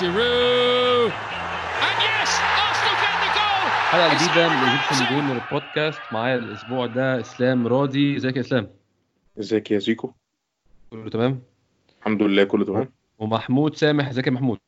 Giroud. 0.00 1.12
And 1.86 1.98
yes, 2.08 2.32
Arsenal 2.64 2.96
get 3.02 3.16
the 3.22 3.30
goal. 3.36 3.64
حلقة 3.90 4.14
جديدة 4.14 4.48
من 4.48 4.56
إيجيبشن 4.56 5.14
جونرز 5.14 5.30
البودكاست 5.30 6.00
معايا 6.12 6.36
الأسبوع 6.36 6.86
ده 6.86 7.20
إسلام 7.20 7.66
راضي. 7.66 8.16
إزيك 8.16 8.36
يا 8.36 8.40
إسلام؟ 8.40 8.70
إزيك 9.40 9.70
يا 9.70 9.78
زيكو؟ 9.78 10.12
كله 10.90 11.10
تمام؟ 11.10 11.42
الحمد 12.00 12.22
لله 12.22 12.44
كله 12.44 12.64
تمام. 12.64 12.92
ومحمود 13.18 13.76
سامح. 13.76 14.08
إزيك 14.08 14.26
يا 14.26 14.32
محمود؟ 14.32 14.58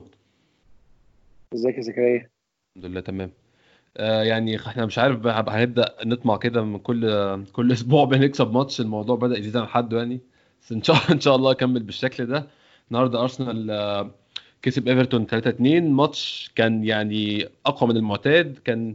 إزيك 1.54 1.76
يا 1.76 1.82
زكريا؟ 1.82 2.30
الحمد 2.76 2.90
لله 2.90 3.00
تمام. 3.00 3.30
آه 3.96 4.22
يعني 4.22 4.56
إحنا 4.56 4.86
مش 4.86 4.98
عارف 4.98 5.26
هنبدأ 5.26 5.94
نطمع 6.04 6.36
كده 6.36 6.62
من 6.62 6.78
كل 6.78 7.44
كل 7.52 7.72
أسبوع 7.72 8.04
بنكسب 8.04 8.52
ماتش. 8.52 8.80
الموضوع 8.80 9.16
بدأ 9.16 9.38
يزيد 9.38 9.56
عن 9.56 9.66
حده 9.66 9.98
يعني. 9.98 10.20
بس 10.62 10.72
إن 10.72 10.82
شاء 10.82 10.96
الله 10.96 11.10
إن 11.10 11.20
شاء 11.20 11.36
الله 11.36 11.50
أكمل 11.50 11.82
بالشكل 11.82 12.26
ده. 12.26 12.46
النهارده 12.90 13.22
أرسنال 13.22 13.70
آه، 13.70 14.10
كسب 14.62 14.88
إيفرتون 14.88 15.26
3 15.26 15.50
2 15.50 15.90
ماتش 15.92 16.50
كان 16.54 16.84
يعني 16.84 17.48
أقوى 17.66 17.90
من 17.90 17.96
المعتاد. 17.96 18.58
كان 18.64 18.94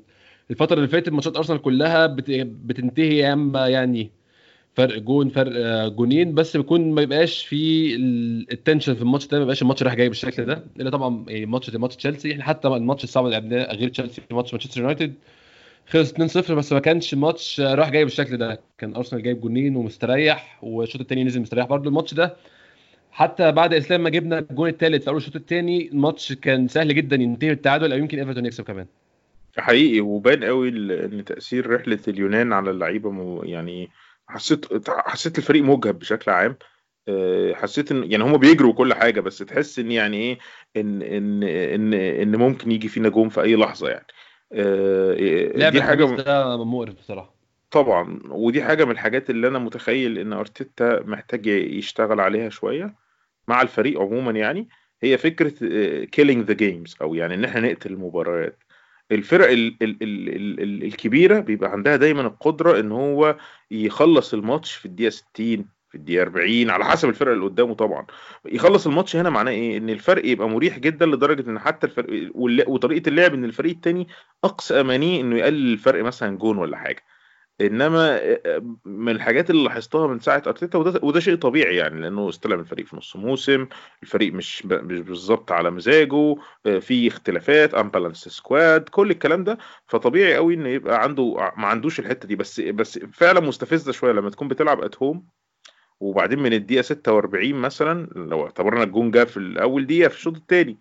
الفترة 0.52 0.76
اللي 0.76 0.88
فاتت 0.88 1.10
ماتشات 1.10 1.38
أرسنال 1.38 1.62
كلها 1.62 2.06
بت- 2.08 2.32
بتنتهي 2.66 3.18
يا 3.18 3.34
إما 3.34 3.68
يعني 3.68 4.10
فرق 4.76 4.98
جون 5.00 5.30
فرق 5.30 5.88
جونين. 5.88 6.34
بس 6.36 6.58
بيكون 6.58 6.92
ما 6.92 7.02
يبقاش 7.02 7.46
في 7.46 7.96
ال- 7.96 8.52
ال 8.52 8.57
tension 8.57 8.96
في 8.96 9.02
الماتش 9.02 9.28
ده 9.28 9.38
ما 9.38 9.44
يبقاش 9.44 9.62
الماتش 9.62 9.84
رايح 9.84 9.96
جاي 9.96 10.10
بالشكل 10.10 10.46
ده. 10.46 10.64
إلا 10.80 10.90
طبعا 10.90 11.26
يعني 11.28 11.46
ماتش 11.46 11.70
ماتش 11.76 11.96
تشيلسي. 11.96 12.32
إحنا 12.32 12.44
حتى 12.44 12.68
الماتش 12.68 13.04
الصعب 13.04 13.26
اللي 13.26 13.36
لعبناه 13.38 13.74
غير 13.76 13.90
تشيلسي 13.90 14.22
ماتش 14.32 14.54
مانشستر 14.54 14.82
يونايتد. 14.82 15.14
خلص 15.88 16.12
2-0 16.14 16.54
بس 16.56 16.74
ما 16.74 16.80
كانش 16.80 17.14
ماتش 17.14 17.60
رايح 17.62 17.90
جاي 17.90 18.04
بالشكل 18.04 18.38
ده. 18.38 18.60
كان 18.78 18.96
أرسنال 18.96 19.24
جايب 19.24 19.42
جونين 19.42 19.76
ومستريح 19.76 20.60
والشوط 20.64 21.02
الثاني 21.02 21.24
نزل 21.24 21.42
مستريح 21.42 21.66
برضه. 21.66 21.90
الماتش 21.90 22.14
ده 22.14 22.36
حتى 23.18 23.52
بعد 23.52 23.74
إسلام 23.74 24.04
ما 24.04 24.10
جبنا 24.10 24.40
الجون 24.40 24.70
الثالث 24.70 25.04
في 25.04 25.10
أول 25.10 25.18
الشوط 25.18 25.36
الثاني 25.36 25.88
الماتش 25.88 26.34
كان 26.34 26.68
سهل 26.68 26.96
جدا 26.96 27.16
ينتهي 27.16 27.50
بالتعادل 27.50 27.92
أو 27.92 27.98
يمكن 27.98 28.20
إيفرتون 28.20 28.46
يكسب 28.46 28.64
كمان. 28.64 28.86
حقيقي 29.58 30.00
وبان 30.00 30.44
قوي 30.44 30.70
إن 30.70 31.26
تأثير 31.26 31.70
رحلة 31.70 32.00
اليونان 32.08 32.54
على 32.54 32.72
اللعيبة 32.72 33.42
يعني 33.44 33.90
حسيت 34.28 34.90
حسيت 34.90 35.38
الفريق 35.38 35.64
مجهد 35.64 36.00
بشكل 36.00 36.32
عام. 36.32 36.56
آه، 37.08 37.54
حسيت 37.54 37.92
ان 37.92 38.12
يعني 38.12 38.24
هم 38.24 38.38
بيجروا 38.38 38.74
كل 38.74 38.94
حاجة 38.94 39.22
بس 39.22 39.38
تحس 39.38 39.80
إن 39.80 39.92
يعني 39.92 40.18
إيه 40.18 40.38
ان 40.78 41.02
ان 41.02 41.44
ان 41.44 41.94
إن 41.94 42.36
ممكن 42.36 42.72
يجي 42.72 42.88
فينا 42.88 43.10
جون 43.10 43.30
في 43.30 43.42
أي 43.42 43.56
لحظة 43.56 43.90
يعني. 43.90 44.08
آه، 44.54 45.14
لعب 45.56 45.72
دي 45.72 45.82
حاجة 45.82 46.06
ده 46.06 46.58
مقرف 46.58 46.94
بصراحة. 46.94 47.34
طبعا 47.72 48.20
ودي 48.30 48.64
حاجة 48.64 48.86
من 48.86 48.92
الحاجات 48.92 49.30
اللي 49.30 49.48
أنا 49.48 49.60
متخيل 49.60 50.18
إن 50.18 50.34
أرتيتا 50.34 51.04
محتاج 51.06 51.48
يشتغل 51.48 52.20
عليها 52.20 52.50
شوية. 52.50 53.07
مع 53.48 53.62
الفريق 53.62 54.00
عموما 54.02 54.32
يعني 54.32 54.70
هي 55.04 55.18
فكرة 55.18 55.54
killing 56.06 56.44
the 56.48 56.54
games 56.54 56.96
أو 57.02 57.16
يعني 57.16 57.34
إن 57.34 57.44
إحنا 57.46 57.60
نقتل 57.62 57.94
المباريات. 57.94 58.64
الفرق 59.12 59.50
ال 59.50 59.78
ال 59.82 59.98
ال 60.04 60.30
ال 60.36 60.60
ال 60.64 60.84
الكبيرة 60.84 61.40
بيبقى 61.40 61.72
عندها 61.72 61.96
دايما 61.96 62.22
القدرة 62.22 62.80
إن 62.80 62.92
هو 62.92 63.38
يخلص 63.72 64.34
الماتش 64.34 64.74
في 64.74 64.86
الدقيقة 64.86 65.10
60 65.10 65.66
في 65.90 65.96
الدقيقة 65.96 66.22
40 66.24 66.70
على 66.70 66.86
حسب 66.86 67.10
الفرق 67.10 67.32
اللي 67.32 67.46
قدامه 67.46 67.74
طبعا. 67.76 68.06
يخلص 68.46 68.88
الماتش 68.88 69.16
هنا 69.16 69.30
معناه 69.30 69.52
إيه؟ 69.52 69.78
إن 69.78 69.90
الفرق 69.90 70.26
يبقى 70.26 70.50
مريح 70.50 70.80
جدا 70.80 71.06
لدرجة 71.06 71.50
إن 71.50 71.60
حتى 71.60 71.88
الفرق 71.88 72.32
وطريقة 72.70 73.10
اللعب 73.10 73.34
إن 73.34 73.46
الفريق 73.46 73.74
التاني 73.76 74.08
أقصى 74.44 74.82
أمانيه 74.82 75.22
إنه 75.22 75.38
يقلل 75.38 75.74
الفرق 75.74 76.04
مثلا 76.04 76.38
جون 76.38 76.58
ولا 76.58 76.78
حاجة. 76.78 77.04
إنما 77.62 78.20
من 78.86 79.10
الحاجات 79.12 79.50
اللي 79.50 79.64
لاحظتها 79.64 80.08
من 80.08 80.20
ساعة 80.20 80.44
أرتيتا 80.48 80.78
وده, 80.78 81.00
وده 81.04 81.20
شيء 81.20 81.36
طبيعي 81.36 81.76
يعني 81.76 82.02
لأنه 82.02 82.30
استلم 82.30 82.60
الفريق 82.60 82.86
في 82.86 82.96
نص 82.98 83.16
موسم 83.16 83.68
الفريق 84.04 84.34
مش 84.34 84.66
مش 84.66 85.00
بالظبط 85.00 85.52
على 85.52 85.72
مزاجه 85.72 86.36
في 86.80 87.08
اختلافات 87.08 87.74
imbalanced 87.74 88.18
squad 88.28 88.90
كل 88.90 89.12
الكلام 89.12 89.44
ده. 89.44 89.58
فطبيعي 89.88 90.36
قوي 90.36 90.54
إن 90.54 90.66
يبقى 90.66 91.04
عنده 91.04 91.52
ما 91.58 91.68
عندوش 91.68 92.00
الحتة 92.00 92.28
دي. 92.28 92.36
بس 92.36 92.60
بس 92.62 93.00
فعلا 93.00 93.40
مستفزة 93.40 93.92
شوية 93.92 94.12
لما 94.12 94.30
تكون 94.30 94.48
بتلعب 94.48 94.82
at 94.84 94.98
home 95.04 95.26
وبعدين 96.00 96.40
من 96.40 96.54
الدقيقة 96.54 96.82
46 96.82 97.54
مثلا 97.54 98.08
لو 98.16 98.44
اعتبرنا 98.46 98.84
الجون 98.84 99.12
جه 99.12 99.24
في 99.24 99.38
الأول 99.38 99.88
دقيقة 99.88 100.10
في 100.10 100.16
الشوط 100.16 100.36
الثاني 100.36 100.72
آه، 100.72 100.78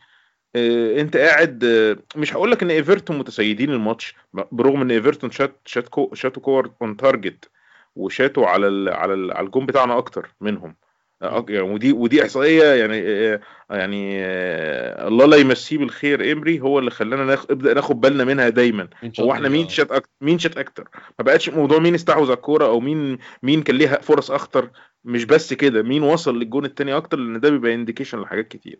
انت 1.01 1.17
قاعد 1.17 1.65
آه، 1.65 1.97
مش 2.17 2.35
هقول 2.35 2.51
لك 2.51 2.63
ان 2.63 2.71
ايفرتون 2.71 3.19
متسيدين 3.19 3.71
الماتش 3.71 4.15
برغم 4.33 4.81
ان 4.81 4.91
ايفرتون 4.91 5.31
شات 5.31 5.57
شات 5.65 5.89
كو 5.89 6.15
شاتوا 6.15 6.43
كور 6.43 6.71
on 6.83 6.97
target 6.97 7.51
وشاتوا 7.97 8.47
على 8.47 8.69
ال 8.69 8.89
على 8.89 9.15
ال 9.15 9.33
على 9.33 9.47
الجون 9.47 9.67
بتاعنا 9.67 9.99
أكتر 9.99 10.35
منهم. 10.41 10.75
آه، 11.23 11.47
يعني 11.49 11.73
ودي 11.73 11.93
ودي 11.93 12.23
إحصائية 12.23 12.65
يعني 12.65 13.03
آه، 13.07 13.41
يعني 13.71 14.25
آه، 14.25 15.09
الله 15.09 15.27
لا 15.27 15.37
يمسيه 15.37 15.79
بالخير 15.79 16.33
إيمري 16.33 16.61
هو 16.61 16.79
اللي 16.79 16.91
خلانا 16.91 17.25
ناخد 17.25 17.51
ابدأ 17.51 17.75
ناخد 17.75 18.01
بالنا 18.01 18.25
منها 18.25 18.49
دايما. 18.49 18.89
هو 19.21 19.33
إحنا 19.33 19.49
مين 19.49 19.65
آه. 19.65 19.69
شات 19.69 19.93
أكتر 19.93 20.11
مين 20.21 20.39
شات 20.39 20.59
أكتر؟ 20.59 20.89
ما 21.19 21.25
بقتش 21.25 21.49
موضوع 21.49 21.79
مين 21.79 21.95
استحوذ 21.95 22.27
على 22.27 22.37
الكورة 22.37 22.67
أو 22.67 22.81
مين 22.81 23.19
مين 23.43 23.63
كان 23.63 23.77
ليها 23.77 24.01
فرص 24.01 24.31
أخطر. 24.31 24.71
مش 25.07 25.25
بس 25.25 25.53
كده 25.55 25.83
مين 25.83 26.03
وصل 26.03 26.39
للجون 26.39 26.65
التاني 26.65 26.97
أكتر؟ 26.97 27.19
لأن 27.19 27.41
ده 27.41 27.51
بيبقى 27.51 27.75
indication 27.75 28.21
لحاجات 28.21 28.49
كتير. 28.49 28.79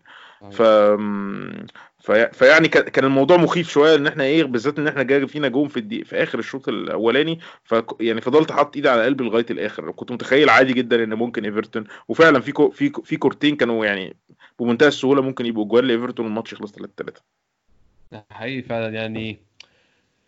ف... 0.51 0.61
في... 1.99 2.29
فيعني 2.33 2.67
كان 2.67 3.05
الموضوع 3.05 3.37
مخيف 3.37 3.69
شوية 3.69 3.95
إن 3.95 4.07
إحنا 4.07 4.23
إيه 4.23 4.43
بالذات 4.43 4.79
إن 4.79 4.87
إحنا 4.87 5.03
جاي 5.03 5.27
فينا 5.27 5.47
جون 5.47 5.67
في 5.67 5.77
الدي... 5.77 6.03
في 6.03 6.15
آخر 6.23 6.39
الشوط 6.39 6.69
الأولاني 6.69 7.39
ف 7.63 7.75
يعني 7.99 8.21
فضلت 8.21 8.51
حاطط 8.51 8.75
إيدي 8.75 8.89
على 8.89 9.03
قلبي 9.05 9.23
لغاية 9.23 9.45
الآخر. 9.49 9.91
كنت 9.91 10.11
متخيل 10.11 10.49
عادي 10.49 10.73
جدا 10.73 11.03
إن 11.03 11.13
ممكن 11.13 11.45
إيفرتون 11.45 11.83
وفعلا 12.07 12.39
في 12.39 12.51
كو... 12.51 12.69
في 12.69 12.91
في 13.03 13.17
كورتين 13.17 13.55
كانوا 13.55 13.85
يعني 13.85 14.15
بمنتهى 14.59 14.87
السهولة 14.87 15.21
ممكن 15.21 15.45
يبقوا 15.45 15.65
جوان 15.65 15.87
لإيفرتون 15.87 16.25
والماتش 16.25 16.53
يخلص 16.53 16.71
3 16.71 16.91
3 16.97 17.21
ده 18.11 18.25
حقيقي 18.31 18.61
فعلا 18.61 18.89
يعني 18.89 19.46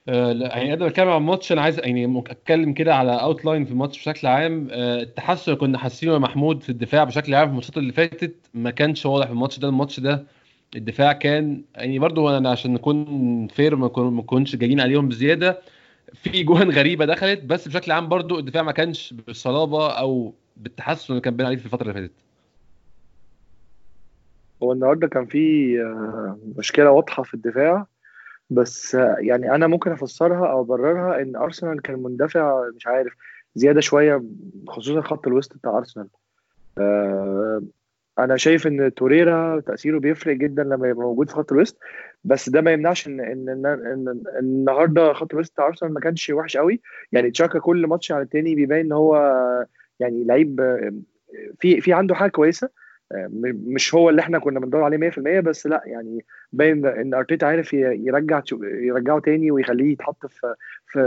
آه 0.08 0.32
لا 0.32 0.58
يعني 0.58 0.72
قبل 0.72 0.82
ما 0.82 0.88
اتكلم 0.88 1.10
عن 1.10 1.18
الماتش. 1.18 1.52
أنا 1.52 1.62
عايز 1.62 1.80
يعني 1.80 2.24
أتكلم 2.28 2.74
كده 2.74 2.96
على 2.96 3.12
outline 3.22 3.66
في 3.66 3.72
الماتش 3.72 4.00
بشكل 4.00 4.28
عام. 4.28 4.68
آه 4.72 5.02
التحسن 5.02 5.52
اللي 5.52 5.60
كنا 5.62 5.78
حاسينه 5.78 6.14
يا 6.14 6.18
محمود 6.18 6.64
في 6.64 6.70
الدفاع 6.70 7.04
بشكل 7.04 7.36
عام 7.36 7.46
في 7.46 7.50
الماتشات 7.52 7.78
اللي 7.78 7.94
فاتت 7.94 8.36
ما 8.54 8.72
كانش 8.72 9.06
واضح 9.06 9.26
في 9.26 9.32
الماتش 9.32 9.60
ده. 9.60 9.68
الماتش 9.70 10.00
ده 10.00 10.24
الدفاع 10.76 11.14
كان 11.14 11.62
يعني 11.76 12.00
برضو 12.00 12.30
أنا 12.38 12.50
عشان 12.52 12.74
نكون 12.74 13.48
fair 13.48 13.76
ما 13.76 13.86
نكون- 13.86 14.14
ما 14.14 14.22
نكونش 14.22 14.56
جايين 14.56 14.82
عليهم 14.82 15.08
بزيادة. 15.10 15.62
في 16.14 16.44
جوان 16.44 16.72
غريبة 16.72 17.06
دخلت 17.06 17.44
بس 17.44 17.68
بشكل 17.68 17.92
عام 17.92 18.08
برضو 18.10 18.40
الدفاع 18.40 18.64
ما 18.64 18.72
كانش 18.72 19.14
بالصلابه 19.14 19.88
أو 19.92 20.34
بالتحسن 20.58 21.14
اللي 21.14 21.22
كان 21.22 21.36
باين 21.36 21.48
عليه 21.48 21.58
في 21.58 21.66
الفترة 21.66 21.82
اللي 21.92 21.94
فاتت. 21.94 22.12
هو 24.64 24.74
النهارده 24.74 25.08
كان 25.08 25.26
في 25.26 25.76
آه، 25.82 26.38
مشكلة 26.58 26.92
واضحة 26.92 27.24
في 27.24 27.34
الدفاع. 27.34 27.88
بس 28.50 28.94
يعني 29.20 29.56
أنا 29.56 29.68
ممكن 29.68 29.92
أفسرها 29.92 30.48
أو 30.52 30.62
أبررها 30.62 31.22
إن 31.22 31.36
أرسنال 31.36 31.82
كان 31.82 32.04
مندفع 32.04 32.70
مش 32.76 32.88
عارف 32.88 33.14
زيادة 33.56 33.82
شوية 33.82 34.24
خصوصا 34.68 35.02
خط 35.02 35.28
الوسط 35.28 35.58
بتاع 35.58 35.78
أرسنال. 35.78 36.08
آه، 36.78 37.64
أنا 38.20 38.38
شايف 38.38 38.68
إن 38.68 38.94
توريرا 38.94 39.60
تأثيره 39.60 40.00
بيفرق 40.00 40.36
جدا 40.36 40.64
لما 40.64 40.88
يبقى 40.88 41.06
موجود 41.06 41.30
في 41.30 41.36
خط 41.36 41.52
الوسط 41.52 41.78
بس 42.24 42.50
ده 42.50 42.62
ما 42.62 42.72
يمنعش 42.72 43.08
إن 43.08 43.20
إن 43.20 43.50
إن, 43.50 43.66
إن 43.66 44.22
النهارده 44.40 45.14
خط 45.14 45.34
الوسط 45.34 45.54
بتاع 45.54 45.68
أرسنال 45.68 45.94
ما 45.94 46.00
كانش 46.00 46.30
وحش 46.30 46.58
قوي. 46.58 46.82
يعني 47.12 47.32
تشاكا 47.32 47.60
كل 47.60 47.88
ماتش 47.88 48.12
على 48.12 48.22
التاني 48.22 48.56
بيبين 48.56 48.80
إن 48.80 48.92
هو 48.92 49.16
يعني 50.00 50.24
لعيب 50.24 50.62
آه، 50.62 50.94
في 51.60 51.82
في 51.82 51.94
عنده 51.94 52.16
حاجة 52.16 52.30
كويسة. 52.30 52.70
مش 53.68 53.96
هو 53.96 54.10
اللي 54.10 54.22
إحنا 54.22 54.40
كنا 54.40 54.60
بندور 54.60 54.84
عليه 54.84 54.98
100% 54.98 55.40
بس 55.40 55.68
لا 55.68 55.82
يعني 55.86 56.26
باين 56.52 56.86
ان 56.86 57.14
أرتيتا 57.14 57.46
عارف 57.46 57.74
يرجع 57.74 58.42
يرجعه 58.62 59.20
تاني 59.20 59.52
ويخليه 59.52 59.92
يتحط 59.92 60.26
في 60.26 60.56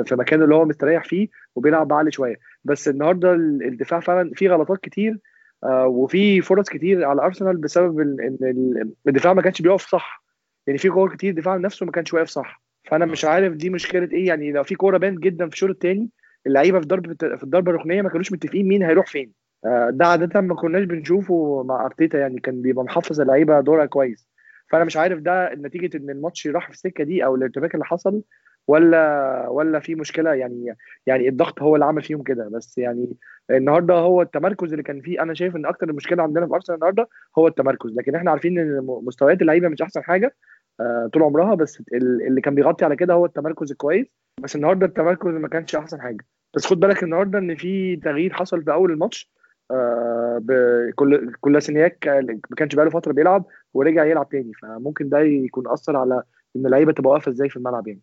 في, 0.07 0.17
مكانه 0.17 0.45
اللي 0.45 0.55
هو 0.55 0.65
مستريح 0.65 1.05
فيه 1.05 1.29
وبيلعب 1.55 1.89
بعقل 1.89 2.13
شوية. 2.13 2.37
بس 2.65 2.89
النهارده 2.89 3.33
ال- 3.35 3.63
الدفاع 3.63 4.01
فعلا 4.01 4.31
فيه 4.35 4.49
غلطات 4.51 4.79
كتير 4.81 5.19
آه، 5.65 5.87
وفي 5.87 6.41
فرص 6.43 6.69
كتير 6.69 7.05
على 7.05 7.23
أرسنال 7.23 7.57
بسبب 7.57 8.01
ان 8.01 8.37
ال- 8.43 8.93
الدفاع 9.09 9.33
ما 9.33 9.43
كانش 9.43 9.63
بيقف 9.63 9.87
صح. 9.87 10.25
يعني 10.67 10.79
في 10.79 10.89
كور 10.89 11.15
كتير 11.17 11.31
الدفاع 11.31 11.57
نفسه 11.57 11.87
ما 11.87 11.93
كانش 11.93 12.15
واقف 12.15 12.29
صح. 12.29 12.63
فأنا 12.85 13.07
مش 13.07 13.25
عارف 13.25 13.53
دي 13.53 13.71
مشكلة 13.71 14.09
إيه. 14.13 14.27
يعني 14.27 14.53
لو 14.53 14.63
في 14.63 14.75
كورة 14.75 14.99
بان 14.99 15.15
جدا 15.15 15.47
في 15.49 15.53
الشوط 15.53 15.71
الثاني 15.71 16.11
اللعيبة 16.47 16.81
في 16.81 16.87
ضربه 16.87 17.15
في 17.37 17.43
الضربة 17.43 17.71
الركنية 17.71 18.03
ما 18.03 18.09
كانوش 18.09 18.33
متفقين 18.33 18.69
مين 18.69 18.83
هيروح 18.83 19.07
فين. 19.07 19.27
آه، 19.27 19.42
ده 19.91 20.07
عادة 20.07 20.41
ما 20.41 20.55
كناش 20.55 20.85
بنشوفه 20.85 21.63
مع 21.69 21.85
أرتيتا 21.87 22.19
يعني 22.19 22.41
كان 22.41 22.63
بيبقى 22.63 22.85
محفظ 22.85 23.21
اللعيبة 23.21 23.61
دورها 23.61 23.87
كويس. 23.87 24.29
فأنا 24.71 24.85
مش 24.85 24.97
عارف 24.97 25.19
ده 25.21 25.55
نتيجة 25.55 25.97
إن 25.97 26.11
الماتش 26.11 26.47
راح 26.47 26.67
في 26.67 26.73
السكه 26.73 27.05
دي 27.05 27.25
أو 27.25 27.35
الارتباك 27.35 27.75
اللي 27.75 27.85
حصل 27.85 28.23
ولا 28.69 29.47
ولا 29.49 29.81
في 29.81 29.95
مشكلة 29.95 30.35
يعني 30.35 30.77
يعني 31.07 31.29
الضغط 31.29 31.63
هو 31.63 31.75
اللي 31.75 31.85
عمل 31.87 32.03
فيهم 32.03 32.23
كده. 32.23 32.49
بس 32.49 32.79
يعني 32.79 33.17
النهارده 33.51 33.95
هو 33.95 34.23
التمركز 34.23 34.71
اللي 34.73 34.83
كان 34.83 35.01
فيه 35.01 35.23
أنا 35.23 35.35
شايف 35.35 35.57
إن 35.57 35.67
أكتر 35.67 35.89
المشكلة 35.91 36.23
عندنا 36.23 36.47
في 36.47 36.55
أرسنال 36.55 36.77
النهارده 36.77 37.09
هو 37.39 37.47
التمركز. 37.47 37.91
لكن 37.97 38.15
إحنا 38.15 38.31
عارفين 38.31 38.59
إن 38.59 38.87
مستويات 38.87 39.43
اللعيبة 39.43 39.69
مش 39.69 39.83
أحسن 39.83 40.03
حاجة 40.03 40.35
آه، 40.81 41.11
طول 41.13 41.23
عمرها 41.23 41.55
بس 41.55 41.83
ال- 41.95 42.27
اللي 42.27 42.41
كان 42.41 42.55
بيغطي 42.55 42.85
على 42.85 42.97
كده 42.97 43.15
هو 43.15 43.27
التمركز 43.27 43.71
الكويس. 43.71 44.07
بس 44.41 44.57
النهارده 44.57 44.87
التمركز 44.87 45.29
ما 45.29 45.49
كانش 45.49 45.75
أحسن 45.77 46.01
حاجة. 46.01 46.25
بس 46.55 46.67
خد 46.67 46.81
بالك 46.81 47.03
النهارده 47.03 47.39
إن 47.39 47.55
في 47.57 47.97
تغيير 47.97 48.33
حصل 48.33 48.65
في 48.65 48.73
أول 48.73 48.93
الماتش 48.93 49.33
آه، 49.73 50.39
بكل 50.43 51.33
كولاسينياك 51.41 52.09
ما 52.51 52.57
كانش 52.57 52.75
بقاله 52.75 52.91
فترة 52.91 53.13
بيلعب 53.13 53.45
ورجع 53.75 54.05
يلعب 54.05 54.29
تاني. 54.29 54.53
فممكن 54.63 55.09
ده 55.09 55.21
يكون 55.21 55.69
أثر 55.69 55.97
على 55.97 56.23
إن 56.57 56.67
اللعيبة 56.67 56.93
تبقى 56.93 57.11
واقفة 57.11 57.31
إزاي 57.31 57.49
في 57.49 57.57
الملعب 57.57 57.89
يعني. 57.89 58.01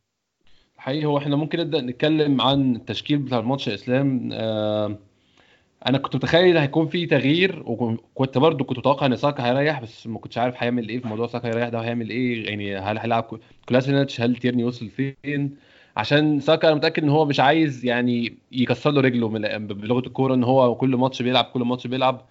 حقيقي 0.77 1.05
هو 1.05 1.17
إحنا 1.17 1.35
ممكن 1.35 1.59
نبدأ 1.59 1.81
نتكلم 1.81 2.41
عن 2.41 2.75
التشكيل 2.75 3.17
بتاع 3.17 3.39
الماتش 3.39 3.67
يا 3.67 3.73
إسلام. 3.73 4.29
آه 4.33 4.97
أنا 5.87 5.97
كنت 5.97 6.15
متخيل 6.15 6.57
هيكون 6.57 6.87
في 6.87 7.05
تغيير 7.05 7.63
وكنت 7.65 8.37
برضو 8.37 8.63
كنت 8.63 8.77
متوقع 8.77 9.05
إن 9.05 9.15
ساكا 9.15 9.45
هيريح 9.45 9.81
بس 9.81 10.07
ما 10.07 10.19
كنتش 10.19 10.37
عارف 10.37 10.55
هيعمل 10.57 10.89
إيه 10.89 10.99
في 10.99 11.07
موضوع 11.07 11.27
ساكا 11.27 11.47
هيريح 11.47 11.69
ده 11.69 11.77
وهيعمل 11.77 12.09
إيه؟ 12.09 12.45
يعني 12.49 12.77
هل 12.77 12.97
هيلعب 12.97 13.39
كولاسينيتش؟ 13.69 14.21
هل 14.21 14.35
تيرني 14.35 14.63
وصل 14.63 14.89
فين؟ 14.89 15.57
عشان 15.99 16.39
ساكا 16.39 16.67
أنا 16.67 16.75
متأكد 16.75 17.03
إن 17.03 17.09
هو 17.09 17.25
مش 17.25 17.39
عايز 17.39 17.85
يعني 17.85 18.37
يكسر 18.51 18.91
له 18.91 19.01
رجله 19.01 19.27
بلغة 19.59 20.07
الكورة 20.07 20.33
إن 20.33 20.43
هو 20.43 20.75
كل 20.75 20.95
ماتش 20.95 21.21
بيلعب 21.21 21.45
كل 21.45 21.61
ماتش 21.61 21.87
بيلعب. 21.87 22.25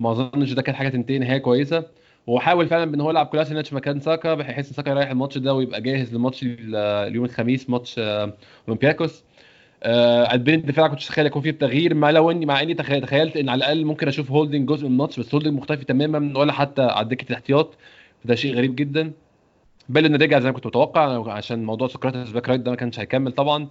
ما 0.00 0.12
أظنش 0.12 0.52
ده 0.52 0.62
كانت 0.62 0.76
حاجة 0.78 0.88
تنتهي 0.88 1.18
نهايه 1.18 1.38
كويسة. 1.38 1.84
وهو 2.26 2.40
حاول 2.40 2.68
فعلا 2.68 2.94
إن 2.94 3.00
هو 3.00 3.10
يلعب 3.10 3.26
كولاسينيتش 3.26 3.72
مكان 3.72 4.00
ساكا 4.00 4.34
بحيث 4.34 4.68
إن 4.68 4.72
ساكا 4.74 4.90
يريح 4.90 5.10
الماتش 5.10 5.38
ده 5.38 5.54
ويبقى 5.54 5.80
جاهز 5.80 6.14
لماتش 6.14 6.40
اليوم 6.44 7.24
الخميس 7.24 7.70
ماتش 7.70 7.94
آه، 7.98 8.34
أولمبياكوس. 8.68 9.24
آه 9.82 10.36
بين 10.36 10.54
الدفاع 10.60 10.88
كنت 10.88 11.02
أتخيل 11.02 11.26
يكون 11.26 11.42
فيه 11.42 11.50
تغيير 11.50 11.94
مع 11.94 12.10
لو 12.10 12.30
إني 12.30 12.46
مع 12.46 12.62
إني 12.62 12.74
تخيلت 12.74 13.36
إن 13.36 13.48
على 13.48 13.58
الأقل 13.58 13.84
ممكن 13.84 14.08
أشوف 14.08 14.30
هولدنج 14.30 14.68
جزء 14.68 14.86
من 14.86 14.92
الماتش 14.92 15.20
بس 15.20 15.34
هولدنج 15.34 15.54
مختفي 15.54 15.84
تماما 15.84 16.38
ولا 16.38 16.52
حتى 16.52 16.82
على 16.82 17.08
دكه 17.08 17.26
الاحتياط. 17.30 17.78
فده 18.24 18.34
شيء 18.34 18.54
غريب 18.54 18.76
جدا. 18.76 19.12
انه 19.98 20.18
رجع 20.18 20.38
زي 20.40 20.46
ما 20.48 20.52
كنت 20.52 20.66
متوقع 20.66 21.32
عشان 21.32 21.64
موضوع 21.64 21.88
سقراطس 21.88 22.30
back 22.30 22.48
right 22.48 22.60
ده 22.60 22.70
ما 22.70 22.76
كانش 22.76 23.00
هيكمل 23.00 23.32
طبعا. 23.32 23.68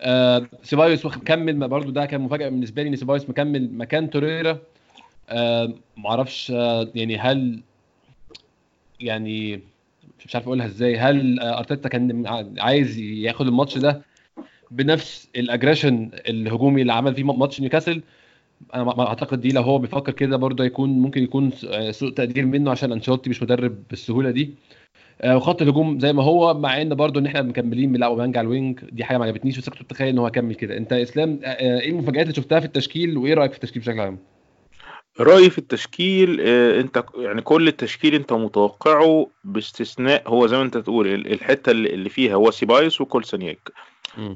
آه 0.00 0.46
سيبايوس 0.62 1.06
مكمل 1.06 1.68
برضو 1.68 1.90
ده 1.90 2.06
كان 2.06 2.20
مفاجأة 2.20 2.48
بالنسبة 2.48 2.82
لي 2.82 2.88
إن 2.88 2.96
سيبايوس 2.96 3.30
مكمل 3.30 3.72
مكان 3.72 4.10
توريرا. 4.10 4.58
آه 5.28 5.74
معرفش 5.96 6.50
آه 6.50 6.88
يعني 6.94 7.18
هل 7.18 7.60
يعني 9.00 9.60
مش 10.26 10.34
عارف 10.34 10.46
أقولها 10.46 10.66
إزاي 10.66 10.96
هل 10.98 11.40
أرتيتا 11.40 11.88
كان 11.88 12.26
عايز 12.58 12.98
ياخد 12.98 13.46
الماتش 13.46 13.78
ده 13.78 14.02
بنفس 14.70 15.28
ال 15.36 15.43
aggression 15.43 16.10
الهجومي 16.28 16.82
اللي 16.82 16.92
عمل 16.92 17.14
فيه 17.14 17.24
ماتش 17.24 17.60
نيوكاسل؟ 17.60 18.02
أنا 18.74 19.06
أعتقد 19.08 19.40
دي 19.40 19.48
لو 19.52 19.62
هو 19.62 19.78
بيفكر 19.78 20.12
كده 20.12 20.36
برضه 20.36 20.64
يكون 20.64 20.90
ممكن 20.90 21.22
يكون 21.22 21.50
سوء 21.90 22.10
تقدير 22.10 22.46
منه 22.46 22.70
عشان 22.70 22.92
أنشيلوتي 22.92 23.30
مش 23.30 23.42
مدرب 23.42 23.82
بالسهولة 23.90 24.30
دي. 24.30 24.54
وخط 25.26 25.62
الهجوم 25.62 26.00
زي 26.00 26.12
ما 26.12 26.22
هو 26.22 26.54
مع 26.54 26.82
إن 26.82 26.94
برضه 26.94 27.20
إن 27.20 27.26
إحنا 27.26 27.42
مكملين 27.42 27.92
بنلعب 27.92 28.16
أوباميانج 28.16 28.38
على 28.38 28.44
ال 28.44 28.51
wing 28.51 28.80
دي 28.92 29.04
حاجة 29.04 29.18
ما 29.18 29.24
عجبتنيش 29.24 29.58
بس 29.58 29.68
كنت 29.68 29.82
متخيل 29.82 30.08
إن 30.08 30.18
هو 30.18 30.26
هيكمل 30.26 30.54
كده. 30.54 30.76
أنت 30.76 30.92
إسلام 30.92 31.40
آه، 31.44 31.46
آه، 31.48 31.80
إيه 31.80 31.90
المفاجآت 31.90 32.22
اللي 32.22 32.34
شفتها 32.34 32.60
في 32.60 32.66
التشكيل 32.66 33.18
وإيه 33.18 33.34
رأيك 33.34 33.50
في 33.50 33.56
التشكيل 33.56 33.82
بشكل 33.82 34.00
عام؟ 34.00 34.18
رأيي 35.20 35.50
في 35.50 35.58
التشكيل 35.58 36.40
أنت 36.40 37.04
يعني 37.16 37.42
كل 37.42 37.68
التشكيل 37.68 38.14
أنت 38.14 38.32
متوقعه 38.32 39.26
باستثناء 39.44 40.22
هو 40.28 40.46
زي 40.46 40.56
ما 40.56 40.62
أنت 40.62 40.78
تقول 40.78 41.06
الحتة 41.06 41.70
اللي 41.70 42.08
فيها 42.08 42.34
هو 42.34 42.50
سيبايوس 42.50 43.00
وكولسانياك 43.00 43.72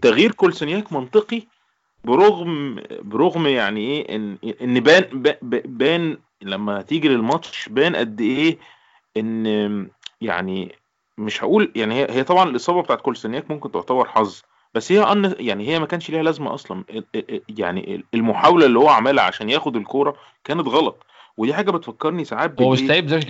تغيير 0.02 0.32
كولسانياك 0.32 0.93
منطقي 0.93 1.43
برغم 2.05 2.82
برغم 3.02 3.46
يعني 3.46 3.81
إيه 3.81 4.17
ان 4.17 4.37
إن 4.62 4.81
بان 4.81 5.05
بان 5.64 6.17
لما 6.43 6.82
تيجي 6.82 7.08
للماتش 7.08 7.69
بان 7.69 7.96
قد 7.96 8.20
إيه 8.20 8.58
إن 9.17 9.88
يعني 10.22 10.74
مش 11.19 11.44
هقول 11.44 11.72
يعني 11.76 11.94
هي 11.94 12.06
هي 12.10 12.24
طبعا 12.24 12.50
الإصابة 12.50 12.82
بتاعت 12.82 13.00
كولسانياك 13.00 13.50
ممكن 13.50 13.72
تعتبر 13.72 14.08
حظ 14.08 14.42
بس 14.74 14.92
هي 14.92 15.02
أن 15.02 15.34
يعني 15.38 15.69
هي 15.69 15.78
ما 15.78 15.86
كانش 15.86 16.10
ليها 16.10 16.22
لازمة 16.22 16.54
أصلا. 16.54 16.84
يعني 17.48 18.04
المحاولة 18.14 18.66
اللي 18.66 18.78
هو 18.78 18.88
عملها 18.88 19.24
عشان 19.24 19.50
ياخد 19.50 19.76
الكورة 19.76 20.16
كانت 20.44 20.69
غلط. 20.69 21.06
ودي 21.36 21.54
حاجة 21.54 21.70
بتفكرني 21.70 22.24
ساعات 22.24 22.62
هو 22.62 22.70
مش 22.70 22.82
لعيب 22.82 23.06
زي 23.06 23.20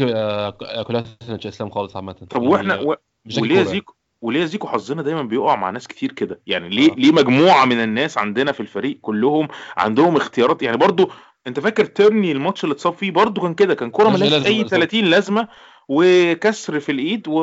كولاسينيتش 0.86 1.46
إسلام 1.46 1.70
خالص 1.70 1.96
عامة. 1.96 2.12
طب 2.12 2.42
وإحنا 2.42 2.74
يعني 2.74 2.86
و... 2.86 2.96
وليه 3.40 3.62
زيكو 3.62 3.94
وليه 4.22 4.44
زيكو 4.44 4.68
حظنا 4.68 5.02
دايما 5.02 5.22
بيقع 5.22 5.56
مع 5.56 5.70
ناس 5.70 5.88
كتير 5.88 6.12
كده؟ 6.12 6.40
يعني 6.46 6.68
ليه 6.68 6.92
آه. 6.92 6.94
ليه 6.94 7.12
مجموعة 7.12 7.64
من 7.64 7.80
الناس 7.80 8.18
عندنا 8.18 8.52
في 8.52 8.60
الفريق 8.60 8.98
كلهم 9.00 9.48
عندهم 9.76 10.16
اختيارات؟ 10.16 10.62
يعني 10.62 10.76
برضو 10.76 11.10
أنت 11.46 11.60
فاكر 11.60 11.84
تيرني 11.84 12.32
الماتش 12.32 12.64
اللي 12.64 12.72
اتصاب 12.72 12.92
فيه 12.92 13.10
برضو 13.10 13.40
كان 13.40 13.54
كده 13.54 13.74
كان 13.74 13.90
كورة 13.90 14.08
ملهاش 14.08 14.46
أي 14.46 14.68
30 14.68 15.04
لازمة. 15.04 15.48
وكسر 15.88 16.80
في 16.80 16.92
الإيد 16.92 17.28
و... 17.28 17.38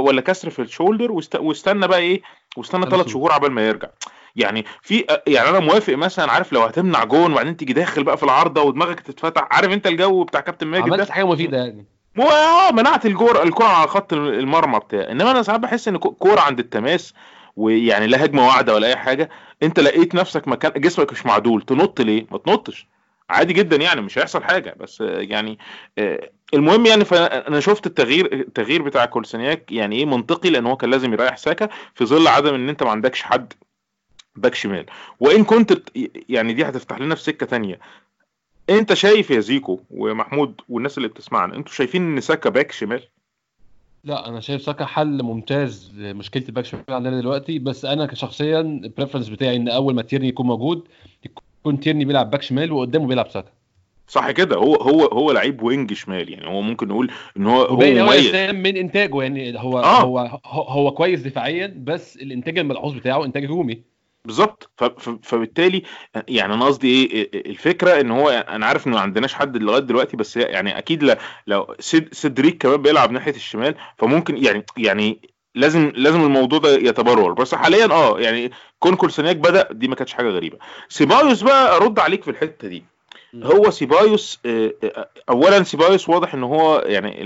ولا 0.00 0.20
كسر 0.20 0.50
في 0.50 0.62
ال 0.62 0.68
shoulder 0.68 1.12
واست... 1.12 1.36
واستنى 1.36 1.88
بقى 1.88 1.98
إيه 1.98 2.22
واستنى 2.56 2.86
ثلاث 2.90 3.08
شهور 3.08 3.32
عبال 3.32 3.52
ما 3.52 3.68
يرجع. 3.68 3.88
يعني 4.36 4.64
في 4.82 5.04
يعني 5.26 5.48
أنا 5.48 5.60
موافق 5.60 5.94
مثلا 5.94 6.32
عارف 6.32 6.52
لو 6.52 6.60
هتمنع 6.62 7.04
جون 7.04 7.32
وبعدين 7.32 7.56
تيجي 7.56 7.72
داخل 7.72 8.04
بقى 8.04 8.16
في 8.16 8.22
العارضة 8.22 8.62
ودماغك 8.62 9.00
تتفتح 9.00 9.48
عارف 9.50 9.72
أنت 9.72 9.86
الجو 9.86 10.24
بتاع 10.24 10.40
كابتن 10.40 10.66
ماجد 10.66 10.88
ده؟ 10.88 10.94
عملت 10.94 11.10
حاجة 11.10 11.24
مفيدة 11.26 11.56
يعني. 11.58 11.84
مو 12.16 12.24
آه 12.24 12.70
منعت 12.72 13.06
الجون 13.06 13.42
الكرة 13.42 13.64
على 13.64 13.88
خط 13.88 14.12
المرمى 14.12 14.78
بتاعي 14.78 15.12
إنما 15.12 15.30
أنا 15.30 15.42
ساعات 15.42 15.60
بحس 15.60 15.88
إن 15.88 15.96
كورة 15.96 16.40
عند 16.40 16.58
التماس 16.58 17.14
ويعني 17.56 18.06
لا 18.06 18.24
هجمة 18.24 18.46
واعده 18.46 18.74
ولا 18.74 18.86
أي 18.86 18.96
حاجة 18.96 19.30
أنت 19.62 19.80
لقيت 19.80 20.14
نفسك 20.14 20.48
مكان 20.48 20.72
جسمك 20.76 21.12
مش 21.12 21.26
معدول 21.26 21.62
تنط 21.62 22.00
ليه؟ 22.00 22.26
ما 22.30 22.38
تنطش. 22.38 22.88
عادي 23.30 23.52
جدا 23.52 23.76
يعني 23.76 24.00
مش 24.00 24.18
هيحصل 24.18 24.44
حاجة. 24.44 24.76
بس 24.80 25.00
يعني 25.00 25.58
آه، 25.98 26.30
المهم 26.54 26.86
يعني 26.86 27.04
فأنا 27.04 27.60
شفت 27.60 27.86
التغيير 27.86 28.32
التغيير 28.32 28.82
بتاع 28.82 29.04
كولسانياك 29.04 29.72
يعني 29.72 29.96
إيه 29.96 30.04
منطقي 30.04 30.50
لأن 30.50 30.66
هو 30.66 30.76
كان 30.76 30.90
لازم 30.90 31.12
يريح 31.12 31.36
ساكا 31.36 31.68
في 31.94 32.04
ظل 32.04 32.28
عدم 32.28 32.54
إن 32.54 32.68
أنت 32.68 32.82
ما 32.82 32.90
عندكش 32.90 33.22
حد 33.22 33.52
back 34.36 34.54
شمال. 34.54 34.86
وإن 35.20 35.44
كنت 35.44 35.82
يعني 36.28 36.52
دي 36.52 36.64
هتفتح 36.64 37.00
لنا 37.00 37.14
في 37.14 37.22
سكة 37.22 37.46
تانية. 37.46 37.78
أنت 38.70 38.94
شايف 38.94 39.30
يا 39.30 39.40
زيكو 39.40 39.80
ومحمود 39.90 40.60
والناس 40.68 40.98
اللي 40.98 41.08
بتسمعنا 41.08 41.56
أنتوا 41.56 41.72
شايفين 41.72 42.02
إن 42.02 42.20
ساكا 42.20 42.50
back 42.50 42.72
شمال؟ 42.72 43.02
لا 44.04 44.28
أنا 44.28 44.40
شايف 44.40 44.62
ساكا 44.62 44.84
حل 44.84 45.22
ممتاز 45.22 45.92
لمشكلة 45.96 46.44
ال 46.48 46.51
back 46.51 46.64
شمال 46.64 46.84
عندنا 46.88 47.20
دلوقتي. 47.20 47.58
بس 47.58 47.84
أنا 47.84 48.14
شخصيا 48.14 48.60
ال 48.60 48.66
preference 48.66 49.28
بتاعي 49.28 49.56
إن 49.56 49.68
أول 49.68 49.94
ما 49.94 50.02
تيرني 50.02 50.28
يكون 50.28 50.46
موجود 50.46 50.88
يكون 51.60 51.80
تيرني 51.80 52.04
بيلعب 52.04 52.30
back 52.30 52.42
شمال 52.42 52.72
وقدامه 52.72 53.06
بيلعب 53.06 53.30
ساكا. 53.30 53.52
صح 54.08 54.30
كده. 54.30 54.56
هو 54.56 54.74
هو 54.74 55.04
هو 55.04 55.32
لعيب 55.32 55.62
wing 55.62 55.92
شمال 55.92 56.32
يعني. 56.32 56.46
هو 56.46 56.60
ممكن 56.60 56.88
نقول 56.88 57.10
إن 57.36 57.46
هو 57.46 57.62
هو 57.62 57.76
مميز. 57.76 58.34
من 58.34 58.76
إنتاجه 58.76 59.22
يعني. 59.22 59.60
هو 59.60 59.78
آه. 59.78 60.00
هو 60.00 60.40
هو 60.46 60.90
كويس 60.90 61.20
دفاعيا 61.20 61.74
بس 61.76 62.16
الإنتاج 62.16 62.58
الملحوظ 62.58 62.94
بتاعه 62.94 63.24
إنتاج 63.24 63.44
هجومي. 63.44 63.82
بالظبط. 64.24 64.70
فبالتالي 65.22 65.82
يعني 66.28 66.54
أنا 66.54 66.64
قصدي 66.64 66.88
إيه 66.88 67.50
الفكرة 67.50 68.00
إن 68.00 68.10
هو 68.10 68.28
أنا 68.28 68.66
عارف 68.66 68.86
إن 68.86 68.92
ما 68.92 69.00
عندناش 69.00 69.34
حد 69.34 69.56
لغاية 69.56 69.80
دلوقتي 69.80 70.16
بس 70.16 70.36
يعني 70.36 70.78
أكيد 70.78 71.16
لو 71.46 71.74
سيدريك 72.12 72.62
كمان 72.62 72.82
بيلعب 72.82 73.12
ناحية 73.12 73.34
الشمال 73.34 73.74
فممكن 73.98 74.44
يعني 74.44 74.64
يعني 74.76 75.20
لازم 75.54 75.92
لازم 75.94 76.24
الموضوع 76.24 76.58
ده 76.58 76.68
يتبرر 76.68 77.32
بس 77.32 77.54
حاليا 77.54 77.86
آه 77.90 78.20
يعني 78.20 78.50
كون 78.80 78.96
كولسانياك 78.96 79.36
بدأ 79.36 79.68
دي 79.72 79.88
ما 79.88 79.94
كانتش 79.94 80.12
حاجة 80.12 80.28
غريبة. 80.28 80.58
سيبايوس 80.88 81.42
بقى 81.42 81.76
ارد 81.76 81.98
عليك 81.98 82.22
في 82.24 82.30
الحتة 82.30 82.68
دي. 82.68 82.84
هو 83.34 83.70
سيبايوس 83.70 84.40
آه، 84.46 84.72
آه، 84.84 85.08
اولا 85.28 85.62
سيبايوس 85.62 86.08
واضح 86.08 86.34
إن 86.34 86.42
هو 86.42 86.78
يعني 86.86 87.22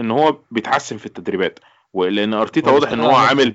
إن 0.00 0.10
هو 0.10 0.36
بيتحسن 0.50 0.96
في 0.96 1.06
التدريبات 1.06 1.58
لأن 1.94 2.34
أرتيتا 2.34 2.70
واضح 2.70 2.92
إن 2.92 3.00
هو 3.00 3.10
عامل 3.16 3.54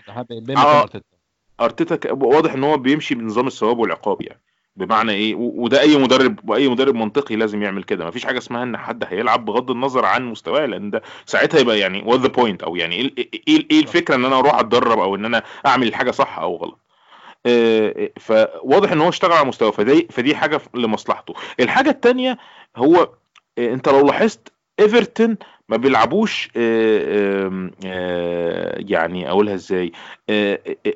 أرتيتا. 1.61 2.11
واضح 2.11 2.53
إن 2.53 2.63
هو 2.63 2.77
بيمشي 2.77 3.15
بنظام 3.15 3.47
الثواب 3.47 3.77
والعقاب 3.77 4.21
يعني. 4.21 4.41
بمعنى 4.75 5.11
إيه؟ 5.11 5.35
وده 5.35 5.81
أي 5.81 5.97
مدرب 5.97 6.49
واي 6.49 6.67
مدرب 6.67 6.95
منطقي 6.95 7.35
لازم 7.35 7.63
يعمل 7.63 7.83
كده. 7.83 8.05
مفيش 8.07 8.25
حاجة 8.25 8.37
اسمها 8.37 8.63
إن 8.63 8.77
حد 8.77 9.03
هيلعب 9.07 9.45
بغض 9.45 9.71
النظر 9.71 10.05
عن 10.05 10.25
مستواه 10.25 10.65
لأن 10.65 10.89
ده 10.89 11.01
ساعتها 11.25 11.59
يبقى 11.59 11.79
يعني 11.79 12.03
what's 12.05 12.19
the 12.19 12.27
point 12.27 12.63
أو 12.63 12.75
يعني 12.75 12.95
إيه 12.95 13.13
إيه, 13.47 13.67
إيه 13.71 13.79
الفكرة 13.79 14.15
إن 14.15 14.25
أنا 14.25 14.39
أروح 14.39 14.59
أتدرب 14.59 14.99
أو 14.99 15.15
إن 15.15 15.25
أنا 15.25 15.43
أعمل 15.65 15.87
الحاجة 15.87 16.11
صح 16.11 16.39
أو 16.39 16.55
غلط. 16.55 16.79
آه، 16.79 16.82
فواضح 18.19 18.91
إن 18.91 19.01
هو 19.01 19.09
اشتغل 19.09 19.31
على 19.31 19.47
مستوى 19.47 19.71
فدي 19.71 20.07
فدي 20.11 20.35
حاجة 20.35 20.61
لمصلحته. 20.73 21.33
الحاجة 21.59 21.89
الثانية 21.89 22.37
هو 22.75 23.09
آه، 23.57 23.73
انت 23.73 23.89
لو 23.89 24.05
لاحظت 24.07 24.53
إيفرتون 24.79 25.37
ما 25.69 25.77
بيلعبوش 25.77 26.49
آه، 26.57 27.71
يعني 28.77 29.29
أقولها 29.29 29.53
إزاي 29.53 29.91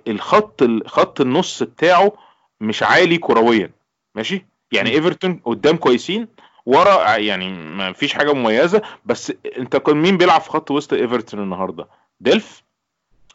الخط 0.08 0.64
خط 0.86 1.22
النص 1.22 1.64
بتاعه 1.64 2.14
مش 2.62 2.84
عالي 2.84 3.18
كرويا 3.18 3.72
ماشي؟ 4.16 4.46
يعني 4.72 4.90
إيفرتون 4.90 5.42
قدام 5.46 5.78
كويسين 5.78 6.28
ورا 6.66 7.18
يعني 7.18 7.50
ما 7.50 7.92
فيش 7.94 8.14
حاجة 8.14 8.34
مميزة 8.34 8.82
بس 9.06 9.34
انت 9.58 9.78
كان 9.78 9.98
مين 9.98 10.18
بيلعب 10.18 10.42
في 10.42 10.50
خط 10.50 10.72
وسط 10.72 10.94
إيفرتون 10.94 11.44
النهارده؟ 11.44 11.88
ديلف؟ 12.20 12.64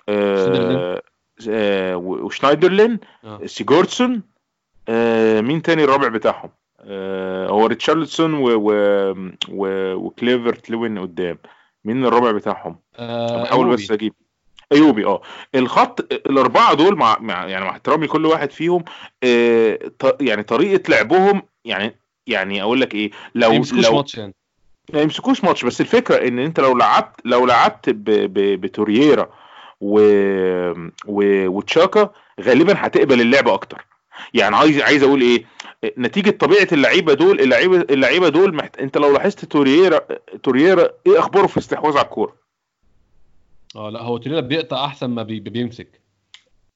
آه 0.09 1.03
آه 1.49 1.97
وشنايدرلين 1.97 2.99
آه. 3.25 3.47
سيجورتسون 3.47 4.23
آه 4.89 5.41
مين 5.41 5.63
تاني 5.63 5.85
الرابع 5.85 6.09
بتاعهم؟ 6.09 6.51
آه 6.81 7.49
هو 7.49 7.67
ريتشاردسون 7.67 8.35
و... 8.35 8.49
و... 8.49 8.73
و... 9.49 9.95
وكالفرت 9.95 10.71
لوين 10.71 10.99
قدام. 10.99 11.39
مين 11.85 12.05
الرابع 12.05 12.31
بتاعهم؟ 12.31 12.77
آه 12.99 13.43
بحاول 13.43 13.69
بس 13.69 13.91
أجيب. 13.91 14.15
أيوبي 14.73 15.05
آه. 15.07 15.23
الخط 15.55 16.13
الأربعة 16.13 16.75
دول 16.75 16.97
مع, 16.97 17.17
مع 17.21 17.47
يعني 17.47 17.65
مع 17.65 17.71
احترامي 17.71 18.07
كل 18.07 18.27
واحد 18.27 18.51
فيهم 18.51 18.85
آه 19.23 19.79
ط... 19.99 20.23
يعني 20.23 20.43
طريقة 20.43 20.91
لعبهم 20.91 21.43
يعني 21.65 21.97
يعني 22.27 22.63
أقول 22.63 22.81
لك 22.81 22.95
إيه 22.95 23.11
لو 23.35 23.63
لو 23.73 23.93
ماتش 23.97 24.19
يعني. 24.19 24.35
ما 24.93 25.01
يمسكوش 25.01 25.45
ماتش 25.45 25.65
بس 25.65 25.81
الفكرة 25.81 26.29
إن 26.29 26.39
أنت 26.39 26.61
لو 26.61 26.77
لعبت 26.77 27.21
لو 27.25 27.47
لعبت 27.47 27.91
ب- 27.91 28.05
ب- 28.05 28.61
بتورييرا 28.61 29.31
و... 29.83 30.01
و... 31.07 31.47
وتشاكا 31.49 32.11
غالبا 32.41 32.75
هتقبل 32.77 33.21
اللعبة 33.21 33.55
أكتر. 33.55 33.87
يعني 34.35 34.57
عايز 34.57 34.81
عايز 34.81 35.03
أقول 35.03 35.21
إيه؟ 35.21 35.45
نتيجة 35.99 36.31
طبيعة 36.31 36.69
اللعيبة 36.73 37.15
دول 37.15 37.41
اللعيبه 37.41 37.77
اللعيبة 37.81 38.29
دول 38.29 38.55
محت... 38.55 38.79
أنت 38.79 38.99
لو 38.99 39.13
لاحظت 39.13 39.45
تورييرا 39.45 40.01
تورييرا 40.43 40.89
إيه 41.07 41.19
أخباره 41.19 41.47
في 41.47 41.59
استحواذ 41.59 41.97
على 41.97 42.05
الكورة؟ 42.05 42.37
آه 43.77 43.91
لا 43.91 44.01
هو 44.03 44.17
تريلا 44.17 44.41
بيقطع 44.41 44.85
أحسن 44.85 45.07
ما 45.11 45.23
بي- 45.23 45.41
بيمسك. 45.41 46.01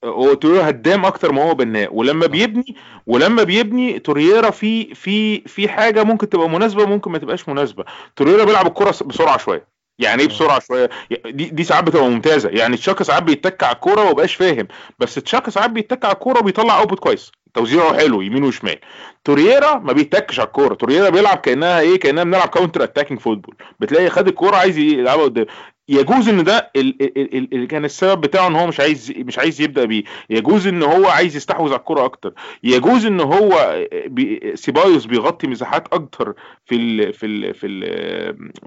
هو 0.04 0.34
تورييرا 0.34 0.68
هدام 0.68 1.04
أكتر 1.04 1.32
ما 1.32 1.42
هو 1.50 1.54
بناء. 1.54 1.94
ولما 1.94 2.26
بيبني 2.26 2.76
ولما 3.06 3.42
بيبني 3.42 3.98
تورييرا 3.98 4.50
في 4.50 4.94
في 4.94 5.40
في 5.40 5.68
حاجة 5.68 6.04
ممكن 6.04 6.28
تبقى 6.28 6.48
مناسبة 6.48 6.86
ممكن 6.86 7.10
ما 7.10 7.18
تبقاش 7.18 7.48
مناسبة. 7.48 7.84
تورييرا 8.16 8.44
بيلعب 8.44 8.66
الكره 8.66 8.94
بسرعة 9.04 9.38
شوية. 9.38 9.75
يعني 9.98 10.22
إيه 10.22 10.28
بسرعة 10.28 10.58
شوية؟ 10.60 10.90
دي 11.26 11.44
دي 11.44 11.64
ساعات 11.64 11.84
بتبقى 11.84 12.04
ممتازة. 12.10 12.48
يعني 12.48 12.76
تشاكا 12.76 13.04
ساعات 13.04 13.22
بيتك 13.22 13.62
على 13.62 13.74
الكورة 13.74 14.00
وما 14.02 14.12
بقاش 14.12 14.34
فاهم 14.34 14.68
بس 14.98 15.14
تشاكا 15.14 15.50
ساعات 15.50 15.70
بيتك 15.70 16.04
على 16.04 16.14
الكورة 16.14 16.38
وبيطلع 16.38 16.78
output 16.78 16.98
كويس. 16.98 17.32
توزيعه 17.54 17.96
حلو 17.98 18.20
يمين 18.20 18.44
وشمال. 18.44 18.78
تورييرا 19.24 19.74
ما 19.78 19.92
بيتكش 19.92 20.40
على 20.40 20.46
الكورة. 20.46 20.74
تورييرا 20.74 21.08
بيلعب 21.10 21.36
كأنها 21.38 21.80
إيه؟ 21.80 22.00
كاننا 22.00 22.24
بنلعب 22.24 22.48
counter 22.48 22.84
attacking 22.84 23.20
football 23.20 23.56
بتلاقي 23.80 24.10
خد 24.10 24.28
الكورة 24.28 24.56
عايز 24.56 24.78
يلعبها 24.78 25.24
قدام. 25.24 25.46
يجوز 25.88 26.28
إن 26.28 26.44
ده 26.44 26.70
ال- 26.76 27.02
ال- 27.02 27.36
ال- 27.36 27.54
اللي 27.54 27.66
كان 27.66 27.84
السبب 27.84 28.20
بتاعه 28.20 28.46
إن 28.48 28.54
هو 28.56 28.66
مش 28.66 28.80
عايز 28.80 29.12
مش 29.16 29.38
عايز 29.38 29.60
يبدأ 29.60 29.84
بيه. 29.84 30.04
يجوز 30.30 30.66
إن 30.66 30.82
هو 30.82 31.06
عايز 31.06 31.36
يستحوذ 31.36 31.70
على 31.70 31.78
الكوره 31.78 32.04
أكتر. 32.04 32.32
يجوز 32.62 33.06
إن 33.06 33.20
هو 33.20 33.84
بي 34.06 34.52
سيبايوس 34.54 35.04
بيغطي 35.04 35.46
مساحات 35.46 35.88
أكتر 35.92 36.34
في 36.64 36.74
ال 36.74 37.12
في 37.12 37.26
ال 37.26 37.54
في 37.54 37.66
ال 37.66 37.82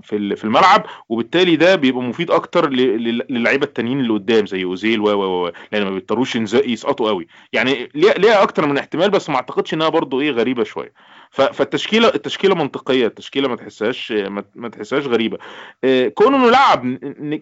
في 0.03 0.15
ال 0.15 0.38
في 0.38 0.43
الملعب 0.43 0.85
وبالتالي 1.09 1.55
ده 1.55 1.75
بيبقى 1.75 2.01
مفيد 2.03 2.31
أكتر 2.31 2.69
للعيبة 2.69 3.65
التانيين 3.65 3.99
اللي 3.99 4.13
قدام 4.13 4.45
زي 4.45 4.63
أوزيل 4.63 4.99
و 5.01 5.09
و 5.09 5.51
لأن 5.71 5.83
ما 5.83 5.89
بيضطروش 5.89 6.35
يسقطوا 6.53 7.09
قوي. 7.09 7.27
يعني 7.53 7.89
ليها 7.95 8.43
أكتر 8.43 8.65
من 8.67 8.77
احتمال 8.77 9.09
بس 9.09 9.29
ما 9.29 9.35
أعتقدش 9.35 9.73
إنها 9.73 9.89
برضو 9.89 10.21
إيه 10.21 10.31
غريبة 10.31 10.63
شوية. 10.63 10.93
فالتشكيلة 11.31 12.07
التشكيلة 12.07 12.55
منطقية 12.55 13.07
التشكيلة 13.07 13.48
ما 13.48 13.55
تحسهاش 13.55 14.12
ما 14.55 14.69
تحسهاش 14.69 15.07
غريبة. 15.07 15.38
آه، 15.83 16.07
كون 16.07 16.36
إنه 16.36 16.50
لعب 16.51 16.86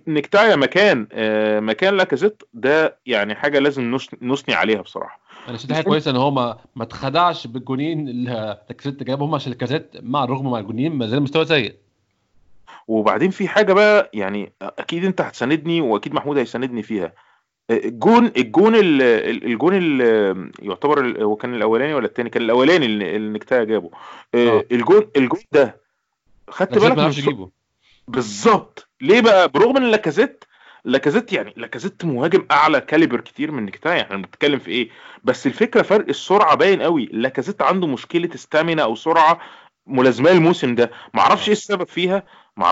نكتايا 0.08 0.56
مكان 0.56 1.08
آه، 1.14 1.60
مكان 1.60 1.98
لاكازيت 1.98 2.44
ده 2.54 2.98
يعني 3.06 3.36
حاجة 3.36 3.60
لازم 3.60 3.98
نثني 4.22 4.56
عليها 4.56 4.82
بصراحة. 4.82 5.20
أنا 5.48 5.58
شايف 5.58 5.72
حاجة 5.72 5.84
كويسة 5.84 6.12
إن 6.12 6.16
هو 6.16 6.32
ما 6.32 6.58
ما 6.76 6.84
اتخدعش 6.84 7.48
بالجونين 7.48 8.10
اللي 8.10 8.58
لاكازيت 8.70 9.04
جابهم 9.04 9.36
عشان 9.36 9.52
لاكازيت 9.52 9.92
مع 10.02 10.24
الرغم 10.24 10.52
مع 10.52 10.60
الجونين 10.60 10.92
ما 10.92 11.08
زال 11.08 11.22
مستوى 11.22 11.46
سيء. 11.46 11.76
وبعدين 12.88 13.30
في 13.32 13.48
حاجة 13.48 13.74
بقى 13.74 14.10
يعني 14.14 14.54
أكيد 14.62 15.06
أنت 15.06 15.22
هتساندني 15.22 15.82
وأكيد 15.82 16.14
محمود 16.14 16.38
هيساندني 16.38 16.84
فيها. 16.84 17.14
الجون 17.70 18.26
الجون 18.38 18.76
ال- 18.76 19.02
ال- 19.02 19.46
الجون 19.46 19.74
ال- 19.76 20.52
يعتبر 20.62 21.24
هو 21.24 21.36
كان 21.36 21.54
الأولاني 21.56 21.94
ولا 21.94 22.06
التاني؟ 22.06 22.30
كان 22.30 22.44
الأولاني 22.44 22.86
اللي 22.86 23.16
اللي 23.16 23.30
نكتايا 23.34 23.64
جابه. 23.64 23.90
آه، 24.36 24.50
آه. 24.50 24.64
الجون 24.72 25.10
الجون 25.18 25.42
ده 25.52 25.82
خدت 26.50 26.78
بالك 26.78 26.98
ما؟ 26.98 27.08
يجيبه. 27.08 27.50
بالظبط. 28.08 28.90
ليه 29.02 29.22
بقى؟ 29.22 29.50
برغم 29.50 29.78
إن 29.78 29.84
لاكازيت 29.92 30.44
لاكازيت 30.86 31.34
يعني 31.34 31.54
لاكازيت 31.58 32.06
مهاجم 32.06 32.46
أعلى 32.52 32.82
caliber 32.82 33.22
كتير 33.22 33.52
من 33.52 33.66
نكتايا 33.66 34.02
إحنا 34.02 34.18
بنتكلم 34.18 34.60
في 34.60 34.72
إيه؟ 34.72 34.90
بس 35.24 35.48
الفكرة 35.48 35.82
فرق 35.82 36.06
السرعة 36.10 36.56
باين 36.56 36.82
قوي. 36.82 37.10
لاكازيت 37.12 37.62
عنده 37.62 37.88
مشكلة 37.88 38.30
stamina 38.36 38.84
أو 38.84 38.96
سرعة 38.96 39.40
ملازمه 39.88 40.32
الموسم 40.32 40.76
ده. 40.76 40.92
ما 41.14 41.20
أعرفش 41.22 41.48
إيه 41.48 41.54
السبب 41.54 41.88
فيها. 41.88 42.24
ما 42.58 42.66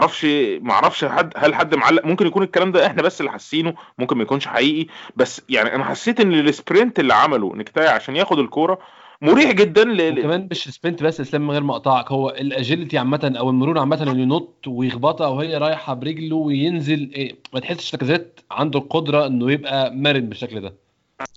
أعرفش 0.71 1.05
حد 1.05 1.33
هل 1.37 1.55
حد 1.55 1.75
معلق. 1.75 2.05
ممكن 2.05 2.27
يكون 2.27 2.43
الكلام 2.43 2.71
ده 2.71 2.85
إحنا 2.87 3.01
بس 3.01 3.19
اللي 3.21 3.31
حاسينه 3.31 3.73
ممكن 3.97 4.17
ما 4.17 4.23
يكونش 4.23 4.47
حقيقي. 4.47 4.87
بس 5.15 5.41
يعني 5.49 5.75
أنا 5.75 5.83
حسيت 5.83 6.19
ان 6.19 6.33
ال 6.33 6.43
sprint 6.43 6.99
اللي 6.99 7.13
عمله 7.13 7.55
نكتايا 7.55 7.89
عشان 7.89 8.15
ياخد 8.15 8.39
الكورة 8.39 8.79
مريح 9.21 9.51
جدا 9.51 9.83
ل... 9.83 10.19
وكمان 10.19 10.47
مش 10.51 10.69
sprint 10.69 11.03
بس 11.03 11.21
اسلام 11.21 11.41
من 11.41 11.51
غير 11.51 11.63
ما 11.63 11.73
اقطعك. 11.73 12.11
هو 12.11 12.29
ال 12.29 12.38
agility 12.38 12.97
عامة 12.97 13.33
أو 13.39 13.49
المرونة 13.49 13.79
عامة 13.79 14.03
إنه 14.03 14.21
ينط 14.21 14.67
ويخبطها 14.67 15.27
وهي 15.27 15.57
رايحة 15.57 15.93
برجله 15.93 16.35
وينزل 16.35 17.11
إيه 17.15 17.35
ما 17.53 17.59
تحسش 17.59 17.93
لاكازيت 17.93 18.39
عنده 18.51 18.79
القدرة 18.79 19.25
إنه 19.27 19.51
يبقى 19.51 19.91
مرن 19.95 20.29
بالشكل 20.29 20.61
ده. 20.61 20.84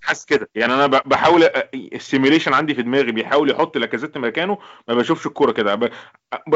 حاسس 0.03 0.25
كده. 0.25 0.49
يعني 0.55 0.73
أنا 0.73 0.87
ب- 0.87 1.01
بحاول 1.09 1.43
ال 1.73 1.80
simulation 1.80 2.53
عندي 2.53 2.75
في 2.75 2.81
دماغي 2.81 3.11
بيحاول 3.11 3.51
يحط 3.51 3.77
لاكازيت 3.77 4.17
مكانه 4.17 4.57
ما 4.87 4.93
بشوفش 4.93 5.25
الكورة 5.27 5.51
كده. 5.51 5.75
ب... 5.75 5.83
ب... 6.47 6.55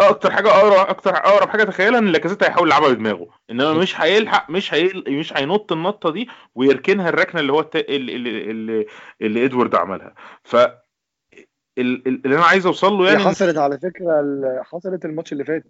أكتر 0.00 0.30
حاجة 0.30 0.48
أقرب 0.48 0.88
أكتر 0.88 1.10
أقرب 1.16 1.48
حاجة 1.48 1.64
تخيلها 1.64 1.98
إن 1.98 2.06
لاكازيت 2.08 2.42
هيحاول 2.42 2.68
يلعبها 2.68 2.88
بدماغه. 2.88 3.26
إنما 3.50 3.72
مش 3.72 4.00
هيلحق 4.00 4.50
مش 4.50 4.74
هي... 4.74 4.90
مش 5.08 5.36
هينط 5.36 5.72
النطة 5.72 6.10
دي 6.10 6.28
ويركنها 6.54 7.08
الركنة 7.08 7.40
اللي 7.40 7.52
هو 7.52 7.60
الت... 7.60 7.76
اللي, 7.76 8.14
اللي, 8.16 8.50
اللي, 8.50 8.86
اللي 9.22 9.44
إدوارد 9.44 9.74
عملها. 9.74 10.14
ف 10.44 10.56
ال- 10.56 12.08
ال- 12.08 12.22
اللي 12.24 12.36
أنا 12.36 12.44
عايز 12.44 12.66
أوصل 12.66 12.92
له 12.92 13.06
يعني 13.08 13.18
حصلت 13.18 13.58
على 13.58 13.78
فكرة 13.78 14.22
حصلت 14.62 15.04
الماتش 15.04 15.32
اللي 15.32 15.44
فات 15.44 15.64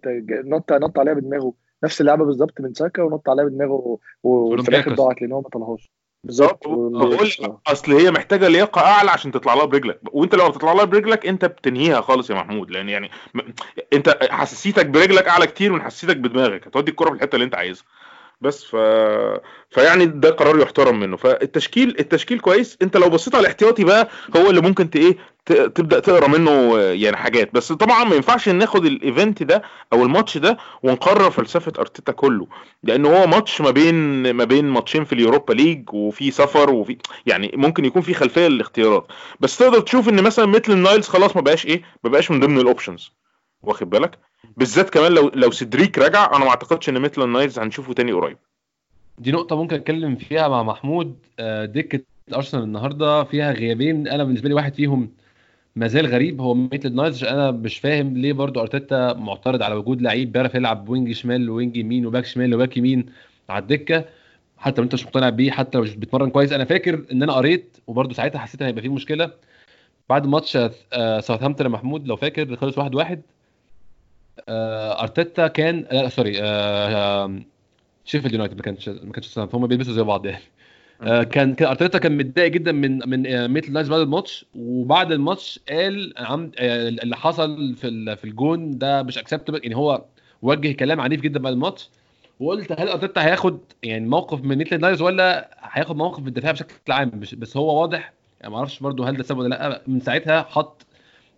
نط 0.45 0.71
نط 0.73 0.99
عليها 0.99 1.13
بدماغه. 1.13 1.53
نفس 1.83 2.01
اللعبة 2.01 2.25
بالظبط 2.25 2.61
من 2.61 2.73
ساكا 2.73 3.03
ونط 3.03 3.29
عليها 3.29 3.45
بدماغه 3.45 3.97
وفي 4.23 4.69
الآخر. 4.69 4.93
ضاعت 4.93 5.21
لأن 5.21 5.31
هو 5.31 5.41
ما 5.41 5.49
طلعهاش. 5.49 5.91
بالظبط 6.23 6.67
بقول 6.67 6.77
وأولمبياكوس، 6.95 7.39
لك. 7.41 7.53
أصل 7.67 7.91
هي 7.93 8.11
محتاجة 8.11 8.47
لياقة 8.47 8.81
أعلى 8.81 9.11
عشان 9.11 9.31
تطلع 9.31 9.53
لها 9.53 9.65
برجلك 9.65 9.99
وأنت 10.11 10.35
لو 10.35 10.49
بتطلع 10.49 10.73
لها 10.73 10.83
برجلك 10.83 11.25
أنت 11.27 11.45
بتنهيها 11.45 12.01
خالص 12.01 12.29
يا 12.29 12.35
محمود 12.35 12.71
لأن 12.71 12.89
يعني. 12.89 13.11
أنت 13.93 14.17
حساسيتك 14.31 14.85
برجلك 14.85 15.27
أعلى 15.27 15.47
كتير 15.47 15.71
من 15.71 15.81
حساسيتك 15.81 16.17
بدماغك 16.17 16.67
هتودي 16.67 16.91
الكرة 16.91 17.09
في 17.09 17.15
الحتة 17.15 17.35
اللي 17.35 17.45
أنت 17.45 17.55
عايزها 17.55 17.85
بس 18.43 18.63
ف... 18.63 18.75
فيعني 19.69 20.05
ده 20.05 20.29
قرار 20.29 20.59
يحترم 20.59 20.99
منه. 20.99 21.17
فالتشكيل 21.17 21.95
التشكيل 21.99 22.39
كويس. 22.39 22.77
انت 22.81 22.97
لو 22.97 23.09
بصيت 23.09 23.35
على 23.35 23.41
الاحتياطي 23.41 23.83
بقى 23.83 24.09
هو 24.37 24.49
اللي 24.49 24.61
ممكن 24.61 24.89
ت... 24.89 24.95
إيه 24.95 25.17
ت... 25.45 25.53
تبدأ 25.53 25.99
تقرأ 25.99 26.27
منه 26.27 26.77
يعني 26.79 27.17
حاجات. 27.17 27.53
بس 27.53 27.71
طبعا 27.71 28.03
ما 28.03 28.15
ينفعش 28.15 28.49
ناخد 28.49 28.85
الايفنت 28.85 29.43
ده 29.43 29.63
أو 29.93 30.03
الماتش 30.03 30.37
ده 30.37 30.57
ونقرر 30.83 31.31
فلسفة 31.31 31.73
أرتيتا 31.79 32.11
كله. 32.11 32.47
لأن 32.83 33.05
هو 33.05 33.27
ماتش 33.27 33.61
ما 33.61 33.71
بين 33.71 34.31
ما 34.31 34.43
بين 34.43 34.65
ماتشين 34.65 35.03
في 35.03 35.13
اليوروبا 35.13 35.53
ليج 35.53 35.93
وفي 35.93 36.31
سفر 36.31 36.69
وفي 36.69 36.97
يعني 37.25 37.51
ممكن 37.55 37.85
يكون 37.85 38.01
في 38.01 38.13
خلفية 38.13 38.47
للاختيارات. 38.47 39.07
بس 39.39 39.57
تقدر 39.57 39.79
تشوف 39.79 40.09
إن 40.09 40.23
مثلا 40.23 40.45
ميتلاند 40.45 40.71
نايلز 40.71 41.07
خلاص 41.07 41.35
ما 41.35 41.41
بقاش 41.41 41.65
إيه 41.65 41.81
ما 42.03 42.09
بقاش 42.09 42.31
من 42.31 42.39
ضمن 42.39 42.57
ال 42.59 42.65
options 42.65 43.11
واخد 43.61 43.89
بالك؟ 43.89 44.19
بالذات 44.57 44.89
كمان 44.89 45.11
لو 45.11 45.31
لو 45.35 45.51
سيدريك 45.51 45.97
رجع 45.97 46.35
أنا 46.35 46.45
ما 46.45 46.49
أعتقدش 46.49 46.89
إن 46.89 47.01
ميتلاند 47.01 47.21
نايلز 47.21 47.59
هنشوفه 47.59 47.93
تاني 47.93 48.11
قريب. 48.11 48.37
دي 49.19 49.31
نقطة 49.31 49.55
ممكن 49.55 49.75
أتكلم 49.75 50.15
فيها 50.15 50.47
مع 50.47 50.63
محمود. 50.63 51.15
آه، 51.39 51.65
دكة 51.65 51.99
أرسنال 52.35 52.63
النهارده 52.63 53.23
فيها 53.23 53.51
غيابين. 53.51 54.07
أنا 54.07 54.23
بالنسبة 54.23 54.49
لي 54.49 54.55
واحد 54.55 54.73
فيهم 54.73 55.09
ما 55.75 55.87
زال 55.87 56.07
غريب 56.07 56.41
هو 56.41 56.53
ميتلاند 56.53 56.95
نايلز. 56.95 57.23
أنا 57.23 57.51
مش 57.51 57.77
فاهم 57.77 58.17
ليه 58.17 58.33
برضو 58.33 58.61
أرتيتا 58.61 59.13
معترض 59.13 59.61
على 59.61 59.75
وجود 59.75 60.01
لعيب 60.01 60.31
بيعرف 60.31 60.55
يلعب 60.55 60.89
wing 60.89 61.11
شمال 61.11 61.49
wing 61.49 61.77
يمين 61.77 62.05
و 62.05 62.09
back 62.09 62.25
شمال 62.25 62.55
و 62.55 62.59
back 62.59 62.77
يمين 62.77 63.05
على 63.49 63.61
الدكة 63.61 64.05
حتى 64.57 64.81
لو 64.81 64.83
أنت 64.83 64.93
مش 64.93 65.05
مقتنع 65.05 65.29
بيه 65.29 65.51
حتى 65.51 65.77
لو 65.77 65.83
مش 65.83 65.95
بيتمرن 65.95 66.29
كويس. 66.29 66.51
أنا 66.53 66.65
فاكر 66.65 67.05
إن 67.11 67.23
أنا 67.23 67.33
قريت 67.33 67.77
وبرضو 67.87 68.13
ساعتها 68.13 68.39
حسيت 68.39 68.61
إن 68.61 68.67
هيبقى 68.67 68.81
فيه 68.81 68.89
مشكلة 68.89 69.31
بعد 70.09 70.27
ماتش 70.27 70.57
آه، 70.93 71.19
ساوثهامبتون 71.19 71.69
محمود. 71.69 72.07
لو 72.07 72.15
فاكر 72.15 72.55
خلص 72.55 72.77
واحد 72.77 72.95
واحد. 72.95 73.17
آه، 73.17 73.23
أرتيتا 74.49 75.47
كان 75.47 75.85
لا 75.91 76.09
sorry 76.09 76.41
آه، 76.41 77.23
آه، 77.25 77.41
شيفيلد 78.05 78.33
يونايتد 78.33 78.55
ما 78.55 78.61
كانش 78.61 78.89
ما 78.89 79.11
كانش 79.11 79.25
ساوثهامبتون 79.27 79.61
هم 79.61 79.67
بيلبسوا 79.67 79.93
زي 79.93 80.03
بعض 80.03 80.25
يعني. 80.25 80.43
آه، 81.01 81.23
كان 81.23 81.55
كان 81.55 81.67
أرتيتا 81.67 81.97
كان 81.97 82.17
متضايق 82.17 82.51
جدا 82.51 82.71
من 82.71 83.09
من 83.09 83.27
آه، 83.27 83.47
ميتلاند 83.47 83.73
نايلز 83.73 83.89
بعد 83.89 83.99
الماتش 84.01 84.45
وبعد 84.55 85.11
الماتش 85.11 85.59
قال 85.69 86.17
آه، 86.17 86.49
اللي 86.89 87.15
حصل 87.15 87.75
في 87.75 88.15
في 88.15 88.23
الجون 88.25 88.77
ده 88.77 89.03
مش 89.03 89.17
acceptable 89.17 89.59
يعني 89.63 89.75
هو 89.75 90.05
وجه 90.41 90.71
كلام 90.71 91.01
عنيف 91.01 91.21
جدا 91.21 91.39
بعد 91.39 91.53
الماتش 91.53 91.89
وقلت 92.39 92.71
هل 92.79 92.87
أرتيتا 92.89 93.25
هياخد 93.25 93.59
يعني 93.83 94.07
موقف 94.07 94.43
من 94.43 94.57
ميتلاند 94.57 94.79
نايلز 94.79 95.01
ولا 95.01 95.49
هياخد 95.61 95.95
موقف 95.95 96.19
من 96.19 96.27
الدفاع 96.27 96.51
بشكل 96.51 96.91
عام؟ 96.91 97.11
بس 97.37 97.57
هو 97.57 97.81
واضح 97.81 98.13
يعني 98.41 98.51
ما 98.53 98.57
أعرفش 98.59 98.79
برضه 98.79 99.09
هل 99.09 99.17
ده 99.17 99.23
سبب 99.23 99.39
ولا 99.39 99.47
لأ 99.47 99.81
من 99.87 99.99
ساعتها 99.99 100.43
حط 100.43 100.85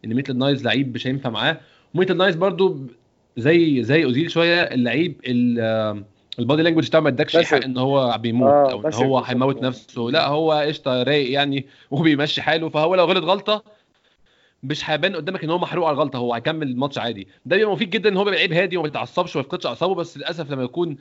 إن 0.06 0.14
ميتلاند 0.14 0.38
نايلز 0.38 0.64
لعيب 0.66 0.96
مش 0.96 1.08
هينفع 1.08 1.30
معاه. 1.30 1.58
وميتلاند 1.96 2.18
نايلز 2.18 2.36
برضه 2.36 2.78
زي 3.38 3.84
زي 3.84 4.04
أوزيل 4.06 4.32
شوية 4.32 4.62
اللعيب 4.62 5.22
ال- 5.28 6.04
ال 6.40 6.44
body 6.44 6.62
language 6.62 6.88
بتاعه 6.88 7.02
ما 7.02 7.10
ادكش 7.10 7.38
حق 7.38 7.64
إن 7.64 7.78
هو 7.78 8.18
بيموت 8.22 8.50
آه، 8.50 8.72
أو 8.72 8.88
إن 8.88 8.94
هو 8.94 9.20
هيموت 9.20 9.62
نفسه. 9.62 10.10
لا 10.12 10.28
هو 10.28 10.52
قشطة 10.52 11.04
رايق 11.04 11.32
يعني 11.32 11.66
وبيمشي 11.92 12.42
حاله. 12.42 12.70
فهو 12.70 12.96
لو 12.96 13.06
غلط 13.06 13.24
غلطة 13.24 13.64
مش 14.64 14.90
هيبان 14.90 15.16
قدامك 15.16 15.44
إن 15.44 15.50
هو 15.50 15.58
محروق 15.58 15.88
على 15.88 15.96
الغلطة 15.96 16.18
هو 16.18 16.34
هيكمل 16.34 16.68
الماتش 16.68 16.98
عادي. 16.98 17.28
ده 17.46 17.56
بيبقى 17.58 17.74
مفيد 17.74 17.90
جدا 17.90 18.10
إن 18.10 18.18
هو 18.18 18.24
بيبقى 18.24 18.38
لعيب 18.40 18.54
هادي 18.54 18.78
وما 18.78 18.88
بيتعصبش 18.88 19.36
وما 19.36 19.44
بيفقدش 19.44 19.66
أعصابه 19.66 19.96
بس 19.96 20.18
للأسف 20.18 20.52
لما 20.52 20.64
يكون 20.64 20.98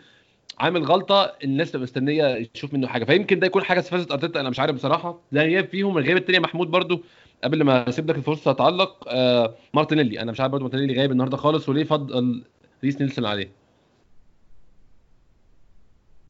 عامل 0.58 0.84
غلطة 0.84 1.32
الناس 1.44 1.70
تبقى 1.72 1.82
مستنية 1.82 2.44
تشوف 2.54 2.74
منه 2.74 2.86
حاجة. 2.86 3.04
فيمكن 3.04 3.38
ده 3.38 3.46
يكون 3.46 3.62
حاجة 3.64 3.78
استفزت 3.80 4.10
أرتيتا 4.12 4.40
أنا 4.40 4.50
مش 4.50 4.60
عارف 4.60 4.74
بصراحة. 4.74 5.20
زي 5.32 5.40
غياب 5.40 5.64
فيهم 5.68 5.98
الغياب 5.98 6.16
التاني 6.16 6.40
محمود 6.40 6.68
برضو. 6.70 7.02
قبل 7.44 7.62
ما 7.62 7.88
اسيب 7.88 8.10
لك 8.10 8.16
الفرصة 8.16 8.50
اتعلق 8.50 9.04
آه 9.08 9.54
مارتينيلي. 9.74 10.20
أنا 10.20 10.32
مش 10.32 10.40
عارف 10.40 10.52
برضه 10.52 10.64
مارتينيلي 10.64 10.94
غايب 10.98 11.12
النهارده 11.12 11.36
خالص 11.36 11.68
وليه 11.68 11.84
فضل 11.84 12.44
ريس 12.84 13.00
نيلسون 13.00 13.26
عليه؟ 13.26 13.48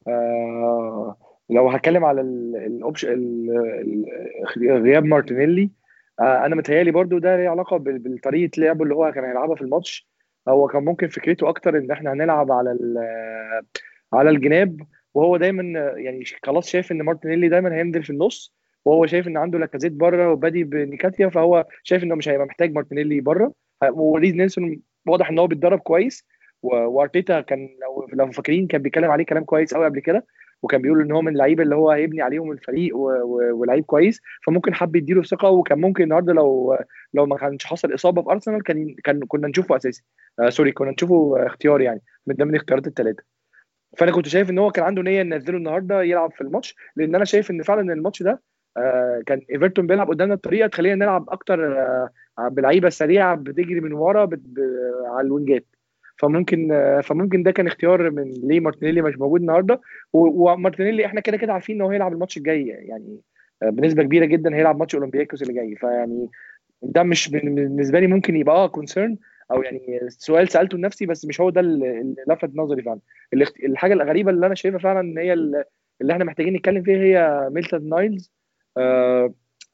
آه 0.08 1.16
لو 1.50 1.68
هتكلم 1.68 2.04
على 2.04 2.20
ال 2.20 2.38
option 2.38 3.46
غياب 4.58 5.04
مارتينيلي 5.04 5.70
آه 6.20 6.46
أنا 6.46 6.54
متهيألي 6.56 6.90
برضو 6.90 7.18
ده 7.18 7.36
ليه 7.36 7.48
علاقة 7.48 7.76
بالطريقة 7.76 8.60
لعبه 8.60 8.82
اللي 8.84 8.94
هو 8.94 9.12
كان 9.12 9.24
هيلعبها 9.24 9.56
في 9.56 9.62
الماتش. 9.62 10.08
هو 10.48 10.66
كان 10.68 10.84
ممكن 10.84 11.08
فكرته 11.08 11.48
أكتر 11.48 11.78
إن 11.78 11.90
إحنا 11.90 12.12
هنلعب 12.12 12.52
على 12.52 12.78
على 14.12 14.30
الجناب 14.30 14.80
وهو 15.14 15.36
دايما 15.36 15.62
يعني 15.96 16.24
خلاص 16.46 16.68
شايف 16.68 16.92
إن 16.92 17.02
مارتينيلي 17.02 17.48
دايما 17.48 17.74
هينزل 17.74 18.02
في 18.04 18.10
النص. 18.10 18.54
وهو 18.84 19.06
شايف 19.06 19.28
إن 19.28 19.36
عنده 19.36 19.58
لاكازيت 19.58 19.92
بره 19.92 20.32
وبادي 20.32 20.64
بنكيتيا 20.64 21.28
فهو 21.28 21.66
شايف 21.82 22.02
انه 22.04 22.14
مش 22.14 22.28
هيبقى 22.28 22.46
محتاج 22.46 22.72
مارتينيلي 22.72 23.20
بره. 23.20 23.52
وريس 23.92 24.34
نيلسون 24.34 24.80
واضح 25.06 25.30
إن 25.30 25.38
هو 25.38 25.46
بيتدرب 25.46 25.78
كويس 25.78 26.26
وأرتيتا 26.62 27.40
كان 27.40 27.68
لو 27.82 28.08
لو 28.12 28.30
فاكرين 28.32 28.66
كان 28.66 28.82
بيتكلم 28.82 29.10
عليه 29.10 29.24
كلام 29.24 29.44
كويس 29.44 29.74
قوي 29.74 29.84
قبل 29.84 30.00
كده 30.00 30.26
وكان 30.62 30.82
بيقول 30.82 31.00
إن 31.00 31.12
هو 31.12 31.22
من 31.22 31.32
اللعيبة 31.32 31.62
اللي 31.62 31.74
هو 31.74 31.90
هيبني 31.90 32.22
عليهم 32.22 32.52
الفريق 32.52 32.96
ولعيب 33.54 33.84
كويس. 33.84 34.20
فممكن 34.46 34.74
حب 34.74 34.96
يديله 34.96 35.22
ثقة 35.22 35.50
وكان 35.50 35.80
ممكن 35.80 36.04
النهارده 36.04 36.32
لو 36.32 36.78
لو 37.14 37.26
ما 37.26 37.36
كانش 37.36 37.64
حصل 37.64 37.94
إصابة 37.94 38.22
في 38.22 38.30
أرسنال 38.30 38.62
كان 38.62 38.94
كان 39.04 39.20
كنا 39.28 39.48
نشوفه 39.48 39.76
أساسي. 39.76 40.02
آه 40.38 40.48
sorry 40.48 40.72
كنا 40.72 40.90
نشوفه 40.90 41.46
اختيار 41.46 41.80
يعني 41.80 42.02
من 42.26 42.34
ضمن 42.34 42.50
الاختيارات 42.50 42.86
الثلاثه 42.86 43.22
فأنا 43.98 44.12
كنت 44.12 44.28
شايف 44.28 44.50
إن 44.50 44.58
هو 44.58 44.70
كان 44.70 44.84
عنده 44.84 45.02
نية 45.02 45.20
ينزله 45.20 45.56
النهارده 45.56 46.02
يلعب 46.02 46.32
في 46.32 46.40
الماتش 46.40 46.74
لأن 46.96 47.14
أنا 47.14 47.24
شايف 47.24 47.50
إن 47.50 47.62
فعلا 47.62 47.92
الماتش 47.92 48.22
ده 48.22 48.42
كان 49.26 49.40
إيفرتون 49.50 49.86
بيلعب 49.86 50.08
قدامنا 50.08 50.34
بطريقة 50.34 50.66
تخلينا 50.68 50.94
نلعب 50.94 51.30
أكتر 51.30 51.78
آه 51.82 52.10
بلعيبة 52.38 52.88
سريعة 52.88 53.36
بتجري 53.36 53.80
من 53.80 53.92
ورا 53.92 54.30
على 55.06 55.26
ال 55.26 55.32
wing 55.32 55.55
ات. 55.55 55.66
فممكن 56.18 56.72
آه 56.72 57.00
فممكن 57.00 57.42
ده 57.42 57.50
كان 57.50 57.66
اختيار 57.66 58.10
من 58.10 58.24
ليه 58.44 58.60
مارتينيلي 58.60 59.02
مش 59.02 59.18
موجود 59.18 59.40
النهارده. 59.40 59.80
ومارتينيلي 60.12 61.06
إحنا 61.06 61.20
كده 61.20 61.36
كده 61.36 61.52
عارفين 61.52 61.76
إن 61.76 61.82
هو 61.82 61.90
هيلعب 61.90 62.12
الماتش 62.12 62.36
الجاي 62.36 62.66
يعني 62.66 63.20
بنسبة 63.62 64.02
كبيرة 64.02 64.24
جدا 64.24 64.54
هيلعب 64.54 64.78
ماتش 64.78 64.94
أولمبياكوس 64.94 65.42
اللي 65.42 65.54
جاي. 65.54 65.76
فيعني 65.76 66.30
ده 66.82 67.02
مش 67.02 67.30
بالنسبة 67.30 68.00
لي 68.00 68.06
ممكن 68.06 68.36
يبقى 68.36 68.54
آه 68.56 68.66
concern 68.68 69.16
أو 69.52 69.62
يعني 69.62 70.00
سؤال 70.08 70.48
سألته 70.48 70.78
لنفسي 70.78 71.06
بس 71.06 71.24
مش 71.26 71.40
هو 71.40 71.50
ده 71.50 71.60
اللي 71.60 72.14
لفت 72.28 72.50
نظري 72.54 72.82
فعلا. 72.82 73.00
الحاجة 73.64 73.92
الغريبة 73.92 74.30
اللي 74.30 74.46
أنا 74.46 74.54
شايفها 74.54 74.78
فعلا 74.78 75.00
إن 75.00 75.18
هي 75.18 75.32
اللي 75.32 75.64
إحنا 76.12 76.24
محتاجين 76.24 76.54
نتكلم 76.54 76.82
فيها 76.82 76.96
هي 76.98 77.48
ميتلاند 77.50 77.88
نايلز. 77.88 78.32
آه 78.32 78.33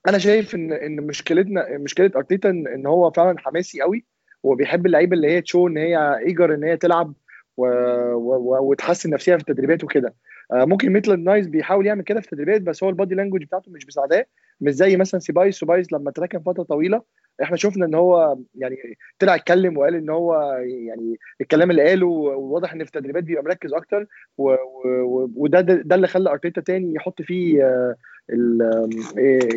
أنا 0.09 0.19
شايف 0.19 0.55
ان 0.55 0.73
إن 0.73 0.97
مشكلتنا 1.07 1.79
مشكلة 1.79 2.11
أرتيتا 2.17 2.51
ان 2.51 2.87
هو 2.87 3.11
فعلا 3.11 3.39
حماسي 3.39 3.81
قوي 3.81 4.05
وبيحب 4.43 4.87
اللعيبة 4.87 5.17
اللي 5.17 5.29
هي 5.29 5.41
تشو 5.41 5.69
إن 5.69 5.77
هي 5.77 6.19
ايجر 6.27 6.55
إن 6.55 6.65
هي 6.65 6.77
تلعب 6.77 7.15
و... 7.57 7.67
و... 8.15 8.71
وتحسن 8.71 9.11
نفسها 9.11 9.37
في 9.37 9.43
التدريبات 9.51 9.85
وكده 9.85 10.15
آه 10.53 10.65
ممكن 10.65 10.93
ميتلاند 10.93 11.27
نايلز 11.27 11.47
بيحاول 11.47 11.87
يعمل 11.87 12.03
كده 12.03 12.21
في 12.21 12.27
التدريبات 12.27 12.63
بس 12.63 12.83
هو 12.85 12.91
ال 12.91 12.95
body 12.95 13.15
language 13.15 13.45
بتاعته 13.45 13.73
مش 13.73 13.87
مساعداه 13.87 14.27
مش 14.61 14.73
زي 14.73 14.97
مثلا 14.97 15.21
سيبايوس 15.21 15.59
سيبايوس 15.59 15.93
لما 15.93 16.11
اتركن 16.11 16.39
فترة 16.41 16.63
طويلة 16.63 17.03
إحنا 17.43 17.57
شفنا 17.57 17.87
إن 17.87 17.95
هو 17.95 18.39
يعني 18.55 18.77
طلع 19.19 19.35
اتكلم 19.35 19.79
وقال 19.79 19.95
إن 19.95 20.11
هو 20.11 20.35
يعني 20.63 21.17
الكلام 21.41 21.71
اللي 21.71 21.83
قاله 21.89 22.07
وواضح 22.07 22.73
إن 22.73 22.79
في 22.85 22.97
التدريبات 22.97 23.25
بيبقى 23.25 23.43
مركز 23.45 23.73
أكتر. 23.75 24.07
وده 24.39 25.61
ده 25.61 25.95
اللي 25.95 26.07
خلى 26.07 26.31
أرتيتا 26.31 26.61
تاني 26.61 26.95
يحط 26.95 27.23
فيه 27.23 27.65
آه 27.65 27.95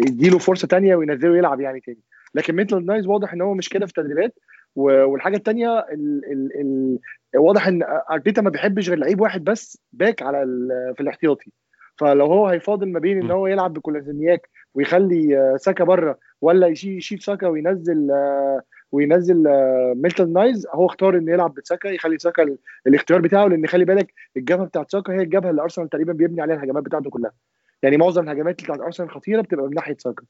يديله 0.07 0.38
فرصة 0.38 0.67
تانية 0.67 0.95
وينزله 0.95 1.38
يلعب 1.38 1.62
يعني 1.62 1.79
تاني. 1.79 1.99
لكن 2.36 2.55
ميتلاند 2.55 2.86
نايلز 2.88 3.08
واضح 3.07 3.33
إن 3.33 3.41
هو 3.41 3.53
مش 3.53 3.69
كده 3.69 3.86
في 3.86 3.97
التدريبات. 3.97 4.39
والحاجة 4.75 5.38
الثانية 5.38 5.79
ال 5.79 6.21
ال 6.31 6.59
ال 6.62 6.99
واضح 7.39 7.67
إن 7.67 7.83
أرتيتا 8.12 8.41
ما 8.41 8.49
بيحبش 8.49 8.89
غير 8.89 8.97
لعيب 8.97 9.21
واحد 9.21 9.43
بس 9.43 9.77
back 9.93 10.21
على 10.21 10.45
في 10.95 11.03
الاحتياطي. 11.03 11.51
فلو 11.97 12.25
هو 12.25 12.47
هيفاضل 12.47 12.91
ما 12.91 12.99
بين 12.99 13.21
إن 13.23 13.31
هو 13.31 13.47
يلعب 13.47 13.73
بكولازينياك 13.73 14.49
ويخلي 14.75 15.53
ساكا 15.59 15.83
بره 15.83 16.17
ولا 16.41 16.67
يشيل 16.67 17.19
ساكا 17.21 17.47
وينزل 17.47 18.12
وينزل 18.91 19.43
ميتلاند 19.95 20.34
نايلز 20.34 20.67
هو 20.71 20.86
اختار 20.86 21.17
انه 21.17 21.31
يلعب 21.31 21.53
بساكا 21.53 21.88
يخلي 21.88 22.17
ساكا 22.17 22.55
الاختيار 22.88 23.21
بتاعه. 23.21 23.47
لأن 23.47 23.67
خلي 23.67 23.86
بالك 23.86 24.13
الجبهة 24.38 24.65
بتاعت 24.65 24.91
ساكا 24.91 25.13
هي 25.13 25.21
الجبهة 25.21 25.49
اللي 25.49 25.62
أرسنال 25.62 25.89
تقريبا 25.89 26.13
بيبني 26.13 26.41
عليها 26.41 26.55
الهجمات 26.55 26.83
بتاعته 26.83 27.09
كلها. 27.09 27.31
يعني 27.84 27.98
معظم 27.98 28.24
الهجمات 28.24 28.63
بتاعت 28.63 28.80
أرسنال 28.80 29.10
الخطيره 29.10 29.41
بتبقى 29.41 29.65
من 29.65 29.74
ناحية 29.76 29.98
ساكا. 30.00 30.24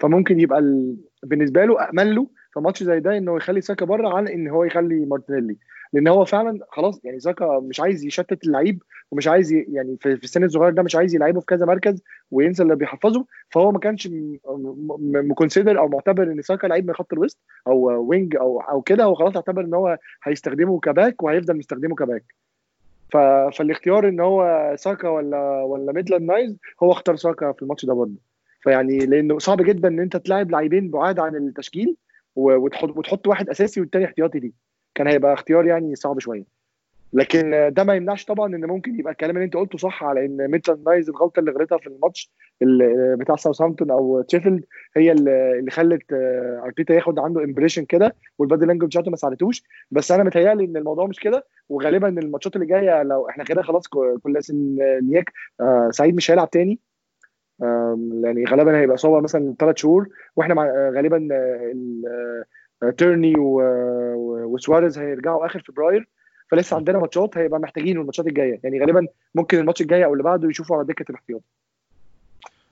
فممكن 0.00 0.40
يبقى 0.40 0.58
ال... 0.58 0.96
بالنسبة 1.22 1.64
له 1.64 1.88
امن 1.90 2.10
له 2.14 2.26
في 2.52 2.60
ماتش 2.60 2.82
زي 2.82 3.00
ده 3.00 3.16
انه 3.16 3.36
يخلي 3.36 3.60
ساكا 3.60 3.84
بره 3.86 4.08
عن 4.16 4.28
إن 4.28 4.48
هو 4.48 4.64
يخلي 4.64 5.06
مارتينيلي. 5.06 5.56
لأن 5.92 6.08
هو 6.08 6.24
فعلا 6.24 6.58
خلاص 6.70 7.00
يعني 7.04 7.20
ساكا 7.20 7.60
مش 7.60 7.80
عايز 7.80 8.04
يشتت 8.04 8.44
اللعيب 8.44 8.82
ومش 9.10 9.28
عايز 9.28 9.52
يعني 9.52 9.96
في 10.00 10.08
السن 10.12 10.44
الصغير 10.44 10.72
ده 10.72 10.82
مش 10.82 10.96
عايز 10.96 11.14
يلعبه 11.14 11.40
في 11.40 11.46
كذا 11.46 11.66
مركز 11.66 12.02
وينسى 12.30 12.62
اللي 12.62 12.76
بيحفظه. 12.76 13.26
فهو 13.50 13.72
ما 13.72 13.78
كانش 13.78 14.08
م 15.00 15.09
consider 15.09 15.78
أو 15.78 15.88
معتبر 15.88 16.22
إن 16.22 16.42
ساكا 16.42 16.66
لعيب 16.66 16.86
من 16.86 16.94
خط 16.94 17.12
الوسط 17.12 17.38
أو 17.66 18.08
wing 18.08 18.36
أو 18.36 18.60
أو 18.60 18.82
كده. 18.82 19.04
هو 19.04 19.14
خلاص 19.14 19.36
اعتبر 19.36 19.64
إن 19.64 19.74
هو 19.74 19.98
هيستخدمه 20.22 20.80
ك 20.80 20.88
back 20.88 21.22
وهيفضل 21.22 21.56
مستخدمه 21.56 21.94
ك 21.94 22.00
back 22.00 22.24
فالاختيار 23.12 24.08
إن 24.08 24.20
هو 24.20 24.72
ساكا 24.78 25.08
ولا 25.08 25.62
ولا 25.62 25.92
ميتلاند 25.92 26.22
نايلز 26.22 26.56
هو 26.82 26.92
اختار 26.92 27.16
ساكا 27.16 27.52
في 27.52 27.62
الماتش 27.62 27.86
ده 27.86 27.94
برضه. 27.94 28.18
فيعني 28.62 28.98
لأنه 28.98 29.38
صعب 29.38 29.62
جدا 29.62 29.88
إن 29.88 30.00
أنت 30.00 30.16
تلاعب 30.16 30.50
لاعبين 30.50 30.90
بعاد 30.90 31.18
عن 31.20 31.36
التشكيل 31.36 31.96
وتحط 32.36 32.96
وتحط 32.96 33.26
واحد 33.26 33.48
أساسي 33.50 33.80
والتاني 33.80 34.04
احتياطي 34.04 34.38
دي 34.38 34.54
كان 34.94 35.06
هيبقى 35.06 35.32
اختيار 35.32 35.66
يعني 35.66 35.94
صعب 35.94 36.18
شوية. 36.18 36.59
لكن 37.12 37.70
ده 37.76 37.84
ما 37.84 37.94
يمنعش 37.94 38.24
طبعا 38.24 38.46
إن 38.56 38.64
ممكن 38.64 38.98
يبقى 38.98 39.12
الكلام 39.12 39.36
اللي 39.36 39.44
أنت 39.44 39.54
قلته 39.56 39.78
صح 39.78 40.04
على 40.04 40.24
إن 40.26 40.50
ميتلاند 40.50 40.88
نايلز 40.88 41.08
الغلطة 41.10 41.40
اللي 41.40 41.50
غلطها 41.50 41.78
في 41.78 41.86
الماتش 41.86 42.30
بتاع 43.18 43.36
ساوثهامبتون 43.36 43.90
أو 43.90 44.22
شيفيلد 44.22 44.64
هي 44.96 45.12
اللي 45.12 45.70
خلت 45.70 46.02
أرتيتا 46.64 46.94
ياخد 46.94 47.18
عنده 47.18 47.44
impression 47.44 47.84
كده 47.84 48.16
وال 48.38 48.47
body 48.47 48.66
language 48.66 48.88
بتاعته 48.88 49.10
ما 49.10 49.16
ساعدتوش 49.16 49.62
بس 49.90 50.12
أنا 50.12 50.22
متهيألي 50.24 50.64
إن 50.64 50.76
الموضوع 50.76 51.06
مش 51.06 51.20
كده 51.20 51.46
وغالبا 51.68 52.08
الماتشات 52.08 52.56
اللي 52.56 52.66
جاية 52.66 53.02
لو 53.02 53.28
إحنا 53.28 53.44
كده 53.44 53.62
خلاص 53.62 53.88
كل 53.88 54.38
نياك 55.02 55.32
سعيد 55.90 56.14
مش 56.16 56.30
هيلعب 56.30 56.50
تاني. 56.50 56.80
يعني 58.22 58.44
غالبا 58.50 58.78
هيبقى 58.78 58.94
اصابه 58.94 59.20
مثلا 59.20 59.54
ثلاث 59.58 59.76
شهور 59.76 60.08
وإحنا 60.36 60.54
مع 60.54 60.90
غالبا 60.96 61.28
تيرني 62.96 63.34
وسواريز 63.38 64.98
هيرجعوا 64.98 65.46
آخر 65.46 65.62
فبراير. 65.68 66.08
فلسه 66.50 66.76
عندنا 66.76 66.98
ماتشات 66.98 67.38
هيبقى 67.38 67.60
محتاجينه 67.60 68.00
الماتشات 68.00 68.26
الجاية. 68.26 68.60
يعني 68.64 68.80
غالبا 68.80 69.06
ممكن 69.34 69.58
الماتش 69.58 69.80
الجاي 69.80 70.04
أو 70.04 70.12
اللي 70.12 70.22
بعده 70.24 70.48
يشوفوا 70.48 70.76
على 70.76 70.86
دكة 70.86 71.04
الاحتياط. 71.10 71.42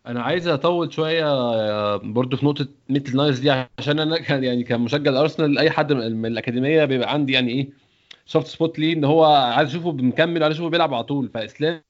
أنا 0.07 0.23
عايز 0.23 0.49
أطول 0.49 0.93
شوية 0.93 1.97
برضو 1.97 2.37
في 2.37 2.47
نقطة 2.47 2.67
ميتلاند 2.89 3.17
نايلز 3.17 3.41
دي 3.41 3.51
عشان 3.79 3.99
أنا 3.99 4.19
كان 4.19 4.45
يعني 4.45 4.65
كمشجع 4.65 5.11
الأرسنال 5.11 5.59
أي 5.59 5.71
حد 5.71 5.93
من 5.93 6.27
الأكاديمية 6.27 6.85
بيبقى 6.85 7.13
عندي 7.13 7.33
يعني 7.33 7.53
إيه 7.53 7.69
soft 8.27 8.47
spot 8.47 8.79
ليه 8.79 8.93
إن 8.93 9.05
هو 9.05 9.25
عايز 9.25 9.69
اشوفه 9.69 9.93
مكمل 9.93 10.43
عايز 10.43 10.55
اشوفه 10.55 10.71
بيلعب 10.71 10.95
على 10.95 11.05
طول. 11.05 11.29
فإسلام 11.35 11.83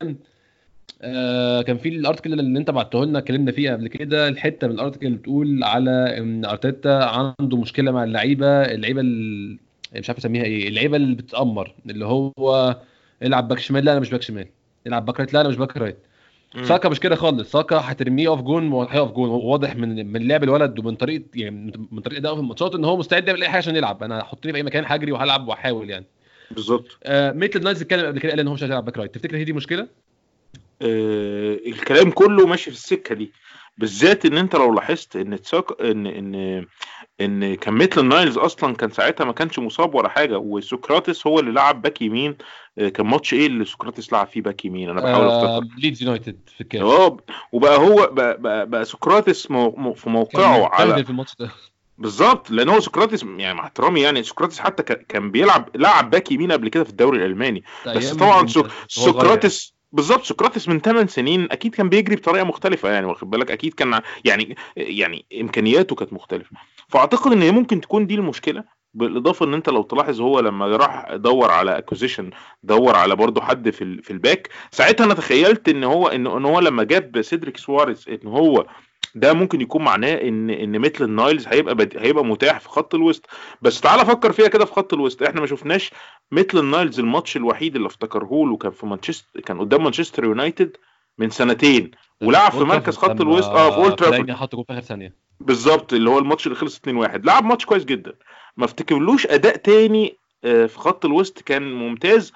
آه 1.02 1.62
كان 1.62 1.78
في 1.78 1.88
ال 1.88 1.94
article 1.94 2.32
اللي 2.40 2.58
أنت 2.58 2.70
بعته 2.70 3.04
لنا 3.04 3.18
اتكلمنا 3.18 3.52
فيه 3.52 3.72
قبل 3.72 3.88
كده 3.88 4.28
الحتة 4.28 4.66
من 4.66 4.74
ال 4.74 4.78
article 4.78 5.06
اللي 5.06 5.18
بتقول 5.18 5.64
على 5.64 6.18
إن 6.18 6.44
أرتيتا 6.44 6.88
عنده 7.40 7.56
مشكلة 7.56 7.90
مع 7.90 8.04
اللعيبة 8.04 8.46
اللعيبة 8.46 9.02
مش 9.94 10.10
عارف 10.10 10.18
أسميها 10.18 10.44
إيه 10.44 10.68
اللعيبة 10.68 10.96
اللي 10.96 11.14
بتتأمر 11.14 11.74
اللي 11.86 12.06
هو 12.06 12.76
العب 13.22 13.48
back 13.48 13.58
شمال 13.58 13.84
لا 13.84 13.92
أنا 13.92 14.00
مش 14.00 14.10
back 14.10 14.22
شمال. 14.22 14.48
العب 14.86 15.06
back 15.06 15.20
right 15.20 15.34
لا 15.34 15.40
أنا 15.40 15.48
مش 15.48 15.56
back 15.56 15.76
right. 15.76 15.98
ساكا 16.62 16.88
مش 16.88 17.00
كده 17.00 17.16
خالص. 17.16 17.52
ساكا 17.52 17.76
هترميه 17.76 18.28
أوف 18.28 18.40
جون 18.40 18.72
وهيقف 18.72 19.12
جون 19.12 19.28
واضح 19.28 19.76
من 19.76 20.12
من 20.12 20.28
لعب 20.28 20.44
الولد 20.44 20.78
ومن 20.78 20.94
طريقة 20.94 21.24
يعني 21.34 21.72
من 21.92 22.00
طريقة 22.00 22.18
اداؤه 22.18 22.34
في 22.34 22.40
الماتشات 22.40 22.74
إن 22.74 22.84
هو 22.84 22.96
مستعد 22.96 23.28
يعمل 23.28 23.42
أي 23.42 23.48
حاجة 23.48 23.58
عشان 23.58 23.76
يلعب. 23.76 24.02
أنا 24.02 24.24
حطني 24.24 24.52
في 24.52 24.58
أي 24.58 24.62
مكان 24.62 24.84
هجري 24.86 25.12
وهلعب 25.12 25.48
واحاول 25.48 25.90
يعني. 25.90 26.06
بالظبط. 26.50 26.98
آه 27.04 27.32
ميتلاند 27.32 27.62
نايلز 27.64 27.82
اتكلم 27.82 28.06
قبل 28.06 28.20
كده 28.20 28.30
قال 28.30 28.40
إن 28.40 28.48
هو 28.48 28.54
مش 28.54 28.62
هيلعب 28.64 28.84
back 28.84 28.98
right. 28.98 29.14
تفتكر 29.14 29.36
هي 29.36 29.44
دي 29.44 29.52
مشكلة؟ 29.52 29.88
آه 30.82 31.58
الكلام 31.66 32.10
كله 32.10 32.46
ماشي 32.46 32.70
في 32.70 32.76
السكة 32.76 33.14
دي. 33.14 33.32
بالذات 33.78 34.26
إن 34.26 34.36
أنت 34.36 34.54
لو 34.54 34.74
لاحظت 34.74 35.16
إن 35.16 35.40
تساك 35.40 35.80
إن 35.80 36.06
إن 36.06 36.66
إن 37.20 37.54
كان 37.54 37.74
ميتلاند 37.74 38.04
نايلز 38.04 38.38
أصلا 38.38 38.74
كان 38.74 38.90
ساعتها 38.90 39.24
ما 39.24 39.32
كانش 39.32 39.58
مصاب 39.58 39.94
ولا 39.94 40.08
حاجة 40.08 40.38
وسقراطس 40.38 41.26
هو 41.26 41.40
اللي 41.40 41.52
لعب 41.52 41.82
back 41.82 42.02
يمين 42.02 42.36
كان 42.76 43.06
ماتش 43.06 43.34
إيه 43.34 43.46
اللي 43.46 43.64
سقراطس 43.64 44.12
لعب 44.12 44.26
فيه 44.26 44.42
back 44.42 44.64
يمين؟ 44.64 44.90
أنا 44.90 45.00
بحاول 45.00 45.26
أفتكر. 45.26 45.46
آه 45.46 45.62
ليدز 45.78 46.02
يونايتد 46.02 46.38
في 46.54 46.60
الكاس. 46.60 46.82
آه 46.82 47.16
وبقى 47.52 47.78
هو 47.78 48.06
بقى, 48.12 48.40
بقى, 48.40 48.66
بقى 48.66 48.84
سقراطس 48.84 49.50
مو 49.50 49.94
في 49.94 50.10
موقعه 50.10 50.68
على 50.72 51.04
في 51.04 51.10
الماتش 51.10 51.34
ده. 51.38 51.50
بالظبط 51.98 52.50
لأن 52.50 52.68
هو 52.68 52.80
سقراطس 52.80 53.22
يعني 53.22 53.54
مع 53.54 53.64
احترامي 53.64 54.00
يعني 54.00 54.22
سقراطس 54.22 54.58
حتى 54.58 54.82
كان 54.94 55.30
بيلعب 55.30 55.68
لعب 55.74 56.10
back 56.10 56.32
يمين 56.32 56.52
قبل 56.52 56.68
كده 56.68 56.84
في 56.84 56.90
الدوري 56.90 57.18
الألماني. 57.18 57.64
بس 57.86 58.14
طبعا 58.14 58.46
سقراطس 58.88 59.74
بالظبط 59.92 60.22
سقراطس 60.24 60.68
من 60.68 60.80
8 60.80 61.06
سنين 61.06 61.48
أكيد 61.52 61.74
كان 61.74 61.88
بيجري 61.88 62.16
بطريقة 62.16 62.44
مختلفة 62.44 62.90
يعني 62.90 63.06
واخد 63.06 63.30
بالك؟ 63.30 63.50
أكيد 63.50 63.74
كان 63.74 64.00
يعني 64.24 64.56
يعني 64.76 65.26
إمكانياته 65.40 65.96
كانت 65.96 66.12
مختلفة. 66.12 66.50
فأعتقد 66.88 67.32
إن 67.32 67.42
هي 67.42 67.50
ممكن 67.50 67.80
تكون 67.80 68.06
دي 68.06 68.14
المشكلة 68.14 68.64
بالإضافة 68.94 69.46
إن 69.46 69.54
أنت 69.54 69.68
لو 69.68 69.82
تلاحظ 69.82 70.20
هو 70.20 70.40
لما 70.40 70.66
راح 70.66 71.14
دور 71.14 71.50
على 71.50 71.78
acquisition 71.78 72.30
دور 72.62 72.96
على 72.96 73.16
برضه 73.16 73.40
حد 73.40 73.70
في 73.70 74.02
في 74.02 74.10
ال 74.10 74.18
back 74.18 74.48
ساعتها 74.70 75.04
أنا 75.04 75.14
تخيلت 75.14 75.68
إن 75.68 75.84
هو 75.84 76.08
إن 76.08 76.26
إن 76.26 76.44
هو 76.44 76.60
لما 76.60 76.84
جاب 76.84 77.22
سيدريك 77.22 77.56
سواريز 77.56 78.04
إن 78.08 78.28
هو 78.28 78.66
ده 79.14 79.32
ممكن 79.32 79.60
يكون 79.60 79.82
معناه 79.84 80.14
إن 80.14 80.50
إن 80.50 80.78
ميتلاند 80.78 81.04
نايلز 81.04 81.46
هيبقى 81.48 81.74
بد... 81.74 81.96
هيبقى 81.98 82.24
متاح 82.24 82.60
في 82.60 82.68
خط 82.68 82.94
الوسط. 82.94 83.26
بس 83.62 83.80
تعال 83.80 84.06
فكر 84.06 84.32
فيها 84.32 84.48
كده 84.48 84.64
في 84.64 84.72
خط 84.72 84.94
الوسط. 84.94 85.22
إحنا 85.22 85.40
ما 85.40 85.46
شفناش 85.46 85.90
ميتلاند 86.32 86.58
نايلز 86.58 87.00
الماتش 87.00 87.36
الوحيد 87.36 87.76
اللي 87.76 87.86
افتكره 87.86 88.28
له 88.46 88.56
كان 88.56 88.70
في 88.70 88.86
مانشستر 88.86 89.40
كان 89.40 89.58
قدام 89.60 89.84
مانشستر 89.84 90.24
يونايتد 90.24 90.76
من 91.18 91.30
سنتين 91.30 91.90
ولعب 92.22 92.52
في 92.52 92.64
مركز 92.64 92.96
خط 92.96 93.20
الوسط 93.20 93.48
آه 93.50 93.70
في 93.70 93.76
لما 93.76 93.84
أولد 93.84 93.96
ترافورد. 93.96 94.16
فلاني 94.20 94.36
حط 94.36 94.54
جول 94.54 94.64
في 94.64 94.72
آخر 94.72 94.80
ثانية. 94.82 95.14
بالظبط 95.40 95.92
اللي 95.92 96.10
هو 96.10 96.18
الماتش 96.18 96.46
اللي 96.46 96.56
خلص 96.58 96.78
2-1 96.78 96.80
لعب 97.24 97.44
ماتش 97.44 97.64
كويس 97.64 97.84
جدا. 97.84 98.12
ما 98.56 98.64
افتكرلوش 98.64 99.26
أداء 99.26 99.56
تاني 99.56 100.18
آه، 100.44 100.66
في 100.66 100.78
خط 100.78 101.04
الوسط 101.04 101.40
كان 101.40 101.72
ممتاز. 101.74 102.32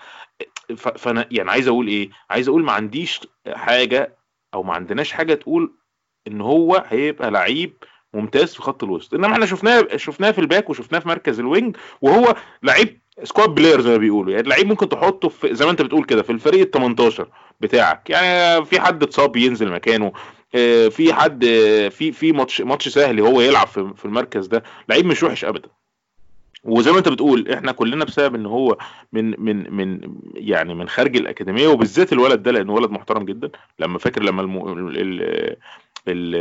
فأنا 0.76 1.28
يعني 1.30 1.50
عايز 1.50 1.68
أقول 1.68 1.86
إيه؟ 1.88 2.10
عايز 2.30 2.48
أقول 2.48 2.64
ما 2.64 2.72
عنديش 2.72 3.20
حاجة 3.48 4.16
أو 4.54 4.62
ما 4.62 4.72
عندناش 4.74 5.12
حاجة 5.12 5.34
تقول 5.34 5.72
إن 6.26 6.40
هو 6.40 6.84
هيبقى 6.88 7.30
لعيب 7.30 7.72
ممتاز 8.14 8.54
في 8.54 8.62
خط 8.62 8.84
الوسط. 8.84 9.14
إنما 9.14 9.32
إحنا 9.32 9.46
شفناه 9.46 9.96
شفناه 9.96 10.30
في 10.30 10.40
الباك 10.40 10.70
وشفناه 10.70 10.98
في 10.98 11.08
مركز 11.08 11.40
الوينج 11.40 11.76
وهو 12.02 12.34
لعيب 12.62 13.00
squad 13.24 13.48
player 13.48 13.80
زي 13.80 13.90
ما 13.90 13.96
بيقولوا. 13.96 14.32
يعني 14.32 14.48
لعيب 14.48 14.66
ممكن 14.66 14.88
تحطه 14.88 15.28
في 15.28 15.54
زي 15.54 15.64
ما 15.64 15.70
أنت 15.70 15.82
بتقول 15.82 16.04
كده 16.04 16.22
في 16.22 16.32
الفريق 16.32 16.60
ال 16.60 16.70
18 16.70 17.28
بتاعك. 17.60 18.10
يعني 18.10 18.64
في 18.64 18.80
حد 18.80 19.02
اتصاب 19.02 19.36
ينزل 19.36 19.70
مكانه 19.72 20.12
آه، 20.54 20.88
في 20.88 21.12
حد 21.14 21.44
آه، 21.44 21.88
في 21.88 22.12
في 22.12 22.32
ماتش 22.32 22.60
ماتش 22.60 22.88
سهل 22.88 23.20
هو 23.20 23.40
يلعب 23.40 23.66
في 23.66 24.04
المركز 24.04 24.46
ده. 24.46 24.62
لعيب 24.88 25.06
مش 25.06 25.22
وحش 25.22 25.44
ابدا. 25.44 25.68
وزي 26.64 26.92
ما 26.92 26.98
أنت 26.98 27.08
بتقول 27.08 27.48
إحنا 27.48 27.72
كلنا 27.72 28.04
بسبب 28.04 28.34
إن 28.34 28.46
هو 28.46 28.76
من 29.12 29.34
من 29.40 29.74
من 29.74 30.14
يعني 30.34 30.74
من 30.74 30.88
خارج 30.88 31.16
الأكاديمية 31.16 31.68
وبالذات 31.68 32.12
الولد 32.12 32.42
ده 32.42 32.50
لأنه 32.50 32.72
ولد 32.72 32.90
محترم 32.90 33.24
جدا. 33.24 33.50
لما 33.78 33.98
فاكر 33.98 34.22
لما 34.22 34.42
الم... 34.42 34.88
ال... 36.08 36.34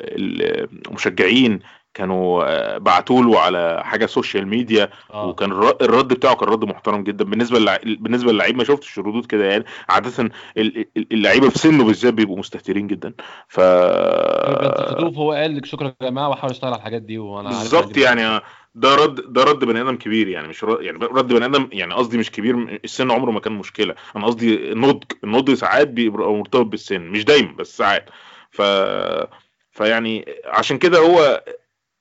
ال... 0.00 0.68
المشجعين 0.88 1.60
كانوا 1.94 2.78
بعتوا 2.78 3.22
له 3.22 3.40
على 3.40 3.80
حاجة 3.84 4.06
social 4.06 4.48
media 4.48 4.90
آه. 5.12 5.26
وكان 5.28 5.52
الر- 5.52 5.76
الرد 5.80 6.08
بتاعه 6.08 6.36
كان 6.36 6.48
رد 6.48 6.64
محترم 6.64 7.02
جدا. 7.04 7.24
بالنسبة 7.24 7.58
للع... 7.58 7.78
بالنسبة 7.84 8.32
للعيب 8.32 8.56
ما 8.56 8.64
شفتش 8.64 8.98
ردود 8.98 9.26
كده 9.26 9.44
يعني. 9.44 9.64
عادة 9.88 10.22
ال- 10.22 10.32
ال- 10.96 11.06
اللعيبة 11.12 11.48
في 11.48 11.58
سنه 11.58 11.84
بالذات 11.84 12.14
بيبقوا 12.14 12.38
مستهترين 12.38 12.86
جدا. 12.86 13.12
ف 13.48 13.60
خطوف 14.90 15.16
هو 15.16 15.32
قال 15.32 15.56
لك 15.56 15.66
شكرا 15.66 15.94
يا 16.00 16.10
جماعة 16.10 16.28
وحاول 16.28 16.50
اشتغل 16.50 16.70
على 16.70 16.78
الحاجات 16.78 17.02
دي 17.02 17.18
وأنا 17.18 17.48
بالظبط 17.48 17.96
يعني 17.96 18.40
ده 18.74 18.94
رد 18.94 19.32
ده 19.32 19.44
رد 19.44 19.64
بني 19.64 19.80
آدم 19.80 19.96
كبير 19.96 20.28
يعني 20.28 20.48
مش 20.48 20.64
رد 20.64 20.82
يعني 20.84 20.98
رد 20.98 21.32
بني 21.32 21.44
آدم 21.44 21.68
يعني 21.72 21.94
قصدي 21.94 22.18
مش 22.18 22.30
كبير 22.30 22.80
السن 22.84 23.10
عمره 23.10 23.30
ما 23.30 23.40
كان 23.40 23.52
مشكلة. 23.52 23.94
أنا 24.16 24.26
قصدي 24.26 24.72
النضج 24.72 25.02
النضج 25.24 25.54
ساعات 25.54 25.88
بيبقى 25.88 26.32
مرتبط 26.32 26.66
بالسن 26.66 27.00
مش 27.00 27.24
دايما 27.24 27.52
بس 27.52 27.76
ساعات. 27.76 28.10
ف 28.52 28.62
فيعني 29.72 30.24
عشان 30.44 30.78
كده 30.78 30.98
هو 30.98 31.42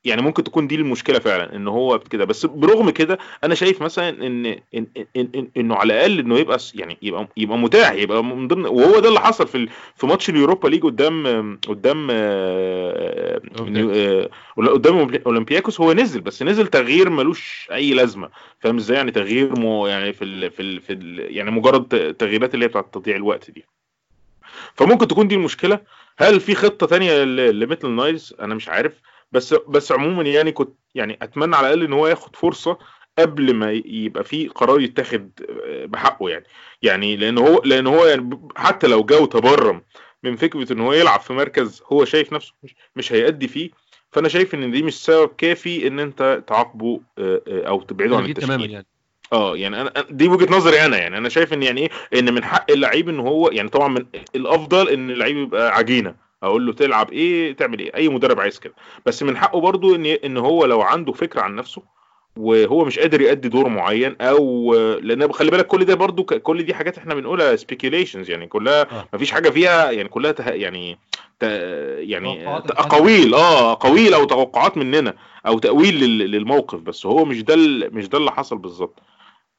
يعني 0.03 0.21
ممكن 0.21 0.43
تكون 0.43 0.67
دي 0.67 0.75
المشكلة 0.75 1.19
فعلا 1.19 1.55
إن 1.55 1.67
هو 1.67 1.99
كده 1.99 2.25
بس 2.25 2.45
برغم 2.45 2.89
كده 2.89 3.17
أنا 3.43 3.55
شايف 3.55 3.81
مثلا 3.81 4.09
ان 4.09 4.45
إن 4.45 4.87
إن 4.97 5.29
إن 5.35 5.47
إنه 5.57 5.75
على 5.75 5.93
الأقل 5.93 6.19
إنه 6.19 6.39
يبقى 6.39 6.57
يعني 6.75 6.97
يبقى 7.01 7.27
يبقى 7.37 7.57
متاح 7.57 7.91
يبقى 7.91 8.23
من 8.23 8.47
ضمن 8.47 8.65
وهو 8.65 8.99
ده 8.99 9.09
اللي 9.09 9.19
حصل 9.19 9.47
في 9.47 9.67
في 9.95 10.07
ماتش 10.07 10.29
ال 10.29 10.35
Europa 10.35 10.67
League 10.67 10.83
قدام 10.83 11.59
قدام 11.67 12.07
آه، 12.11 13.41
قدام 14.57 15.19
أولمبياكوس. 15.25 15.81
هو 15.81 15.93
نزل 15.93 16.21
بس 16.21 16.43
نزل 16.43 16.67
تغيير 16.67 17.09
ملوش 17.09 17.67
أي 17.71 17.93
لازمة. 17.93 18.29
فاهم 18.59 18.77
إزاي؟ 18.77 18.97
يعني 18.97 19.11
تغيير 19.11 19.59
مو 19.59 19.87
يعني 19.87 20.13
في 20.13 20.23
ال 20.25 20.51
في 20.51 20.61
ال 20.61 20.81
في 20.81 20.93
ال 20.93 21.37
يعني 21.37 21.51
مجرد 21.51 22.15
تغييرات 22.19 22.53
اللي 22.53 22.65
هي 22.65 22.69
بتاعت 22.69 22.93
تضييع 22.93 23.15
الوقت 23.15 23.51
دي. 23.51 23.65
فممكن 24.75 25.07
تكون 25.07 25.27
دي 25.27 25.35
المشكلة. 25.35 25.79
هل 26.17 26.39
في 26.39 26.55
خطة 26.55 26.87
تانية 26.87 27.23
ل- 27.23 27.59
لمثل 27.59 27.89
نايلز؟ 27.89 28.33
أنا 28.39 28.55
مش 28.55 28.69
عارف. 28.69 29.01
بس 29.31 29.53
بس 29.53 29.91
عموما 29.91 30.23
يعني 30.23 30.51
كنت 30.51 30.73
يعني 30.95 31.19
أتمنى 31.21 31.55
على 31.55 31.67
الأقل 31.67 31.83
إن 31.83 31.93
هو 31.93 32.07
ياخد 32.07 32.35
فرصة 32.35 32.77
قبل 33.19 33.53
ما 33.53 33.71
يبقى 33.85 34.23
في 34.23 34.47
قرار 34.47 34.81
يتاخد 34.81 35.31
بحقه 35.85 36.29
يعني. 36.29 36.45
يعني 36.81 37.15
لأن 37.17 37.37
هو 37.37 37.61
لأن 37.65 37.87
هو 37.87 38.05
يعني 38.05 38.39
حتى 38.55 38.87
لو 38.87 39.03
جا 39.03 39.17
وتبرم 39.17 39.81
من 40.23 40.35
فكرة 40.35 40.73
إن 40.73 40.79
هو 40.79 40.93
يلعب 40.93 41.19
في 41.19 41.33
مركز 41.33 41.83
هو 41.85 42.05
شايف 42.05 42.33
نفسه 42.33 42.53
مش, 42.63 42.75
مش 42.95 43.13
هيأدي 43.13 43.47
فيه 43.47 43.69
فأنا 44.11 44.29
شايف 44.29 44.55
إن 44.55 44.71
دي 44.71 44.83
مش 44.83 45.03
سبب 45.05 45.29
كافي 45.37 45.87
إن 45.87 45.99
أنت 45.99 46.43
تعاقبه 46.47 47.01
أو 47.47 47.81
تبعده 47.81 48.17
عن 48.17 48.23
أكيد 48.23 48.37
تماما 48.37 48.53
التشكيل 48.55 48.73
يعني. 48.73 48.87
آه 49.33 49.57
يعني 49.57 49.81
أنا 49.81 49.93
دي 50.09 50.27
وجهة 50.27 50.55
نظري 50.55 50.85
أنا 50.85 50.97
يعني 50.97 51.17
أنا 51.17 51.29
شايف 51.29 51.53
إن 51.53 51.63
يعني 51.63 51.81
إيه 51.81 52.19
إن 52.19 52.33
من 52.33 52.43
حق 52.43 52.71
اللعيب 52.71 53.09
إن 53.09 53.19
هو 53.19 53.49
يعني 53.49 53.69
طبعا 53.69 53.87
من 53.87 54.05
الأفضل 54.35 54.89
إن 54.89 55.09
اللعيب 55.09 55.37
يبقى 55.37 55.75
عجينة 55.75 56.15
أقول 56.43 56.65
له 56.65 56.73
تلعب 56.73 57.11
إيه 57.11 57.55
تعمل 57.55 57.79
إيه 57.79 57.95
أي 57.95 58.09
مدرب 58.09 58.39
عايز 58.39 58.59
كده 58.59 58.73
بس 59.05 59.23
من 59.23 59.37
حقه 59.37 59.59
برضو 59.61 59.95
إن 59.95 60.05
إن 60.05 60.37
هو 60.37 60.65
لو 60.65 60.81
عنده 60.81 61.13
فكرة 61.13 61.41
عن 61.41 61.55
نفسه 61.55 61.81
وهو 62.37 62.85
مش 62.85 62.99
قادر 62.99 63.21
يأدي 63.21 63.49
دور 63.49 63.67
معين 63.69 64.15
أو 64.21 64.73
لأن 65.01 65.31
خلي 65.31 65.51
بالك 65.51 65.67
كل 65.67 65.85
ده 65.85 65.95
برضو 65.95 66.23
كل 66.23 66.63
دي 66.63 66.73
حاجات 66.73 66.97
إحنا 66.97 67.13
بنقولها 67.15 67.55
speculations 67.57 68.29
يعني 68.29 68.47
كلها 68.47 68.81
آه. 68.81 69.07
مفيش 69.13 69.31
حاجة 69.31 69.49
فيها 69.49 69.91
يعني 69.91 70.09
كلها 70.09 70.31
ته... 70.31 70.49
يعني 70.49 70.97
ت... 71.39 71.43
يعني. 71.97 72.47
اقاويل 72.47 73.33
آه 73.33 73.71
اقاويل 73.71 74.13
أو 74.13 74.23
توقعات 74.25 74.77
مننا 74.77 75.13
أو 75.47 75.59
تأويل 75.59 75.99
لل... 75.99 76.31
للموقف 76.31 76.79
بس 76.79 77.05
هو 77.05 77.25
مش 77.25 77.43
ده. 77.43 77.55
مش 77.91 78.07
ده 78.09 78.17
اللي 78.17 78.31
حصل 78.31 78.57
بالظبط 78.57 78.99
ال- 78.99 78.99
ال- 78.99 79.10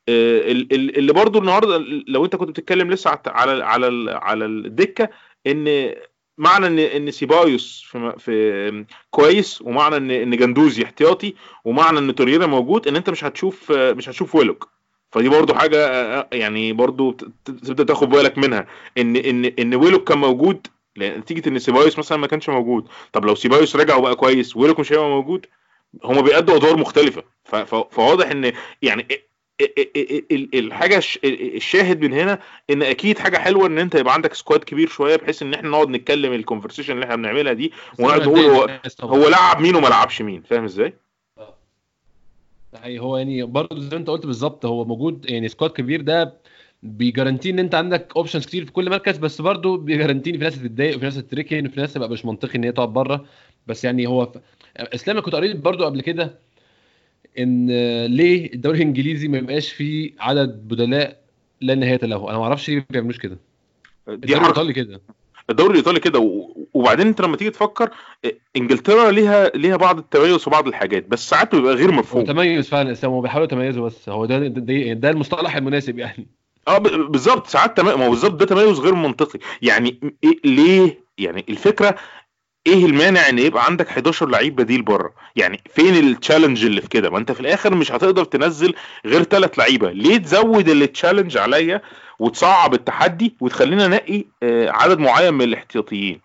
اللي 0.09 1.13
برضو 1.13 1.39
النهارده 1.39 1.79
لو 2.09 2.25
انت 2.25 2.37
كنت 2.37 2.49
بتتكلم 2.51 2.91
لسه 2.91 3.11
على 3.11 3.21
على 3.27 3.65
على 3.65 3.89
ال- 3.89 4.09
على 4.09 4.45
الدكة 4.45 5.09
ان 5.47 5.95
معنى 6.39 6.67
ان 6.67 6.79
ان 6.79 7.11
سيبايوس 7.11 7.85
في 7.89 8.13
في 8.19 8.85
كويس 9.11 9.63
ومعنى 9.63 9.97
ان 9.97 10.11
ان 10.11 10.37
جندوزي 10.37 10.85
احتياطي 10.85 11.35
ومعنى 11.65 11.99
ان 11.99 12.15
توريرا 12.15 12.47
موجود 12.47 12.89
ان 12.89 12.97
انت 12.97 13.11
مش 13.11 13.25
هتشوف 13.25 13.73
آه، 13.73 13.93
مش 13.93 14.09
هتشوف 14.09 14.35
ويلوك. 14.35 14.69
فدي 15.11 15.29
برضو 15.29 15.55
حاجة 15.55 15.87
آه، 15.87 16.29
يعني 16.33 16.73
برضو 16.73 17.11
تبدأ 17.45 17.85
تاخد 17.85 18.09
بالك 18.09 18.39
منها. 18.39 18.67
ان 18.99 19.17
ان 19.17 19.45
ان 19.45 19.75
ويلوك 19.75 20.09
كان 20.09 20.19
موجود 20.19 20.67
نتيجة 20.99 21.49
ان 21.49 21.59
سيبايوس 21.59 21.99
مثلا 21.99 22.19
ما 22.19 22.27
كانش 22.27 22.49
موجود. 22.49 22.89
طب 23.13 23.25
لو 23.25 23.35
سيبايوس 23.35 23.77
رجع 23.77 23.97
وبقى 23.97 24.15
كويس 24.17 24.57
ويلوك 24.57 24.81
مش 24.81 24.93
هيبقى 24.93 25.09
موجود 25.09 25.47
هما 26.05 26.21
بيأدوا 26.21 26.57
أدوار 26.57 26.77
مختلفة. 26.77 27.23
فواضح 27.91 28.31
ان 28.31 28.53
يعني 28.83 29.07
الحاجة 30.55 30.99
الش- 30.99 31.19
الشاهد 31.25 32.01
من 32.05 32.13
هنا 32.13 32.39
ان 32.71 32.83
أكيد 32.83 33.19
حاجة 33.19 33.39
حلوة 33.39 33.67
ان 33.67 33.79
انت 33.79 33.95
يبقى 33.95 34.15
عندك 34.15 34.35
squad 34.35 34.65
كبير 34.65 34.89
شوية 34.89 35.17
بحيث 35.17 35.43
ان 35.43 35.55
إحنا 35.55 35.69
نقعد 35.69 35.89
نتكلم 35.89 36.33
ال 36.33 36.37
conversation 36.37 36.93
اللي 36.93 37.05
إحنا 37.05 37.17
بنعملها 37.17 37.53
دي 37.53 37.73
ونقعد 37.99 38.23
نقول 38.23 38.39
هو 38.45 38.69
هو 39.03 39.29
لعب 39.29 39.61
مين 39.61 39.77
وما 39.77 39.89
لعبش 39.89 40.23
مين 40.23 40.43
فاهم 40.43 40.65
إزاي؟ 40.65 40.95
هو 42.87 43.17
يعني 43.17 43.43
برضه 43.43 43.81
زي 43.81 43.89
ما 43.89 43.97
انت 43.97 44.11
قلت 44.11 44.27
بالظبط 44.27 44.65
هو 44.67 44.85
موجود 44.85 45.31
يعني 45.31 45.49
squad 45.49 45.71
كبير 45.71 46.01
ده 46.01 46.35
بي 46.83 46.95
guarantee 46.95 47.51
ان 47.51 47.59
انت 47.59 47.75
عندك 47.75 48.13
options 48.17 48.47
كتير 48.47 48.65
في 48.65 48.73
كل 48.73 48.91
مركز 48.91 49.19
بس 49.19 49.41
برضه 49.41 49.77
بي 49.77 49.87
guarantee 49.87 50.31
ان 50.31 50.39
في 50.39 50.45
ناس 50.45 50.59
هتتضايق 50.59 50.97
وفي 50.97 51.05
ناس 51.05 51.19
هتتركن 51.19 51.67
وفي 51.67 51.81
ناس 51.81 51.93
تبقى 51.93 52.09
مش 52.11 52.25
منطقي 52.25 52.55
ان 52.59 52.65
هي 52.65 52.73
تقعد 52.73 52.89
بره 52.93 53.25
بس 53.67 53.85
يعني 53.85 54.07
هو. 54.07 54.33
اسلام 54.77 55.21
كنت 55.21 55.35
قريت 55.35 55.57
برضه 55.57 55.85
قبل 55.85 56.01
كده 56.01 56.39
إن 57.39 57.67
ليه 58.07 58.53
الدوري 58.55 58.77
الإنجليزي 58.79 59.29
ما 59.29 59.39
يبقاش 59.39 59.73
فيه 59.73 60.11
عدد 60.21 60.69
بدلاء 60.69 61.23
لا 61.61 61.75
نهاية 61.75 62.01
له؟ 62.03 62.31
أنا 62.31 62.39
ما 62.39 62.45
أعرفش 62.45 62.69
ليه 62.69 62.77
ما 62.77 62.85
بيعملوش 62.91 63.19
كده. 63.19 63.39
الدوري 64.09 64.41
الإيطالي 64.41 64.73
كده. 64.73 65.01
الدوري 65.51 65.71
الإيطالي 65.71 66.01
كده 66.01 66.49
وبعدين 66.75 67.07
أنت 67.07 67.21
لما 67.21 67.37
تيجي 67.37 67.51
تفكر 67.51 67.91
إنجلترا 68.57 69.11
ليها 69.11 69.49
ليها 69.55 69.77
بعض 69.77 69.99
التميز 69.99 70.49
وبعض 70.49 70.69
الحاجات 70.69 71.07
بس 71.09 71.29
ساعات 71.31 71.55
بيبقى 71.55 71.75
غير 71.75 71.91
هو 71.91 71.95
مفهوم. 71.95 72.25
تميز 72.25 72.69
فعلا 72.69 72.97
هو 73.05 73.21
بيحاولوا 73.21 73.45
يتميزوا 73.47 73.87
بس. 73.87 74.09
هو 74.09 74.27
ده 74.27 74.39
ده, 74.39 74.93
ده, 74.93 75.11
المصطلح 75.11 75.57
المناسب 75.57 75.99
يعني. 75.99 76.27
آه 76.69 76.79
بالظبط 76.79 77.47
ساعات 77.47 77.77
تمام 77.77 78.01
ما 78.01 78.09
بالظبط 78.09 78.35
ده 78.41 78.47
تميز 78.47 78.79
غير 78.81 78.95
منطقي. 78.95 79.39
يعني 79.63 80.01
إيه 80.25 80.41
ليه؟ 80.45 81.03
يعني 81.19 81.45
الفكرة 81.49 81.95
إيه 82.67 82.87
المانع 82.87 83.29
ان 83.29 83.39
يبقى 83.39 83.65
عندك 83.65 83.89
11 83.89 84.29
لعيب 84.29 84.57
بديل 84.57 84.83
بره؟ 84.83 85.13
يعني 85.37 85.61
فين 85.75 85.95
التشالنج 85.95 86.65
اللي 86.65 86.81
في 86.81 86.89
كده؟ 86.89 87.11
ما 87.11 87.19
انت 87.19 87.33
في 87.33 87.41
الآخر 87.41 87.75
مش 87.75 87.93
هتقدر 87.93 88.25
تنزل 88.25 88.75
غير 89.07 89.23
ثلاث 89.23 89.59
لعيبة. 89.59 89.91
ليه 89.91 90.17
تزود 90.17 90.69
التشالنج 90.69 91.37
عليا 91.37 91.83
وتصعب 92.19 92.75
التحدي 92.75 93.35
وتخلينا 93.41 93.87
نقي 93.89 94.25
آه، 94.43 94.71
عدد 94.71 94.99
معين 94.99 95.35
من 95.35 95.43
الاحتياطيين؟ 95.43 96.21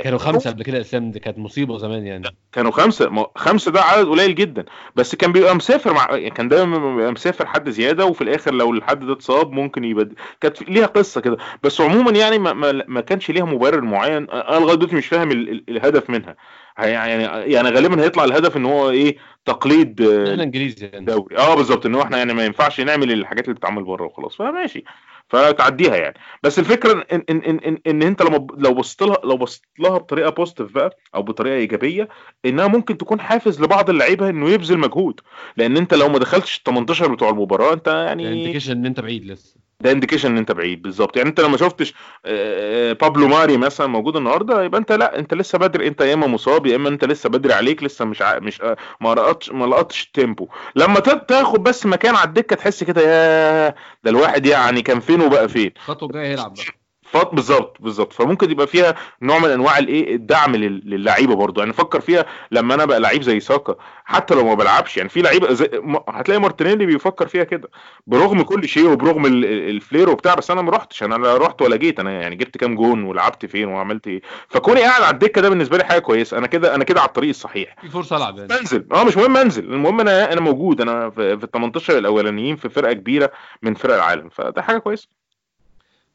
كانوا 0.00 0.18
خمسة 0.18 0.50
قبل 0.50 0.62
كده 0.62 0.80
اسلام 0.80 1.10
دي 1.10 1.18
كانت 1.20 1.38
مصيبة 1.38 1.78
زمان 1.78 2.06
يعني. 2.06 2.24
كانوا 2.52 2.70
خمسة 2.70 3.26
خمسة 3.36 3.70
ده 3.70 3.80
عدد 3.82 4.06
قليل 4.06 4.34
جدا. 4.34 4.64
بس 4.96 5.14
كان 5.14 5.32
بيبقى 5.32 5.56
مسافر 5.56 5.92
مع 5.92 6.28
كان 6.28 6.48
دايما 6.48 6.94
بيبقى 6.96 7.12
مسافر 7.12 7.46
حد 7.46 7.70
زيادة 7.70 8.06
وفي 8.06 8.24
الآخر 8.24 8.54
لو 8.54 8.72
الحد 8.72 9.04
ده 9.06 9.12
اتصاب 9.12 9.52
ممكن 9.52 9.84
يبدل. 9.84 10.14
كانت 10.40 10.62
ليها 10.68 10.86
قصة 10.86 11.20
كده. 11.20 11.36
بس 11.62 11.80
عموما 11.80 12.10
يعني 12.10 12.38
ما, 12.38 12.52
ما, 12.52 12.84
ما 12.88 13.00
كانش 13.00 13.30
ليها 13.30 13.44
مبرر 13.44 13.80
معين. 13.80 14.30
أنا 14.30 14.60
لغاية 14.60 14.74
دلوقتي 14.76 14.96
مش 14.96 15.06
فاهم 15.06 15.30
ال 15.30 15.48
ال 15.50 15.64
الهدف 15.68 16.10
منها. 16.10 16.36
يعني 16.78 17.22
يعني 17.52 17.68
غالبا 17.70 18.02
هيطلع 18.02 18.24
الهدف 18.24 18.56
إن 18.56 18.64
هو 18.64 18.90
إيه 18.90 19.16
تقليد 19.44 20.00
آه، 20.00 20.30
إحنا 20.32 20.42
إنجليزي 20.42 20.86
يعني. 20.86 21.04
دوري. 21.04 21.36
آه 21.36 21.54
بالظبط. 21.54 21.86
إن 21.86 21.94
هو 21.94 22.02
إحنا 22.02 22.18
يعني 22.18 22.34
ما 22.34 22.44
ينفعش 22.44 22.80
نعمل 22.80 23.12
الحاجات 23.12 23.44
اللي 23.44 23.54
بتتعمل 23.54 23.84
بره 23.84 24.04
وخلاص. 24.04 24.36
فماشي. 24.36 24.84
فتعديها 25.32 25.96
يعني. 25.96 26.14
بس 26.42 26.58
الفكرة 26.58 27.04
ان 27.12 27.22
ان 27.30 27.42
ان, 27.42 27.58
إن, 27.66 27.78
إن 27.86 28.02
أنت 28.02 28.22
لما 28.22 28.46
لو 28.56 28.74
بصيت 28.74 29.02
لها 29.02 29.16
لو 29.24 29.36
بصيت 29.36 29.62
لها 29.78 29.98
بطريقة 29.98 30.30
positive 30.30 30.72
بقى 30.72 30.98
أو 31.14 31.22
بطريقة 31.22 31.54
إيجابية 31.56 32.08
إنها 32.44 32.66
ممكن 32.66 32.98
تكون 32.98 33.20
حافز 33.20 33.62
لبعض 33.62 33.90
اللعيبة 33.90 34.28
إنه 34.28 34.50
يبذل 34.50 34.78
مجهود. 34.78 35.20
لأن 35.56 35.76
أنت 35.76 35.94
لو 35.94 36.08
ما 36.08 36.18
دخلتش 36.18 36.58
ال 36.58 36.62
18 36.64 37.14
بتوع 37.14 37.30
المباراة 37.30 37.72
أنت 37.72 37.86
يعني 37.88 38.24
إن 38.72 38.86
أنت 38.86 39.00
بعيد 39.00 39.24
لسه. 39.24 39.56
ده 39.82 39.92
indication 39.92 40.30
إن 40.30 40.38
أنت 40.38 40.52
بعيد 40.52 40.82
بالظبط. 40.82 41.16
يعني 41.16 41.28
أنت 41.28 41.40
لما 41.40 41.56
شفتش 41.56 41.94
آه، 42.26 42.90
آه، 42.90 42.92
بابلو 42.92 43.28
ماري 43.28 43.56
مثلا 43.56 43.86
موجود 43.86 44.16
النهارده 44.16 44.62
يبقى 44.62 44.80
أنت 44.80 44.92
لأ 44.92 45.18
أنت 45.18 45.34
لسه 45.34 45.58
بدري. 45.58 45.88
أنت 45.88 46.00
يا 46.00 46.14
إما 46.14 46.26
مصاب 46.26 46.66
يا 46.66 46.76
إما 46.76 46.88
أنت 46.88 47.04
لسه 47.04 47.28
بدري 47.28 47.52
عليك 47.52 47.82
لسه 47.82 48.04
مش 48.04 48.22
ع... 48.22 48.38
مش 48.38 48.60
آه، 48.62 48.76
ما 49.00 49.14
لقطش 49.14 49.50
ما 49.50 49.64
لقطش 49.64 50.04
ال 50.06 50.13
tempo 50.13 50.48
لما 50.76 51.00
تاخد 51.00 51.62
بس 51.62 51.86
مكان 51.86 52.14
على 52.16 52.28
الدكة 52.28 52.56
تحس 52.56 52.84
كده 52.84 53.00
يا 53.02 53.68
ده 54.04 54.10
الواحد 54.10 54.46
يعني 54.46 54.82
كان 54.82 55.00
فين 55.00 55.20
وبقى 55.20 55.48
فين. 55.48 55.70
الخطوه 55.76 56.08
الجايه 56.08 56.26
هيلعب 56.26 56.54
بقى. 56.54 56.64
فط 57.12 57.34
بالظبط 57.34 57.76
بالظبط. 57.80 58.12
فممكن 58.12 58.50
يبقى 58.50 58.66
فيها 58.66 58.94
نوع 59.22 59.38
من 59.38 59.48
أنواع 59.50 59.78
الإيه 59.78 60.14
الدعم 60.14 60.56
لل- 60.56 60.82
للعيبة 60.84 61.34
برضه. 61.34 61.62
يعني 61.62 61.72
فكر 61.72 62.00
فيها 62.00 62.26
لما 62.50 62.74
أنا 62.74 62.84
بقى 62.84 63.00
لعيب 63.00 63.22
زي 63.22 63.40
ساكا 63.40 63.74
حتى 64.04 64.34
لو 64.34 64.44
ما 64.44 64.54
بلعبش. 64.54 64.96
يعني 64.96 65.08
في 65.08 65.22
لعيبة 65.22 65.52
زي 65.52 65.70
هتلاقي 66.08 66.40
مارتينيلي 66.40 66.86
بيفكر 66.86 67.26
فيها 67.28 67.44
كده. 67.44 67.68
برغم 68.06 68.42
كل 68.42 68.68
شيء 68.68 68.88
وبرغم 68.90 69.26
ال- 69.26 69.44
ال- 69.44 69.70
ال 69.70 69.77
flair 69.77 70.10
وبتاع 70.10 70.34
بس 70.34 70.50
أنا 70.50 70.62
ما 70.62 70.70
رحتش. 70.70 71.02
أنا 71.02 71.14
لا 71.14 71.36
رحت 71.36 71.62
ولا 71.62 71.76
جيت. 71.76 72.00
أنا 72.00 72.10
يعني 72.20 72.36
جبت 72.36 72.56
كام 72.58 72.74
جون 72.74 73.04
ولعبت 73.04 73.46
فين 73.46 73.68
وعملت 73.68 74.06
إيه. 74.06 74.22
فكوني 74.48 74.80
قاعد 74.80 75.02
على 75.02 75.14
الدكة 75.14 75.40
ده 75.40 75.48
بالنسبة 75.48 75.78
لي 75.78 75.84
حاجة 75.84 75.98
كويسة. 75.98 76.38
أنا 76.38 76.46
كده 76.46 76.74
أنا 76.74 76.84
كده 76.84 77.00
على 77.00 77.08
الطريق 77.08 77.28
الصحيح. 77.28 77.76
في 77.82 77.88
فرصة 77.88 78.16
ألعب 78.16 78.38
يعني. 78.38 78.54
انزل 78.60 78.86
آه 78.92 79.04
مش 79.04 79.16
مهم 79.16 79.36
انزل 79.36 79.64
المهم 79.64 80.00
أنا 80.00 80.32
أنا 80.32 80.40
موجود. 80.40 80.80
أنا 80.80 81.10
في 81.10 81.36
في 81.38 81.44
ال 81.44 81.50
18 81.50 81.98
الأولانيين 81.98 82.56
في 82.56 82.68
فرقة 82.68 82.92
كبيرة 82.92 83.32
من 83.62 83.74
فرق 83.74 83.94
العالم. 83.94 84.28
فده 84.28 84.62
حاجة 84.62 84.78
كويسة. 84.78 85.21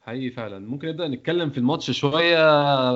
حقيقي 0.07 0.29
فعلا. 0.29 0.59
ممكن 0.59 0.87
نبدأ 0.87 1.07
نتكلم 1.07 1.49
في 1.49 1.57
الماتش 1.57 1.91
شوية. 1.91 2.39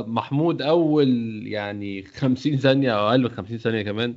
محمود 0.07 0.61
أول 0.61 1.07
يعني 1.47 2.03
50 2.03 2.57
ثانية 2.57 2.91
أو 2.99 3.09
أقل 3.09 3.23
من 3.23 3.29
50 3.29 3.57
ثانية 3.57 3.81
كمان. 3.81 4.15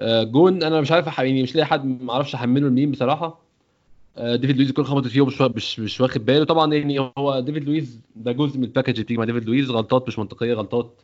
آه، 0.00 0.22
جون 0.24 0.62
أنا 0.62 0.80
مش 0.80 0.92
عارف 0.92 1.18
يعني 1.18 1.42
مش 1.42 1.54
لاقي 1.56 1.66
حد 1.66 1.84
ما 2.02 2.12
أعرفش 2.12 2.34
أحمله 2.34 2.68
لمين 2.68 2.90
بصراحة. 2.90 3.42
آه، 4.16 4.36
ديفيد 4.36 4.56
لويز 4.56 4.68
الكورة 4.68 4.84
خبطت 4.86 5.08
فيه 5.08 5.26
مش 5.26 5.80
مش 5.80 6.00
واخد 6.00 6.24
باله. 6.26 6.44
طبعا 6.44 6.74
يعني 6.74 6.98
هو 7.18 7.40
ديفيد 7.40 7.64
لويز 7.64 8.00
ده 8.16 8.32
جزء 8.32 8.58
من 8.58 8.64
ال 8.64 8.67
package 8.67 8.90
اللي 8.90 9.02
بتيجي 9.04 9.18
مع 9.18 9.24
ديفيد 9.24 9.44
لويز. 9.44 9.70
غلطات 9.70 10.08
مش 10.08 10.18
منطقية 10.18 10.54
غلطات 10.54 11.02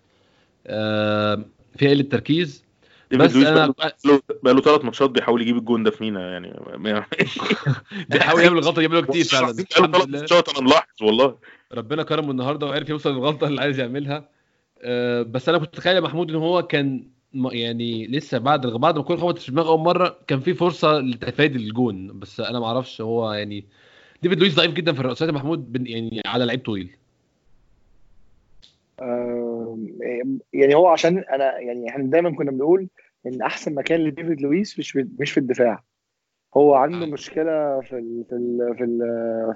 آه، 0.66 1.44
فيها 1.76 1.90
قلة 1.90 2.02
تركيز. 2.02 2.64
ديفيد 3.10 3.26
بس 3.26 3.34
لويس 3.36 3.46
أنا 3.46 3.66
بقاله 3.66 4.22
بقاله 4.42 4.60
ثلاث 4.60 4.84
ماتشات 4.84 5.10
بيحاول 5.10 5.42
يجيب 5.42 5.56
الجون 5.56 5.82
ده 5.82 5.90
في 5.90 6.04
مينا 6.04 6.32
يعني 6.32 6.52
بيحاول 8.10 8.42
يعمل 8.42 8.58
الغلطة 8.58 8.82
يعملها 8.82 9.00
كتير 9.00 9.24
فعلا. 9.24 9.52
ثلاث 9.52 10.08
ماتشات 10.08 10.48
أنا 10.48 10.60
ملاحظ 10.60 11.02
والله. 11.02 11.38
ربنا 11.72 12.02
كرمه 12.02 12.30
النهارده 12.30 12.66
وعرف 12.66 12.88
يوصل 12.88 13.12
للغلطة 13.12 13.46
اللي 13.46 13.60
عايز 13.60 13.80
يعملها. 13.80 14.28
أه 14.82 15.22
بس 15.22 15.48
أنا 15.48 15.58
كنت 15.58 15.68
متخيل 15.68 15.96
يا 15.96 16.00
محمود 16.00 16.30
إن 16.30 16.36
هو 16.36 16.62
كان 16.62 17.06
يعني 17.34 18.06
لسه 18.06 18.38
بعد 18.38 18.66
بعد 18.66 18.94
ما 18.94 19.00
الكورة 19.00 19.16
خبطت 19.16 19.42
في 19.42 19.52
دماغه 19.52 19.68
أول 19.68 19.80
مرة 19.80 20.18
كان 20.26 20.40
في 20.40 20.54
فرصة 20.54 20.98
لتفادي 20.98 21.58
الجون. 21.58 22.18
بس 22.18 22.40
أنا 22.40 22.60
ما 22.60 22.66
أعرفش 22.66 23.00
هو 23.00 23.32
يعني 23.32 23.64
ديفيد 24.22 24.38
لويس 24.40 24.54
ضعيف 24.54 24.72
جدا 24.72 24.92
في 24.92 25.00
الرأسات 25.00 25.28
يا 25.28 25.34
محمود 25.34 25.86
يعني 25.88 26.22
على 26.26 26.44
لعيب 26.44 26.64
طويل. 26.64 26.97
يعني 30.52 30.74
هو 30.74 30.86
عشان 30.86 31.18
أنا 31.18 31.58
يعني 31.58 31.88
إحنا 31.88 32.10
دايما 32.10 32.34
كنا 32.36 32.50
بنقول 32.50 32.88
إن 33.26 33.42
أحسن 33.42 33.74
مكان 33.74 34.00
لديفيد 34.00 34.40
لويس 34.40 34.78
مش 34.78 34.90
في 34.90 35.08
مش 35.18 35.32
في 35.32 35.40
الدفاع. 35.40 35.82
هو 36.56 36.74
عنده 36.74 37.06
آه. 37.06 37.10
مشكلة 37.10 37.80
في 37.80 37.98
ال 37.98 38.24
في 38.28 38.34
ال 38.34 38.74
في 38.76 38.84
ال 38.84 38.98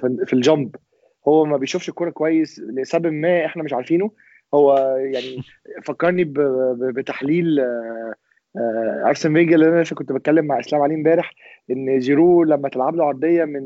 في, 0.01 0.07
ال 0.07 0.27
في 0.27 0.33
ال 0.33 0.42
jump 0.42 0.77
هو 1.29 1.45
ما 1.45 1.57
بيشوفش 1.57 1.89
الكورة 1.89 2.11
كويس 2.11 2.61
لسبب 2.61 3.13
ما 3.13 3.47
إحنا 3.47 3.63
مش 3.63 3.73
عارفينه. 3.73 4.11
هو 4.55 4.97
يعني 4.99 5.37
فكرني 5.87 6.25
بتحليل 6.93 7.61
آه، 7.61 8.15
آه، 8.57 9.05
أرسن 9.07 9.35
فينجر 9.35 9.55
اللي 9.55 9.69
أنا 9.69 9.85
كنت 9.85 10.13
بتكلم 10.13 10.45
مع 10.45 10.61
إسلام 10.61 10.83
عليه 10.83 10.95
إمبارح 10.95 11.35
إن 11.71 11.99
جيرو 11.99 12.45
لما 12.45 12.69
تلعب 12.69 12.97
له 12.97 13.05
عرضية 13.05 13.45
من 13.45 13.65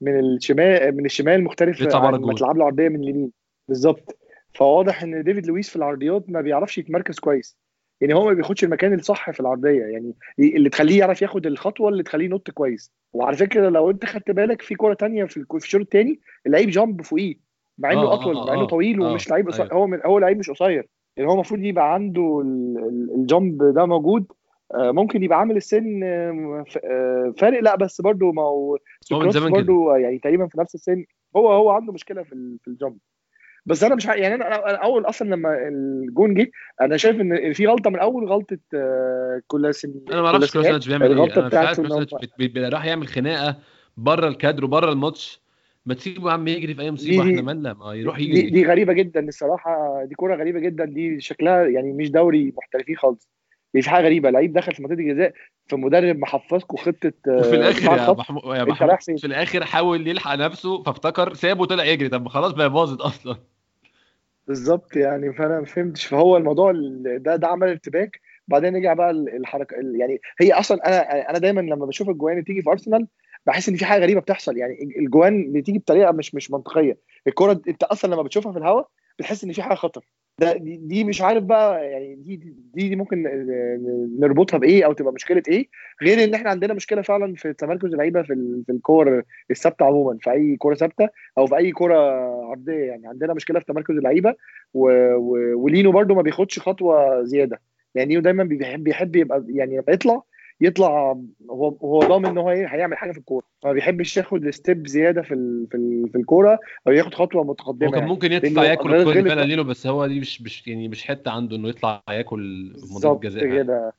من 0.00 0.20
الشمال 0.20 0.96
من 0.96 1.04
الشمال 1.04 1.44
مختلف 1.44 1.80
لما. 1.80 1.90
تلعب 2.34 2.56
له 2.56 2.64
عرضية 2.64 2.88
من 2.88 3.02
اليمين. 3.02 3.32
بالظبط. 3.68 4.18
فواضح 4.58 5.02
إن 5.02 5.22
ديفيد 5.22 5.46
لويس 5.46 5.70
في 5.70 5.76
العرضيات 5.76 6.24
ما 6.28 6.40
بيعرفش 6.40 6.78
يتمركز 6.78 7.18
كويس. 7.18 7.58
يعني 8.00 8.14
هو 8.14 8.24
ما 8.24 8.32
بياخدش 8.32 8.64
المكان 8.64 8.94
الصح 8.94 9.30
في 9.30 9.40
العرضية. 9.40 9.82
يعني 9.84 10.14
اللي 10.38 10.70
تخليه 10.70 10.98
يعرف 10.98 11.22
ياخد 11.22 11.46
الخطوة 11.46 11.88
اللي 11.88 12.02
تخليه 12.02 12.24
ينط 12.24 12.50
كويس. 12.50 12.92
وعلى 13.12 13.36
فكرة 13.36 13.68
لو 13.68 13.90
أنت 13.90 14.04
خدت 14.04 14.30
بالك 14.30 14.62
في 14.62 14.74
كورة 14.74 14.94
تانية 14.94 15.24
في 15.24 15.44
الشوط 15.54 15.80
الثاني 15.80 16.20
اللعيب 16.46 16.68
jump 16.70 17.02
فوقيه. 17.02 17.34
مع 17.78 17.92
إنه 17.92 18.00
آه، 18.00 18.14
أطول 18.14 18.36
آه، 18.36 18.46
مع 18.46 18.52
إنه 18.52 18.62
آه، 18.62 18.66
طويل 18.66 19.02
آه، 19.02 19.10
ومش 19.12 19.30
لعيب 19.30 19.48
قصير 19.48 19.64
أيوة. 19.64 19.74
هو 19.74 19.86
من 19.86 20.00
هو 20.06 20.18
لعيب 20.18 20.38
مش 20.38 20.50
قصير. 20.50 20.88
يعني 21.16 21.28
هو 21.28 21.34
المفروض 21.34 21.60
يبقى 21.60 21.94
عنده 21.94 22.40
ال- 22.44 22.78
ال- 22.78 23.14
ال 23.20 23.31
jump 23.31 23.74
ده 23.74 23.86
موجود. 23.86 24.26
ممكن 24.74 25.22
يبقى 25.22 25.38
عامل 25.38 25.56
السن 25.56 26.00
فارق. 27.38 27.60
لا 27.60 27.76
بس 27.76 28.00
برضه 28.00 28.32
ما 28.32 28.42
هو 28.42 28.78
برضه 29.50 29.96
يعني 29.96 30.18
تقريبا 30.18 30.46
في 30.46 30.60
نفس 30.60 30.74
السن. 30.74 31.04
هو 31.36 31.52
هو 31.52 31.70
عنده 31.70 31.92
مشكلة 31.92 32.22
في 32.22 32.58
ال 32.68 32.73
jump. 32.73 32.98
بس 33.66 33.82
أنا 33.84 33.94
مش 33.94 34.06
ع- 34.06 34.14
يعني 34.14 34.34
أنا 34.34 34.44
أول 34.76 35.04
أصلا 35.04 35.28
لما 35.28 35.68
الجون 35.68 36.34
جه 36.34 36.50
أنا 36.80 36.96
شايف 36.96 37.20
إن 37.20 37.52
في 37.52 37.66
غلطة 37.66 37.90
من 37.90 37.98
أول 37.98 38.28
غلطة 38.28 38.58
آه، 38.74 39.42
كولاسيناتش 39.46 39.94
أنا 40.12 40.22
ما 40.22 40.26
أعرفش 40.26 40.52
كولاسينيك. 40.52 40.52
كروسانيتش 40.52 40.88
بيعمل 40.88 41.06
إيه. 41.06 41.38
أنا 41.38 41.46
مش 41.46 41.54
عارف 41.54 42.72
راح 42.72 42.84
يعمل 42.84 43.06
خناقة 43.08 43.56
بره 43.96 44.28
الكادر 44.28 44.64
وبره 44.64 44.92
الماتش. 44.92 45.40
ما 45.86 45.94
تسيبه 45.94 46.28
يا 46.28 46.32
عم 46.32 46.48
يجري 46.48 46.74
في 46.74 46.82
أي 46.82 46.90
مصيبة 46.90 47.24
دي- 47.24 47.30
إحنا 47.30 47.42
مالنا؟ 47.42 47.72
ما 47.74 47.94
يروح 47.94 48.16
دي, 48.16 48.24
يجري. 48.24 48.50
دي 48.50 48.66
غريبة 48.66 48.92
جدا 48.92 49.20
الصراحة 49.28 50.04
دي 50.04 50.14
كورة 50.14 50.36
غريبة 50.36 50.60
جدا 50.60 50.84
دي 50.84 51.20
شكلها 51.20 51.64
يعني 51.66 51.92
مش 51.92 52.10
دوري 52.10 52.52
محترفين 52.56 52.96
خالص. 52.96 53.28
دي 53.74 53.82
في 53.82 53.90
حاجة 53.90 54.04
غريبة. 54.04 54.30
لعيب 54.30 54.52
دخل 54.52 54.74
في 54.74 54.82
منطقه 54.82 54.94
الجزاء 54.94 55.32
في 55.66 55.76
مدرب 55.76 56.18
محفظكم 56.18 56.76
خطة 56.76 57.12
آه، 57.28 57.36
وفي 57.38 57.54
الآخر 57.54 57.82
يا. 57.82 58.12
محمود 58.12 58.44
يا 58.56 58.64
محمود؟ 58.64 59.00
في 59.18 59.26
الآخر 59.26 59.64
حاول 59.64 60.08
يلحق 60.08 60.34
نفسه 60.34 60.82
فافتكر 60.82 61.34
سابه 61.34 61.66
طلع 61.66 61.84
يجري. 61.84 62.08
طب 62.08 62.28
خلاص 62.28 62.52
بقى 62.52 62.70
باظت 62.70 63.00
أصلا. 63.00 63.36
بالظبط 64.46 64.96
يعني 64.96 65.32
فأنا 65.32 65.58
ما 65.60 65.64
فهمتش. 65.64 66.06
فهو 66.06 66.36
الموضوع 66.36 66.70
ال- 66.70 67.22
ده 67.22 67.36
ده 67.36 67.48
عمل 67.48 67.68
ارتباك. 67.68 68.20
بعدين 68.48 68.76
رجع 68.76 68.94
بقى 68.94 69.10
ال- 69.10 69.36
الحركة 69.36 69.76
ال- 69.80 70.00
يعني 70.00 70.20
هي 70.40 70.52
أصلا 70.52 70.88
أنا 70.88 71.30
أنا 71.30 71.38
دايما 71.38 71.60
لما 71.60 71.86
بشوف 71.86 72.08
الجوان 72.08 72.44
تيجي 72.44 72.62
في 72.62 72.70
أرسنال 72.70 73.06
بحس 73.46 73.68
إن 73.68 73.76
في 73.76 73.84
حاجة 73.84 74.02
غريبة 74.02 74.20
بتحصل. 74.20 74.56
يعني 74.56 74.94
الجوان 74.98 75.52
بتيجي 75.52 75.78
بطريقة 75.78 76.12
مش 76.12 76.34
مش 76.34 76.50
منطقية. 76.50 76.98
الكرة 77.26 77.60
أنت 77.68 77.82
أصلا 77.82 78.14
لما 78.14 78.22
بتشوفها 78.22 78.52
في 78.52 78.58
الهواء 78.58 78.88
بتحس 79.18 79.44
إن 79.44 79.52
في 79.52 79.62
حاجة 79.62 79.74
خطر. 79.74 80.04
ده 80.38 80.52
دي, 80.62 81.04
مش 81.04 81.22
عارف 81.22 81.44
بقى 81.44 81.90
يعني 81.90 82.14
دي 82.14 82.36
دي, 82.36 82.88
دي 82.88 82.96
ممكن 82.96 83.22
نربطها 84.20 84.58
بإيه 84.58 84.84
أو 84.84 84.92
تبقى 84.92 85.12
مشكلة 85.12 85.42
إيه 85.48 85.68
غير 86.02 86.24
إن 86.24 86.34
إحنا 86.34 86.50
عندنا 86.50 86.74
مشكلة 86.74 87.02
فعلا 87.02 87.34
في 87.34 87.52
تمركز 87.52 87.84
اللعيبة 87.92 88.22
في 88.22 88.62
في 88.66 88.72
الكور 88.72 89.22
الثابتة 89.50 89.84
عموما 89.84 90.18
في 90.20 90.30
أي 90.30 90.56
كورة 90.56 90.74
ثابتة 90.74 91.08
أو 91.38 91.46
في 91.46 91.56
أي 91.56 91.72
كورة 91.72 91.94
عرضية 92.50 92.84
يعني 92.84 93.06
عندنا 93.06 93.34
مشكلة 93.34 93.58
في 93.60 93.64
تمركز 93.66 93.96
اللعيبة. 93.96 94.34
ولينو 94.74 95.92
برده 95.92 96.14
ما 96.14 96.22
بياخدش 96.22 96.58
خطوة 96.58 97.22
زيادة 97.22 97.60
يعني 97.94 98.20
دايما 98.20 98.44
بيحب 98.44 98.84
بيحب 98.84 99.16
يبقى 99.16 99.44
يعني 99.48 99.82
يطلع 99.88 100.22
يطلع 100.60 101.16
هو 101.50 101.68
هو 101.82 102.00
ضامن 102.00 102.26
إن 102.26 102.38
هو 102.38 102.50
إيه 102.50 102.66
هيعمل 102.66 102.96
حاجة 102.96 103.12
في 103.12 103.18
الكورة. 103.18 103.44
ما 103.64 103.72
بيحبش 103.72 104.16
ياخد 104.16 104.50
step 104.50 104.86
زيادة 104.86 105.22
في 105.22 105.34
ال... 105.34 105.66
في 105.70 105.76
ال... 105.76 106.08
في 106.12 106.18
الكورة 106.18 106.58
أو 106.86 106.92
ياخد 106.92 107.14
خطوة 107.14 107.44
متقدمة 107.44 107.88
هو 107.88 107.92
كان 107.92 108.00
يعني. 108.00 108.12
ممكن 108.12 108.32
يطلع 108.32 108.64
ياكل 108.64 108.94
الكوره 108.94 109.22
فعلا 109.22 109.44
لينو 109.44 109.64
بس 109.64 109.86
هو 109.86 110.06
دي 110.06 110.20
مش 110.20 110.42
مش 110.42 110.68
يعني 110.68 110.88
مش 110.88 111.04
حتة 111.04 111.30
عنده 111.30 111.56
إنه 111.56 111.68
يطلع 111.68 112.02
ياكل 112.10 112.72
منطقه 112.94 113.12
الجزاء 113.12 113.46
كده. 113.46 113.92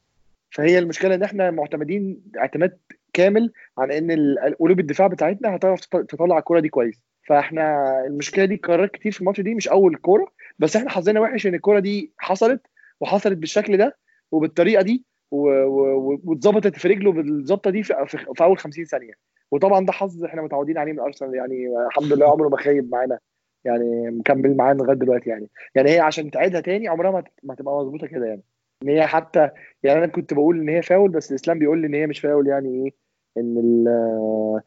فهي 0.52 0.80
المشكلة 0.80 1.16
إن 1.16 1.24
إحنا 1.24 1.52
معتمدين 1.52 2.22
اعتماد 2.38 2.78
كامل 3.14 3.52
على 3.78 3.98
إن 3.98 4.36
قلوب 4.60 4.80
الدفاع 4.80 5.08
بتاعتنا 5.08 5.56
هتعرف 5.56 5.80
تط- 5.86 6.06
تطلع 6.10 6.38
الكورة 6.38 6.60
دي 6.60 6.70
كويس. 6.70 7.00
فإحنا 7.28 7.94
المشكلة 8.08 8.46
دي 8.46 8.56
قرارات 8.56 8.92
كتير 8.92 9.12
في 9.12 9.22
الماتش 9.22 9.42
دي 9.42 9.56
مش 9.56 9.68
أول 9.68 9.96
كورة 9.96 10.28
بس 10.60 10.76
إحنا 10.76 10.90
حظنا 10.90 11.20
وحش 11.20 11.48
إن 11.48 11.56
الكورة 11.56 11.80
دي 11.80 12.12
حصلت 12.18 12.62
وحصلت 13.00 13.38
بالشكل 13.38 13.78
ده 13.78 13.98
وبالطريقة 14.32 14.82
دي. 14.82 15.09
واتظبطت 15.32 16.76
في 16.78 16.88
رجله 16.88 17.12
بالظبطة 17.12 17.72
دي 17.72 17.84
في, 17.84 17.94
في, 18.08 18.44
أول 18.44 18.58
50 18.58 18.86
ثانية. 18.86 19.14
وطبعا 19.52 19.86
ده 19.86 19.92
حظ 19.92 20.24
إحنا 20.24 20.42
متعودين 20.42 20.78
عليه 20.78 20.92
من 20.94 21.00
أرسنال 21.00 21.36
يعني 21.36 21.68
الحمد 21.88 22.14
لله 22.14 22.32
عمره 22.32 22.50
ما 22.50 22.58
خيب 22.58 22.92
معانا 22.92 23.20
يعني 23.66 24.12
مكمل 24.12 24.58
معانا 24.58 24.84
لغاية 24.84 24.98
دلوقتي 24.98 25.30
يعني. 25.30 25.50
يعني 25.76 25.90
هي 25.90 26.00
عشان 26.00 26.32
تعيدها 26.32 26.62
تاني 26.62 26.88
عمرها 26.88 27.12
ما 27.12 27.24
ما 27.44 27.54
هتبقى 27.54 27.76
مظبوطة 27.78 28.08
كده 28.08 28.26
يعني. 28.26 28.44
إن 28.84 28.90
هي 28.90 29.08
حتى 29.08 29.50
يعني 29.84 30.00
أنا 30.00 30.08
كنت 30.08 30.34
بقول 30.34 30.60
إن 30.60 30.70
هي 30.70 30.82
فاول 30.82 31.10
بس 31.10 31.32
الإسلام 31.32 31.60
بيقول 31.60 31.82
لي 31.82 31.88
إن 31.88 31.94
هي 31.94 32.08
مش 32.08 32.20
فاول 32.20 32.48
يعني 32.48 32.70
إيه 32.70 32.94
إن 33.38 33.58
ال 33.58 33.84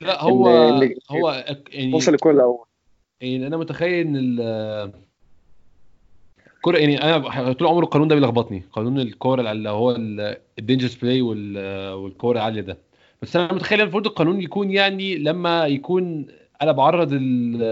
لا 0.01 0.22
هو 0.22 0.44
إن- 0.81 1.12
هو 1.12 1.44
يعني 1.72 1.94
وصل 1.94 2.14
الكورة 2.14 2.33
الأول 2.33 2.66
يعني 3.20 3.46
أنا 3.46 3.57
متخيل 3.57 4.07
إن 4.07 4.38
الكوره 6.62 6.79
يعني 6.79 7.03
أنا 7.03 7.53
طول 7.53 7.68
عمري 7.68 7.85
القانون 7.85 8.09
ده 8.09 8.14
بيلخبطني 8.14 8.62
قانون 8.72 9.01
الكورة 9.01 9.53
اللي 9.53 9.68
هو 9.70 9.96
ال 10.59 10.62
dangerous 10.62 10.94
play 10.94 11.22
والكورة 11.22 12.37
العاليه 12.38 12.61
ده 12.61 12.79
بس 13.22 13.37
أنا 13.37 13.53
متخيل 13.53 13.81
المفروض 13.81 14.07
القانون 14.07 14.40
يكون 14.42 14.70
يعني 14.70 15.18
لما 15.18 15.66
يكون 15.66 16.27
أنا 16.62 16.72
بعرض 16.72 17.12
ال- 17.12 17.62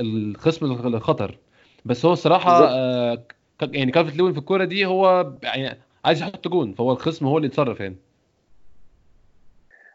الخصم 0.00 0.66
للخطر 0.66 1.38
بس 1.84 2.06
هو 2.06 2.12
الصراحة. 2.12 2.64
آه، 2.64 3.22
يعني 3.62 3.92
كالفرت 3.92 4.16
لوين 4.16 4.32
في 4.32 4.38
الكورة 4.38 4.64
دي 4.64 4.86
هو 4.86 5.32
يعني 5.42 5.78
عايز 6.04 6.22
يحط 6.22 6.48
جون 6.48 6.72
فهو 6.72 6.92
الخصم 6.92 7.26
هو 7.26 7.36
اللي 7.36 7.46
يتصرف 7.46 7.80
يعني 7.80 7.96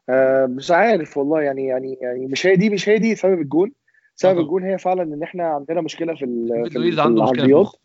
آه 0.10 0.46
مش 0.46 0.72
عارف 0.72 1.18
والله 1.18 1.42
يعني 1.42 1.66
يعني 1.66 1.98
يعني 2.02 2.28
مش 2.28 2.48
هي 2.48 2.56
دي 2.56 2.70
مش 2.70 2.90
هي 2.90 3.00
دي 3.00 3.16
سبب 3.16 3.42
الجون 3.42 3.72
سبب. 4.16 4.40
الجون 4.40 4.64
هي 4.64 4.78
فعلا 4.78 5.04
إن 5.04 5.24
إحنا 5.24 5.44
عندنا 5.44 5.82
مشكلة 5.82 6.14
في 6.16 6.26
في, 6.64 6.70
في 6.70 6.78
العرضيات. 7.08 7.81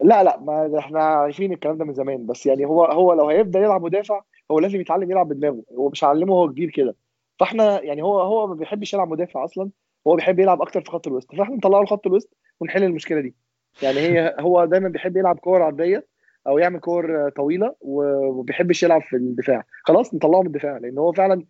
لا 0.00 0.24
لا 0.24 0.40
ما 0.40 0.78
إحنا 0.78 1.00
عارفين 1.00 1.52
الكلام 1.52 1.78
ده 1.78 1.84
من 1.84 1.92
زمان 1.94 2.26
بس 2.26 2.46
يعني 2.46 2.64
هو 2.64 2.84
هو 2.84 3.12
لو 3.12 3.28
هيبدا 3.28 3.60
يلعب 3.60 3.82
مدافع 3.84 4.22
هو 4.50 4.58
لازم 4.58 4.80
يتعلم 4.80 5.10
يلعب 5.10 5.28
بدماغه 5.28 5.62
هو 5.78 5.88
مش 5.88 6.04
هعلمه 6.04 6.34
وهو 6.34 6.48
كبير 6.48 6.70
كده. 6.70 6.96
فاحنا 7.40 7.82
يعني 7.82 8.02
هو 8.02 8.20
هو 8.20 8.46
ما 8.46 8.54
بيحبش 8.54 8.94
يلعب 8.94 9.08
مدافع 9.08 9.44
أصلا 9.44 9.70
هو 10.06 10.16
بيحب 10.16 10.38
يلعب 10.38 10.62
أكتر 10.62 10.80
في 10.80 10.90
خط 10.90 11.06
الوسط. 11.06 11.34
فاحنا 11.34 11.56
نطلعه 11.56 11.82
لخط 11.82 12.06
الوسط 12.06 12.36
ونحل 12.60 12.82
المشكلة 12.82 13.20
دي. 13.20 13.34
يعني 13.82 13.98
هي 13.98 14.36
هو 14.40 14.64
دايما 14.64 14.88
بيحب 14.88 15.16
يلعب 15.16 15.38
كور 15.38 15.62
عرضية 15.62 16.06
أو 16.46 16.58
يعمل 16.58 16.80
كور 16.80 17.30
طويلة 17.30 17.74
وما 17.80 18.42
بيحبش 18.42 18.82
يلعب 18.82 19.02
في 19.02 19.16
الدفاع. 19.16 19.64
خلاص 19.82 20.14
نطلعه 20.14 20.40
من 20.40 20.46
الدفاع 20.46 20.78
لأن 20.78 20.98
هو 20.98 21.12
فعلا 21.12 21.44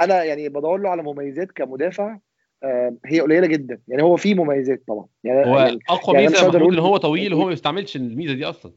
أنا 0.00 0.24
يعني 0.24 0.48
بدور 0.48 0.78
له 0.78 0.88
على 0.88 1.02
مميزات 1.02 1.52
كمدافع 1.52 2.18
هي 3.06 3.20
قليلة 3.20 3.46
جدا. 3.46 3.80
يعني 3.88 4.02
هو 4.02 4.16
فيه 4.16 4.34
مميزات 4.34 4.82
طبعا. 4.88 5.06
يعني 5.24 5.46
هو 5.46 5.58
يعني 5.58 5.78
أقوى 5.88 6.16
يعني 6.16 6.28
ميزة 6.28 6.68
ان 6.68 6.78
هو 6.78 6.96
طويل 6.96 7.34
وهو 7.34 7.44
ما 7.44 7.50
بيستعملش 7.50 7.96
الميزة 7.96 8.34
دي 8.34 8.44
أصلا. 8.44 8.72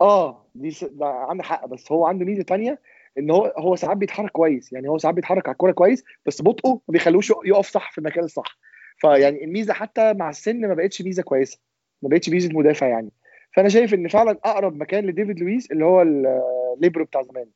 آه 0.00 0.44
دي 0.54 0.70
س... 0.70 0.84
ده 0.84 1.06
عنده 1.06 1.42
حق. 1.42 1.66
بس 1.66 1.92
هو 1.92 2.06
عنده 2.06 2.24
ميزة 2.24 2.42
تانية 2.42 2.78
إن 3.18 3.30
هو 3.30 3.54
هو 3.58 3.76
ساعات 3.76 3.96
بيتحرك 3.96 4.30
كويس. 4.30 4.72
يعني 4.72 4.88
هو 4.88 4.98
ساعات 4.98 5.14
بيتحرك 5.14 5.46
على 5.46 5.52
الكورة 5.52 5.72
كويس 5.72 6.04
بس 6.26 6.42
بطئه 6.42 6.70
ما 6.70 6.92
بيخلوش 6.92 7.32
يقف 7.44 7.68
صح 7.68 7.92
في 7.92 7.98
المكان 7.98 8.24
الصح. 8.24 8.58
فيعني 8.98 9.44
الميزة 9.44 9.72
حتى 9.72 10.12
مع 10.12 10.30
السن 10.30 10.60
ما 10.60 10.74
بقتش 10.74 11.02
ميزة 11.02 11.22
كويسة. 11.22 11.58
ما 12.02 12.08
بقتش 12.08 12.28
ميزة 12.28 12.50
مدافع 12.52 12.86
يعني. 12.86 13.10
فأنا 13.56 13.68
شايف 13.68 13.94
إن 13.94 14.08
فعلا 14.08 14.38
أقرب 14.44 14.76
مكان 14.76 15.06
لديفيد 15.06 15.40
لويس 15.40 15.70
اللي 15.72 15.84
هو 15.84 16.02
الليبرو 16.76 17.04
بتاع 17.04 17.22
زمان. 17.22 17.46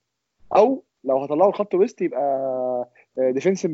أو 0.56 0.84
لو 1.04 1.18
هطلعه 1.18 1.50
خط 1.50 1.74
وسط 1.74 2.02
يبقى 2.02 2.88
defensive 3.16 3.70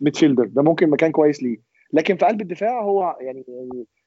midfielder 0.00 0.44
ده 0.44 0.62
ممكن 0.62 0.90
مكان 0.90 1.12
كويس 1.12 1.42
ليه. 1.42 1.58
لكن 1.92 2.16
في 2.16 2.26
قلب 2.26 2.40
الدفاع 2.40 2.82
هو 2.82 3.16
يعني 3.20 3.44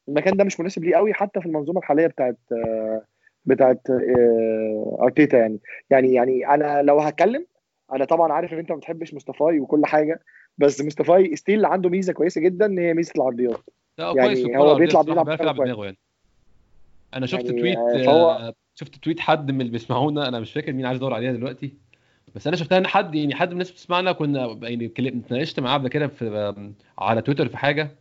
المكان 0.07 0.37
ده 0.37 0.43
مش 0.43 0.59
مناسب 0.59 0.83
ليه 0.83 0.95
قوي 0.95 1.13
حتى 1.13 1.39
في 1.39 1.45
المنظومة 1.45 1.79
الحالية 1.79 2.07
بتاعت 2.07 2.37
آه، 2.51 3.01
بتاعت 3.45 3.81
آه، 3.89 4.97
أرتيتا 5.01 5.37
يعني. 5.37 5.59
يعني 5.89 6.13
يعني 6.13 6.47
أنا 6.47 6.81
لو 6.81 6.99
هتكلم 6.99 7.45
أنا 7.93 8.05
طبعا 8.05 8.33
عارف 8.33 8.53
إن 8.53 8.57
أنت 8.57 8.71
ما 8.71 8.77
بتحبش 8.77 9.13
مصطفي 9.13 9.59
وكل 9.59 9.85
حاجة 9.85 10.19
بس 10.57 10.81
مصطفي 10.81 11.35
still 11.35 11.65
عنده 11.65 11.89
ميزة 11.89 12.13
كويسة 12.13 12.41
جدا 12.41 12.65
إن 12.65 12.79
هي 12.79 12.93
ميزة 12.93 13.13
العرضيات. 13.15 13.59
هو 13.99 14.15
يعني 14.15 14.57
هو 14.57 14.75
بيطلع 14.75 15.01
بيلعب 15.01 15.25
بدماغه 15.25 15.85
يعني. 15.85 15.97
أنا 17.13 17.25
شفت 17.25 17.45
يعني، 17.45 17.59
tweet 17.61 17.77
آه، 17.77 18.05
فهو- 18.05 18.29
آه، 18.31 18.53
شفت 18.75 18.95
tweet 18.95 19.19
حد 19.19 19.51
من 19.51 19.61
اللي 19.61 19.71
بيسمعونا 19.71 20.27
أنا 20.27 20.39
مش 20.39 20.53
فاكر 20.53 20.73
مين 20.73 20.85
عايز 20.85 20.97
ادور 20.97 21.13
عليها 21.13 21.31
دلوقتي. 21.31 21.73
بس 22.35 22.47
أنا 22.47 22.55
شفتها 22.55 22.77
إن 22.77 22.87
حد 22.87 23.15
يعني 23.15 23.35
حد 23.35 23.47
من 23.47 23.53
الناس 23.53 23.71
بتسمعنا 23.71 24.11
كنا 24.11 24.59
يعني 24.63 24.85
اتناقشت 24.97 25.59
معاه 25.59 25.73
قبل 25.73 25.87
كده 25.89 26.07
في 26.07 26.27
آم، 26.29 26.75
على 26.97 27.21
تويتر 27.21 27.49
في 27.49 27.57
حاجة. 27.57 27.95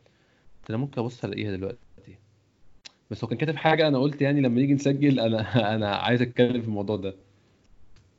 أنا 0.71 0.79
ممكن 0.79 1.01
أبص 1.03 1.25
ألاقيها 1.25 1.57
دلوقتي. 1.57 1.79
بس 3.11 3.25
هو 3.25 3.29
كان 3.31 3.39
كاتب 3.39 3.57
حاجة 3.57 3.89
أنا 3.89 3.99
قلت 3.99 4.23
يعني 4.23 4.41
لما 4.41 4.61
نيجي 4.61 4.75
نسجل 4.75 5.21
أنا 5.21 5.75
أنا 5.75 5.97
عايز 5.97 6.23
أتكلم 6.23 6.63
في 6.63 6.69
الموضوع 6.69 6.97
ده. 6.97 7.15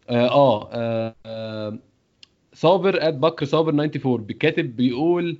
آه, 0.10 0.28
آه, 0.32 0.70
آه, 0.74 1.16
آه 1.26 1.78
صابر 2.54 3.08
at 3.08 3.22
بكر 3.22 3.46
صابر 3.46 3.70
94 3.70 4.24
بيكاتب 4.26 4.76
بيقول 4.76 5.38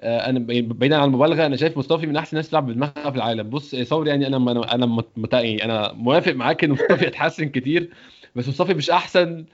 آه 0.00 0.30
أنا 0.30 0.38
ب- 0.38 0.46
بعيدا 0.78 0.96
عن 0.96 1.04
المبالغة 1.08 1.46
أنا 1.46 1.56
شايف 1.56 1.78
مصطفى 1.78 2.06
من 2.06 2.16
أحسن 2.16 2.30
الناس 2.36 2.50
تلعب 2.50 2.66
بدماغها 2.66 3.10
في 3.10 3.16
العالم. 3.16 3.50
بص 3.50 3.74
يا 3.74 3.84
صابر 3.84 4.06
يعني 4.08 4.26
أنا 4.26 4.36
أنا 4.36 4.74
أنا 4.74 5.04
يعني 5.32 5.64
أنا 5.64 5.92
موافق 5.92 6.32
معاك 6.32 6.64
إن 6.64 6.70
مصطفى 6.72 7.06
يتحسن 7.08 7.48
كتير 7.48 7.90
بس 8.36 8.48
مصطفى 8.48 8.74
مش 8.74 8.90
أحسن 8.90 9.44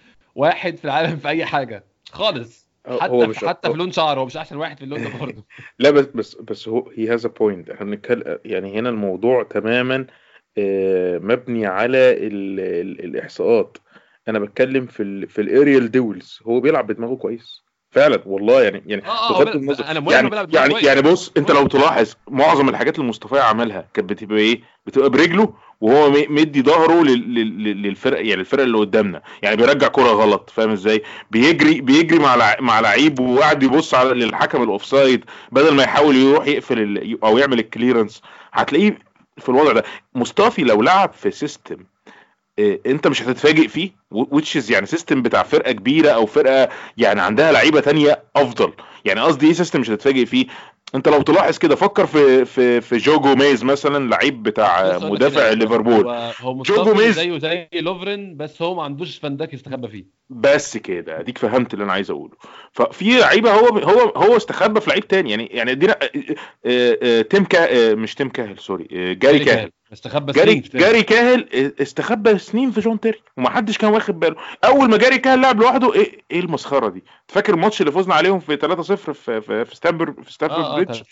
واحد 0.40 0.76
في 0.76 0.84
العالم 0.84 1.16
في 1.16 1.28
أي 1.28 1.44
حاجة. 1.44 1.84
خالص. 2.12 2.70
هو 2.86 2.98
حتى 3.00 3.26
مش- 3.26 3.38
في 3.38 3.48
حتى 3.48 3.68
هو- 3.68 3.72
في 3.72 3.78
لون 3.78 3.92
شعره 3.92 4.20
هو 4.20 4.26
مش 4.26 4.36
أحسن 4.36 4.56
واحد 4.56 4.78
في 4.78 4.84
اللون 4.84 5.02
ده 5.04 5.10
برضه. 5.20 5.44
لا 5.78 5.90
بس 5.90 6.06
بس 6.14 6.34
بس 6.34 6.68
هو 6.68 6.90
he 6.96 7.12
has 7.14 7.26
a 7.26 7.28
point 7.28 7.70
إحنا 7.70 7.86
بنتكلم 7.86 8.38
يعني 8.44 8.78
هنا 8.78 8.88
الموضوع 8.88 9.42
تماما 9.42 10.06
آه، 10.58 11.18
مبني 11.18 11.66
على 11.66 11.98
ال 11.98 12.60
ال 12.60 13.04
الإحصاءات. 13.04 13.78
أنا 14.28 14.38
بتكلم 14.38 14.86
في 14.86 15.02
ال 15.02 15.28
في 15.28 15.40
ال 15.40 15.47
aerial 15.47 15.90
duels 15.90 16.38
هو 16.46 16.60
بيلعب 16.60 16.86
بدماغه 16.86 17.14
كويس. 17.14 17.62
فعلا 17.90 18.22
والله 18.26 18.62
يعني 18.62 18.82
يعني 18.86 19.02
هو 19.06 19.38
بيلعب- 19.44 19.56
النظر 19.56 19.84
أنا 19.84 20.12
يعني 20.12 20.30
يعني. 20.54 20.74
يعني 20.86 21.02
بص 21.02 21.32
أنت 21.36 21.50
لو 21.50 21.66
تلاحظ 21.66 22.14
معظم 22.28 22.68
الحاجات 22.68 22.98
اللي 22.98 23.08
مصطفى 23.08 23.38
عملها 23.40 23.88
كانت 23.94 24.10
بتبقى 24.10 24.38
إيه؟ 24.38 24.60
بتبقى 24.86 25.10
برجله 25.10 25.54
وهو 25.80 26.10
مدي 26.28 26.62
ظهره 26.62 27.02
لل- 27.04 27.34
لل- 27.34 27.82
للفرق 27.82 28.18
يعني 28.26 28.40
الفرق 28.40 28.62
اللي 28.62 28.78
قدامنا. 28.78 29.22
يعني 29.42 29.56
بيرجع 29.56 29.88
كرة 29.88 30.02
غلط 30.12 30.50
فاهم 30.50 30.70
إزاي؟ 30.70 31.02
بيجري 31.30 31.80
بيجري 31.80 32.18
مع 32.18 32.56
مع 32.60 32.80
لعيب 32.80 33.20
وقاعد 33.20 33.62
يبص 33.62 33.94
على 33.94 34.10
للحكم 34.14 34.62
ال 34.62 34.70
offside 34.70 35.24
بدل 35.52 35.74
ما 35.74 35.82
يحاول 35.82 36.16
يروح 36.16 36.46
يقفل. 36.46 37.18
أو 37.24 37.38
يعمل 37.38 37.58
ال 37.58 37.65
clearance 37.65 38.22
هتلاقيه 38.52 38.98
في 39.38 39.48
الوضع 39.48 39.72
ده. 39.72 39.84
مصطفي 40.14 40.62
لو 40.62 40.82
لعب 40.82 41.12
في 41.12 41.30
system 41.30 41.76
إيه، 42.58 42.80
أنت 42.86 43.06
مش 43.08 43.22
هتتفاجئ 43.22 43.68
فيه 43.68 43.90
which 44.10 44.53
is 44.53 44.70
يعني 44.70 44.86
system 44.86 45.22
بتاع 45.22 45.42
فرقة 45.42 45.72
كبيرة 45.72 46.10
أو 46.10 46.26
فرقة 46.26 46.68
يعني 46.96 47.20
عندها 47.20 47.52
لعيبة 47.52 47.80
تانية 47.80 48.22
أفضل. 48.36 48.72
يعني 49.04 49.20
قصدي 49.20 49.46
إيه 49.46 49.52
system 49.52 49.80
مش 49.80 49.90
هتتفاجئ 49.90 50.26
فيه؟ 50.26 50.46
انت 50.94 51.08
لو 51.08 51.22
تلاحظ 51.22 51.58
كده 51.58 51.76
فكر 51.76 52.06
في 52.06 52.44
في 52.44 52.80
في 52.80 52.96
جو 52.96 53.20
جوميز 53.20 53.64
مثلا 53.64 54.08
لعيب 54.08 54.42
بتاع 54.42 54.98
مدافع 54.98 55.50
ليفربول. 55.50 56.08
هو 56.40 56.62
جو 56.62 56.84
جوميز. 56.84 57.14
زيه 57.14 57.38
زي 57.38 57.68
لوفرين 57.74 58.36
بس 58.36 58.62
هو 58.62 58.74
ما 58.74 58.82
عندوش 58.82 59.18
فان 59.18 59.33
دايك 59.33 59.54
يستخبى 59.54 59.88
فيه. 59.88 60.04
بس 60.30 60.76
كده 60.76 61.20
اديك 61.20 61.38
فهمت 61.38 61.74
اللي 61.74 61.84
أنا 61.84 61.92
عايز 61.92 62.10
اقوله. 62.10 62.34
ففي 62.72 63.18
لعيبة 63.18 63.52
هو 63.52 63.78
هو 63.78 64.00
هو 64.16 64.36
استخبى 64.36 64.80
في 64.80 64.90
لعيب 64.90 65.08
تاني. 65.08 65.30
يعني 65.30 65.46
يعني 65.46 65.70
ادينا 65.70 65.92
آه، 66.02 66.36
آه، 66.66 66.98
آه، 67.02 67.22
تيم 67.22 67.44
كا 67.44 67.94
مش 67.94 68.14
تيم 68.14 68.28
كاهل 68.28 68.58
sorry 68.58 69.14
جاري 69.14 69.38
كاهل. 69.38 69.70
استخبى 69.92 70.32
جاري 70.32 70.52
سنين. 70.52 70.82
جاري 70.82 71.02
كاهل 71.02 71.72
استخبى 71.80 72.38
سنين 72.38 72.70
في 72.70 72.80
جون 72.80 73.00
تيري. 73.00 73.18
ومحدش 73.36 73.78
كان 73.78 73.90
واخد 73.90 74.20
باله. 74.20 74.36
أول 74.64 74.90
ما 74.90 74.96
جاري 74.96 75.18
كاهل 75.18 75.40
لعب 75.40 75.60
لوحده 75.60 75.94
إيه 75.94 76.20
إيه 76.30 76.40
المسخرة 76.40 76.88
دي؟ 76.88 77.04
فاكر 77.30 77.54
الماتش 77.54 77.80
اللي 77.80 77.92
فزنا 77.92 78.14
عليهم 78.14 78.38
في 78.40 78.56
3-0 78.56 78.80
في 78.94 79.40
في 79.40 79.64
في 79.64 79.76
ستامفورد 79.76 80.14
في 80.24 80.30
آه 80.42 80.72
آه 80.72 80.74
بريدج 80.76 81.02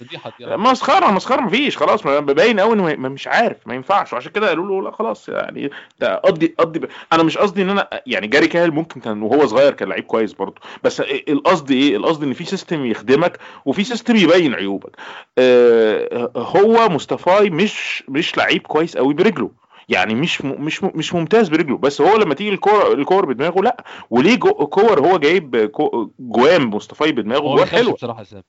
آه. 0.45 0.57
مسخرة 0.57 1.11
مسخرة 1.11 1.41
مفيش 1.41 1.77
خلاص 1.77 2.03
باين 2.07 2.61
قوي 2.61 2.75
انه 2.75 2.83
ما- 2.97 3.09
مش 3.09 3.29
عارف 3.29 3.57
ما 3.67 3.75
ينفعش. 3.75 4.13
وعشان 4.13 4.33
كده 4.33 4.49
قالوا 4.49 4.67
له 4.67 4.83
لا 4.83 4.97
خلاص 4.97 5.29
يعني 5.29 5.71
ده 6.01 6.15
قضي 6.17 6.55
قضي 6.59 6.79
ب... 6.79 6.89
أنا 7.13 7.23
مش 7.23 7.39
قصدي 7.39 7.63
إن 7.63 7.71
أنا 7.71 7.89
يعني 8.07 8.27
جاري 8.27 8.47
كاهل 8.47 8.71
ممكن 8.71 9.01
كان 9.01 9.23
وهو 9.23 9.47
صغير 9.47 9.73
كان 9.73 9.89
لعيب 9.89 10.05
كويس 10.05 10.33
برضه. 10.33 10.61
بس 10.85 11.01
القصد 11.29 11.71
إيه؟ 11.71 11.97
القصد 11.97 12.23
إن 12.23 12.33
في 12.33 12.45
system 12.45 12.87
يخدمك 12.87 13.39
وفي 13.65 13.85
system 13.85 14.17
يبين 14.17 14.55
عيوبك. 14.55 14.97
آه 15.39 16.31
هو 16.37 16.89
مصطفي 16.89 17.51
مش 17.51 18.05
مش 18.09 18.37
لعيب 18.37 18.63
كويس 18.67 18.97
قوي 18.97 19.15
برجله. 19.15 19.51
يعني 19.89 20.15
مش 20.15 20.45
م- 20.45 20.63
مش 20.63 20.85
م- 20.85 20.91
مش 20.95 21.15
ممتاز 21.15 21.49
برجله 21.49 21.77
بس 21.79 22.01
هو 22.01 22.17
لما 22.17 22.35
تيجي 22.35 22.51
الكور 22.51 22.93
الكور 22.93 23.27
بدماغه 23.27 23.61
لا 23.63 23.85
وليه 24.11 24.37
جو 24.37 24.53
كور 24.53 25.01
هو 25.09 25.19
جايب 25.19 25.57
كو- 25.67 26.11
جوام 26.21 26.71
مصطفى 26.71 27.13
بدماغه 27.13 27.43
هو 27.43 27.57
جوان 27.57 27.69
حلوة. 27.69 27.93
بصراحة 27.95 28.23
اسلام 28.23 28.43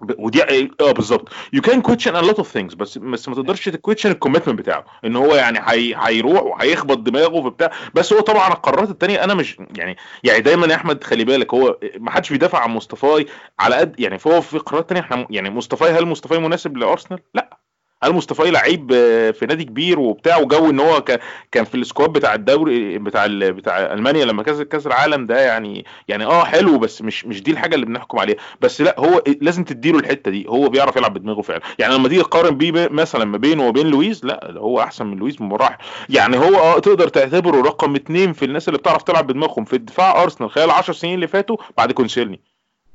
ب- 0.00 0.14
ودي 0.18 0.42
آه 0.80 0.92
بالظبط. 0.92 1.28
you 1.52 1.62
can 1.62 1.80
question 1.80 2.16
a 2.16 2.20
lot 2.20 2.36
of 2.36 2.48
things 2.50 2.74
بس 2.74 2.98
بس 2.98 3.28
ما 3.28 3.34
تقدرش 3.34 3.68
ت 3.68 3.73
question 3.73 4.10
ال 4.10 4.14
commitment 4.14 4.58
بتاعه 4.58 4.84
إن 5.04 5.16
هو 5.16 5.34
يعني 5.34 5.58
هي 5.62 5.94
هيروح 5.98 6.42
وهيخبط 6.42 6.98
دماغه 6.98 7.42
في 7.42 7.50
بتاع 7.50 7.70
بس 7.94 8.12
هو 8.12 8.20
طبعا 8.20 8.48
القرارات 8.48 8.90
التانية 8.90 9.24
أنا 9.24 9.34
مش 9.34 9.58
يعني 9.76 9.96
يعني 10.24 10.40
دايما 10.40 10.66
يا 10.66 10.74
أحمد 10.74 11.04
خلي 11.04 11.24
بالك 11.24 11.54
هو 11.54 11.78
ما 11.98 12.10
حدش 12.10 12.30
بيدافع 12.32 12.58
عن 12.58 12.70
مصطفي 12.70 13.26
على 13.58 13.74
قد 13.76 14.00
يعني 14.00 14.18
فهو 14.18 14.40
في 14.40 14.58
قرارات 14.58 14.88
تانية 14.88 15.00
إحنا 15.02 15.26
يعني 15.30 15.50
مصطفي 15.50 15.90
هل 15.90 16.06
مصطفي 16.06 16.38
مناسب 16.38 16.76
لأرسنال؟ 16.76 17.20
لا. 17.34 17.58
هل 18.02 18.12
مصطفى 18.12 18.50
لعيب 18.50 18.92
آه، 18.94 19.30
في 19.30 19.46
نادي 19.46 19.64
كبير 19.64 20.00
وبتاع 20.00 20.36
وجو 20.38 20.70
إن 20.70 20.80
هو 20.80 21.04
كان 21.52 21.64
في 21.64 21.74
ال 21.74 21.80
squad 21.80 22.10
بتاع 22.12 22.34
الدوري 22.34 22.98
بتاع 22.98 23.26
بتاع 23.28 23.92
ألمانيا 23.92 24.24
لما 24.24 24.42
كسب 24.42 24.62
كاس 24.62 24.86
العالم 24.86 25.26
ده 25.26 25.40
يعني 25.40 25.84
يعني 26.08 26.24
آه 26.24 26.44
حلو 26.44 26.78
بس 26.78 27.02
مش 27.02 27.26
مش 27.26 27.42
دي 27.42 27.50
الحاجة 27.50 27.74
اللي 27.74 27.86
بنحكم 27.86 28.18
عليها. 28.18 28.36
بس 28.60 28.80
لأ 28.80 28.94
هو 28.98 29.22
لازم 29.40 29.64
تديله 29.64 29.98
الحتة 29.98 30.30
دي. 30.30 30.46
هو 30.48 30.68
بيعرف 30.68 30.96
يلعب 30.96 31.14
بدماغه 31.14 31.40
فعلا. 31.42 31.60
يعني 31.78 31.94
لما 31.94 32.08
تيجي 32.08 32.22
تقارن 32.22 32.56
بيه 32.58 32.88
مثلا 32.90 33.24
ما 33.24 33.38
بينه 33.38 33.66
وبين 33.68 33.86
لويز 33.86 34.24
لأ 34.24 34.52
هو 34.56 34.80
أحسن 34.80 35.06
من 35.06 35.16
لويز 35.16 35.36
بمراحل. 35.36 35.76
يعني 36.08 36.36
هو 36.36 36.56
آه 36.56 36.78
تقدر 36.78 37.08
تعتبره 37.08 37.62
رقم 37.62 37.94
اتنين 37.94 38.32
في 38.32 38.44
الناس 38.44 38.68
اللي 38.68 38.78
بتعرف 38.78 39.02
تلعب 39.02 39.26
بدماغهم 39.26 39.64
في 39.64 39.78
دفاع 39.78 40.22
أرسنال 40.22 40.50
خلال 40.50 40.70
10 40.70 40.94
سنين 40.94 41.14
اللي 41.14 41.26
فاتوا 41.26 41.56
بعد 41.78 41.92
كونسيلني. 41.92 42.40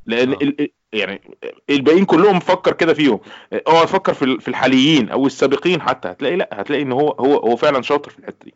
لأن 0.08 0.32
آه. 0.32 0.38
ال- 0.41 0.70
يعني 0.93 1.22
الباقيين 1.70 2.05
كلهم 2.05 2.39
فكر 2.39 2.74
كده 2.74 2.93
فيهم. 2.93 3.20
آه 3.68 3.86
فكر 3.86 4.14
في 4.14 4.26
ال- 4.26 4.41
في 4.41 4.47
الحاليين 4.47 5.10
أو 5.10 5.26
السابقين 5.26 5.82
حتى. 5.82 6.08
هتلاقي 6.08 6.36
لأ 6.36 6.49
هتلاقي 6.53 6.82
إن 6.82 6.91
هو 6.91 7.10
هو 7.10 7.38
هو 7.38 7.55
فعلا 7.55 7.82
شاطر 7.82 8.12
في 8.12 8.20
الحتة 8.20 8.45
دي. 8.45 8.53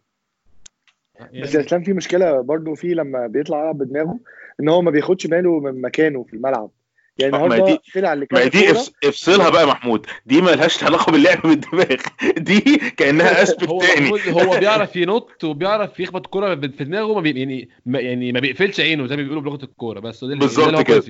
بس 1.42 1.56
يا 1.56 1.60
اسلام 1.60 1.84
في 1.84 1.94
مشكلة 1.94 2.42
برضو 2.42 2.76
في 2.76 2.88
لما 2.94 3.28
بيطلع 3.28 3.60
يلعب 3.60 3.78
بدماغه 3.78 4.20
إن 4.60 4.70
هو 4.70 4.82
ما 4.82 4.92
بياخدش 4.92 5.28
باله 5.28 5.60
من 5.60 5.82
مكانه 5.82 6.24
في 6.24 6.34
الملعب. 6.34 6.70
يعني 7.18 7.32
ما 7.32 7.44
النهارده 7.46 7.66
دي- 7.66 7.80
طلع 8.02 8.14
اللي 8.14 8.28
ما 8.32 8.40
كان 8.40 8.50
دي 8.50 8.60
كورة، 8.62 8.72
افس- 8.72 8.92
افصلها 9.04 9.50
بقى 9.50 9.62
يا 9.62 9.68
محمود. 9.68 10.06
دي 10.26 10.42
ما 10.42 10.50
لهاش 10.52 10.84
علاقة 10.84 11.12
باللعب 11.12 11.42
بالدماغ. 11.42 11.96
دي 12.38 12.62
كأنها 12.98 13.42
aspect 13.44 13.70
هو 13.70 13.80
تاني. 13.80 14.12
هو 14.32 14.60
بيعرف 14.60 14.96
ينط 14.96 15.44
وبيعرف 15.44 16.00
يخبط 16.00 16.26
الكوره 16.26 16.56
في 16.56 16.84
دماغه 16.84 17.14
ما 17.14 17.22
بي 17.22 17.40
يعني 17.40 17.70
ما 17.86 18.00
يعني 18.00 18.32
ما 18.32 18.40
بيقفلش 18.40 18.80
عينه 18.80 19.08
زي 19.08 19.16
ما 19.16 19.22
بيقولوا 19.22 19.42
بلغة 19.42 19.64
الكورة 19.66 20.00
بس. 20.00 20.24
بالظبط 20.24 20.82
كده. 20.88 21.04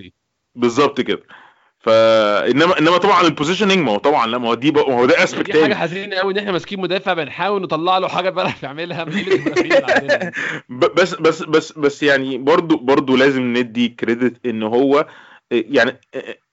بالظبط 0.56 1.02
كده. 1.02 1.24
فانما 1.80 2.80
إنما 2.80 2.98
طبعا 2.98 3.22
ال 3.22 3.27
positioning 3.27 3.78
ما 3.78 3.92
هو 3.92 3.98
طبعا 3.98 4.28
لا 4.28 4.38
ما 4.38 4.48
هو 4.50 4.54
دي 4.54 4.72
ما 4.72 4.82
هو 4.82 5.06
ده 5.06 5.24
aspect 5.24 5.46
دي 5.46 5.54
حاجة 5.54 5.62
تاني. 5.62 5.76
حزينة 5.76 6.16
قوي 6.16 6.34
إن 6.34 6.38
إحنا 6.38 6.52
ماسكين 6.52 6.80
مدافع 6.80 7.14
بنحاول 7.14 7.62
نطلع 7.62 7.98
له 7.98 8.08
حاجة 8.08 8.30
بيعرف 8.30 8.64
يعملها 8.64 9.04
بس 10.70 11.14
بس 11.16 11.44
بس 11.44 11.72
بس 11.72 12.04
يعني 12.04 12.38
برضو 12.38 12.78
برضو 12.78 13.16
لازم 13.16 13.58
ندي 13.58 13.90
credit 13.90 14.46
إن 14.46 14.64
هو 14.64 15.08
يعني 15.52 16.00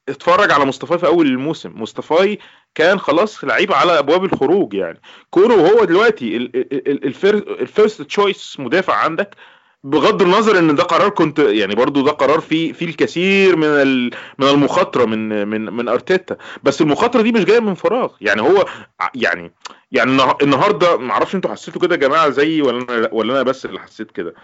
اتفرج 0.08 0.50
على 0.50 0.64
مصطفى 0.64 0.98
في 0.98 1.06
أول 1.06 1.26
الموسم. 1.26 1.82
مصطفى 1.82 2.38
كان 2.74 2.98
خلاص 2.98 3.44
لعيب 3.44 3.72
على 3.72 3.98
أبواب 3.98 4.24
الخروج 4.24 4.74
يعني. 4.74 5.00
كونه 5.30 5.54
وهو 5.54 5.84
دلوقتي 5.84 6.36
ال 6.36 6.64
first 6.64 8.02
choice 8.02 8.56
مدافع 8.60 8.94
عندك 8.94 9.34
بغض 9.90 10.22
النظر 10.22 10.58
إن 10.58 10.74
ده 10.74 10.82
قرار 10.82 11.08
كنت 11.08 11.38
يعني 11.38 11.74
برضو 11.74 12.00
ده 12.02 12.10
قرار 12.10 12.40
فيه 12.40 12.72
فيه 12.72 12.86
الكثير 12.86 13.56
من 13.56 14.04
من 14.38 14.48
المخاطرة 14.48 15.04
من 15.04 15.48
من 15.48 15.72
من 15.72 15.88
أرتيتا. 15.88 16.36
بس 16.62 16.80
المخاطرة 16.80 17.22
دي 17.22 17.32
مش 17.32 17.44
جاية 17.44 17.60
من 17.60 17.74
فراغ. 17.74 18.10
يعني 18.20 18.42
هو 18.42 18.66
يعني 19.14 19.52
يعني 19.92 20.10
النه- 20.10 20.36
النهارده 20.42 20.96
ما 20.96 21.12
أعرفش 21.12 21.34
أنتوا 21.34 21.50
حسيتوا 21.50 21.80
كده 21.82 21.94
يا 21.94 22.00
جماعة 22.00 22.28
زيي 22.30 22.62
ولا 22.62 22.78
أنا 22.98 23.08
ولا 23.12 23.32
أنا 23.32 23.42
بس 23.42 23.64
اللي 23.66 23.80
حسيت 23.80 24.10
كده. 24.10 24.34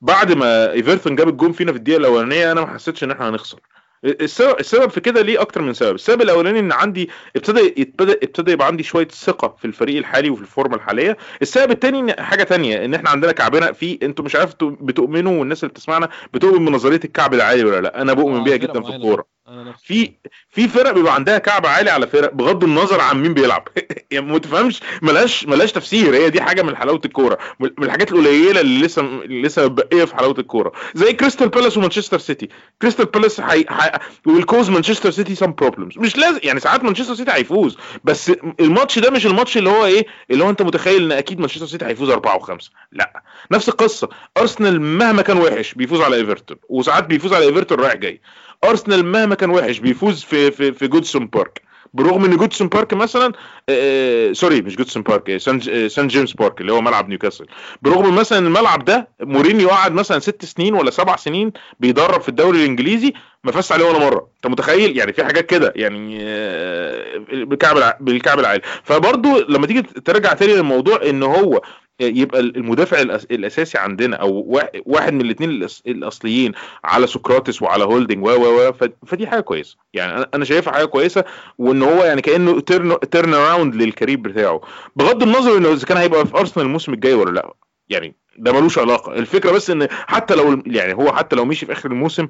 بعد 0.00 0.32
ما 0.32 0.72
إيفرتون 0.72 1.16
جاب 1.16 1.28
الجون 1.28 1.52
فينا 1.52 1.72
في 1.72 1.78
الدقيقة 1.78 1.98
الأولانية 1.98 2.52
أنا 2.52 2.60
ما 2.60 2.66
حسيتش 2.74 3.04
إن 3.04 3.10
إحنا 3.10 3.28
هنخسر. 3.28 3.58
السبب 4.04 4.60
السبب 4.60 4.90
في 4.90 5.00
كده 5.00 5.22
ليه 5.22 5.40
أكتر 5.40 5.62
من 5.62 5.72
سبب؟ 5.74 5.94
السبب 5.94 6.22
الأولاني 6.22 6.58
إن 6.58 6.72
عندي 6.72 7.10
ابتدى 7.36 7.74
ابتدى 7.78 8.12
ابتدى 8.12 8.52
يبقى 8.52 8.66
عندي 8.66 8.82
شوية 8.82 9.08
ثقة 9.08 9.56
في 9.58 9.64
الفريق 9.64 9.96
الحالي 9.96 10.30
وفي 10.30 10.42
الفورمة 10.42 10.76
الحالية. 10.76 11.16
السبب 11.42 11.70
الثاني 11.70 11.98
إن 12.00 12.24
حاجة 12.24 12.42
تانية 12.42 12.84
إن 12.84 12.94
إحنا 12.94 13.10
عندنا 13.10 13.32
كعبنا 13.32 13.72
في 13.72 13.98
أنتوا 14.02 14.24
مش 14.24 14.36
عارف 14.36 14.54
بتؤمنوا 14.62 15.38
والناس 15.40 15.64
اللي 15.64 15.70
بتسمعنا 15.72 16.08
بتؤمن 16.34 16.64
بنظرية 16.64 17.00
الكعب 17.04 17.34
العالي 17.34 17.64
ولا 17.64 17.80
لأ؟ 17.80 18.02
أنا 18.02 18.12
بؤمن 18.12 18.36
آه، 18.38 18.44
بيها 18.44 18.56
جدا 18.56 18.82
في. 18.82 18.88
الكورة. 18.88 19.38
في 19.82 20.12
في 20.50 20.68
فرق 20.68 20.90
بيبقى 20.90 21.14
عندها 21.14 21.38
كعب 21.38 21.66
عالي 21.66 21.90
على 21.90 22.06
فرق 22.06 22.34
بغض 22.34 22.64
النظر 22.64 23.00
عن 23.00 23.22
مين 23.22 23.34
بيلعب. 23.34 23.68
يعني 24.10 24.26
ما 24.26 24.38
تفهمش 24.38 24.80
ملهاش 25.02 25.46
ملهاش 25.46 25.72
تفسير. 25.72 26.14
هي 26.14 26.30
دي 26.30 26.42
حاجة 26.42 26.62
من 26.62 26.76
حلاوة 26.76 27.00
الكورة. 27.04 27.38
من 27.60 27.70
من 27.78 27.84
الحاجات 27.84 28.12
القليلة 28.12 28.60
اللي 28.60 28.86
لسه 28.86 29.02
اللي 29.02 29.42
لسه 29.42 29.64
متبقيه 29.64 30.04
في 30.04 30.16
حلاوة 30.16 30.34
الكورة. 30.38 30.72
زي 30.94 31.12
كريستال 31.12 31.48
بالاس 31.48 31.76
ومانشستر 31.76 32.18
سيتي. 32.18 32.48
كريستال 32.82 33.06
بالاس 33.06 33.40
حي... 33.40 33.64
حي... 33.68 33.87
وال 34.26 34.39
cause 34.39 34.70
مانشستر 34.70 35.10
سيتي 35.10 35.34
some 35.34 35.52
problems 35.52 35.98
مش 35.98 36.16
لازم 36.16 36.40
يعني 36.42 36.60
ساعات 36.60 36.84
مانشستر 36.84 37.14
سيتي 37.14 37.32
هيفوز 37.32 37.76
بس 38.04 38.32
الماتش 38.60 38.98
ده 38.98 39.10
مش 39.10 39.26
الماتش 39.26 39.56
اللي 39.58 39.70
هو 39.70 39.84
إيه 39.84 40.06
اللي 40.30 40.44
هو 40.44 40.50
أنت 40.50 40.62
متخيل 40.62 41.12
إن 41.12 41.18
أكيد 41.18 41.38
مانشستر 41.40 41.66
سيتي 41.66 41.84
هيفوز 41.86 42.10
أربعة 42.10 42.36
وخمسة. 42.36 42.70
لا. 42.92 43.22
نفس 43.50 43.68
القصة. 43.68 44.08
ارسنال 44.38 44.80
مهما 44.80 45.22
كان 45.22 45.38
وحش 45.38 45.74
بيفوز 45.74 46.00
على 46.00 46.16
ايفرتون 46.16 46.56
وساعات 46.68 47.06
بيفوز 47.06 47.32
على 47.32 47.44
ايفرتون 47.44 47.80
رايح 47.80 47.94
جاي. 47.94 48.20
ارسنال 48.64 49.04
مهما 49.04 49.34
كان 49.34 49.50
وحش 49.50 49.78
بيفوز 49.78 50.22
في 50.24 50.50
في 50.50 50.72
في 50.72 50.88
جوديسون 50.88 51.26
بارك 51.26 51.67
برغم 51.94 52.24
إن 52.24 52.36
جوديسون 52.36 52.68
بارك 52.68 52.94
مثلا 52.94 53.32
آه 53.68 54.32
sorry 54.32 54.62
مش 54.62 54.76
جوديسون 54.76 55.02
بارك 55.02 55.30
آه، 55.30 55.38
سان 55.38 55.60
آه، 55.70 55.88
سان 55.88 56.08
جيمس 56.08 56.32
بارك 56.32 56.60
اللي 56.60 56.72
هو 56.72 56.80
ملعب 56.80 57.08
نيوكاسل. 57.08 57.46
برغم 57.82 58.14
مثلا 58.14 58.38
الملعب 58.38 58.84
ده 58.84 59.08
مورينيو 59.20 59.68
قعد 59.68 59.92
مثلا 59.92 60.18
ست 60.18 60.44
سنين 60.44 60.74
ولا 60.74 60.90
سبع 60.90 61.16
سنين 61.16 61.52
بيدرب 61.80 62.20
في 62.20 62.28
الدوري 62.28 62.58
الإنجليزي 62.58 63.12
ما 63.44 63.52
فاز 63.52 63.72
عليه 63.72 63.84
ولا 63.84 63.98
مرة. 63.98 64.28
أنت 64.36 64.46
متخيل؟ 64.46 64.98
يعني 64.98 65.12
في 65.12 65.24
حاجات 65.24 65.46
كده 65.46 65.72
يعني 65.76 66.18
آه، 66.22 67.18
بالكعب 67.32 67.96
بالكعب 68.00 68.38
العالي. 68.40 68.62
فبرضو 68.84 69.38
لما 69.48 69.66
تيجي 69.66 69.82
ترجع 69.82 70.32
تاني 70.32 70.52
للموضوع 70.54 71.00
إن 71.02 71.22
هو 71.22 71.60
يبقى 72.00 72.40
المدافع 72.40 73.00
الأساسي 73.30 73.78
عندنا 73.78 74.16
أو 74.16 74.30
وا- 74.46 74.80
واحد 74.86 75.12
من 75.12 75.20
الاثنين 75.20 75.50
الأصليين 75.86 76.52
على 76.84 77.06
سقراطس 77.06 77.62
وعلى 77.62 77.84
هولدنج 77.84 78.24
و 78.24 78.30
و 78.30 78.68
و 78.68 78.72
فدي 79.06 79.26
حاجة 79.26 79.40
كويسة. 79.40 79.76
يعني 79.94 80.26
أنا 80.34 80.44
شايفها 80.44 80.72
حاجة 80.72 80.84
كويسة 80.84 81.24
وإن 81.58 81.82
هو 81.82 82.04
يعني 82.04 82.22
كأنه 82.22 82.60
turn 82.60 83.00
turn 83.10 83.34
around 83.34 83.74
لل 83.74 83.84
career 83.84 84.16
بتاعه. 84.18 84.60
بغض 84.96 85.22
النظر 85.22 85.56
إنه 85.56 85.72
إذا 85.72 85.86
كان 85.86 85.96
هيبقى 85.96 86.26
في 86.26 86.34
أرسنال 86.38 86.66
الموسم 86.66 86.92
الجاي 86.92 87.14
ولا 87.14 87.30
لأ. 87.30 87.54
يعني 87.88 88.14
ده 88.38 88.52
ملوش 88.52 88.78
علاقة. 88.78 89.12
الفكرة 89.12 89.50
بس 89.52 89.70
إن 89.70 89.88
حتى 89.90 90.34
لو 90.34 90.62
يعني 90.66 90.94
هو 90.94 91.12
حتى 91.12 91.36
لو 91.36 91.44
مشي 91.44 91.66
في 91.66 91.72
آخر 91.72 91.90
الموسم 91.90 92.28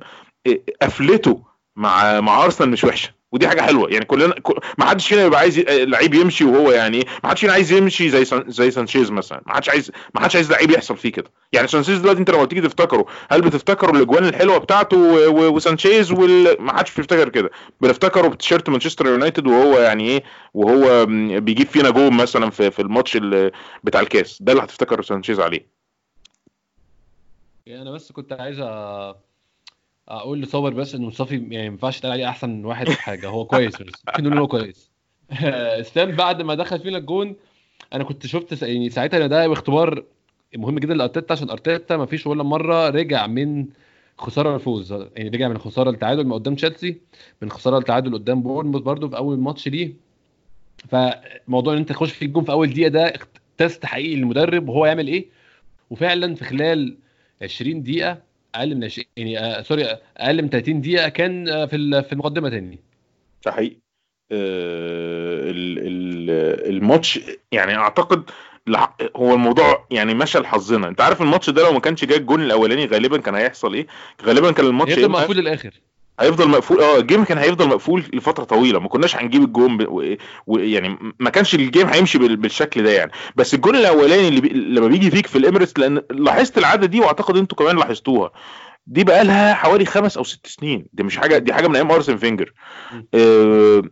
قفلته 0.83 1.43
مع 1.77 2.21
مع 2.21 2.45
أرسنال 2.45 2.71
مش 2.71 2.85
وحشة. 2.85 3.18
ودي 3.33 3.49
حاجة 3.49 3.61
حلوة. 3.61 3.91
يعني 3.91 4.05
كلنا 4.05 4.35
ما 4.79 4.85
حدش 4.85 5.09
فينا 5.09 5.25
يبقى 5.25 5.41
عايز 5.41 5.59
لعيب 5.69 6.15
يمشي 6.15 6.45
وهو 6.45 6.71
يعني 6.71 7.05
ما 7.25 7.31
حدش 7.31 7.41
فينا 7.41 7.53
عايز 7.53 7.73
يمشي 7.73 8.11
زي 8.11 8.25
سان 8.25 8.45
زي 8.51 8.71
سانشيز 8.71 9.11
مثلا. 9.11 9.43
ما 9.47 9.55
حدش 9.55 9.69
عايز 9.69 9.91
ما 10.15 10.21
حدش 10.21 10.37
عايز 10.37 10.51
لعيب 10.53 10.71
يحصل 10.71 10.97
فيه 10.97 11.13
كده. 11.13 11.31
يعني 11.53 11.69
سانشيز 11.69 11.99
دلوقتي 11.99 12.21
انت 12.21 12.31
لما 12.31 12.45
تيجي 12.45 12.61
تفتكره 12.61 13.07
هل 13.31 13.41
بتفتكروا 13.41 13.97
الأجوان 13.97 14.25
الحلوة 14.25 14.59
بتاعته 14.59 14.97
و- 14.97 15.29
و- 15.29 15.55
وسانشيز 15.55 16.13
وال... 16.13 16.63
ما 16.63 16.77
حدش 16.79 16.95
بيفتكر 16.97 17.29
كده. 17.29 17.51
بنفتكره 17.81 18.29
بتيشيرت 18.29 18.69
مانشستر 18.69 19.07
يونايتد 19.07 19.47
وهو 19.47 19.79
يعني 19.79 20.09
إيه 20.09 20.23
وهو 20.55 21.07
بيجيب 21.41 21.67
فينا 21.67 21.91
جول 21.91 22.13
مثلا 22.13 22.51
في 22.51 22.71
في 22.71 22.83
الماتش 22.83 23.17
ال- 23.17 23.53
بتاع 23.85 24.01
الكاس. 24.01 24.43
ده 24.43 24.53
اللي 24.53 24.65
هتفتكر 24.65 25.03
سانشيز 25.03 25.41
عليه. 25.41 25.67
يعني 27.67 27.83
أنا 27.83 27.91
بس 27.91 28.13
كنت 28.13 28.33
عايز 28.33 28.61
أ- 28.61 29.28
أقول 30.09 30.41
لصابر 30.41 30.71
بس 30.71 30.95
ان 30.95 31.03
مصطفى 31.03 31.35
يعني 31.35 31.49
ما 31.49 31.65
ينفعش 31.65 32.01
تقول 32.01 32.13
عليه 32.13 32.29
احسن 32.29 32.65
واحد 32.65 32.89
في 32.89 33.03
حاجة. 33.03 33.29
هو 33.29 33.45
كويس 33.45 33.83
بس 33.83 34.03
ممكن 34.09 34.25
نقول 34.25 34.39
هو 34.39 34.47
كويس. 34.47 34.91
اسلام 35.81 36.11
بعد 36.11 36.43
ما 36.43 36.55
دخل 36.55 36.81
فينا 36.81 36.99
الجون 36.99 37.37
أنا 37.93 38.05
كنت 38.05 38.27
شفت 38.27 38.63
يعني 38.63 38.91
ساعتها 38.91 39.25
إن 39.25 39.29
ده 39.29 39.53
اختبار 39.53 40.05
مهم 40.57 40.79
جدا 40.79 40.95
لأرتيتا 40.95 41.33
عشان 41.33 41.51
أرتيتا 41.51 41.97
ما 41.97 42.07
فيش 42.07 42.27
ولا 42.27 42.43
مرة 42.43 42.89
رجع 42.89 43.27
من 43.27 43.67
خسارة 44.19 44.57
لفوز 44.57 44.93
يعني 44.93 45.29
رجع 45.29 45.49
من 45.49 45.59
خسارة 45.59 45.91
لتعادل 45.91 46.27
ما 46.27 46.35
قدام 46.35 46.55
تشيلسي 46.55 47.01
من 47.43 47.51
خسارة 47.51 47.79
لتعادل 47.79 48.15
قدام 48.15 48.43
بورنموث 48.43 48.83
برده 48.83 49.09
في 49.09 49.17
أول 49.17 49.39
ماتش 49.39 49.69
ليه. 49.69 49.93
فموضوع 50.89 51.73
إن 51.73 51.79
أنت 51.79 51.89
تخش 51.89 52.13
في 52.13 52.25
الجون 52.25 52.45
في 52.45 52.53
أول 52.53 52.71
دقيقة 52.71 52.89
ده 52.89 53.13
test 53.59 53.87
حقيقي 53.87 54.17
للمدرب 54.17 54.69
وهو 54.69 54.87
يعمل 54.87 55.09
إيه. 55.09 55.27
وفعلا 55.91 56.35
في 56.35 56.45
خلال 56.45 56.97
20 57.43 57.83
دقيقة 57.83 58.28
أقل 58.55 58.75
من 58.75 58.85
20 58.85 59.07
يعني 59.17 59.39
آه 59.39 59.63
sorry 59.63 59.85
أقل 60.17 60.43
من 60.43 60.49
30 60.51 60.81
دقيقة 60.81 61.09
كان 61.09 61.49
آه 61.49 61.67
في 61.67 62.03
في 62.03 62.13
المقدمة 62.13 62.49
تاني. 62.49 62.79
حقيقي. 63.47 63.77
آه، 64.33 65.51
ال- 65.51 65.79
ال- 65.79 66.71
الماتش 66.77 67.21
يعني 67.53 67.77
أعتقد 67.77 68.31
هو 69.17 69.35
الموضوع 69.35 69.87
يعني 69.91 70.15
مشى 70.15 70.39
لحظنا. 70.39 70.89
أنت 70.89 71.01
عارف 71.01 71.23
الماتش 71.23 71.51
ده 71.51 71.63
لو 71.63 71.73
ما 71.73 71.81
كانش 71.81 72.05
جاي 72.05 72.19
الجون 72.19 72.43
الأولاني 72.43 72.87
غالبا 72.87 73.19
كان 73.19 73.35
هيحصل 73.35 73.75
إيه؟ 73.75 73.87
غالبا 74.23 74.51
كان 74.53 74.67
الماتش 74.67 74.99
إما 74.99 75.09
مقفول 75.09 75.37
للآخر. 75.37 75.71
هيفضل 76.21 76.49
مقفول 76.49 76.81
آه 76.81 76.99
ال 76.99 77.04
game 77.04 77.25
كان 77.25 77.39
هيفضل 77.39 77.69
مقفول 77.69 78.05
لفترة 78.13 78.45
طويلة 78.45 78.81
ما 78.81 78.89
كناش 78.89 79.17
هنجيب 79.17 79.43
الجون 79.43 79.77
ب... 79.77 79.87
و... 79.89 80.15
و... 80.47 80.59
يعني 80.59 80.99
ما 81.19 81.31
كانش 81.31 81.55
ال 81.55 81.61
game 81.61 81.87
هيمشي 81.87 82.19
بال... 82.19 82.37
بالشكل 82.37 82.83
ده 82.83 82.91
يعني. 82.91 83.11
بس 83.37 83.55
الجون 83.55 83.77
الأولاني 83.77 84.29
اللي 84.29 84.41
بي... 84.41 84.49
لما 84.49 84.87
بيجي 84.89 85.11
فيك 85.11 85.27
في 85.27 85.39
الإميريتس 85.39 85.79
لأن 85.79 86.03
لاحظت 86.11 86.59
العادة 86.59 86.87
دي 86.87 87.01
وأعتقد 87.01 87.37
أنتوا 87.37 87.59
كمان 87.59 87.77
لاحظتوها 87.77 88.31
دي 88.87 89.05
بقى 89.05 89.25
لها 89.25 89.55
حوالي 89.55 89.85
خمس 89.85 90.17
أو 90.17 90.25
ست 90.25 90.47
سنين 90.47 90.87
دي 90.93 91.03
مش 91.03 91.17
حاجة 91.17 91.39
دي 91.39 91.53
حاجة 91.53 91.69
من 91.69 91.77
أيام 91.77 91.91
أرسين 91.91 92.17
فينجر. 92.17 92.53
آه... 93.15 93.83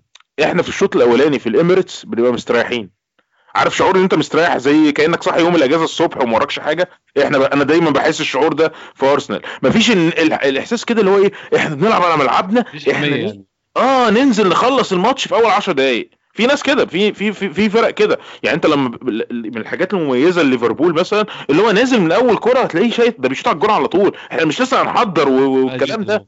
إحنا 0.43 0.63
في 0.63 0.69
الشوط 0.69 0.97
الأولاني 0.97 1.39
في 1.39 1.49
الإميريتس 1.49 2.05
بنبقى 2.07 2.33
مستريحين. 2.33 2.91
عارف 3.57 3.77
شعور 3.77 3.97
ان 3.97 4.03
انت 4.03 4.15
مستريح 4.15 4.57
زي 4.59 4.93
كأنك 4.93 5.23
صاحي 5.23 5.41
يوم 5.41 5.57
الأجازة 5.57 5.85
الصبح 5.85 6.17
وما 6.23 6.35
وراكش 6.35 6.59
حاجة؟ 6.59 6.89
إحنا 7.23 7.39
ب... 7.39 7.43
أنا 7.43 7.65
دايما 7.65 7.91
بحس 7.91 8.21
الشعور 8.21 8.53
ده 8.53 8.73
في 8.95 9.07
ارسنال 9.07 9.43
مفيش 9.63 9.91
ال... 9.91 10.19
ال... 10.19 10.33
الإحساس 10.33 10.85
كده 10.85 11.01
اللي 11.01 11.11
هو 11.11 11.19
إيه 11.19 11.33
إحنا 11.57 11.75
بنلعب 11.75 12.03
على 12.03 12.17
ملعبنا 12.17 12.65
إحنا 12.91 13.07
يعني. 13.07 13.45
آه 13.77 14.11
ننزل 14.11 14.49
نخلص 14.49 14.93
الماتش 14.93 15.29
في 15.29 15.35
أول 15.35 15.47
10 15.47 15.73
دقائق 15.73 16.11
في 16.33 16.47
ناس 16.47 16.63
كده 16.63 16.87
في 16.87 17.13
في 17.13 17.33
في, 17.33 17.49
في 17.51 17.71
فرق 17.71 17.91
كده. 17.91 18.19
يعني 18.43 18.57
أنت 18.57 18.67
لما 18.67 18.99
من 19.31 19.57
الحاجات 19.57 19.95
المميزة 19.95 20.43
لليفربول 20.43 20.95
مثلا 20.95 21.27
اللي 21.51 21.63
هو 21.63 21.71
نازل 21.71 22.01
من 22.01 22.13
أول 22.13 22.37
كرة 22.39 22.59
هتلاقيه 22.59 22.91
شايط 22.91 23.15
ده 23.21 23.29
بيشوط 23.29 23.49
على 23.49 23.55
الجون 23.55 23.71
على 23.71 23.89
طول. 23.89 24.17
إحنا 24.33 24.45
مش 24.45 24.61
لسه 24.63 24.83
هنحضر 24.83 25.29
والكلام 25.29 26.03
ده. 26.05 26.27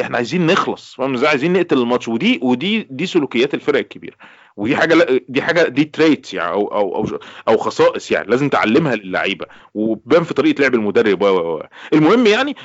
إحنا 0.00 0.16
عايزين 0.16 0.46
نخلص 0.46 0.94
فاهم 0.94 1.14
إزاي؟ 1.14 1.28
عايزين 1.28 1.52
نقتل 1.52 1.78
الماتش. 1.78 2.08
ودي 2.08 2.40
ودي 2.42 2.86
دي 2.90 3.06
سلوكيات 3.06 3.54
الفرق 3.54 3.78
الكبيرة. 3.78 4.16
ودي 4.56 4.76
حاجة 4.76 5.22
دي 5.28 5.42
حاجة 5.42 5.68
دي 5.68 5.84
traits 5.84 6.34
يعني 6.34 6.52
أو 6.52 6.66
أو 6.66 6.96
أو, 6.96 7.18
أو 7.48 7.56
خصائص 7.56 8.10
يعني 8.10 8.28
لازم 8.30 8.48
تعلمها 8.48 8.96
للعيبة 8.96 9.46
وبان 9.74 10.22
في 10.22 10.34
طريقة 10.34 10.60
لعب 10.60 10.74
المدرب 10.74 11.22
و 11.22 11.60
المهم 11.92 12.26
يعني 12.26 12.56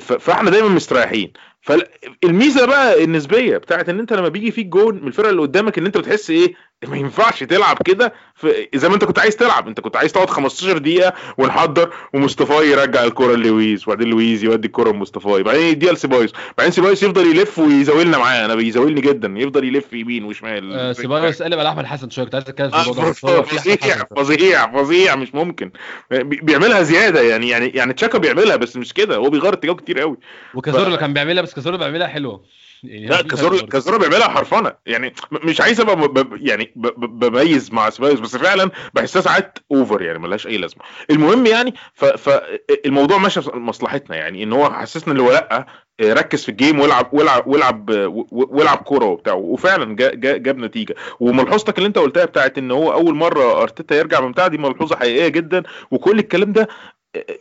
فاحنا 0.00 0.50
دايما 0.50 0.68
مستريحين. 0.68 1.32
فالميزه 1.60 2.66
بقى 2.66 3.04
النسبية 3.04 3.56
بتاعت 3.56 3.88
إن 3.88 3.98
أنت 3.98 4.12
لما 4.12 4.28
بيجي 4.28 4.50
فيك 4.50 4.66
جون 4.66 4.94
من 5.02 5.08
الفرقة 5.08 5.30
اللي 5.30 5.42
قدامك 5.42 5.78
إن 5.78 5.86
أنت 5.86 5.98
بتحس 5.98 6.30
إيه؟ 6.30 6.54
ما 6.88 6.96
ينفعش 6.96 7.42
تلعب 7.44 7.78
كده. 7.84 8.12
زي 8.74 8.88
ما 8.88 8.94
أنت 8.94 9.04
كنت 9.04 9.18
عايز 9.18 9.36
تلعب 9.36 9.68
أنت 9.68 9.80
كنت 9.80 9.96
عايز 9.96 10.12
تقعد 10.12 10.30
15 10.30 10.78
دقيقة 10.78 11.12
ونحضر 11.38 11.90
ومصطفى 12.14 12.70
يرجع 12.70 13.04
الكرة 13.04 13.34
للويز 13.36 13.82
وبعدين 13.84 14.08
لويز 14.08 14.44
يودي 14.44 14.66
الكرة 14.66 14.92
لمصطفى 14.92 15.42
بعدين 15.42 15.62
يديها 15.62 15.92
لسيبايوس 15.92 16.32
بعدين 16.58 16.72
سيبايوس 16.72 17.02
يفضل 17.02 17.26
يلف 17.26 17.58
ويزاولنا 17.58 18.18
معاه. 18.18 18.44
أنا 18.44 18.54
بيزاولني 18.54 19.00
جدا 19.00 19.34
يفضل 19.36 19.64
يلف 19.64 19.92
يمين 19.92 20.24
وشمال. 20.24 20.72
آه 20.72 20.92
سيبايوس 21.16 21.42
قلب 21.42 21.58
على 21.58 21.68
احمد 21.68 21.86
حسن 21.86 22.10
شوية 22.10 22.24
كنت 22.24 22.34
عايز 22.34 22.48
أتكلم 22.48 22.70
في 22.70 22.76
الموضوع 22.80 23.04
ده 23.04 23.12
فظيع 23.12 24.04
فظيع 24.16 24.72
فظيع 24.72 25.16
مش 25.16 25.34
ممكن. 25.34 25.70
بيعملها 26.20 26.82
زيادة 26.82 27.22
يعني 27.22 27.48
يعني 27.48 27.68
يعني 27.68 27.92
تشاكا 27.92 28.18
بيعملها 28.18 28.56
بس 28.56 28.76
مش 28.76 28.92
كده. 28.92 29.16
هو 29.16 29.30
بيغير 29.30 29.52
اتجاهه 29.52 29.74
كتير 29.76 30.00
قوي 30.00 30.16
وكازورلا 30.54 30.96
ف... 30.96 31.00
كان 31.00 31.12
بيعملها 31.12 31.42
بس 31.42 31.54
كازورلا 31.54 31.78
بيعملها 31.78 32.06
حلوة. 32.08 32.44
يعني 32.82 33.06
لا 33.06 33.22
كازورلا 33.22 33.66
كازورلا 33.66 33.98
بيعملها 33.98 34.28
حرفنة. 34.28 34.72
يعني 34.86 35.14
مش 35.32 35.60
عايز 35.60 35.80
أبقى 35.80 35.96
ب... 35.96 36.38
يعني 36.40 36.72
ب... 36.76 36.88
بميز 37.18 37.72
مع 37.72 37.90
سبايوس 37.90 38.20
بس 38.20 38.36
فعلا 38.36 38.70
بحسها 38.94 39.22
ساعات 39.22 39.58
over 39.72 40.02
يعني 40.02 40.18
ملهاش 40.18 40.46
أي 40.46 40.58
لازمة. 40.58 40.82
المهم 41.10 41.46
يعني 41.46 41.74
ف... 41.94 42.04
فالموضوع 42.04 43.18
ماشي 43.18 43.40
لمصلحتنا 43.54 44.16
يعني 44.16 44.42
إن 44.42 44.52
هو 44.52 44.70
حسسنا 44.70 45.12
اللي 45.12 45.22
هو 45.22 45.32
لأ 45.32 45.66
ركز 46.00 46.42
في 46.42 46.48
ال 46.48 46.54
game 46.54 46.80
والعب 46.80 47.08
والعب 47.14 47.46
والعب 47.46 47.90
والعب 48.30 48.78
كورة 48.78 49.04
وبتاع. 49.04 49.32
وفعلا 49.34 49.96
جا 49.96 50.14
جا 50.14 50.36
جاب 50.36 50.58
نتيجة. 50.58 50.94
وملحوظتك 51.20 51.78
اللي 51.78 51.86
انت 51.86 51.98
قلتها 51.98 52.24
بتاعت 52.24 52.58
ان 52.58 52.70
هو 52.70 52.92
أول 52.92 53.14
مرة 53.14 53.62
أرتيتا 53.62 53.94
يرجع 53.96 54.20
من 54.20 54.32
بتاع 54.32 54.46
دي 54.46 54.58
ملحوظة 54.58 54.96
حقيقية 54.96 55.28
جدا. 55.28 55.62
وكل 55.90 56.18
الكلام 56.18 56.52
ده 56.52 56.68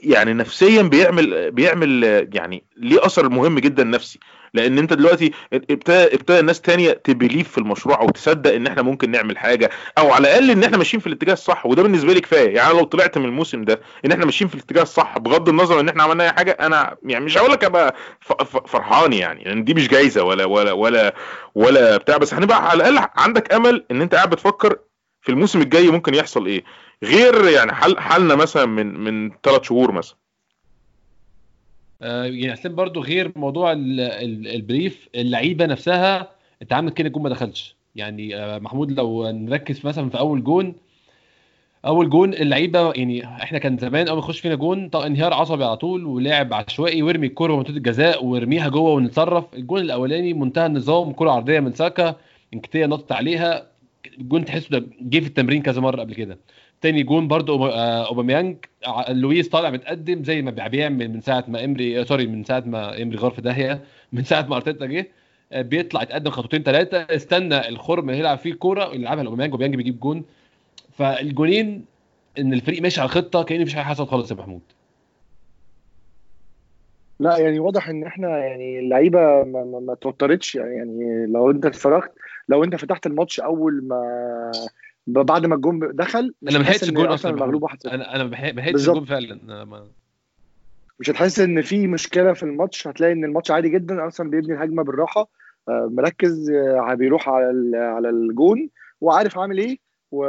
يعني 0.03 0.33
نفسيا 0.33 0.81
بيعمل 0.81 1.51
بيعمل 1.51 2.03
يعني 2.33 2.63
ليه 2.77 3.05
أثر 3.05 3.29
مهم 3.29 3.59
جدا 3.59 3.83
نفسي. 3.83 4.19
لأن 4.53 4.77
أنت 4.77 4.93
دلوقتي 4.93 5.31
ابتدى 5.53 6.03
ابتدى 6.15 6.39
الناس 6.39 6.61
تانية 6.61 6.91
تبليف 6.91 7.49
في 7.51 7.57
المشروع 7.57 8.01
أو 8.01 8.09
تصدق 8.09 8.53
إن 8.53 8.67
إحنا 8.67 8.81
ممكن 8.81 9.11
نعمل 9.11 9.37
حاجة 9.37 9.69
أو 9.97 10.11
على 10.11 10.27
الأقل 10.27 10.51
إن 10.51 10.63
إحنا 10.63 10.77
ماشيين 10.77 11.01
في 11.01 11.07
الاتجاه 11.07 11.33
الصح. 11.33 11.65
وده 11.65 11.83
بالنسبة 11.83 12.13
لي 12.13 12.21
كفاية. 12.21 12.55
يعني 12.55 12.73
لو 12.73 12.83
طلعت 12.83 13.17
من 13.17 13.25
الموسم 13.25 13.63
ده 13.63 13.81
إن 14.05 14.11
إحنا 14.11 14.25
ماشيين 14.25 14.47
في 14.47 14.55
الاتجاه 14.55 14.81
الصح 14.81 15.17
بغض 15.17 15.49
النظر 15.49 15.79
إن 15.79 15.89
إحنا 15.89 16.03
عملنا 16.03 16.23
أي 16.23 16.31
حاجة 16.31 16.51
أنا 16.51 16.97
يعني 17.03 17.25
مش 17.25 17.37
هقول 17.37 17.51
لك 17.51 17.63
أبقى 17.63 17.95
فرحان 18.67 19.13
يعني. 19.13 19.43
لأن 19.43 19.63
دي 19.63 19.73
مش 19.73 19.87
جايزة 19.87 20.23
ولا 20.23 20.45
ولا 20.45 20.71
ولا 20.71 21.15
ولا 21.55 21.97
بتاع. 21.97 22.17
بس 22.17 22.33
هنبقى 22.33 22.69
على 22.69 22.89
الأقل 22.89 23.07
عندك 23.15 23.53
أمل 23.53 23.85
إن 23.91 24.01
أنت 24.01 24.15
قاعد 24.15 24.29
بتفكر 24.29 24.75
في 25.21 25.29
الموسم 25.31 25.61
الجاي 25.61 25.87
ممكن 25.87 26.13
يحصل 26.15 26.45
إيه. 26.45 26.63
غير 27.03 27.47
يعني 27.49 27.73
حل 27.73 27.97
حالنا 27.99 28.35
مثلا 28.35 28.65
من 28.65 28.99
من 28.99 29.31
ثلاث 29.43 29.63
شهور 29.63 29.91
مثلا. 29.91 30.15
آه 32.01 32.23
يعني 32.23 32.53
اسلام 32.53 32.75
برضو 32.75 33.01
غير 33.01 33.31
موضوع 33.35 33.71
ال 33.71 33.99
ال 33.99 34.47
البريف 34.47 35.09
اللعيبة 35.15 35.65
نفسها 35.65 36.29
انت 36.61 36.93
كده 36.93 37.07
الجون 37.07 37.23
ما 37.23 37.29
دخلش. 37.29 37.75
يعني 37.95 38.35
آه 38.35 38.59
محمود 38.59 38.91
لو 38.91 39.31
نركز 39.31 39.85
مثلا 39.85 40.09
في 40.09 40.19
أول 40.19 40.43
جون 40.43 40.75
أول 41.85 42.09
جون 42.09 42.33
اللعيبة 42.33 42.93
يعني 42.93 43.25
إحنا 43.25 43.57
كان 43.57 43.77
زمان 43.77 44.07
أول 44.07 44.17
ما 44.17 44.23
يخش 44.23 44.39
فينا 44.39 44.55
جون 44.55 44.89
انهيار 44.95 45.33
عصبي 45.33 45.63
على 45.63 45.77
طول 45.77 46.05
ولعب 46.05 46.53
عشوائي 46.53 47.01
ويرمي 47.03 47.27
الكوره 47.27 47.55
منطقه 47.55 47.77
الجزاء 47.77 48.25
ويرميها 48.25 48.69
جوه 48.69 48.91
ونتصرف. 48.91 49.45
الجون 49.53 49.81
الأولاني 49.81 50.33
منتهى 50.33 50.65
النظام 50.65 51.13
كرة 51.13 51.31
عرضية 51.31 51.59
من 51.59 51.73
ساكا 51.73 52.15
انكتيه 52.53 52.85
نطت 52.85 53.11
عليها. 53.11 53.67
الجون 54.17 54.45
تحسه 54.45 54.69
ده 54.69 54.85
جه 55.01 55.19
في 55.19 55.27
التمرين 55.27 55.61
كذا 55.61 55.81
مرة 55.81 56.01
قبل 56.01 56.13
كده. 56.13 56.37
تاني 56.81 57.03
جون 57.03 57.27
برضو 57.27 57.65
أوباميانج. 57.67 58.57
لويس 59.09 59.49
طالع 59.49 59.69
متقدم 59.69 60.23
زي 60.23 60.41
ما 60.41 60.51
بيعمل 60.51 61.09
من 61.09 61.21
ساعة 61.21 61.45
ما 61.47 61.65
إمري 61.65 62.05
sorry 62.05 62.27
من 62.27 62.43
ساعة 62.43 62.63
ما 62.65 63.01
إمري 63.01 63.17
غار 63.17 63.31
في 63.31 63.41
داهية 63.41 63.81
من 64.13 64.23
ساعة 64.23 64.41
ما 64.41 64.55
أرتيتا 64.55 64.85
جه 64.85 65.07
بيطلع 65.55 66.01
يتقدم 66.03 66.31
خطوتين 66.31 66.63
ثلاثة 66.63 66.97
استنى 66.97 67.69
الخرم 67.69 68.09
يلعب 68.09 68.37
فيه 68.37 68.51
الكوره 68.51 68.93
يلعبها 68.93 69.23
لأوباميانج 69.23 69.51
أوباميانج 69.51 69.75
بيجيب 69.75 69.99
جون. 69.99 70.23
فالجونين 70.93 71.85
إن 72.39 72.53
الفريق 72.53 72.81
ماشي 72.81 73.01
على 73.01 73.07
الخطة 73.07 73.43
كان 73.43 73.61
مفيش 73.61 73.75
حاجة 73.75 73.85
حصلت 73.85 74.09
خالص 74.09 74.31
يا 74.31 74.35
محمود. 74.35 74.61
لا 77.19 77.37
يعني 77.37 77.59
واضح 77.59 77.89
إن 77.89 78.03
إحنا 78.03 78.37
يعني 78.37 78.79
اللعيبة 78.79 79.19
ما, 79.19 79.63
ما, 79.63 79.79
ما 79.79 79.95
توترتش 79.95 80.55
يعني, 80.55 80.75
يعني 80.75 81.25
لو 81.25 81.51
أنت 81.51 81.65
اتفرجت 81.65 82.11
لو 82.49 82.63
أنت 82.63 82.75
فتحت 82.75 83.05
الماتش 83.05 83.39
أول 83.39 83.87
ما 83.87 84.51
بعد 85.07 85.45
ما 85.45 85.55
الجون 85.55 85.79
دخل 85.95 86.33
أنا 86.49 86.57
ما 86.57 86.63
لحقتش 86.63 86.89
الجون 86.89 87.05
أصلا. 87.07 87.31
مغلوب 87.31 87.63
واحد 87.63 87.77
أنا 87.87 88.15
أنا 88.15 88.23
ما 88.23 88.29
لحقتش 88.29 88.89
الجون 88.89 89.05
فعلا. 89.05 89.63
ما... 89.65 89.87
مش 90.99 91.09
هتحس 91.09 91.39
إن 91.39 91.61
في 91.61 91.87
مشكلة 91.87 92.33
في 92.33 92.43
الماتش؟ 92.43 92.87
هتلاقي 92.87 93.13
إن 93.13 93.25
الماتش 93.25 93.51
عادي 93.51 93.69
جدا. 93.69 94.07
أصلا 94.07 94.29
بيبني 94.29 94.53
الهجمة 94.53 94.83
بالراحة 94.83 95.29
مركز 95.67 96.51
بيروح 96.93 97.29
على 97.29 97.77
على 97.77 98.09
الجون 98.09 98.69
وعارف 99.01 99.37
عامل 99.37 99.57
إيه. 99.57 99.77
و... 100.11 100.25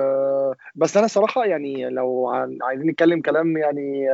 بس 0.75 0.97
أنا 0.97 1.07
صراحة 1.07 1.45
يعني 1.45 1.91
لو 1.91 2.29
عايزين 2.63 2.91
نتكلم 2.91 3.21
كلام 3.21 3.57
يعني 3.57 4.07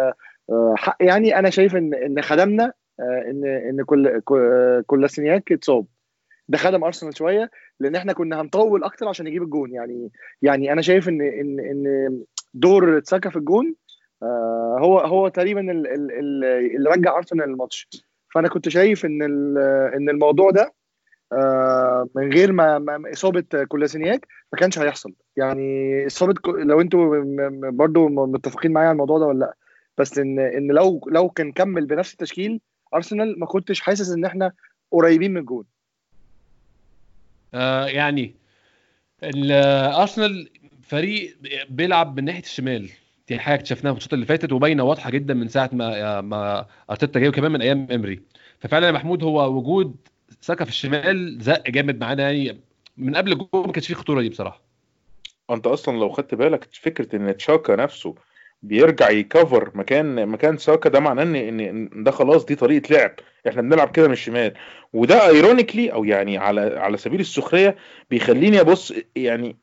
حق 0.77 0.97
يعني 1.01 1.39
أنا 1.39 1.51
شايف 1.51 1.77
ان 1.77 1.95
إن 1.95 2.23
خدمنا 2.23 2.73
ان 3.01 3.45
إن 3.45 3.85
كل 3.85 4.21
كولاسينياك 4.87 5.53
اتصاب. 5.53 5.87
ده 6.49 6.59
خدم 6.59 6.85
أرسنال 6.85 7.17
شوية. 7.17 7.51
لأن 7.81 7.97
إحنا 7.97 8.13
كنا 8.13 8.41
هنطول 8.41 8.85
أكتر 8.85 9.09
عشان 9.09 9.27
نجيب 9.27 9.43
الجون. 9.43 9.73
يعني 9.73 10.11
يعني 10.43 10.73
أنا 10.73 10.83
شايف 10.83 11.09
ان 11.09 11.21
ان 11.23 11.61
ان 11.61 12.13
دور 12.55 13.01
ساكا 13.01 13.31
في 13.31 13.37
الجون 13.37 13.75
آه 14.23 14.77
هو 14.81 14.99
هو 14.99 15.29
تقريبا 15.29 15.61
اللي 15.61 16.91
رجع 16.91 17.17
أرسنال 17.17 17.49
للماتش 17.49 17.89
فأنا 18.35 18.49
كنت 18.49 18.69
شايف 18.69 19.05
إن 19.05 19.23
إن 19.97 20.09
الموضوع 20.11 20.51
ده 20.51 20.75
آه 21.33 22.09
من 22.15 22.33
غير 22.33 22.53
ما, 22.53 22.79
ما 22.79 23.13
إصابة 23.13 23.45
كولاسينياك 23.69 24.27
ما 24.53 24.59
كانش 24.59 24.79
هيحصل. 24.79 25.13
يعني 25.37 26.07
إصابة 26.07 26.35
لو 26.47 26.81
أنتوا 26.81 27.23
برضو 27.71 28.09
متفقين 28.09 28.73
معايا 28.73 28.89
على 28.89 28.93
الموضوع 28.95 29.19
ده 29.19 29.27
ولا 29.27 29.39
لأ. 29.39 29.55
بس 29.99 30.19
إن 30.19 30.39
إن 30.39 30.67
لو 30.73 31.01
لو 31.13 31.29
كان 31.31 31.53
كمل 31.53 31.87
بنفس 31.87 32.13
التشكيل 32.13 32.61
أرسنال 32.95 33.41
ما 33.41 33.47
كنتش 33.47 33.81
حاسس 33.81 34.11
إن 34.13 34.25
إحنا 34.25 34.53
قريبين 34.93 35.31
من 35.31 35.41
الجون. 35.41 35.65
آه 37.55 37.87
يعني 37.87 38.35
أرسنال 39.23 40.49
فريق 40.83 41.39
بيلعب 41.71 42.17
من 42.17 42.25
ناحية 42.25 42.43
الشمال. 42.43 42.91
دي 43.29 43.39
حاجة 43.39 43.55
اكتشفناها 43.55 43.81
في 43.83 43.87
الماتشات 43.89 44.13
اللي 44.13 44.27
فاتت 44.27 44.53
وباينة 44.53 44.83
واضحة 44.83 45.11
جدا 45.11 45.35
من 45.35 45.49
ساعة 45.49 45.71
ما 45.73 46.21
ما 46.21 46.67
أرتيتا 46.91 47.21
جاي 47.21 47.29
وكمان 47.29 47.53
من 47.53 47.63
أيام 47.63 47.89
إمري. 47.93 48.21
ففعلا 48.59 48.87
يا 48.87 48.93
محمود 48.93 49.23
هو 49.23 49.57
وجود 49.57 49.97
ساكا 50.41 50.65
في 50.65 50.71
الشمال 50.71 51.39
زق 51.41 51.71
جامد 51.71 52.01
معانا. 52.01 52.31
يعني 52.31 52.61
من 52.97 53.17
قبل 53.17 53.33
الجول 53.33 53.67
ما 53.67 53.73
كانش 53.73 53.87
فيه 53.87 53.95
الخطوره 53.95 54.21
دي 54.21 54.29
بصراحة. 54.29 54.63
أنت 55.51 55.67
أصلا 55.67 55.99
لو 55.99 56.09
خدت 56.09 56.35
بالك 56.35 56.69
فكرة 56.73 57.17
إن 57.17 57.37
تشاكا 57.37 57.77
نفسه 57.77 58.15
بيرجع 58.63 59.11
يـ 59.11 59.21
cover 59.21 59.71
مكان 59.75 60.29
مكان 60.29 60.59
ساكا 60.59 60.89
ده 60.89 61.01
معناه 61.01 61.23
إن 61.23 61.37
إن 61.61 62.03
ده 62.05 62.11
خلاص 62.11 62.45
دي 62.45 62.55
طريقة 62.55 62.93
لعب. 62.95 63.15
إحنا 63.49 63.63
بنلعب 63.63 63.91
كده 63.91 64.07
من 64.07 64.13
الشمال. 64.13 64.55
وده 64.93 65.29
ironically 65.29 65.93
أو 65.93 66.05
يعني 66.05 66.39
على 66.39 66.61
على 66.61 66.97
سبيل 66.97 67.21
السخرية 67.21 67.77
بيخليني 68.11 68.61
أبص 68.61 68.93
يعني 69.17 69.57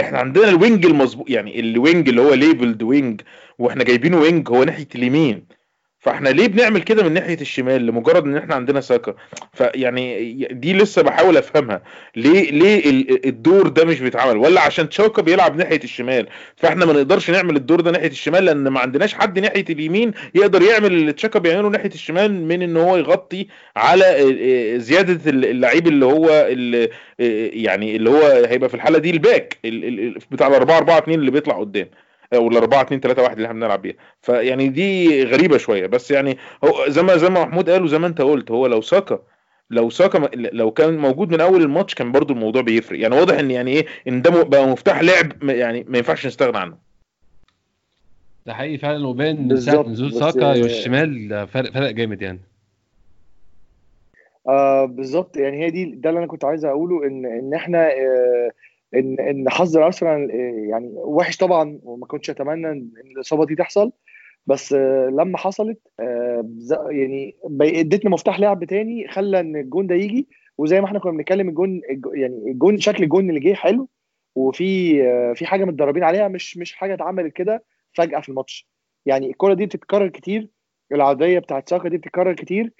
إحنا 0.00 0.18
عندنا 0.18 0.48
ال 0.48 0.56
wing 0.56 0.86
المظبوط 0.86 1.30
يعني 1.30 1.60
ال 1.60 1.70
wing 1.70 2.08
اللي 2.08 2.20
هو 2.20 2.34
labeled 2.34 2.82
wing 2.82 3.20
وإحنا 3.58 3.84
جايبينه 3.84 4.20
wing 4.20 4.48
هو 4.50 4.64
ناحية 4.64 4.88
اليمين. 4.94 5.57
فاحنا 6.00 6.28
ليه 6.28 6.46
بنعمل 6.46 6.82
كده 6.82 7.02
من 7.02 7.12
ناحية 7.12 7.40
الشمال؟ 7.40 7.86
لمجرد 7.86 8.24
إن 8.24 8.36
إحنا 8.36 8.54
عندنا 8.54 8.80
ساكا 8.80 9.14
فيعني 9.54 10.34
دي 10.52 10.72
لسه 10.74 11.02
بحاول 11.02 11.36
أفهمها. 11.36 11.82
ليه 12.16 12.50
ليه 12.50 12.82
الدور 13.24 13.68
ده 13.68 13.84
مش 13.84 14.00
بيتعمل؟ 14.00 14.36
ولا 14.36 14.60
عشان 14.60 14.88
تشاكا 14.88 15.22
بيلعب 15.22 15.56
ناحية 15.56 15.80
الشمال. 15.84 16.26
فاحنا 16.56 16.86
ما 16.86 16.92
نقدرش 16.92 17.30
نعمل 17.30 17.56
الدور 17.56 17.80
ده 17.80 17.90
ناحية 17.90 18.06
الشمال 18.08 18.44
لأن 18.44 18.68
ما 18.68 18.80
عندناش 18.80 19.14
حد 19.14 19.38
ناحية 19.38 19.64
اليمين 19.70 20.12
يقدر 20.34 20.62
يعمل 20.62 20.92
اللي 20.92 21.12
تشاكا 21.12 21.38
بيعمله 21.38 21.68
ناحية 21.68 21.90
الشمال 21.94 22.32
من 22.48 22.62
إن 22.62 22.76
هو 22.76 22.96
يغطي 22.96 23.46
على 23.76 24.04
زيادة 24.80 25.30
اللعيب 25.30 25.86
اللي 25.86 26.04
هو 26.06 26.28
اللي 26.50 26.88
يعني 27.62 27.96
اللي 27.96 28.10
هو 28.10 28.44
هيبقى 28.48 28.68
في 28.68 28.74
الحالة 28.74 28.98
دي 28.98 29.10
الباك 29.10 29.58
بتاع 30.30 30.46
ال 30.46 30.54
4 30.54 30.76
4 30.78 30.98
2 30.98 31.18
اللي 31.18 31.30
بيطلع 31.30 31.58
قدام. 31.60 31.86
ولا 32.34 32.58
4 32.58 32.82
2 32.82 33.00
3 33.00 33.22
1 33.22 33.36
اللي 33.36 33.46
إحنا 33.46 33.60
بنلعب 33.60 33.82
بيها. 33.82 33.94
فيعني 34.22 34.68
دي 34.68 35.24
غريبة 35.24 35.58
شوية. 35.58 35.86
بس 35.86 36.10
يعني 36.10 36.38
هو 36.64 36.88
زي 36.88 37.02
ما 37.02 37.16
زي 37.16 37.28
ما 37.30 37.44
محمود 37.44 37.70
قال 37.70 37.82
وزي 37.82 37.98
ما 37.98 38.06
انت 38.06 38.20
قلت 38.20 38.50
هو 38.50 38.66
لو 38.66 38.80
ساكا 38.80 39.22
لو 39.70 39.90
ساكا 39.90 40.18
لو 40.34 40.70
كان 40.70 40.98
موجود 40.98 41.30
من 41.30 41.40
أول 41.40 41.62
الماتش 41.62 41.94
كان 41.94 42.12
برضو 42.12 42.32
الموضوع 42.32 42.62
بيفرق. 42.62 43.00
يعني 43.00 43.14
واضح 43.16 43.38
إن 43.38 43.50
يعني 43.50 43.70
إيه 43.70 43.86
إن 44.08 44.22
ده 44.22 44.42
بقى 44.42 44.66
مفتاح 44.66 45.02
لعب 45.02 45.42
يعني 45.50 45.84
ما 45.88 45.98
ينفعش 45.98 46.26
نستغنى 46.26 46.58
عنه. 46.58 46.76
ده 48.46 48.54
حقيقي 48.54 48.78
فعلا. 48.78 49.06
وباين 49.06 49.48
من 49.48 49.60
ساعه 49.60 49.82
نزول 49.82 50.12
ساكا 50.12 50.48
والشمال 50.48 51.46
فرق 51.48 51.70
فرق 51.72 51.90
جامد 51.90 52.22
يعني. 52.22 52.40
آه 54.48 54.84
بالظبط. 54.84 55.36
يعني 55.36 55.64
هي 55.64 55.70
دي 55.70 55.84
ده 55.84 56.10
اللي 56.10 56.18
أنا 56.18 56.26
كنت 56.26 56.44
عايز 56.44 56.64
أقوله 56.64 57.06
ان 57.06 57.26
إن 57.26 57.54
إحنا 57.54 57.86
آه 57.86 58.50
ان 58.94 59.20
إن 59.20 59.48
حظ 59.50 59.76
الأرسنال 59.76 60.30
آه 60.30 60.68
يعني 60.70 60.92
وحش 60.96 61.36
طبعا 61.36 61.80
وما 61.82 62.06
كنتش 62.06 62.30
أتمنى 62.30 62.70
ان 62.70 62.90
الإصابة 63.16 63.46
دي 63.46 63.54
تحصل 63.54 63.92
بس 64.46 64.72
آه 64.72 65.08
لما 65.08 65.38
حصلت 65.38 65.78
آه 66.00 66.50
يعني 66.90 67.36
ادتنا 67.60 68.10
مفتاح 68.10 68.40
لعب 68.40 68.64
تاني 68.64 69.08
خلى 69.08 69.40
إن 69.40 69.56
الجون 69.56 69.86
ده 69.86 69.94
يجي 69.94 70.28
وزي 70.58 70.80
ما 70.80 70.86
إحنا 70.86 70.98
كنا 70.98 71.12
بنتكلم 71.12 71.48
الجون 71.48 71.80
الج- 71.90 72.14
يعني 72.14 72.50
الجون 72.50 72.78
شكل 72.78 73.02
الجون 73.02 73.28
اللي 73.30 73.40
جه 73.40 73.54
حلو 73.54 73.88
وفي 74.36 75.02
آه 75.08 75.32
في 75.32 75.46
حاجة 75.46 75.64
متدربين 75.64 76.04
عليها 76.04 76.28
مش 76.28 76.56
مش 76.58 76.74
حاجة 76.74 76.94
اتعملت 76.94 77.32
كده 77.32 77.64
فجأة 77.92 78.20
في 78.20 78.28
الماتش. 78.28 78.68
يعني 79.06 79.26
الكرة 79.30 79.54
دي 79.54 79.66
بتتكرر 79.66 80.08
كتير 80.08 80.50
العرضية 80.92 81.38
بتاعت 81.38 81.68
ساكا 81.70 81.88
دي 81.88 81.96
بتتكرر 81.98 82.32
كتير 82.32 82.72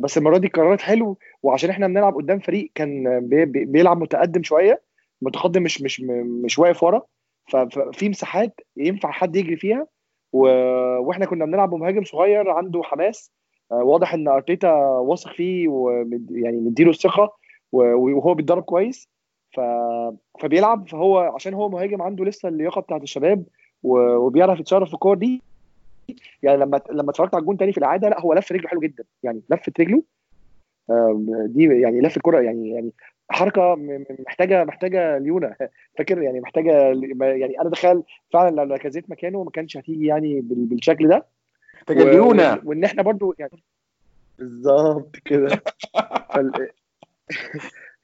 بس 0.00 0.18
المرة 0.18 0.38
دي 0.38 0.46
اتكررت 0.46 0.80
حلو 0.80 1.18
وعشان 1.42 1.70
إحنا 1.70 1.86
بنلعب 1.86 2.14
قدام 2.14 2.38
فريق 2.38 2.70
كان 2.74 3.20
بي 3.28 3.44
بي 3.44 3.64
بيلعب 3.64 4.00
متقدم 4.02 4.42
شوية 4.42 4.82
متقدم 5.22 5.62
مش 5.62 5.82
مش 5.82 6.00
مش 6.44 6.58
واقف 6.58 6.82
ورا 6.82 7.02
ففي 7.52 8.08
مساحات 8.08 8.60
ينفع 8.76 9.10
حد 9.10 9.36
يجري 9.36 9.56
فيها 9.56 9.86
و... 10.32 10.40
وإحنا 10.98 11.26
كنا 11.26 11.44
بنلعب 11.44 11.70
بمهاجم 11.70 12.04
صغير 12.04 12.50
عنده 12.50 12.82
حماس 12.82 13.30
آه، 13.72 13.82
واضح 13.84 14.14
إن 14.14 14.28
أرتيتا 14.28 14.72
واثق 14.82 15.32
فيه 15.32 15.68
ومد... 15.68 16.30
يعني 16.30 16.56
مديله 16.56 16.90
الثقة 16.90 17.36
وهو 17.72 18.34
بيتدرب 18.34 18.62
كويس 18.62 19.08
ف... 19.56 19.60
فبيلعب 20.40 20.88
فهو 20.88 21.18
عشان 21.18 21.54
هو 21.54 21.68
مهاجم 21.68 22.02
عنده 22.02 22.24
لسه 22.24 22.48
اللياقة 22.48 22.80
بتاعت 22.80 23.02
الشباب. 23.02 23.44
وبيعرف 23.82 24.60
يتصرف 24.60 24.88
في 24.88 24.94
الكور 24.94 25.16
دي 25.16 25.42
يعني 26.42 26.56
لما 26.60 26.80
لما 26.90 27.10
اتفرجت 27.10 27.34
على 27.34 27.40
الجون 27.42 27.56
تاني 27.56 27.72
في 27.72 27.78
الإعادة 27.78 28.08
لأ 28.08 28.20
هو 28.20 28.32
لف 28.34 28.52
رجله 28.52 28.68
حلو 28.68 28.80
جدا 28.80 29.04
يعني 29.22 29.42
لفت 29.50 29.80
رجله 29.80 30.02
آم، 30.90 31.26
دي 31.46 31.64
يعني 31.64 32.00
لف 32.00 32.16
الكرة 32.16 32.40
يعني 32.40 32.70
يعني 32.70 32.92
حركة 33.30 33.74
محتاجة 34.26 34.64
محتاجة 34.64 35.18
ليونة. 35.18 35.56
فاكر 35.98 36.22
يعني 36.22 36.40
محتاجة 36.40 36.72
يعني 37.20 37.60
أنا 37.60 37.70
تخيل 37.70 38.02
فعلا 38.32 38.56
لو 38.56 38.64
لاكازيت 38.64 39.10
مكانه 39.10 39.44
ما 39.44 39.50
كانش 39.50 39.76
هتيجي 39.76 40.06
يعني 40.06 40.40
بال- 40.40 40.66
بالشكل 40.66 41.08
ده. 41.08 41.26
محتاجة 41.74 42.04
و- 42.04 42.08
ليونة. 42.08 42.60
وإن 42.64 42.84
إحنا 42.84 43.02
برضو 43.02 43.34
يعني 43.38 43.62
بالظبط 44.38 45.16
كده. 45.24 45.62
فال- 46.34 46.68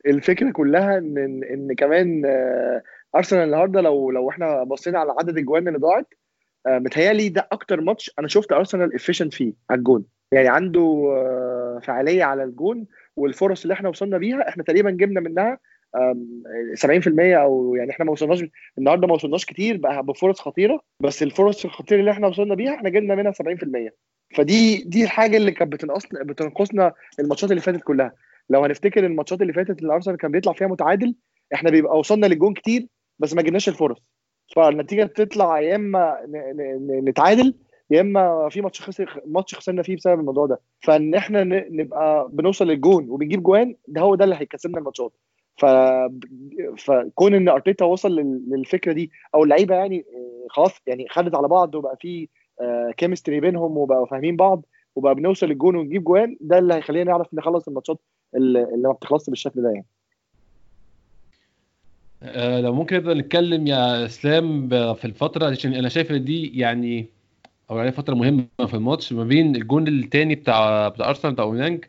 الفكرة 0.07 0.51
كلها 0.51 0.99
إن 0.99 1.19
إن 1.19 1.45
إن 1.45 1.75
كمان 1.75 2.23
آه، 2.27 2.83
أرسنال 3.17 3.43
النهارده 3.43 3.81
لو 3.81 4.11
لو 4.11 4.31
إحنا 4.31 4.65
بصينا 4.65 4.99
على 4.99 5.15
عدد 5.19 5.39
الجوان 5.39 5.69
اللي 5.69 5.79
ضاعت 5.79 6.15
آه، 6.67 6.79
متهيألي 6.79 7.29
ده 7.29 7.49
أكتر 7.53 7.81
ماتش 7.81 8.11
أنا 8.19 8.29
شفت 8.29 8.53
أرسنال 8.53 8.95
efficient 8.95 9.35
فيه 9.35 9.53
على 9.71 9.79
الجون. 9.79 10.05
يعني 10.33 10.49
عنده 10.49 10.81
آه، 11.17 11.81
فعالية 11.83 12.25
على 12.25 12.45
الجون 12.45 12.87
والفرص 13.17 13.63
اللي 13.63 13.75
إحنا 13.75 13.89
وصلنا 13.89 14.19
بيها 14.19 14.49
إحنا 14.49 14.63
تقريبا 14.63 14.91
جبنا 14.91 15.21
منها 15.21 15.59
آم، 15.97 16.43
70% 16.75 17.35
أو 17.43 17.75
يعني 17.75 17.91
إحنا 17.91 18.05
ما 18.05 18.13
وصلناش 18.13 18.45
النهارده 18.79 19.07
ما 19.07 19.15
وصلناش 19.15 19.45
كتير 19.45 19.77
بقى 19.77 20.03
بفرص 20.03 20.41
خطيرة 20.41 20.81
بس 21.01 21.23
الفرص 21.23 21.65
الخطيرة 21.65 22.01
اللي 22.01 22.11
إحنا 22.11 22.27
وصلنا 22.27 22.55
بيها 22.55 22.75
إحنا 22.75 22.89
جبنا 22.91 23.15
منها 23.15 23.33
70% 23.33 23.91
فدي 24.37 24.77
دي 24.87 25.05
الحاجة 25.05 25.37
اللي 25.37 25.51
كانت 25.53 25.73
بتنقصنا 25.73 26.23
بتنقصنا 26.25 26.93
الماتشات 27.21 27.51
اللي 27.51 27.63
فاتت 27.63 27.83
كلها. 27.83 28.13
لو 28.51 28.65
هنفتكر 28.65 29.07
الماتشات 29.07 29.43
اللي 29.43 29.53
فاتت 29.53 29.79
اللي 29.83 29.95
ارسنال 29.95 30.17
كان 30.17 30.31
بيطلع 30.31 30.53
فيها 30.53 30.67
متعادل 30.67 31.15
إحنا 31.55 31.71
بيبقى 31.71 31.99
وصلنا 31.99 32.27
للجون 32.27 32.55
كتير 32.55 32.87
بس 33.19 33.35
ما 33.35 33.43
جبناش 33.43 33.69
الفرص. 33.69 33.99
فالنتيجة 34.57 35.05
بتطلع 35.05 35.61
يا 35.61 35.77
إما 35.77 36.17
نتعادل 37.05 37.55
يا 37.91 38.01
إما 38.01 38.49
في 38.51 38.61
ماتش 38.61 38.81
خسر 38.83 39.21
ماتش 39.27 39.55
خسرنا 39.55 39.83
فيه 39.83 39.97
بسبب 39.97 40.21
الموضوع 40.21 40.47
ده. 40.47 40.61
فإن 40.81 41.15
إحنا 41.15 41.45
نبقى 41.71 42.29
بنوصل 42.33 42.67
للجون 42.67 43.11
وبنجيب 43.11 43.43
جوان 43.43 43.77
ده 43.89 44.01
هو 44.01 44.15
ده 44.15 44.25
اللي 44.25 44.37
هيكسبنا 44.37 44.79
الماتشات. 44.79 45.13
ف 45.57 45.65
فكون 46.79 47.35
إن 47.35 47.49
أرتيتا 47.49 47.85
وصل 47.85 48.11
لل- 48.17 48.45
للفكرة 48.51 48.93
دي 48.93 49.11
أو 49.35 49.45
اللعيبة 49.45 49.75
يعني 49.75 49.99
آه، 50.15 50.47
خلاص 50.51 50.73
يعني 50.87 51.07
خدت 51.09 51.35
على 51.35 51.49
بعض 51.49 51.75
وبقى 51.75 51.97
في 52.01 52.29
chemistry 52.97 53.41
بينهم 53.41 53.79
وبقوا 53.79 54.07
فاهمين 54.07 54.37
بعض 54.37 54.63
وبقى 54.97 55.15
بنوصل 55.15 55.47
للجون 55.47 55.77
ونجيب 55.77 56.05
جوان 56.05 56.37
ده 56.41 56.59
اللي 56.59 56.75
هيخلينا 56.75 57.11
نعرف 57.11 57.35
نخلص 57.35 57.69
الماتشات 57.69 57.99
اللي 58.37 58.67
ما 58.77 58.93
بتخلصش 58.93 59.31
بالشكل 59.31 59.63
ده 59.63 59.71
يعني. 59.71 59.85
آه، 62.23 62.61
لو 62.61 62.73
ممكن 62.75 62.97
نبدأ 62.97 63.15
نتكلم 63.15 63.67
يا 63.67 64.05
إسلام 64.07 64.69
في 64.95 65.05
الفترة 65.05 65.47
عشان 65.51 65.75
أنا 65.75 65.89
شايف 65.89 66.11
إن 66.11 66.25
دي 66.25 66.59
يعني 66.61 67.07
أو 67.71 67.79
يعني 67.79 67.93
فترة 67.93 68.15
مهمة 68.15 68.47
في 68.67 68.75
الماتش 68.75 69.13
ما 69.13 69.25
بين 69.25 69.57
الجون 69.57 69.89
الثاني 69.89 70.35
بتاع 70.35 70.89
بتاع 70.89 71.09
أرسنال 71.09 71.33
بتاع 71.35 71.45
أوباميانج. 71.45 71.85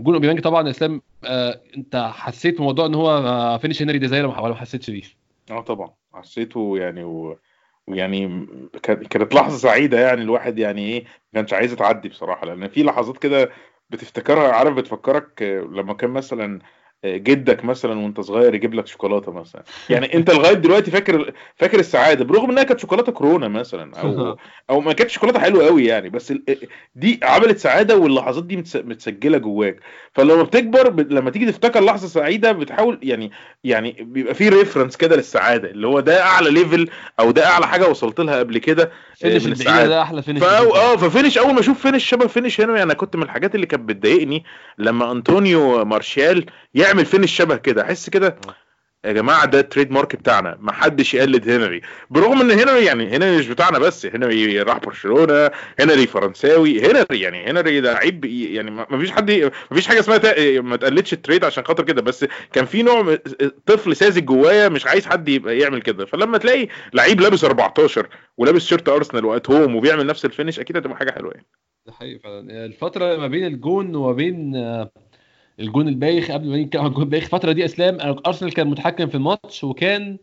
جون 0.00 0.14
أوباميانج 0.14 0.40
طبعا 0.40 0.64
يا 0.66 0.70
اسلام 0.70 1.02
آه، 1.24 1.60
أنت 1.76 1.96
حسيت 2.14 2.58
بموضوع 2.58 2.86
إن 2.86 2.94
هو 2.94 3.10
آه، 3.10 3.56
فينش 3.58 3.82
هنري 3.82 3.98
ده 3.98 4.06
زي 4.06 4.20
ولا 4.22 4.48
ما 4.48 4.54
حسيتش 4.54 4.90
بيه؟ 4.90 5.02
آه 5.50 5.60
طبعا. 5.60 5.94
حسيته 6.14 6.78
يعني 6.78 7.04
و... 7.04 7.38
ويعني 7.86 8.46
كان- 8.82 9.04
كانت 9.04 9.34
لحظة 9.34 9.56
سعيدة 9.58 10.00
يعني 10.00 10.22
الواحد 10.22 10.58
يعني 10.58 10.82
إيه 10.86 11.04
ما 11.04 11.08
كانش 11.34 11.52
عايز 11.52 11.74
تعدي 11.74 12.08
بصراحة. 12.08 12.46
لأن 12.46 12.68
في 12.68 12.82
لحظات 12.82 13.18
كده 13.18 13.50
بتفتكرها 13.90 14.52
عارف 14.52 14.74
بتفكرك 14.74 15.42
آه، 15.42 15.60
لما 15.60 15.94
كان 15.94 16.10
مثلا 16.10 16.60
جدك 17.04 17.64
مثلا 17.64 17.98
وأنت 18.00 18.20
صغير 18.20 18.54
يجيب 18.54 18.74
لك 18.74 18.86
شوكولاتة 18.86 19.32
مثلا. 19.32 19.62
يعني 19.90 20.14
أنت 20.14 20.30
لغاية 20.30 20.52
دلوقتي 20.54 20.90
فاكر 20.90 21.32
فاكر 21.56 21.78
السعادة 21.78 22.24
برغم 22.24 22.50
إنها 22.50 22.62
كانت 22.62 22.80
شوكولاتة 22.80 23.12
كورونا 23.12 23.48
مثلا 23.48 24.00
أو 24.00 24.36
أو 24.70 24.80
ما 24.80 24.92
كانتش 24.92 25.14
شوكولاتة 25.14 25.40
حلوة 25.40 25.66
قوي 25.66 25.84
يعني 25.84 26.10
بس 26.10 26.32
دي 26.94 27.20
عملت 27.22 27.58
سعادة 27.58 27.96
واللحظات 27.96 28.44
دي 28.44 28.56
متس- 28.56 28.76
متسجلة 28.84 29.38
جواك. 29.38 29.80
فلما 30.12 30.42
بتكبر 30.42 31.02
لما 31.02 31.30
تيجي 31.30 31.46
تفتكر 31.52 31.80
لحظة 31.84 32.08
سعيدة 32.08 32.52
بتحاول 32.52 32.98
يعني 33.02 33.30
يعني 33.64 33.96
بيبقى 34.00 34.34
في 34.34 34.48
reference 34.48 34.96
كده 34.96 35.16
للسعادة 35.16 35.70
اللي 35.70 35.86
هو 35.86 36.00
ده 36.00 36.22
أعلى 36.22 36.50
level 36.50 36.88
أو 37.20 37.30
ده 37.30 37.46
أعلى 37.46 37.66
حاجة 37.66 37.88
وصلت 37.88 38.20
لها 38.20 38.38
قبل 38.38 38.58
كده 38.58 38.90
finish 39.16 39.34
البعيده 39.36 39.52
السعادة. 39.52 39.88
ده 39.88 40.02
أحلى 40.02 40.22
finish 40.22 40.42
آه 40.42 40.96
ف 40.96 41.02
finish 41.02 41.38
أول 41.38 41.54
ما 41.54 41.60
أشوف 41.60 41.82
finish 41.82 42.04
شبه 42.04 42.26
finish 42.26 42.60
هنري 42.60 42.82
أنا 42.82 42.94
كنت 42.94 43.16
من 43.16 43.22
الحاجات 43.22 43.54
اللي 43.54 43.66
كانت 43.66 43.88
بتضايقني 43.88 44.44
لما 44.78 45.12
أنطونيو 45.12 45.84
مارشال 45.84 46.46
يعمل 46.92 47.06
finish 47.06 47.36
شبه 47.36 47.56
كده؟ 47.56 47.82
أحس 47.82 48.10
كده 48.10 48.36
يا 49.04 49.12
جماعة 49.12 49.44
ده 49.46 49.60
ال 49.60 49.90
trademark 49.90 50.16
بتاعنا 50.16 50.56
ما 50.60 50.72
حدش 50.72 51.14
يقلد 51.14 51.50
هنري. 51.50 51.80
برغم 52.10 52.40
إن 52.40 52.50
هنري 52.50 52.84
يعني 52.84 53.16
هنري 53.16 53.38
مش 53.38 53.48
بتاعنا 53.48 53.78
بس 53.78 54.06
هنري 54.06 54.62
راح 54.62 54.78
برشلونة 54.78 55.50
هنري 55.80 56.06
فرنساوي 56.06 56.80
هنري 56.86 57.20
يعني 57.20 57.50
هنري 57.50 57.80
ده 57.80 57.94
عيب 57.94 58.24
يعني 58.24 58.70
ما 58.70 58.98
فيش 58.98 59.10
حد 59.10 59.30
ما 59.70 59.76
فيش 59.76 59.86
حاجة 59.86 60.00
اسمها 60.00 60.60
ما 60.60 60.76
تقلدش 60.76 61.12
ال 61.12 61.17
trade 61.17 61.44
عشان 61.44 61.64
خاطر 61.64 61.84
كده 61.84 62.02
بس 62.02 62.26
كان 62.52 62.64
في 62.64 62.82
نوع 62.82 63.18
طفل 63.66 63.96
ساذج 63.96 64.24
جوايا 64.24 64.68
مش 64.68 64.86
عايز 64.86 65.06
حد 65.06 65.28
يبقى 65.28 65.58
يعمل 65.58 65.82
كده. 65.82 66.06
فلما 66.06 66.38
تلاقي 66.38 66.68
لعيب 66.94 67.20
لابس 67.20 67.44
14 67.44 68.08
ولابس 68.36 68.66
shirt 68.66 68.88
ارسنال 68.88 69.24
وات 69.24 69.50
home 69.50 69.76
وبيعمل 69.76 70.06
نفس 70.06 70.24
ال 70.24 70.29
finish 70.29 70.60
أكيد 70.60 70.76
هتبقى 70.76 70.96
حاجة 70.96 71.10
حلوة 71.10 71.32
يعني. 71.32 71.46
ده 71.86 71.92
حقيقي 71.92 72.18
فعلا. 72.18 72.64
الفترة 72.64 73.16
ما 73.16 73.26
بين 73.26 73.46
الجون 73.46 73.94
وما 73.94 74.12
بين 74.12 74.56
آه، 74.56 74.90
الجون 75.60 75.88
البايخ 75.88 76.30
قبل 76.30 76.48
ما 76.48 76.54
عن 76.74 76.86
الجون 76.86 77.02
البايخ 77.02 77.24
الفترة 77.24 77.52
دي 77.52 77.64
إسلام. 77.64 77.98
أنا- 77.98 78.20
أرسنال 78.26 78.52
كان 78.52 78.66
متحكم 78.66 79.06
في 79.06 79.14
الماتش 79.14 79.64
وكان 79.64 80.18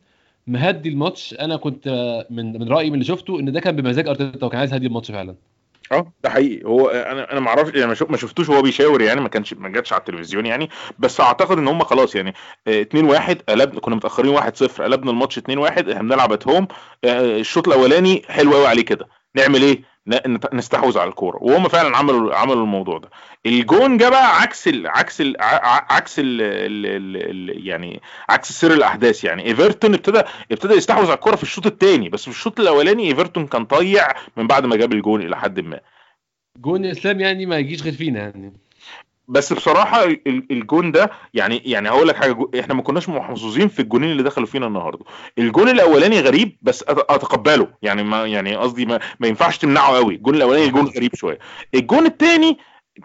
مهدي 0.47 0.89
الماتش. 0.89 1.33
أنا 1.39 1.57
كنت 1.57 1.87
آه، 1.87 2.27
من 2.29 2.53
من 2.59 2.69
رأيي 2.69 2.87
من 2.89 2.93
اللي 2.93 3.05
شفته 3.05 3.39
إن 3.39 3.51
ده 3.51 3.59
كان 3.59 3.75
بمزاج 3.75 4.07
أرتيتا 4.07 4.45
وكان 4.45 4.59
عايز 4.59 4.73
يهدي 4.73 4.87
الماتش 4.87 5.11
فعلا. 5.11 5.35
آه 5.91 6.13
ده 6.23 6.29
حقيقي. 6.29 6.65
هو 6.65 6.87
أنا 6.89 7.31
أنا 7.31 7.39
ما 7.39 7.47
أعرفش 7.47 7.73
يعني 7.73 7.87
ما 7.87 7.93
شف- 7.93 8.09
ما 8.11 8.17
شفتوش 8.17 8.49
وهو 8.49 8.61
بيشاور 8.61 9.01
يعني 9.01 9.21
ما 9.21 9.29
كانش 9.29 9.53
ما 9.53 9.69
جاتش 9.69 9.93
على 9.93 9.99
التلفزيون 9.99 10.45
يعني. 10.45 10.69
بس 10.99 11.21
أعتقد 11.21 11.57
إن 11.57 11.67
هم 11.67 11.83
خلاص 11.83 12.15
يعني 12.15 12.33
2 12.67 13.05
1 13.05 13.41
قلبنا 13.49 13.79
كنا 13.79 13.95
متأخرين 13.95 14.31
1 14.31 14.55
0 14.55 14.83
قلبنا 14.83 15.11
الماتش 15.11 15.37
2 15.37 15.57
1 15.57 15.89
إحنا 15.89 16.01
بنلعب 16.03 16.31
ات 16.33 16.47
هوم 16.47 16.67
الشوط 17.05 17.67
الأولاني 17.67 18.21
حلو 18.27 18.53
قوي 18.53 18.67
عليه 18.67 18.85
كده. 18.85 19.07
نعمل 19.35 19.61
إيه؟ 19.61 19.81
نستحوذ 20.53 20.97
على 20.99 21.09
الكورة. 21.09 21.37
وهم 21.41 21.67
فعلا 21.67 21.97
عملوا 21.97 22.35
عملوا 22.35 22.63
الموضوع 22.63 22.97
ده. 22.97 23.09
الجون 23.45 23.97
جه 23.97 24.09
بقى 24.09 24.41
عكس 24.41 24.67
ال 24.67 24.87
عكس 24.87 25.21
ال 25.21 25.35
عكس 25.89 26.19
ال 26.19 26.41
ال 26.41 27.67
يعني 27.67 28.01
عكس 28.29 28.51
سير 28.51 28.73
الأحداث 28.73 29.23
يعني. 29.23 29.45
إيفرتون 29.45 29.93
ابتدى 29.93 30.21
ابتدى 30.51 30.73
يستحوذ 30.73 31.05
على 31.05 31.13
الكورة 31.13 31.35
في 31.35 31.43
الشوط 31.43 31.65
الثاني 31.65 32.09
بس 32.09 32.21
في 32.23 32.27
الشوط 32.27 32.59
الأولاني 32.59 33.07
إيفرتون 33.07 33.47
كان 33.47 33.65
ضيع 33.65 34.07
من 34.37 34.47
بعد 34.47 34.65
ما 34.65 34.75
جاب 34.75 34.93
الجون 34.93 35.21
إلى 35.21 35.37
حد 35.37 35.59
ما. 35.59 35.79
جون 36.57 36.85
إسلام 36.85 37.19
يعني 37.19 37.45
ما 37.45 37.57
يجيش 37.57 37.83
غير 37.83 37.93
فينا 37.93 38.19
يعني. 38.19 38.53
بس 39.29 39.53
بصراحة 39.53 40.03
ال- 40.03 40.45
الجون 40.51 40.91
ده 40.91 41.09
يعني 41.33 41.57
يعني 41.65 41.89
هقول 41.89 42.07
لك 42.07 42.15
حاجة 42.15 42.37
إحنا 42.59 42.73
ما 42.73 42.81
كناش 42.81 43.09
محظوظين 43.09 43.67
في 43.67 43.79
الجونين 43.81 44.11
اللي 44.11 44.23
دخلوا 44.23 44.47
فينا 44.47 44.67
النهارده. 44.67 45.05
الجون 45.37 45.69
الأولاني 45.69 46.19
غريب 46.19 46.57
بس 46.61 46.83
أتقبله. 46.87 47.67
يعني 47.81 48.03
ما 48.03 48.25
يعني 48.25 48.55
قصدي 48.55 48.85
ما, 48.85 48.99
ما 49.19 49.27
ينفعش 49.27 49.57
تمنعه 49.57 49.95
قوي. 49.95 50.15
الجون 50.15 50.35
الأولاني 50.35 50.67
جون 50.69 50.85
غريب 50.87 51.15
شوية. 51.15 51.39
الجون 51.75 52.05
الثاني 52.05 52.57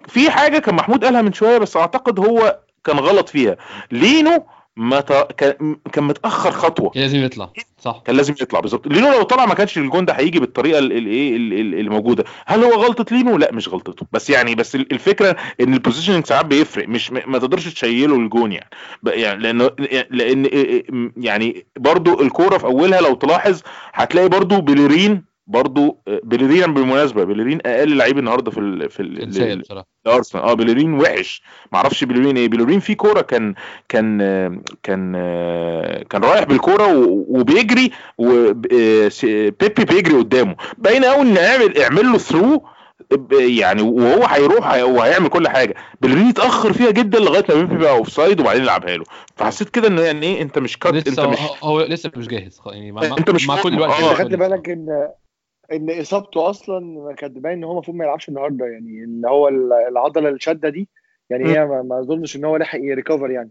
في 0.08 0.30
حاجة 0.30 0.58
كان 0.58 0.74
محمود 0.74 1.04
قالها 1.04 1.22
من 1.22 1.32
شوية 1.32 1.58
بس 1.58 1.76
أعتقد 1.76 2.18
هو 2.20 2.58
كان 2.84 2.98
غلط 2.98 3.28
فيها. 3.28 3.56
لينو 3.92 4.46
ما 4.76 5.00
ت... 5.00 5.12
كان 5.12 5.76
كان 5.92 6.04
متأخر 6.04 6.50
خطوة. 6.50 6.92
لازم 6.94 7.18
يطلع 7.18 7.50
صح. 7.78 8.02
كان 8.06 8.16
لازم 8.16 8.34
يطلع 8.40 8.60
بالظبط. 8.60 8.86
لينو 8.86 9.12
لو 9.12 9.22
طلع 9.22 9.46
ما 9.46 9.54
كانش 9.54 9.78
الجون 9.78 10.04
ده 10.04 10.12
هيجي 10.12 10.40
بالطريقة 10.40 10.78
الايه 10.78 11.36
اللي 11.36 11.90
موجودة. 11.90 12.24
هل 12.46 12.64
هو 12.64 12.72
غلطة 12.72 13.16
لينو؟ 13.16 13.38
لا 13.38 13.52
مش 13.52 13.68
غلطته. 13.68 14.06
بس 14.12 14.30
يعني 14.30 14.54
بس 14.54 14.74
الفكرة 14.74 15.36
إن 15.60 15.74
ال 15.74 15.79
positioning 15.79 16.26
ساعات 16.26 16.46
بيفرق. 16.46 16.88
مش 16.88 17.12
ما 17.12 17.38
تقدرش 17.38 17.74
تشيله 17.74 18.16
الجون 18.16 18.52
يعني. 18.52 18.70
يعني 19.06 19.42
لأن 19.42 19.70
لأن 20.10 20.48
يعني 21.16 21.66
برضو 21.78 22.22
الكورة 22.22 22.58
في 22.58 22.64
أولها 22.64 23.00
لو 23.00 23.14
تلاحظ 23.14 23.60
هتلاقي 23.94 24.28
برضو 24.28 24.60
بليرين 24.60 25.33
برضو 25.46 26.02
آه، 26.08 26.20
بليرين 26.24 26.74
بالمناسبة 26.74 27.24
بليرين 27.24 27.58
أقل 27.66 27.96
لعيب 27.96 28.18
النهارده 28.18 28.50
في 28.50 28.60
ال 28.60 28.90
في 28.90 29.00
ال 29.02 29.62
ارسنال 30.06 30.44
آه 30.44 30.54
بليرين 30.54 30.94
وحش. 30.94 31.42
ما 31.72 31.78
أعرفش 31.78 32.04
بليرين 32.04 32.36
إيه. 32.36 32.48
بليرين 32.48 32.80
في 32.80 32.94
كورة 32.94 33.20
كان 33.20 33.54
كان 33.88 34.18
كان 34.82 35.12
كان 36.10 36.24
رايح 36.24 36.44
بالكورة 36.44 36.96
وبيجري 37.28 37.90
وبيبي 38.18 39.84
بيجري 39.84 40.14
قدامه. 40.18 40.56
باين 40.78 41.04
قوي 41.04 41.22
إن 41.22 41.36
اعمل 41.36 41.78
اعمل 41.78 42.12
له 42.12 42.18
through 42.18 42.62
يعني 43.32 43.82
وهو 43.82 44.24
هيروح 44.24 44.74
وهيعمل 44.82 45.28
كل 45.28 45.48
حاجة. 45.48 45.74
بليرين 46.00 46.26
اتأخر 46.28 46.72
فيها 46.72 46.90
جدا 46.90 47.18
لغاية 47.18 47.44
ما 47.48 47.54
بيبي 47.54 47.76
بقى 47.76 47.96
offside 47.96 48.40
وبعدين 48.40 48.62
يلعبها 48.62 48.96
له. 48.96 49.04
فحسيت 49.36 49.68
كده 49.68 49.88
ان 49.88 49.98
يعني 49.98 50.26
إيه 50.26 50.42
أنت 50.42 50.58
مش 50.58 50.78
كات 50.78 51.08
أنت 51.08 51.20
مش 51.20 51.38
هو 51.62 51.80
لسه 51.80 52.10
مش 52.16 52.28
جاهز. 52.28 52.60
يعني 52.66 52.92
مع 52.92 53.02
أنت 53.02 53.30
مش 53.30 53.48
مع 53.48 53.62
كل 53.62 53.74
الوقت 53.74 53.90
آه. 53.90 54.14
خدت 54.14 54.34
بالك 54.34 54.68
إن 54.68 55.08
إن 55.72 56.00
إصابته 56.00 56.50
أصلا 56.50 57.14
كانت 57.18 57.38
باين 57.38 57.56
إن 57.58 57.64
هو 57.64 57.72
المفروض 57.72 57.96
ما 57.96 58.04
يلعبش 58.04 58.28
النهارده 58.28 58.66
يعني 58.66 59.04
إن 59.04 59.22
هو 59.26 59.48
العضلة 59.88 60.28
الشادة 60.28 60.68
دي 60.68 60.88
يعني 61.30 61.48
هي 61.48 61.64
ما 61.64 62.00
أظنش 62.00 62.36
إن 62.36 62.44
هو 62.44 62.56
لحق 62.56 62.78
recover 62.82 63.24
ي 63.24 63.30
يعني. 63.30 63.50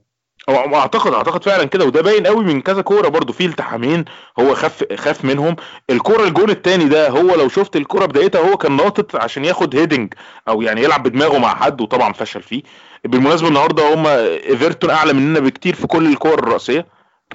هو 0.50 0.76
أعتقد 0.76 1.14
أعتقد 1.14 1.44
فعلا 1.44 1.64
كده 1.64 1.86
وده 1.86 2.02
باين 2.02 2.28
قوي 2.28 2.44
من 2.44 2.62
كذا 2.62 2.82
كورة 2.82 3.08
برده 3.08 3.34
في 3.34 3.46
التحامين 3.46 4.06
هو 4.40 4.54
خف 4.54 4.94
خاف 4.94 5.26
منهم. 5.26 5.56
الكورة 5.90 6.24
الجون 6.24 6.50
الثاني 6.50 6.86
ده 6.86 7.10
هو 7.10 7.36
لو 7.36 7.48
شفت 7.48 7.76
الكورة 7.76 8.06
بدايتها 8.06 8.52
هو 8.52 8.58
كان 8.58 8.76
ناطط 8.76 9.16
عشان 9.16 9.46
ياخد 9.46 9.76
heading 9.76 10.14
أو 10.48 10.62
يعني 10.62 10.84
يلعب 10.84 11.04
بدماغه 11.04 11.38
مع 11.38 11.56
حد 11.56 11.82
وطبعا 11.82 12.14
فشل 12.14 12.42
فيه. 12.42 12.64
بالمناسبة 13.04 13.48
النهارده 13.48 13.94
هم 13.94 14.08
إيفرتون 14.08 14.90
أعلى 14.90 15.14
مننا 15.14 15.40
بكتير 15.40 15.76
في 15.76 15.88
كل 15.88 16.08
الكور 16.08 16.40
الرئيسيه 16.40 16.86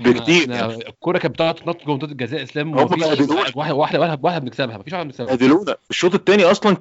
بكتير 0.01 0.51
يعني. 0.51 0.75
الكورة 0.75 1.19
كانت 1.19 1.35
بتقعد 1.35 1.55
تنط 1.55 1.85
جوه 1.87 1.95
منطقة 1.95 2.11
الجزاء 2.13 2.43
إسلام 2.43 2.77
واحدة 2.77 3.07
واحدة 3.55 3.75
واحدة 4.01 4.19
واحدة 4.23 4.39
بنكسبها 4.39 4.79
مفيش 4.79 4.93
واحدة 4.93 5.05
بنكسبها. 5.05 5.27
بهدلونا 5.29 5.77
الشوط 5.91 6.15
الثاني 6.15 6.45
أصلا 6.45 6.77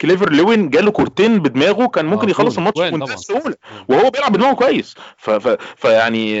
كالفرت 0.00 0.32
لوين 0.32 0.70
جاله 0.70 0.90
كورتين 0.90 1.38
بدماغه 1.38 1.86
كان 1.86 2.06
ممكن 2.06 2.26
آه 2.26 2.30
يخلص 2.30 2.58
الماتش 2.58 2.80
بمنتهى 2.80 3.14
السهولة. 3.14 3.54
وهو 3.88 4.10
بيلعب 4.10 4.32
بدماغه 4.32 4.54
كويس. 4.54 4.94
فيعني 5.76 6.38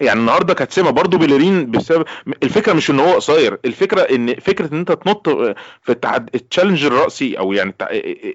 يعني 0.00 0.20
النهارده 0.20 0.54
كانت 0.54 0.72
سمه 0.72 0.90
برضه 0.90 1.18
بيلرين 1.18 1.70
بسبب 1.70 2.04
الفكرة 2.42 2.72
مش 2.72 2.90
إن 2.90 3.00
هو 3.00 3.12
قصير 3.14 3.58
الفكرة 3.64 4.00
ان 4.00 4.34
فكرة 4.34 4.72
إن 4.72 4.78
أنت 4.78 4.92
تنط 4.92 5.28
في 5.82 5.96
ال 6.34 6.39
challenge 6.39 6.84
الرأسي 6.84 7.38
أو 7.38 7.52
يعني 7.52 7.74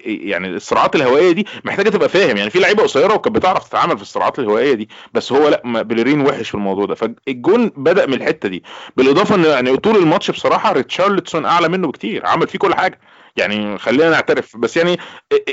يعني 0.06 0.48
الصراعات 0.48 0.96
الهوائية 0.96 1.32
دي 1.32 1.46
محتاجة 1.64 1.88
تبقى 1.88 2.08
فاهم. 2.08 2.36
يعني 2.36 2.50
في 2.50 2.58
لعيبة 2.58 2.82
قصيرة 2.82 3.14
وكانت 3.14 3.36
بتعرف 3.36 3.68
تتعامل 3.68 3.96
في 3.96 4.02
الصراعات 4.02 4.38
الهوائية 4.38 4.74
دي. 4.74 4.88
بس 5.14 5.32
هو 5.32 5.48
لأ 5.48 5.82
بيلرين 5.82 6.20
وحش 6.20 6.53
في 6.54 6.58
الموضوع 6.58 6.86
ده. 6.86 6.94
فالجون 6.94 7.72
بدأ 7.76 8.06
من 8.06 8.14
الحتة 8.14 8.48
دي. 8.48 8.64
بالإضافة 8.96 9.34
إن 9.34 9.44
يعني 9.44 9.76
طول 9.76 9.96
الماتش 9.96 10.30
بصراحة 10.30 10.72
ريتشارلسون 10.72 11.44
أعلى 11.44 11.68
منه 11.68 11.88
بكتير 11.88 12.26
عمل 12.26 12.48
فيه 12.48 12.58
كل 12.58 12.74
حاجة. 12.74 13.00
يعني 13.36 13.78
خلينا 13.78 14.10
نعترف. 14.10 14.56
بس 14.56 14.76
يعني 14.76 14.98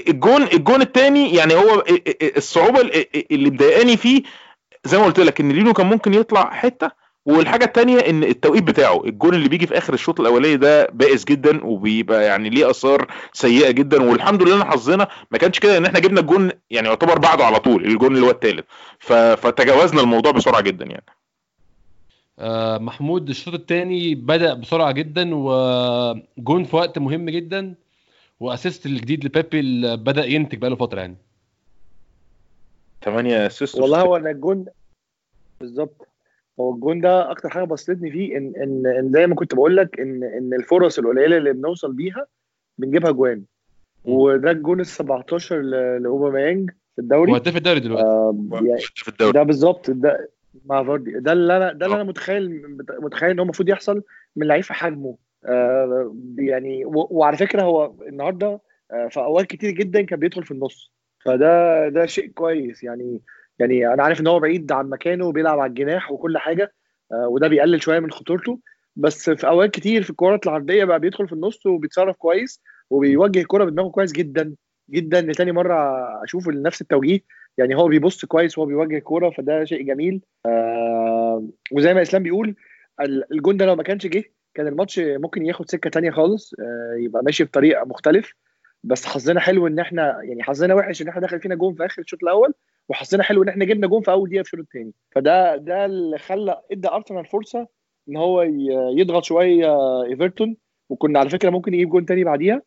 الجون 0.08 0.44
الجون 0.44 0.82
الثاني 0.82 1.36
يعني 1.36 1.54
هو 1.54 1.84
الصعوبة 2.38 2.82
اللي 3.32 3.50
مضايقاني 3.50 3.98
فيه 3.98 4.24
زي 4.86 4.98
ما 4.98 5.06
قلت 5.06 5.20
لك 5.20 5.40
إن 5.42 5.52
لينو 5.52 5.74
كان 5.74 5.86
ممكن 5.86 6.14
يطلع 6.14 6.52
حتة 6.52 6.92
والحاجة 7.26 7.66
الثانية 7.66 8.00
إن 8.00 8.24
التوقيت 8.24 8.64
بتاعه 8.64 9.04
الجون 9.06 9.34
اللي 9.36 9.50
بيجي 9.50 9.68
في 9.68 9.78
آخر 9.78 9.94
الشوط 9.94 10.20
الأولاني 10.20 10.58
ده 10.58 10.86
بائس 10.94 11.26
جدا 11.26 11.66
وبيبقى 11.66 12.26
يعني 12.26 12.50
ليه 12.50 12.70
آثار 12.70 13.08
سيئة 13.34 13.72
جدا 13.72 14.04
والحمد 14.04 14.44
لله 14.44 14.64
حظنا 14.66 15.08
ما 15.32 15.38
كانش 15.38 15.60
كده 15.60 15.78
إن 15.78 15.86
إحنا 15.86 16.00
جبنا 16.00 16.20
الجون 16.20 16.52
يعني 16.70 16.88
يعتبر 16.88 17.18
بعده 17.20 17.46
على 17.46 17.60
طول 17.60 17.86
الجون 17.86 18.16
اللي 18.16 18.26
هو 18.26 18.32
الثالث 18.32 18.66
فتجاوزنا 19.38 20.02
الموضوع 20.02 20.32
بسرعة 20.32 20.62
جدا 20.62 20.86
يعني. 20.86 21.04
آه 22.40 22.78
محمود 22.78 23.30
الشوط 23.30 23.54
الثاني 23.54 24.16
بدأ 24.16 24.54
بسرعة 24.54 24.92
جدا 24.92 25.30
وجون 25.36 26.64
في 26.64 26.76
وقت 26.76 27.00
مهم 27.00 27.30
جدا 27.30 27.76
وأسيست 28.40 28.86
الجديد 28.86 29.26
لبيبي 29.26 29.60
اللي 29.60 29.98
بدأ 29.98 30.26
ينتج 30.26 30.58
بقاله 30.58 30.76
فترة 30.76 31.00
يعني. 31.02 31.16
8 33.04 33.48
أسيست. 33.48 33.76
والله 33.80 34.02
هو 34.02 34.16
أنا 34.16 34.30
الجون 34.32 34.66
بالظبط. 35.60 36.08
هو 36.62 36.74
الجون 36.76 37.02
ده 37.02 37.32
أكتر 37.32 37.50
حاجة 37.50 37.64
بسطتني 37.64 38.12
فيه 38.12 38.38
إن 38.38 38.54
إن 38.58 38.88
إن 38.88 39.12
زي 39.12 39.28
ما 39.28 39.36
كنت 39.36 39.56
بقول 39.56 39.78
لك 39.78 40.00
إن 40.00 40.24
إن 40.24 40.54
الفرص 40.54 41.00
القليلة 41.00 41.38
اللي 41.38 41.54
بنوصل 41.54 41.94
بيها 41.94 42.26
بنجيبها 42.78 43.12
جوان. 43.12 43.44
وده 44.06 44.52
الجون 44.52 44.80
ال 44.80 44.86
17 44.86 45.62
لأوباميانج 46.00 46.70
في 46.96 47.02
الدوري. 47.02 47.32
هو 47.32 47.40
في 47.40 47.58
الدوري 47.58 47.80
دلوقتي. 47.80 48.06
آه 48.08 48.36
يعني 48.52 48.82
في 48.82 49.08
الدوري. 49.08 49.32
ده 49.32 49.44
بالظبط 49.44 49.92
ده 49.92 50.30
مع 50.66 50.84
فاردي. 50.84 51.12
ده 51.20 51.32
اللي 51.32 51.58
أنا 51.58 51.74
ده 51.74 51.86
اللي 51.86 51.96
أنا 51.96 52.04
متخيل 52.04 52.78
متخيل 53.00 53.30
إن 53.30 53.40
هو 53.40 53.44
المفروض 53.44 53.70
يحصل 53.70 54.04
من 54.36 54.48
لعيب 54.48 54.64
في 54.64 54.74
حجمه. 54.74 55.18
آه 55.46 56.16
يعني 56.38 56.84
وعلى 56.86 57.38
فكرة 57.38 57.62
هو 57.62 57.94
النهارده 58.08 58.60
آه 58.92 59.08
في 59.08 59.20
أوقات 59.20 59.46
كتير 59.46 59.72
جدا 59.72 60.02
كان 60.02 60.20
بيدخل 60.20 60.44
في 60.44 60.52
النص. 60.52 60.92
فده 61.26 61.90
ده 61.90 62.06
شيء 62.06 62.28
كويس. 62.28 62.84
يعني 62.84 63.22
يعني 63.62 63.94
أنا 63.94 64.04
عارف 64.04 64.22
إن 64.22 64.28
هو 64.28 64.40
بعيد 64.40 64.72
عن 64.72 64.90
مكانه 64.90 65.26
وبيلعب 65.26 65.60
على 65.60 65.70
الجناح 65.70 66.12
وكل 66.12 66.38
حاجة 66.38 66.74
آه 67.12 67.28
وده 67.28 67.48
بيقلل 67.48 67.82
شوية 67.82 68.00
من 68.00 68.12
خطورته. 68.12 68.60
بس 68.96 69.30
في 69.30 69.48
أوقات 69.48 69.72
كتير 69.72 70.04
في 70.04 70.10
الكورات 70.10 70.48
العرضية 70.48 70.84
بقى 70.86 71.00
بيدخل 71.00 71.28
في 71.28 71.34
النص 71.34 71.66
وبيتصرف 71.66 72.16
كويس 72.16 72.62
وبيوجه 72.90 73.40
الكورة 73.40 73.64
بدماغه 73.66 73.90
كويس 73.90 74.12
جدا 74.12 74.56
جدا 74.90 75.22
لتاني 75.22 75.52
مرة 75.52 75.76
أشوف 76.24 76.48
نفس 76.50 76.82
التوجيه. 76.82 77.20
يعني 77.58 77.76
هو 77.76 77.88
بيبص 77.88 78.26
كويس 78.26 78.58
وهو 78.58 78.68
بيوجه 78.68 78.98
الكورة 78.98 79.30
فده 79.30 79.64
شيء 79.66 79.82
جميل. 79.82 80.22
آه 80.46 81.48
وزي 81.72 81.94
ما 81.94 82.02
إسلام 82.02 82.24
بيقول 82.24 82.56
الجون 83.32 83.58
ده 83.58 83.66
لو 83.66 83.76
ما 83.76 83.84
كانش 83.84 84.08
جه 84.08 84.24
كان 84.54 84.68
الماتش 84.68 85.00
ممكن 85.00 85.46
ياخد 85.46 85.72
سكة 85.72 85.90
تانية 85.90 86.12
خالص 86.12 86.54
آه 86.60 86.96
يبقى 87.00 87.24
ماشي 87.24 87.44
بطريقة 87.44 87.86
مختلف. 87.86 88.34
بس 88.84 89.06
حظنا 89.06 89.40
حلو 89.40 89.68
إن 89.68 89.80
إحنا 89.80 90.20
يعني 90.24 90.44
حظنا 90.44 90.74
وحش 90.74 91.02
إن 91.02 91.08
إحنا 91.08 91.22
دخل 91.22 91.40
فينا 91.40 91.56
جون 91.56 91.76
في 91.76 91.86
آخر 91.86 92.02
الشوط 92.02 92.24
الأول. 92.24 92.54
وحظنا 92.90 93.24
حلو 93.24 93.44
إن 93.44 93.50
إحنا 93.50 93.66
جبنا 93.66 93.88
جون 93.88 94.02
في 94.02 94.12
أول 94.12 94.30
دقيقة 94.30 94.44
في 94.44 94.54
الشوط 94.54 94.60
الثاني 94.60 94.94
فده 95.12 95.56
ده 95.56 95.86
اللي 95.86 96.18
خلى 96.18 96.62
إدى 96.72 96.88
أرسنال 96.88 97.26
فرصة 97.26 97.68
إن 98.10 98.18
هو 98.18 98.42
يضغط 98.98 99.24
شوية 99.24 100.04
إيفرتون. 100.04 100.58
وكنا 100.90 101.20
على 101.20 101.30
فكرة 101.30 101.50
ممكن 101.50 101.74
يجيب 101.74 101.90
جون 101.90 102.06
تاني 102.06 102.24
بعديها. 102.24 102.62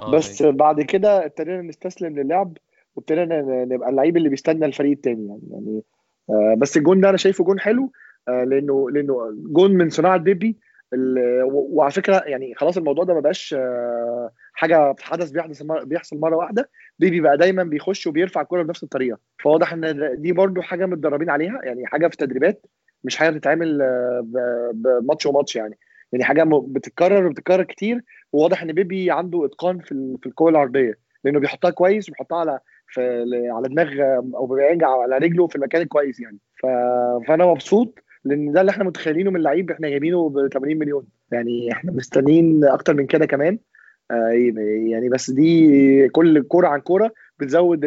آه، 0.00 0.10
بس 0.10 0.42
أيوة. 0.42 0.52
بعد 0.54 0.80
كده 0.80 1.24
ابتدينا 1.24 1.62
نستسلم 1.62 2.18
للعب 2.18 2.56
وابتدينا 2.96 3.64
نبقى 3.64 3.90
اللعيب 3.90 4.16
اللي 4.16 4.28
بيستنى 4.28 4.66
الفريق 4.66 4.92
الثاني 4.92 5.28
يعني 5.28 5.42
يعني 5.50 5.82
آه 6.30 6.54
بس 6.58 6.76
الجون 6.76 7.00
ده 7.00 7.08
أنا 7.08 7.16
شايفه 7.16 7.44
جون 7.44 7.60
حلو 7.60 7.92
آه 8.28 8.44
لأنه 8.44 8.90
لأنه 8.90 9.14
جون 9.36 9.70
من 9.70 9.90
صناعة 9.90 10.16
بيبي 10.16 10.56
وعلى 11.52 11.90
فكرة 11.90 12.22
يعني 12.26 12.54
خلاص 12.54 12.76
الموضوع 12.76 13.04
ده 13.04 13.14
ما 13.14 13.20
بقاش 13.20 13.54
آه 13.58 14.30
حاجة 14.56 14.94
حدث 15.00 15.30
بيحدث 15.30 15.62
بيحصل 15.62 16.20
مرة 16.20 16.36
واحدة 16.36 16.70
بيبي 16.98 17.20
بقى 17.20 17.36
دايما 17.36 17.62
بيخش 17.62 18.06
وبيرفع 18.06 18.40
الكورة 18.40 18.62
بنفس 18.62 18.82
الطريقة. 18.82 19.18
فواضح 19.42 19.72
إن 19.72 20.14
دي 20.22 20.32
برده 20.32 20.62
حاجة 20.62 20.86
متدربين 20.86 21.30
عليها 21.30 21.60
يعني 21.64 21.86
حاجة 21.86 22.06
في 22.06 22.12
التدريبات 22.12 22.66
مش 23.04 23.16
حاجة 23.16 23.30
بتتعمل 23.30 23.82
آه، 23.82 24.72
بماتش 24.74 25.26
وماتش 25.26 25.56
يعني. 25.56 25.78
يعني 26.12 26.24
حاجة 26.24 26.44
بتتكرر 26.66 27.26
وبتتكرر 27.26 27.62
كتير 27.62 28.00
وواضح 28.32 28.62
إن 28.62 28.72
بيبي 28.72 29.10
عنده 29.10 29.44
إتقان 29.46 29.78
في 29.78 30.16
في 30.22 30.26
الكورة 30.26 30.50
العرضية 30.50 30.98
لأنه 31.24 31.40
بيحطها 31.40 31.70
كويس 31.70 32.08
وبيحطها 32.08 32.38
على 32.38 32.58
في 32.88 33.24
على 33.50 33.68
دماغ 33.68 33.88
أو 34.36 34.46
بيرجع 34.46 34.88
على 34.88 35.18
رجله 35.18 35.46
في 35.46 35.56
المكان 35.56 35.82
الكويس 35.82 36.20
يعني. 36.20 36.38
ف... 36.62 36.66
فأنا 37.28 37.46
مبسوط 37.46 37.98
لأن 38.24 38.52
ده 38.52 38.60
اللي 38.60 38.70
إحنا 38.70 38.84
متخيلينه 38.84 39.30
من 39.30 39.40
لعيب 39.42 39.70
إحنا 39.70 39.88
جايبينه 39.88 40.28
ب 40.28 40.48
80 40.52 40.78
مليون. 40.78 41.06
يعني 41.32 41.72
إحنا 41.72 41.92
مستنيين 41.92 42.64
أكتر 42.64 42.94
من 42.94 43.06
كده 43.06 43.26
كمان. 43.26 43.52
آه 43.54 43.58
يعني 44.10 45.08
بس 45.08 45.30
دي 45.30 46.08
كل 46.08 46.42
كوره 46.42 46.68
عن 46.68 46.80
كوره 46.80 47.12
بتزود 47.38 47.80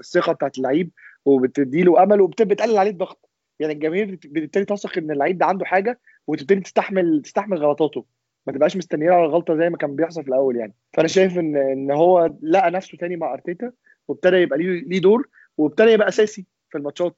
الثقة 0.00 0.32
بتاعت 0.32 0.58
اللعيب 0.58 0.90
وبتدي 1.24 1.82
له 1.82 2.02
امل 2.02 2.20
وبتقلل 2.20 2.78
عليه 2.78 2.90
الضغط. 2.90 3.30
يعني 3.58 3.72
الجماهير 3.72 4.14
بتبتدي 4.14 4.64
تثق 4.64 4.98
إن 4.98 5.10
اللعيب 5.10 5.38
ده 5.38 5.46
عنده 5.46 5.64
حاجة 5.64 6.00
وتبتدي 6.26 6.60
تستحمل 6.60 7.22
تستحمل 7.24 7.58
غلطاته. 7.58 8.04
ما 8.46 8.52
تبقاش 8.52 8.76
مستنيين 8.76 9.12
على 9.12 9.24
الغلطه 9.24 9.56
زي 9.56 9.70
ما 9.70 9.76
كان 9.76 9.96
بيحصل 9.96 10.22
في 10.22 10.28
الأول 10.28 10.56
يعني. 10.56 10.74
فأنا 10.92 11.08
شايف 11.08 11.38
ان 11.38 11.56
إن 11.56 11.90
هو 11.90 12.34
لقى 12.42 12.70
نفسه 12.70 12.98
تاني 12.98 13.16
مع 13.16 13.32
أرتيتا 13.32 13.72
وابتدى 14.08 14.36
يبقى 14.36 14.58
ليه 14.58 15.00
دور 15.00 15.28
وابتدى 15.58 15.90
يبقى 15.90 16.08
أساسي 16.08 16.46
في 16.70 16.78
الماتشات. 16.78 17.16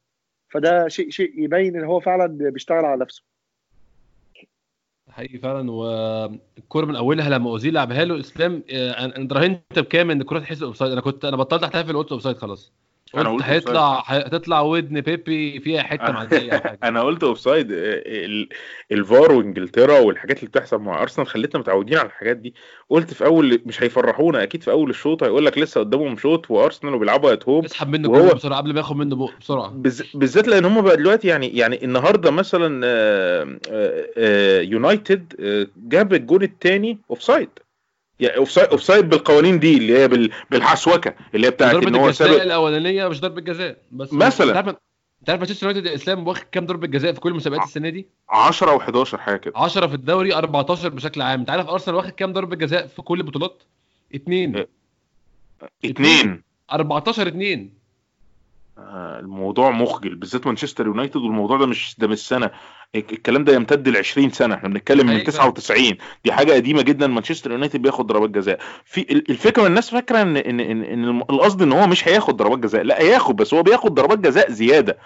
فده 0.49 0.87
شيء 0.87 1.09
شيء 1.09 1.43
يبين 1.43 1.75
إن 1.75 1.83
هو 1.83 1.99
فعلا 1.99 2.25
بيشتغل 2.25 2.85
على 2.85 3.01
نفسه. 3.01 3.23
حقيقي 5.17 5.37
فعلا. 5.39 5.71
والكورة 5.71 6.85
من 6.85 6.95
أولها 6.95 7.29
لما 7.29 7.49
أوزيل 7.49 7.73
لعبها 7.73 8.05
له 8.05 8.19
إسلام 8.19 8.63
آه، 8.71 8.91
أنا 9.05 9.15
أنا 9.17 9.33
راهنت 9.33 9.79
بكام 9.79 10.11
إن 10.11 10.21
الكوره 10.21 10.39
تحس 10.39 10.63
أوفسايد؟ 10.63 10.91
أنا 10.91 11.01
كنت 11.01 11.25
أنا 11.25 11.37
بطلت 11.37 11.63
احتفل 11.63 11.97
قلت 11.97 12.11
أوفسايد 12.11 12.37
خلاص. 12.37 12.73
أنا 13.15 13.29
قلت 13.29 13.43
هيطلع 13.43 14.03
هتطلع 14.05 14.61
ودن 14.61 15.01
بيبي 15.01 15.59
فيها 15.59 15.83
حتة 15.83 16.11
معديه 16.11 16.53
أو 16.53 16.59
حاجة. 16.59 16.79
أنا 16.83 17.01
قلت 17.01 17.23
أوفسايد 17.23 17.67
ال- 17.71 18.49
الفار 18.91 19.31
وإنجلترا 19.31 19.99
والحاجات 19.99 20.37
اللي 20.39 20.49
بتحصل 20.49 20.77
مع 20.81 21.01
أرسنال 21.01 21.27
خلتنا 21.27 21.59
متعودين 21.61 21.97
على 21.97 22.07
الحاجات 22.07 22.37
دي. 22.37 22.53
قلت 22.89 23.13
في 23.13 23.25
أول 23.25 23.61
مش 23.65 23.83
هيفرحونا 23.83 24.43
أكيد 24.43 24.63
في 24.63 24.71
أول 24.71 24.89
الشوط 24.89 25.23
هيقول 25.23 25.45
لك 25.45 25.57
لسه 25.57 25.79
قدامهم 25.79 26.17
شوط 26.17 26.51
وأرسنال 26.51 26.93
وبيلعبوا 26.93 27.33
at 27.33 27.49
home 27.49 27.65
اسحب 27.65 27.89
منه 27.89 28.09
وهو- 28.09 28.33
بسرعة 28.35 28.57
قبل 28.57 28.73
ما 28.73 28.79
ياخد 28.79 28.95
منه 28.95 29.15
بق 29.15 29.31
بسرعة. 29.41 29.69
بالذات 30.13 30.47
لأن 30.47 30.65
هم 30.65 30.81
بقى 30.81 30.97
دلوقتي 30.97 31.27
يعني 31.27 31.47
يعني 31.57 31.83
النهارده 31.85 32.31
مثلا 32.31 32.81
آه، 32.85 33.57
آه، 33.71 34.05
آه، 34.17 34.61
يونايتد 34.61 35.33
آه، 35.39 35.67
جاب 35.87 36.13
الجون 36.13 36.43
الثاني 36.43 36.97
offside. 37.09 37.49
يعني 37.49 37.66
offside 38.21 38.67
offside 38.69 39.09
بالقوانين 39.09 39.59
دي 39.59 39.77
اللي 39.77 39.97
هي 39.99 40.07
بال- 40.07 40.31
بالحسوكة 40.51 41.15
اللي 41.35 41.47
هي 41.47 41.51
بتاعت 41.51 41.75
ضربة 41.75 41.87
إن 41.87 41.95
هو 41.95 42.05
الجزاء 42.07 42.27
سابق 42.29 42.41
الأولانية 42.41 43.07
مش 43.07 43.21
ضربة 43.21 43.41
جزاء 43.41 43.77
بس 43.91 44.13
مثلاً. 44.13 44.59
أنت 45.21 45.29
عارف 45.29 45.41
مانشستر 45.41 45.67
يونايتد 45.67 45.87
الإسلام 45.87 46.27
واخد 46.27 46.43
كام 46.51 46.65
ضربة 46.65 46.87
جزاء 46.87 47.13
في 47.13 47.19
كل 47.19 47.29
المسابقات 47.31 47.63
السنة 47.63 47.89
دي؟ 47.89 48.07
10 48.29 48.71
أو 48.71 48.77
11 48.77 49.17
حاجة 49.17 49.37
كده. 49.37 49.53
10 49.57 49.87
في 49.87 49.93
الدوري 49.93 50.33
14 50.35 50.89
بشكل 50.89 51.21
عام. 51.21 51.39
أنت 51.39 51.49
عارف 51.49 51.67
أرسنال 51.69 51.95
واخد 51.95 52.09
كام 52.09 52.33
ضربة 52.33 52.55
جزاء 52.55 52.87
في 52.87 53.01
كل 53.01 53.19
البطولات؟ 53.19 53.63
اتنين. 54.15 54.55
إيه. 54.55 54.67
اتنين. 55.85 56.43
14 56.71 57.27
اتنين. 57.27 57.59
آه، 57.59 57.71
الموضوع 59.19 59.71
مخجل 59.71 60.15
بالذات 60.15 60.47
مانشستر 60.47 60.85
يونايتد 60.85 61.15
والموضوع 61.17 61.57
ده 61.57 61.65
مش 61.65 61.95
ده 61.99 62.07
مش 62.07 62.27
سنة. 62.27 62.51
الك- 62.95 63.13
الكلام 63.13 63.43
ده 63.43 63.53
يمتد 63.53 63.89
ل 63.89 63.97
20 63.97 64.29
سنة 64.29 64.55
إحنا 64.55 64.69
بنتكلم 64.69 65.05
من 65.07 65.13
أيوة. 65.13 65.23
99 65.23 65.97
دي 66.25 66.31
حاجة 66.31 66.51
قديمة 66.53 66.81
جدا 66.81 67.07
مانشستر 67.07 67.51
يونايتد 67.51 67.81
بياخد 67.81 68.07
ضربات 68.07 68.29
جزاء. 68.29 68.59
في 68.85 69.01
ال- 69.01 69.31
الفكرة 69.31 69.67
الناس 69.67 69.89
فاكرة 69.89 70.21
إن 70.21 70.37
إن 70.37 70.59
إن, 70.59 70.83
إن 70.83 71.09
القصد 71.29 71.61
إن 71.61 71.71
هو 71.71 71.87
مش 71.87 72.07
هياخد 72.07 72.37
ضربات 72.37 72.59
جزاء 72.59 72.83
لا 72.83 73.01
هياخد 73.01 73.35
بس 73.35 73.53
هو 73.53 73.63
بياخد 73.63 73.93
ضربات 73.93 74.19
جزاء 74.19 74.51
زيادة. 74.51 74.97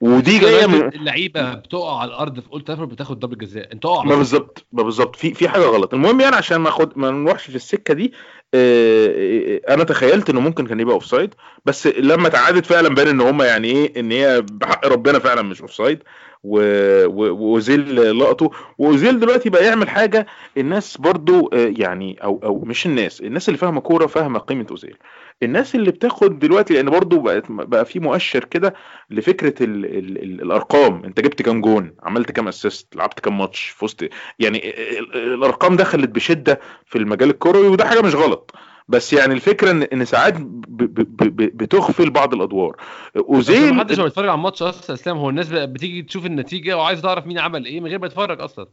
ودي 0.00 0.38
جاية 0.38 0.66
من 0.66 0.88
اللعيبة 0.94 1.54
بتقع 1.54 1.98
على 2.00 2.08
الأرض 2.08 2.40
في 2.40 2.50
أولد 2.52 2.64
ترافورد 2.64 2.88
بتاخد 2.88 3.18
ضربة 3.20 3.36
جزاء؟ 3.36 3.72
أنت 3.72 3.84
اقع 3.84 4.04
ما 4.04 4.14
بالظبط 4.16 4.66
ما 4.72 4.82
بالظبط. 4.82 5.16
في 5.16 5.34
في 5.34 5.48
حاجة 5.48 5.62
غلط. 5.62 5.94
المهم 5.94 6.20
يعني 6.20 6.36
عشان 6.36 6.56
ما 6.56 6.68
اخد 6.68 6.98
ما 6.98 7.10
نروحش 7.10 7.46
في 7.50 7.56
السكة 7.56 7.94
دي 7.94 8.12
آه، 8.54 9.60
آه، 9.68 9.74
أنا 9.74 9.84
تخيلت 9.84 10.30
إنه 10.30 10.40
ممكن 10.40 10.66
كان 10.66 10.80
يبقى 10.80 10.94
offside 10.94 11.34
بس 11.64 11.86
لما 11.86 12.28
تعادت 12.28 12.66
فعلا 12.66 12.88
بان 12.88 13.08
إن 13.08 13.20
هم 13.20 13.42
يعني 13.42 13.68
إيه 13.68 14.00
إن 14.00 14.12
هي 14.12 14.42
بحق 14.52 14.86
ربنا 14.86 15.18
فعلا 15.18 15.42
مش 15.42 15.60
offside 15.60 16.02
و- 16.44 17.04
و- 17.06 17.34
وأوزيل 17.34 18.18
لقطه. 18.18 18.50
وأوزيل 18.78 19.20
دلوقتي 19.20 19.50
بقى 19.50 19.64
يعمل 19.64 19.88
حاجة 19.88 20.26
الناس 20.56 20.96
برضو 20.96 21.50
آه، 21.52 21.74
يعني 21.78 22.18
أو 22.24 22.40
أو 22.44 22.58
مش 22.66 22.86
الناس 22.86 23.20
الناس 23.20 23.48
اللي 23.48 23.58
فاهمة 23.58 23.80
كورة 23.80 24.06
فاهمة 24.06 24.38
قيمة 24.38 24.66
أوزيل. 24.70 24.96
الناس 25.42 25.74
اللي 25.74 25.90
بتاخد 25.90 26.38
دلوقتي 26.38 26.74
لأن 26.74 26.90
برضو 26.90 27.20
بقت 27.20 27.44
بقى 27.50 27.84
في 27.84 28.00
مؤشر 28.00 28.44
كده 28.44 28.74
لفكرة 29.10 29.64
ال 29.64 29.84
ال 29.84 30.22
ال 30.22 30.42
الأرقام. 30.42 31.04
أنت 31.04 31.20
جبت 31.20 31.42
كام 31.42 31.60
جون؟ 31.60 31.94
عملت 32.02 32.30
كام 32.32 32.48
assist 32.48 32.96
لعبت 32.96 33.20
كام 33.20 33.38
ماتش؟ 33.38 33.68
فزت. 33.76 34.08
يعني 34.38 34.70
ال- 34.98 35.16
ال- 35.16 35.34
الأرقام 35.34 35.76
دخلت 35.76 36.10
بشدة 36.10 36.60
في 36.86 36.98
المجال 36.98 37.30
الكروي 37.30 37.68
وده 37.68 37.84
حاجة 37.84 38.00
مش 38.00 38.14
غلط. 38.14 38.54
بس 38.88 39.12
يعني 39.12 39.34
الفكرة 39.34 39.70
ان 39.70 39.82
إن 39.82 40.04
ساعات 40.04 40.34
بتغفل 40.38 42.10
بعض 42.10 42.34
الأدوار. 42.34 42.76
زي 43.16 43.20
اوزيل 43.28 43.74
ما 43.74 43.80
حدش 43.80 43.98
ما 43.98 44.04
بيتفرج 44.04 44.28
على 44.28 44.34
الماتش 44.38 44.62
أصلا 44.62 44.94
أسلام. 44.94 45.16
هو 45.16 45.30
الناس 45.30 45.48
بتيجي 45.52 46.02
تشوف 46.02 46.26
النتيجة 46.26 46.76
وعايز 46.76 47.02
تعرف 47.02 47.26
مين 47.26 47.38
عمل 47.38 47.66
إيه 47.66 47.80
من 47.80 47.86
غير 47.86 47.98
ما 47.98 48.06
يتفرج 48.06 48.40
أصلا. 48.40 48.66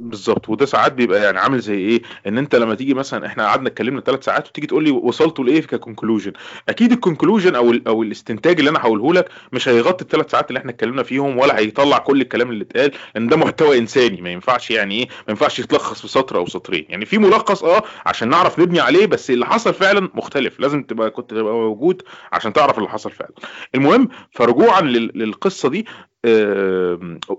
بالظبط. 0.00 0.48
وده 0.48 0.66
ساعات 0.66 0.92
بيبقى 0.92 1.22
يعني 1.22 1.38
عامل 1.38 1.58
زي 1.60 1.74
إيه؟ 1.78 2.02
إن 2.26 2.38
أنت 2.38 2.54
لما 2.54 2.74
تيجي 2.74 2.94
مثلا 2.94 3.26
إحنا 3.26 3.46
قعدنا 3.46 3.68
اتكلمنا 3.68 4.00
ثلاث 4.00 4.24
ساعات 4.24 4.48
وتيجي 4.48 4.66
تقول 4.66 4.84
لي 4.84 4.90
وصلتوا 4.90 5.44
لإيه 5.44 5.60
ك 5.62 5.68
conclusion 5.68 6.32
أكيد 6.68 6.92
ال 6.92 6.98
conclusion 6.98 7.54
أو 7.54 7.70
ال 7.70 7.88
أو 7.88 8.02
الاستنتاج 8.02 8.58
اللي 8.58 8.70
أنا 8.70 8.78
هقوله 8.78 9.12
لك 9.14 9.28
مش 9.52 9.68
هيغطي 9.68 10.04
الثلاث 10.04 10.30
ساعات 10.30 10.48
اللي 10.48 10.58
إحنا 10.58 10.70
اتكلمنا 10.70 11.02
فيهم 11.02 11.38
ولا 11.38 11.58
هيطلع 11.58 11.98
كل 11.98 12.20
الكلام 12.20 12.50
اللي 12.50 12.64
اتقال 12.64 12.90
لأن 13.14 13.26
ده 13.28 13.36
محتوى 13.36 13.78
إنساني. 13.78 14.20
ما 14.22 14.30
ينفعش 14.30 14.70
يعني 14.70 14.94
إيه؟ 14.98 15.08
ما 15.08 15.24
ينفعش 15.28 15.58
يتلخص 15.58 16.00
في 16.00 16.08
سطر 16.08 16.36
أو 16.36 16.46
سطرين. 16.46 16.86
يعني 16.88 17.04
في 17.04 17.18
ملخص 17.18 17.64
آه 17.64 17.82
عشان 18.06 18.28
نعرف 18.28 18.58
نبني 18.58 18.80
عليه 18.80 19.06
بس 19.06 19.30
اللي 19.30 19.46
حصل 19.46 19.74
فعلا 19.74 20.10
مختلف. 20.14 20.60
لازم 20.60 20.82
تبقى 20.82 21.10
كنت 21.10 21.30
تبقى 21.30 21.54
موجود 21.54 22.02
عشان 22.32 22.52
تعرف 22.52 22.78
اللي 22.78 22.88
حصل 22.88 23.10
فعلا. 23.10 23.32
المهم 23.74 24.08
فرجوعا 24.30 24.80
لل- 24.80 25.12
للقصة 25.14 25.68
دي 25.68 25.86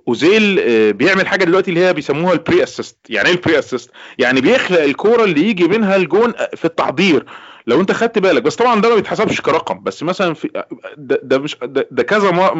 أوزيل 0.08 0.60
آه، 0.60 0.92
بيعمل 0.92 1.28
حاجة 1.28 1.44
دلوقتي 1.44 1.70
اللي 1.70 1.86
هي 1.86 1.94
بيسموها 1.94 2.34
ال 2.34 2.64
pre-assist 2.64 2.98
يعني 3.10 3.30
إيه 3.30 3.36
ال 3.36 3.60
pre-assist 3.60 3.92
يعني 4.18 4.42
بيخلق 4.42 4.82
الكورة 4.82 5.24
اللي 5.24 5.50
يجي 5.50 5.68
منها 5.68 5.96
الجون 5.96 6.34
في 6.56 6.66
التحضير. 6.66 7.26
لو 7.68 7.82
أنت 7.82 7.92
خدت 7.92 8.20
بالك. 8.20 8.44
بس 8.44 8.56
طبعا 8.56 8.82
ده 8.82 8.90
ما 8.90 8.96
بيتحسبش 8.96 9.42
كرقم. 9.42 9.84
بس 9.84 10.04
مثلا 10.04 10.34
في 10.34 10.50
ده, 10.98 11.20
ده 11.24 11.40
مش 11.40 11.58
ده, 11.64 11.88
ده 11.92 12.04
كذا 12.04 12.52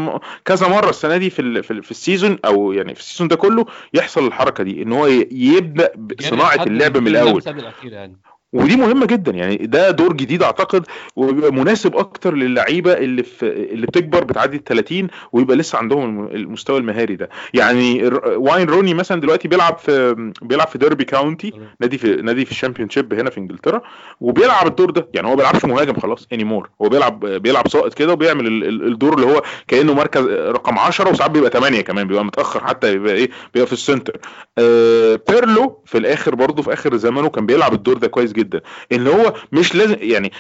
كذا 0.46 0.68
مرة 0.68 0.90
السنة 0.90 1.18
دي 1.18 1.30
في 1.30 1.42
ال 1.42 1.64
في, 1.64 1.72
ال 1.72 1.84
في 1.84 1.92
ال 1.92 1.99
season 1.99 2.40
أو 2.46 2.72
يعني 2.72 2.96
في 2.96 3.00
ال 3.00 3.04
season 3.04 3.28
ده 3.28 3.36
كله 3.36 3.66
يحصل 3.94 4.28
الحركة 4.28 4.64
دي. 4.64 4.82
إن 4.82 4.92
هو 4.94 5.08
يبدأ 5.32 5.92
بصناعة 5.96 6.68
اللعب 6.68 6.98
من 6.98 7.08
الأول. 7.08 7.44
يعني. 7.84 8.18
ودي 8.54 8.76
مهمة 8.76 9.06
جدا 9.06 9.32
يعني 9.32 9.56
ده 9.56 9.92
دور 9.92 10.14
جديد 10.14 10.44
أعتقد 10.44 10.86
وبيبقى 11.16 11.52
مناسب 11.54 11.96
أكتر 11.96 12.34
للعيبة 12.34 12.94
اللي 12.94 13.24
في 13.24 13.46
اللي 13.48 13.88
بتكبر 13.88 14.24
بتعدي 14.24 14.58
ال 14.58 14.64
30 14.64 15.08
ويبقى 15.32 15.56
لسه 15.58 15.78
عندهم 15.78 16.04
الم- 16.04 16.28
المستوى 16.36 16.78
المهاري 16.78 17.16
ده. 17.16 17.30
يعني 17.54 18.04
واين 18.26 18.70
روني 18.70 18.94
مثلا 18.94 19.22
دلوقتي 19.22 19.48
بيلعب 19.48 19.78
في 19.78 20.16
بيلعب 20.42 20.68
في 20.68 20.78
ديربي 20.78 21.04
كاونتي. 21.06 21.54
نادي 21.82 21.98
في 21.98 22.16
نادي 22.16 22.46
في 22.46 22.52
ال 22.52 22.90
Championship 22.90 23.14
هنا 23.14 23.30
في 23.30 23.38
إنجلترا 23.38 23.82
وبيلعب 24.22 24.68
الدور 24.68 24.90
ده. 24.92 25.08
يعني 25.14 25.28
هو 25.28 25.32
ما 25.32 25.36
بيلعبش 25.38 25.66
مهاجم 25.66 25.94
خلاص 26.00 26.28
anymore 26.34 26.70
هو 26.82 26.90
بيلعب 26.90 27.20
بيلعب 27.26 27.68
ساقط 27.68 27.94
كده 27.94 28.14
وبيعمل 28.14 28.48
ال- 28.48 28.64
ال- 28.68 28.88
الدور 28.88 29.14
اللي 29.14 29.26
هو 29.26 29.42
كأنه 29.68 29.94
مركز 29.94 30.26
رقم 30.28 30.80
10 30.80 31.10
وساعات 31.10 31.32
بيبقى 31.32 31.50
8 31.50 31.82
كمان 31.82 32.08
بيبقى 32.08 32.26
متأخر 32.26 32.68
حتى 32.68 32.92
بيبقى 32.92 33.14
إيه 33.14 33.30
بيبقى 33.54 33.68
في 33.68 33.74
ال 33.74 33.79
center. 33.79 34.18
آه 34.58 35.20
بيرلو 35.30 35.82
في 35.86 35.98
الآخر 35.98 36.36
برضه 36.36 36.64
في 36.64 36.74
آخر 36.74 36.96
زمانه 36.96 37.30
كان 37.30 37.46
بيلعب 37.46 37.74
الدور 37.74 37.98
ده 37.98 38.08
كويس 38.08 38.34
جدا. 38.38 38.62
اللي 38.92 39.10
هو 39.10 39.34
مش 39.52 39.76
لازم 39.76 39.96
يعني 40.00 40.32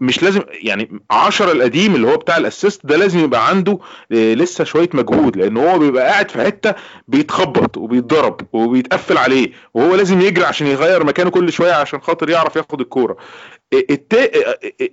مش 0.00 0.22
لازم 0.22 0.42
يعني 0.50 1.00
10 1.10 1.52
القديم 1.52 1.94
اللي 1.94 2.06
هو 2.06 2.16
بتاع 2.16 2.36
ال 2.36 2.43
assist 2.43 2.86
ده 2.86 2.96
لازم 2.96 3.18
يبقى 3.18 3.48
عنده 3.48 3.78
آه، 4.12 4.34
لسه 4.34 4.64
شوية 4.64 4.88
مجهود 4.94 5.36
لأن 5.36 5.56
هو 5.56 5.78
بيبقى 5.78 6.06
قاعد 6.06 6.30
في 6.30 6.42
حتة 6.42 6.74
بيتخبط 7.08 7.76
وبيتضرب 7.76 8.40
وبيتقفل 8.52 9.18
عليه 9.18 9.50
وهو 9.74 9.94
لازم 9.94 10.20
يجري 10.20 10.44
عشان 10.44 10.66
يغير 10.66 11.04
مكانه 11.04 11.30
كل 11.30 11.52
شوية 11.52 11.72
عشان 11.72 12.00
خاطر 12.00 12.30
يعرف 12.30 12.56
ياخد 12.56 12.80
الكورة. 12.80 13.16
التا... 13.72 14.28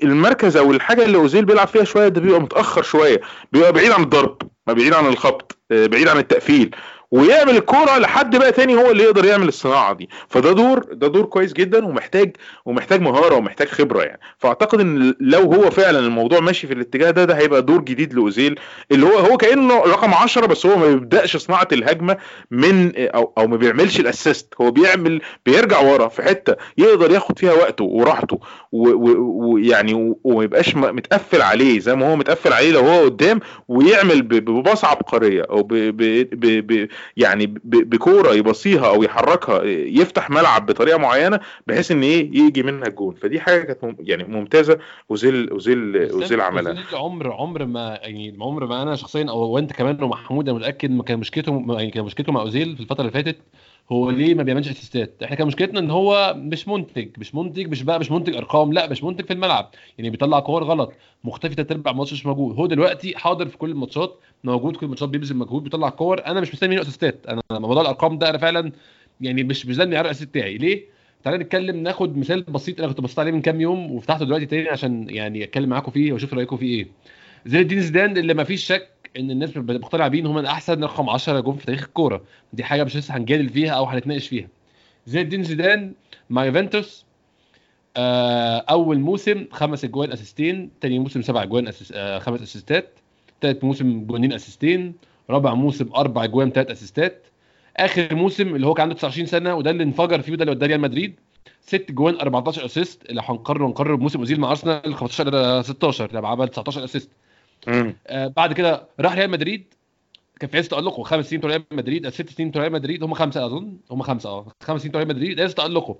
المركز 0.03 0.57
أو 0.57 0.71
الحاجة 0.71 1.05
اللي 1.05 1.17
أوزيل 1.17 1.45
بيلعب 1.45 1.67
فيها 1.67 1.83
شوية 1.83 2.07
ده 2.07 2.21
بيبقى 2.21 2.41
متأخر 2.41 2.81
شوية 2.83 3.21
بيبقى 3.51 3.73
بعيد 3.73 3.91
عن 3.91 4.03
الضرب 4.03 4.37
بعيد 4.67 4.93
عن 4.93 5.05
الخبط 5.07 5.57
آه، 5.71 5.85
بعيد 5.85 6.07
عن 6.07 6.17
التقفيل. 6.17 6.75
ويعمل 7.11 7.57
الكورة 7.57 7.97
لحد 7.97 8.35
بقى 8.35 8.51
تاني 8.51 8.75
هو 8.75 8.91
اللي 8.91 9.03
يقدر 9.03 9.25
يعمل 9.25 9.47
الصناعة 9.47 9.93
دي. 9.93 10.09
فده 10.27 10.51
دور 10.51 10.79
ده 10.93 11.07
دور 11.07 11.25
كويس 11.25 11.53
جدا 11.53 11.85
ومحتاج 11.85 12.35
ومحتاج 12.65 13.01
مهارة 13.01 13.35
ومحتاج 13.35 13.67
خبرة 13.67 14.03
يعني. 14.03 14.19
فأعتقد 14.37 14.79
إن 14.79 15.15
لو 15.19 15.39
هو 15.53 15.69
فعلا 15.69 15.99
الموضوع 15.99 16.39
ماشي 16.39 16.67
في 16.67 16.73
الاتجاه 16.73 17.11
ده 17.11 17.25
ده 17.25 17.37
هيبقى 17.37 17.61
دور 17.61 17.81
جديد 17.81 18.13
لأوزيل 18.13 18.59
اللي 18.91 19.05
هو 19.05 19.17
هو 19.17 19.37
كأنه 19.37 19.77
رقم 19.79 20.13
10 20.13 20.45
بس 20.45 20.65
هو 20.65 20.77
ما 20.77 20.85
بيبدأش 20.87 21.37
صناعة 21.37 21.67
الهجمة 21.71 22.17
من 22.51 22.91
أو 22.97 23.33
أو 23.37 23.47
ما 23.47 23.57
بيعملش 23.57 23.99
الأسيست. 23.99 24.53
هو 24.61 24.71
بيعمل 24.71 25.21
بيرجع 25.45 25.79
ورا 25.81 26.07
في 26.07 26.21
حتة 26.23 26.55
يقدر 26.77 27.11
ياخد 27.11 27.39
فيها 27.39 27.53
وقته 27.53 27.83
وراحته 27.83 28.39
ويعني 28.71 30.15
وما 30.23 30.43
يبقاش 30.43 30.75
متقفل 30.75 31.41
عليه 31.41 31.79
زي 31.79 31.95
ما 31.95 32.11
هو 32.11 32.15
متقفل 32.15 32.53
عليه 32.53 32.71
لو 32.71 32.79
هو 32.81 33.03
قدام 33.05 33.39
ويعمل 33.67 34.21
بباصة 34.21 34.87
عبقرية 34.87 35.43
أو 35.49 35.63
ب 35.63 35.73
ب 35.73 36.01
ب 36.31 36.67
ب 36.73 36.87
يعني 37.17 37.45
بكورة 37.63 38.33
يبصيها 38.33 38.87
أو 38.87 39.03
يحركها 39.03 39.63
يفتح 39.63 40.29
ملعب 40.29 40.65
بطريقة 40.65 40.97
معينة 40.97 41.39
بحيث 41.67 41.91
إن 41.91 42.03
إيه 42.03 42.37
يجي 42.37 42.63
منها 42.63 42.87
الجون. 42.87 43.15
فدي 43.15 43.39
حاجة 43.39 43.61
كانت 43.61 43.95
يعني 43.99 44.23
ممتازة 44.23 44.79
اوزيل 45.11 45.49
اوزيل 45.49 46.09
اوزيل 46.11 46.41
عملها. 46.41 46.83
عمر 46.93 47.31
عمر 47.31 47.65
ما 47.65 47.99
يعني 48.01 48.37
عمر 48.41 48.65
ما 48.65 48.81
أنا 48.81 48.95
شخصيا 48.95 49.25
أو 49.29 49.39
وانت 49.39 49.73
كمان 49.73 50.03
ومحمود 50.03 50.49
أنا 50.49 50.57
متأكد 50.57 50.91
ما 50.91 51.03
كان 51.03 51.19
مشكلته 51.19 51.65
يعني 51.69 51.91
كان 51.91 52.05
مشكلته 52.05 52.31
مع 52.31 52.41
أوزيل 52.41 52.75
في 52.75 52.81
الفترة 52.81 53.01
اللي 53.01 53.11
فاتت 53.11 53.37
هو 53.91 54.09
ليه 54.09 54.35
ما 54.35 54.43
بيعملش 54.43 54.69
assist 54.69 55.16
ات 55.16 55.23
إحنا 55.23 55.35
كان 55.35 55.47
مشكلتنا 55.47 55.79
إن 55.79 55.91
هو 55.91 56.33
مش 56.37 56.67
منتج 56.67 57.09
مش 57.17 57.35
منتج 57.35 57.67
مش 57.67 57.83
بقى 57.83 57.99
مش 57.99 58.11
منتج 58.11 58.35
أرقام 58.35 58.73
لا 58.73 58.89
مش 58.89 59.03
منتج 59.03 59.25
في 59.25 59.33
الملعب. 59.33 59.71
يعني 59.97 60.09
بيطلع 60.09 60.39
كور 60.39 60.63
غلط 60.63 60.93
مختفي 61.23 61.55
تلات 61.55 61.71
ارباع 61.71 61.91
الماتش 61.91 62.13
مش 62.13 62.25
موجود. 62.25 62.55
هو 62.55 62.65
دلوقتي 62.65 63.17
حاضر 63.17 63.47
في 63.47 63.57
كل 63.57 63.69
الماتشات 63.69 64.19
موجود 64.43 64.75
كل 64.75 64.85
الماتشات 64.85 65.09
بيبذل 65.09 65.35
مجهود 65.35 65.63
بيطلع 65.63 65.89
كور. 65.89 66.25
أنا 66.25 66.41
مش 66.41 66.53
مستني 66.53 66.69
منه 66.69 66.81
assist 66.81 67.19
ات 67.19 67.25
أنا 67.27 67.41
موضوع 67.51 67.81
الأرقام 67.81 68.17
ده 68.17 68.29
أنا 68.29 68.37
فعلا 68.37 68.71
يعني 69.21 69.43
مش 69.43 69.65
مش 69.65 69.77
ده 69.77 69.83
الاساسي 69.83 70.25
بتاعي. 70.25 70.57
ليه؟ 70.57 70.85
تعالى 71.23 71.37
نتكلم 71.37 71.75
ناخد 71.83 72.17
مثال 72.17 72.41
بسيط 72.41 72.79
أنا 72.79 72.87
كنت 72.87 73.01
بصيت 73.01 73.19
عليه 73.19 73.31
من 73.31 73.41
كام 73.41 73.61
يوم 73.61 73.91
وفتحته 73.91 74.25
دلوقتي 74.25 74.45
تاني 74.45 74.69
عشان 74.69 75.09
يعني 75.09 75.43
أتكلم 75.43 75.69
معاكم 75.69 75.91
فيه 75.91 76.13
وأشوف 76.13 76.33
رأيكم 76.33 76.57
فيه 76.57 76.77
إيه. 76.79 76.87
زين 77.45 77.61
الدين 77.61 77.81
زيدان 77.81 78.17
اللي 78.17 78.33
ما 78.33 78.43
فيش 78.43 78.65
شك 78.65 78.89
إن 79.17 79.31
الناس 79.31 79.57
مقتنعه 79.57 80.07
بيه 80.07 80.19
إن 80.19 80.25
هم 80.25 80.37
احسن 80.45 80.83
رقم 80.83 81.09
10 81.09 81.39
جه 81.39 81.55
في 81.55 81.65
تاريخ 81.65 81.83
الكورة. 81.83 82.21
دي 82.53 82.63
حاجة 82.63 82.83
مش 82.83 82.97
لسه 82.97 83.17
هنجادل 83.17 83.49
فيها 83.49 83.71
أو 83.71 83.85
هنتناقش 83.85 84.27
فيها. 84.27 84.47
زين 85.05 85.21
الدين 85.21 85.43
زيدان 85.43 85.93
مع 86.29 86.45
يوفنتوس 86.45 87.05
آه، 87.97 88.57
أول 88.69 88.99
موسم 88.99 89.45
خمس 89.51 89.83
أجوان 89.83 90.11
assist 90.11 90.55
ين 90.55 90.69
تاني 90.81 90.99
موسم 90.99 91.21
سبع 91.21 91.43
أجوان 91.43 91.67
assist 91.67 91.93
آه، 91.95 92.19
خمس 92.19 92.41
assist 92.41 92.91
ات 92.91 92.99
تالت 93.41 93.63
موسم 93.63 94.05
جونين 94.05 94.33
assist 94.33 94.78
ين 94.78 94.93
رابع 95.29 95.53
موسم 95.53 95.89
أربع 95.95 96.23
أجوان 96.23 96.53
تلات 96.53 96.71
assist 96.71 97.13
ات. 97.13 97.27
آخر 97.77 98.15
موسم 98.15 98.55
اللي 98.55 98.67
هو 98.67 98.73
كان 98.73 98.81
عنده 98.83 98.95
29 98.95 99.25
سنة 99.27 99.55
وده 99.55 99.71
اللي 99.71 99.83
انفجر 99.83 100.21
فيه 100.21 100.33
وده 100.33 100.43
اللي 100.43 100.51
وداه 100.55 100.67
ريال 100.67 100.81
مدريد. 100.81 101.19
ست 101.61 101.91
جوان 101.91 102.15
14 102.19 102.65
assist 102.65 103.09
اللي 103.09 103.21
هنقارن 103.25 103.67
نقارنه 103.67 103.95
بموسم 103.95 104.19
اوزيل 104.19 104.39
مع 104.39 104.49
أرسنال 104.49 104.95
15 104.95 105.61
16 105.61 106.09
لما 106.13 106.27
عمل 106.27 106.47
19 106.47 106.83
assist. 106.83 107.09
آه 108.07 108.27
بعد 108.27 108.53
كده 108.53 108.87
راح 108.99 109.13
ريال 109.13 109.29
مدريد. 109.29 109.73
كان 110.39 110.49
في 110.49 110.57
عز 110.57 110.67
تألقه. 110.67 111.03
خمس 111.03 111.29
سنين 111.29 111.41
ريال 111.41 111.63
مدريد 111.71 112.05
آه، 112.05 112.09
ست 112.09 112.29
سنين 112.29 112.51
ريال 112.55 112.71
مدريد. 112.71 113.03
هم 113.03 113.13
خمسة 113.13 113.45
أظن. 113.45 113.77
هم 113.91 114.01
خمسة 114.01 114.29
آه. 114.29 114.47
خمس 114.63 114.81
سنين 114.81 114.95
ريال 114.95 115.07
مدريد. 115.07 115.39
عز 115.41 115.53
تألقه. 115.53 115.95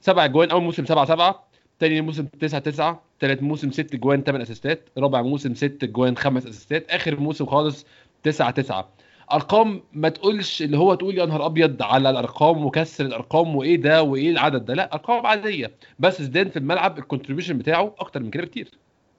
سبع 0.00 0.26
جوان. 0.26 0.50
أول 0.50 0.62
موسم 0.62 0.84
7 0.84 1.04
7 1.04 1.48
تاني 1.78 2.00
موسم 2.00 2.26
9 2.26 2.60
9 2.60 3.02
تالت 3.20 3.42
موسم 3.42 3.70
6 3.70 3.98
جوان 3.98 4.22
8 4.24 4.42
assist 4.44 4.77
ات. 4.77 4.88
رابع 4.98 5.22
موسم 5.22 5.54
6 5.54 5.86
جوان 5.86 6.16
5 6.16 6.48
assist 6.48 6.80
ات. 6.80 6.90
آخر 6.90 7.20
موسم 7.20 7.46
خالص 7.46 7.86
9 8.22 8.50
9 8.50 8.88
أرقام 9.32 9.82
ما 9.92 10.08
تقولش 10.08 10.62
اللي 10.62 10.78
هو 10.78 10.94
تقول 10.94 11.18
يا 11.18 11.26
نهار 11.26 11.46
أبيض 11.46 11.82
على 11.82 12.10
الأرقام 12.10 12.64
وكسر 12.64 13.04
الأرقام 13.06 13.56
وإيه 13.56 13.76
ده 13.76 14.02
وإيه 14.02 14.30
العدد 14.30 14.64
ده. 14.64 14.74
لا 14.74 14.92
أرقام 14.94 15.26
عادية. 15.26 15.70
بس 15.98 16.22
زيدان 16.22 16.48
في 16.50 16.58
الملعب 16.58 16.98
الكونتريبيوشن 16.98 17.58
بتاعه 17.58 17.94
أكتر 17.98 18.20
من 18.22 18.30
كده 18.30 18.42
بكتير. 18.44 18.68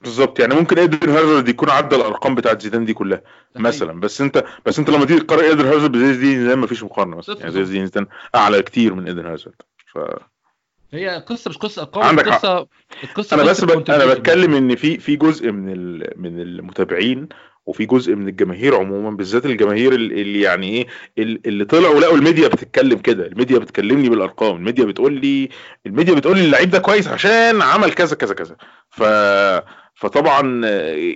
بالظبط. 0.02 0.40
يعني 0.40 0.56
ممكن 0.56 0.80
إيدن 0.80 1.10
هازارد 1.10 1.50
يكون 1.50 1.70
عدى 1.70 1.96
الأرقام 1.96 2.36
بتاعت 2.36 2.62
زيدان 2.62 2.86
دي 2.86 2.94
كلها 2.94 3.22
مثلا. 3.56 4.00
بس 4.00 4.22
أنت 4.22 4.44
بس 4.66 4.80
أنت 4.80 4.90
لما 4.90 5.06
تيجي 5.06 5.20
تقارن 5.20 5.44
إيدن 5.44 5.66
هازارد 5.66 5.92
بزي 5.92 6.14
زيدان 6.14 6.60
مفيش 6.60 6.84
مقارنة 6.84 7.18
مثلا. 7.18 7.40
يعني. 7.40 7.52
زي 7.52 7.66
زيدان 7.66 8.08
أعلى 8.36 8.62
كتير 8.62 8.94
من 8.96 9.08
إيدن 9.08 9.26
هازارد. 9.26 9.56
ف... 9.94 9.98
هي 10.94 11.24
قصة 11.28 11.50
مش 11.50 11.58
قصة 11.58 11.82
ارقام 11.82 12.04
عندك. 12.04 12.30
قصه 12.30 12.68
القصة 13.04 13.36
أنا 13.36 13.44
بس 13.44 13.64
ب... 13.64 13.90
أنا. 13.90 14.14
بتكلم 14.14 14.54
إن 14.54 14.76
في 14.76 14.98
في 14.98 15.16
جزء 15.16 15.52
من 15.52 15.74
ال... 15.74 16.14
من 16.16 16.40
المتابعين 16.42 17.30
وفي 17.66 17.86
جزء 17.86 18.16
من 18.16 18.28
الجماهير 18.28 18.76
عموما 18.76 19.10
بالذات 19.18 19.46
الجماهير 19.46 19.94
ال- 19.94 20.12
اللي 20.12 20.42
يعني 20.42 20.70
إيه 20.70 20.88
ال- 21.18 21.48
اللي 21.48 21.66
طلعوا 21.66 22.00
لقوا 22.00 22.18
الميديا 22.18 22.48
بتتكلم 22.48 23.00
كده. 23.00 23.26
الميديا 23.26 23.58
بتكلمني 23.58 24.10
بالأرقام. 24.10 24.56
الميديا 24.56 24.86
بتقول 24.86 25.14
لي 25.14 25.50
الميديا 25.86 26.14
بتقول 26.14 26.38
لي 26.38 26.46
اللعيب 26.46 26.70
ده 26.70 26.80
كويس 26.80 27.08
عشان 27.08 27.62
عمل 27.62 27.94
كذا 27.94 28.16
كذا 28.16 28.34
كذا. 28.34 28.56
ف 28.90 29.04
فطبعا 30.00 30.62
آه، 30.66 31.16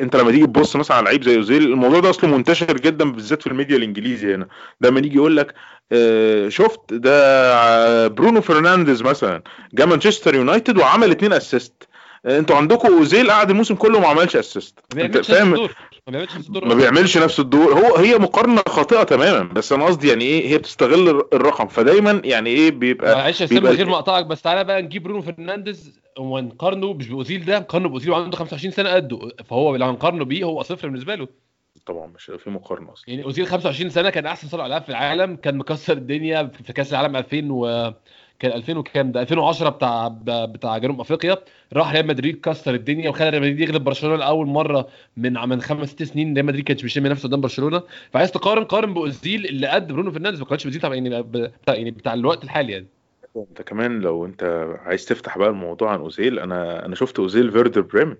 انت 0.00 0.16
لما 0.16 0.30
تيجي 0.30 0.46
تبص 0.46 0.76
مثلا 0.76 0.96
على 0.96 1.04
لعيب 1.04 1.22
زي 1.22 1.36
اوزيل 1.36 1.62
الموضوع 1.62 2.00
ده 2.00 2.10
اصله 2.10 2.36
منتشر 2.36 2.76
جدا 2.76 3.12
بالذات 3.12 3.42
في 3.42 3.46
الميديا 3.46 3.76
الإنجليزي 3.76 4.34
هنا. 4.34 4.48
لما 4.80 4.98
يجي 4.98 5.16
يقول 5.16 5.36
لك 5.36 5.54
آه، 5.92 6.48
شفت 6.48 6.94
ده 6.94 8.08
برونو 8.08 8.40
فرنانديز 8.40 9.02
مثلا 9.02 9.42
جه 9.74 9.86
مانشستر 9.86 10.34
يونايتد 10.34 10.78
وعمل 10.78 11.10
اتنين 11.10 11.32
assist. 11.32 11.88
أنتوا 12.26 12.56
عندكم 12.56 12.88
أوزيل 12.92 13.30
قعد 13.30 13.50
الموسم 13.50 13.74
كله 13.74 14.00
ما 14.00 14.08
عملش 14.08 14.36
assist. 14.36 14.78
انت 14.96 15.18
فاهم؟ 15.18 15.68
ما 16.06 16.12
بيعملش 16.12 16.36
نفس 16.36 16.46
الدور 16.48 16.64
ما 16.64 16.74
بيعملش 16.74 17.18
نفس 17.18 17.40
الدور. 17.40 17.72
هو 17.72 17.96
هي 17.96 18.18
مقارنة 18.18 18.62
خاطئة 18.68 19.02
تماما 19.02 19.42
بس 19.52 19.72
أنا 19.72 19.84
قصدي 19.84 20.08
يعني 20.08 20.24
إيه 20.24 20.48
هي 20.48 20.58
بتستغل 20.58 21.08
الر- 21.08 21.28
الرقم. 21.32 21.66
فدايما 21.68 22.22
يعني 22.24 22.50
إيه 22.50 22.70
بيبقى 22.70 23.14
معلش 23.16 23.40
يا 23.40 23.46
غير 23.46 23.86
ما 23.86 23.94
أقطعك 23.94 24.26
بس 24.26 24.42
تعالى 24.42 24.64
بقى 24.64 24.82
نجيب 24.82 25.02
برونو 25.02 25.22
فرنانديز. 25.22 26.00
ونقارنه 26.18 26.92
مش 26.92 27.08
بأوزيل 27.08 27.44
ده 27.44 27.58
نقارنه 27.58 27.88
بأوزيل 27.88 28.10
وعنده 28.10 28.36
25 28.36 28.72
سنة 28.72 28.90
قده. 28.90 29.18
فهو 29.44 29.76
لو 29.76 29.86
هنقارنه 29.86 30.24
بيه 30.24 30.44
هو 30.44 30.62
صفر 30.62 30.88
بالنسبة 30.88 31.14
له. 31.14 31.28
طبعا 31.86 32.06
مش 32.06 32.24
في 32.44 32.50
مقارنة 32.50 32.92
أصلا. 32.92 33.04
يعني 33.10 33.24
أوزيل 33.24 33.46
25 33.46 33.90
سنة 33.90 34.10
كان 34.10 34.26
أحسن 34.26 34.48
صانع 34.48 34.66
العاب 34.66 34.82
في 34.82 34.88
العالم 34.88 35.36
كان 35.36 35.56
مكسر 35.58 35.92
الدنيا 35.92 36.50
في 36.64 36.72
كأس 36.72 36.92
العالم 36.92 37.16
2000 37.16 37.48
و 37.50 37.92
كان 38.40 38.52
2000 38.52 38.76
وكام 38.76 39.12
ده؟ 39.12 39.20
2010 39.22 39.68
بتاع 39.68 40.08
بتاع 40.26 40.78
جنوب 40.78 41.00
أفريقيا. 41.00 41.36
راح 41.72 41.92
ريال 41.92 42.06
مدريد 42.06 42.40
كسر 42.40 42.74
الدنيا 42.74 43.10
وخلى 43.10 43.30
ريال 43.30 43.42
مدريد 43.42 43.60
يغلب 43.60 43.84
برشلونة 43.84 44.16
لأول 44.16 44.46
مرة 44.46 44.88
من 45.16 45.32
من 45.32 45.60
خمس 45.60 45.88
ست 45.88 46.02
سنين. 46.02 46.34
ريال 46.34 46.46
مدريد 46.46 46.64
كانش 46.64 46.82
بيشم 46.82 47.06
نفسه 47.06 47.28
قدام 47.28 47.40
برشلونة. 47.40 47.82
فعايز 48.12 48.32
تقارن 48.32 48.64
قارن 48.64 48.94
بأوزيل 48.94 49.46
اللي 49.46 49.66
قد 49.66 49.92
برونو 49.92 50.12
فرنانديز. 50.12 50.40
ما 50.40 50.46
كانش 50.46 50.66
اوزيل 50.66 50.84
يعني 50.84 51.22
بتاع 51.22 51.74
يعني 51.74 51.90
بتاع 51.90 52.14
الوقت 52.14 52.44
الحالي 52.44 52.72
يعني. 52.72 52.86
أنت 53.36 53.62
كمان 53.62 54.00
لو 54.00 54.26
أنت 54.26 54.66
عايز 54.84 55.04
تفتح 55.04 55.38
بقى 55.38 55.48
الموضوع 55.48 55.92
عن 55.92 55.98
أوزيل 55.98 56.38
أنا 56.38 56.86
أنا 56.86 56.94
شفت 56.94 57.18
أوزيل 57.18 57.52
فيردر 57.52 57.80
بريمن. 57.80 58.16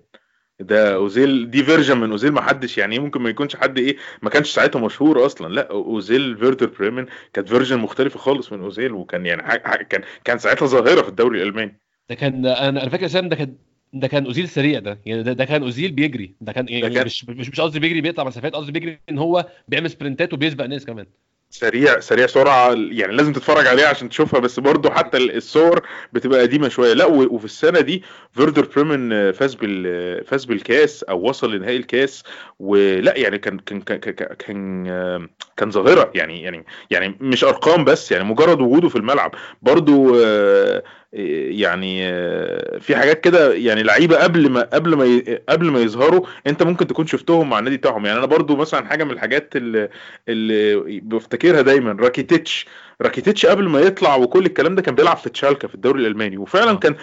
ده 0.61 0.95
أوزيل 0.95 1.49
ده 1.51 1.63
version 1.63 1.97
من 1.97 2.11
أوزيل 2.11 2.31
ما 2.31 2.41
حدش 2.41 2.77
يعني 2.77 2.99
ممكن 2.99 3.21
ما 3.21 3.29
يكونش 3.29 3.55
حد 3.55 3.77
إيه 3.79 3.97
ما 4.21 4.29
كانش 4.29 4.51
ساعتها 4.51 4.79
مشهور 4.85 5.25
أصلا 5.25 5.53
لا 5.53 5.71
أوزيل 5.71 6.37
فيردر 6.37 6.67
بريمن 6.79 7.05
كانت 7.33 7.49
version 7.49 7.77
مختلفة 7.79 8.19
خالص 8.19 8.53
من 8.53 8.61
أوزيل 8.61 8.91
وكان 8.91 9.25
يعني 9.25 9.43
ح- 9.43 9.67
ح- 9.67 9.81
كان 9.81 10.01
كان 10.23 10.37
ساعتها 10.37 10.65
ظاهرة 10.65 11.01
في 11.01 11.09
الدوري 11.09 11.41
الألماني. 11.43 11.79
ده 12.09 12.15
كان 12.15 12.45
أنا 12.45 12.89
فاكر 12.89 13.07
سام 13.07 13.29
ده 13.29 13.35
كان 13.35 13.55
ده 13.93 14.07
كان 14.07 14.25
أوزيل 14.25 14.49
سريع 14.49 14.79
ده 14.79 14.99
يعني 15.05 15.23
ده, 15.23 15.33
ده 15.33 15.45
كان 15.45 15.61
أوزيل 15.63 15.91
بيجري 15.91 16.35
ده 16.41 16.51
كان 16.53 16.67
يعني 16.69 16.95
كان- 16.95 17.05
مش 17.05 17.25
مش 17.29 17.49
مش 17.49 17.61
قصدي 17.61 17.79
بيجري 17.79 18.01
بيقطع 18.01 18.23
مسافات 18.23 18.53
قصدي 18.55 18.71
بيجري 18.71 18.99
إن 19.09 19.17
هو 19.17 19.45
بيعمل 19.67 19.89
sprint 19.89 20.27
ات 20.27 20.33
وبيسبق 20.33 20.65
ناس 20.65 20.85
كمان. 20.85 21.05
سريع 21.51 21.99
سريع 21.99 22.27
سرعة 22.27 22.73
يعني 22.73 23.13
لازم 23.13 23.33
تتفرج 23.33 23.67
عليها 23.67 23.87
عشان 23.87 24.09
تشوفها 24.09 24.39
بس 24.39 24.59
برضو 24.59 24.89
حتى 24.89 25.17
الصور 25.17 25.81
بتبقى 26.13 26.41
قديمة 26.41 26.69
شوية. 26.69 26.93
لا 26.93 27.05
وفي 27.05 27.45
السنة 27.45 27.79
دي 27.79 28.03
فيردر 28.31 28.67
بريمن 28.75 29.31
فاز 29.31 29.55
بال 29.55 30.25
فاز 30.25 30.45
بالكاس 30.45 31.03
أو 31.03 31.29
وصل 31.29 31.55
لنهائي 31.55 31.77
الكاس. 31.77 32.23
ولا 32.59 33.17
يعني 33.17 33.37
كان 33.37 33.59
كان 33.59 33.81
كان 33.81 33.99
كان 33.99 35.29
كان, 35.57 35.71
ظاهرة 35.71 36.11
يعني 36.15 36.43
يعني 36.43 36.65
يعني 36.89 37.17
مش 37.19 37.43
أرقام 37.43 37.85
بس 37.85 38.11
يعني 38.11 38.23
مجرد 38.23 38.61
وجوده 38.61 38.89
في 38.89 38.95
الملعب. 38.95 39.31
برضو 39.61 40.15
آه، 40.23 40.83
يعني 41.13 42.09
آه، 42.09 42.77
في 42.79 42.95
حاجات 42.95 43.21
كده 43.21 43.53
يعني 43.53 43.83
لعيبة 43.83 44.17
قبل 44.17 44.49
ما 44.49 44.61
قبل 44.61 44.95
ما 44.95 45.23
قبل 45.49 45.71
ما 45.71 45.79
يظهروا 45.79 46.25
انت 46.47 46.63
ممكن 46.63 46.87
تكون 46.87 47.07
شفتهم 47.07 47.49
مع 47.49 47.59
النادي 47.59 47.77
بتاعهم. 47.77 48.05
يعني 48.05 48.17
أنا 48.17 48.27
برضو 48.27 48.55
مثلا 48.55 48.85
حاجة 48.85 49.03
من 49.03 49.11
الحاجات 49.11 49.55
اللي 49.55 49.89
اللي 50.29 50.99
بفتكرها 50.99 51.61
دايما 51.61 51.97
راكيتيتش. 51.99 52.65
راكيتيتش 53.01 53.45
قبل 53.45 53.69
ما 53.69 53.79
يطلع 53.79 54.15
وكل 54.15 54.45
الكلام 54.45 54.75
ده 54.75 54.81
كان 54.81 54.95
بيلعب 54.95 55.17
في 55.17 55.29
تشالكا 55.29 55.67
في 55.67 55.75
الدوري 55.75 56.01
الألماني. 56.01 56.37
وفعلا 56.37 56.77
كان 56.77 56.95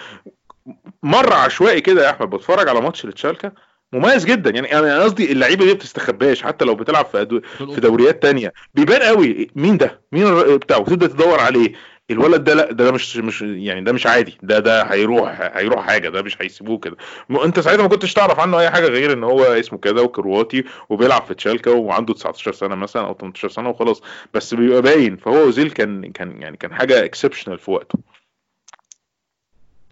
مرة 1.03 1.33
عشوائي 1.33 1.81
كده 1.81 2.05
يا 2.05 2.09
أحمد 2.09 2.29
بتفرج 2.29 2.69
على 2.69 2.81
ماتش 2.81 3.05
لشالكا. 3.05 3.51
مميز 3.93 4.25
جدا. 4.25 4.49
يعني 4.49 4.79
أنا 4.79 5.03
قصدي 5.03 5.31
اللعيبة 5.31 5.65
دي 5.65 5.71
ما 5.71 5.77
بتستخباش 5.77 6.43
حتى 6.43 6.65
لو 6.65 6.75
بتلعب 6.75 7.05
في 7.05 7.21
أدو... 7.21 7.41
في 7.57 7.81
دوريات 7.81 8.21
تانية. 8.23 8.53
بيبان 8.75 9.01
قوي 9.01 9.49
مين 9.55 9.77
ده؟ 9.77 10.01
مين 10.11 10.57
بتاعه 10.57 10.83
تبدا 10.83 11.07
تدور 11.07 11.39
عليه. 11.39 11.73
الولد 12.11 12.43
ده 12.43 12.53
لا 12.53 12.71
ده, 12.71 12.91
مش 12.91 13.17
مش 13.17 13.41
يعني 13.41 13.81
ده 13.81 13.91
مش 13.93 14.07
عادي 14.07 14.37
ده 14.43 14.59
ده 14.59 14.83
هيروح 14.83 15.41
هيروح 15.57 15.85
حاجة 15.85 16.09
ده 16.09 16.21
مش 16.21 16.41
هيسيبوه 16.41 16.77
كده. 16.77 16.97
انت 17.45 17.59
ساعتها 17.59 17.81
ما 17.83 17.89
كنتش 17.89 18.13
تعرف 18.13 18.39
عنه 18.39 18.59
أي 18.59 18.69
حاجة 18.69 18.87
غير 18.87 19.13
إن 19.13 19.23
هو 19.23 19.43
اسمه 19.43 19.79
كده 19.79 20.01
وكرواتي 20.03 20.63
وبيلعب 20.89 21.21
في 21.23 21.33
شالكا 21.33 21.71
وعنده 21.71 22.13
19 22.13 22.51
سنة 22.51 22.75
مثلا 22.75 23.05
أو 23.07 23.13
18 23.13 23.49
سنة 23.49 23.69
وخلاص 23.69 24.01
بس 24.33 24.53
بيبقى 24.53 24.81
باين. 24.81 25.17
فهو 25.17 25.41
أوزيل 25.41 25.71
كان 25.71 26.11
كان 26.11 26.41
يعني 26.41 26.57
كان 26.57 26.73
حاجة 26.73 27.05
exceptional 27.05 27.59
في 27.59 27.71
وقته. 27.71 27.99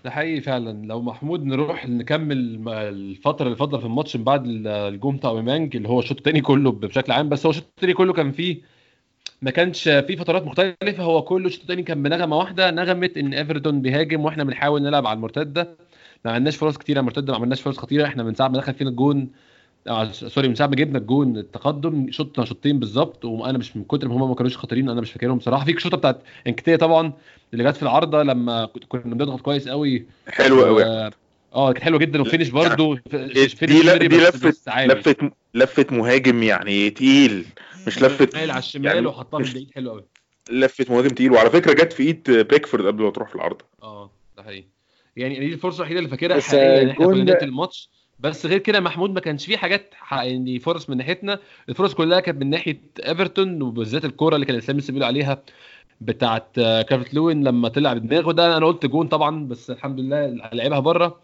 ده 0.04 0.12
حقيقي 0.12 0.42
فعلا. 0.42 0.86
لو 0.86 1.02
محمود 1.02 1.46
نروح 1.46 1.90
نكمل 1.90 2.68
الفترة 2.70 3.46
اللي 3.46 3.58
فاضلة 3.58 3.80
في 3.80 3.86
الماتش 3.86 4.16
من 4.16 4.24
بعد 4.24 4.46
ال- 4.46 4.68
الجون 4.68 5.18
بتاع 5.18 5.32
اللي 5.76 5.90
هو 5.90 6.00
الشوط 6.00 6.18
الثاني 6.18 6.42
كله 6.42 6.72
بشكل 6.72 7.12
عام 7.12 7.30
بس 7.30 7.46
هو 7.46 7.50
الشوط 7.50 7.66
الثاني 7.76 7.94
كله 7.94 8.14
كان 8.14 8.32
فيه 8.32 8.77
ما 9.42 9.52
كانش 9.52 9.84
فيه 9.84 10.16
فترات 10.16 10.46
مختلفة 10.46 11.04
هو 11.04 11.22
كله 11.22 11.48
الشوط 11.48 11.62
الثاني 11.62 11.84
كان 11.84 12.04
بنغمة 12.04 12.38
واحدة 12.38 12.72
نغمة 12.72 13.10
إن 13.18 13.34
ايفرتون 13.34 13.82
بيهاجم 13.82 14.26
وإحنا 14.26 14.44
بنحاول 14.44 14.82
نلعب 14.84 15.08
على 15.08 15.18
المرتدة. 15.18 15.70
ما 16.26 16.32
عملناش 16.32 16.56
فرص 16.56 16.78
كتيرة 16.78 16.98
على 16.98 17.02
المرتده 17.02 17.34
ما 17.34 17.40
عملناش 17.40 17.62
فرص 17.62 17.78
خطيرة 17.78 18.06
إحنا 18.06 18.24
من 18.24 18.36
ساعة 18.36 18.48
ما 18.48 18.58
دخل 18.58 18.74
فينا 18.74 18.90
الجون 18.90 19.28
آه 19.88 20.12
sorry 20.12 20.48
من 20.48 20.56
ساعة 20.56 20.68
ما 20.68 20.76
جبنا 20.76 20.98
الجون 21.00 21.38
التقدم 21.38 22.12
شطنا 22.12 22.46
شوطين 22.46 22.80
بالظبط 22.80 23.26
وأنا 23.26 23.58
مش 23.58 23.78
من 23.78 23.84
كتر 23.84 24.08
ما 24.08 24.16
هم 24.16 24.30
ما 24.30 24.36
كانوش 24.36 24.58
خطيرين 24.58 24.90
أنا 24.90 25.02
مش 25.02 25.12
فاكرهم 25.12 25.38
بصراحه 25.38 25.66
في 25.66 25.72
الشوطة 25.72 25.98
بتاعت 25.98 26.22
انكتيه 26.48 26.76
طبعا 26.76 27.14
اللي 27.54 27.64
جت 27.64 27.76
في 27.76 27.84
العارضة 27.84 28.24
لما 28.24 28.66
كنا 28.90 29.02
بنضغط 29.16 29.42
كويس 29.42 29.68
قوي. 29.70 30.06
حلو 30.28 30.66
قوي. 30.66 30.84
آه 30.86 31.12
آه، 31.56 31.72
كانت 31.72 31.84
حلوة 31.84 32.00
جدا 32.00 32.22
وفينش 32.22 32.50
برضه 32.50 33.00
دي 33.62 33.82
لا- 33.84 33.98
دي 33.98 34.08
لفه 34.08 34.54
لفه 34.86 35.32
لفه 35.54 35.86
مهاجم 35.92 36.44
يعني 36.44 36.90
تقيل. 36.90 37.46
مش 37.88 38.02
لفه 38.04 38.30
على 38.36 38.60
الشمال 38.60 38.86
يعني 38.86 39.06
وحطها 39.08 39.38
من 39.38 39.44
مش- 39.46 39.54
بعيد 39.54 39.72
حلو 39.76 39.90
قوي. 39.92 40.06
لفه 40.52 40.86
مهاجم 40.90 41.08
تقيل 41.10 41.32
وعلى 41.32 41.50
فكرة 41.50 41.74
جت 41.74 41.94
في 41.94 42.04
ايد 42.04 42.32
بيكفورد 42.32 42.86
قبل 42.86 43.04
ما 43.04 43.10
تروح 43.12 43.30
في 43.30 43.36
العرض. 43.36 43.62
آه 43.84 44.12
ده 44.38 44.44
حقيقي. 44.44 44.68
يعني 45.16 45.40
دي 45.40 45.54
الفرصة 45.54 45.78
الوحيدة 45.78 46.00
اللي 46.00 46.10
فاكرها 46.10 46.38
بس 46.38 46.54
ان 46.54 46.60
إحنا 46.90 46.92
الجون 46.92 47.14
كنا 47.14 47.24
ده- 47.24 47.34
نقتل 47.34 47.46
الماتش. 47.48 47.90
بس 48.20 48.46
غير 48.46 48.58
كده 48.58 48.80
محمود 48.80 49.10
ما 49.14 49.20
كانش 49.20 49.46
فيه 49.46 49.58
حاجات 49.58 49.94
يعني 50.12 50.60
فرص 50.60 50.90
من 50.90 50.98
ناحيتنا. 50.98 51.40
الفرص 51.70 51.94
كلها 51.94 52.20
كانت 52.20 52.42
من 52.42 52.50
ناحية 52.50 52.82
إيفرتون 53.08 53.62
وبالذات 53.62 54.06
الكورة 54.06 54.36
اللي 54.36 54.46
كان 54.46 54.56
اسلام 54.56 54.78
لسه 54.78 54.92
بيقول 54.94 55.04
عليها 55.08 55.44
بتاعت 56.02 56.48
آه، 56.60 56.82
كالفرت 56.82 57.14
لوين 57.14 57.44
لما 57.44 57.70
طلع 57.70 57.94
بدماغه. 57.94 58.32
ده 58.32 58.58
أنا 58.58 58.66
قلت 58.66 58.86
جون 58.86 59.08
طبعا 59.08 59.48
بس 59.48 59.72
الحمد 59.72 60.00
لله 60.00 60.26
لعبها 60.54 60.80
بره. 60.80 61.20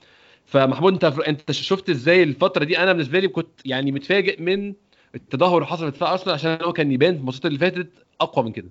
فمحمود 0.45 0.93
أنت 0.93 1.20
أنت 1.20 1.51
شفت 1.51 1.89
إزاي 1.89 2.24
الفترة 2.24 2.64
دي؟ 2.64 2.78
أنا 2.78 2.93
بالنسبة 2.93 3.20
لي 3.20 3.28
كنت 3.28 3.49
يعني 3.66 3.91
متفاجئ 3.91 4.41
من 4.41 4.74
التدهور 5.16 5.55
اللي 5.57 5.68
حصل 5.68 5.86
في 5.86 5.97
دفاع 5.97 6.11
أرسنال 6.11 6.34
عشان 6.36 6.57
هو 6.61 6.74
كان 6.74 6.91
يبان 6.91 7.14
في 7.14 7.20
الماتشات 7.20 7.45
اللي 7.45 7.59
فاتت 7.59 7.88
أقوى 8.22 8.45
من 8.45 8.51
كده. 8.51 8.70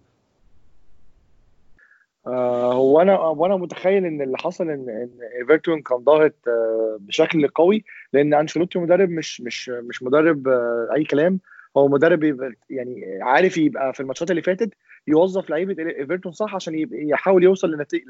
آه 2.27 2.73
هو 2.73 3.01
أنا 3.01 3.19
وأنا 3.19 3.57
متخيل 3.57 4.05
إن 4.07 4.23
اللي 4.23 4.39
حصل 4.39 4.71
إن 4.71 4.89
إن 4.89 5.11
إيفرتون 5.41 5.83
كان 5.83 5.99
ضاغط 5.99 6.35
آه 6.49 6.97
بشكل 7.01 7.49
قوي 7.49 7.85
لأن 8.13 8.35
أنشيلوتي 8.35 8.79
مدرب 8.79 9.11
مش 9.11 9.41
مش 9.41 9.69
مش 9.69 10.03
مدرب 10.03 10.49
آه 10.49 10.89
أي 10.95 11.05
كلام. 11.05 11.41
هو 11.77 11.89
مدرب 11.89 12.53
يعني 12.71 13.19
عارف 13.23 13.59
يبقى 13.59 13.93
في 13.93 14.01
الماتشات 14.01 14.31
اللي 14.31 14.43
فاتت 14.43 14.75
يوظف 15.07 15.51
لعيبة 15.51 15.77
إيفرتون 15.99 16.33
صح 16.33 16.55
عشان 16.55 16.89
يحاول 16.93 17.45
يوصل 17.45 17.71
لنتيجه 17.71 18.05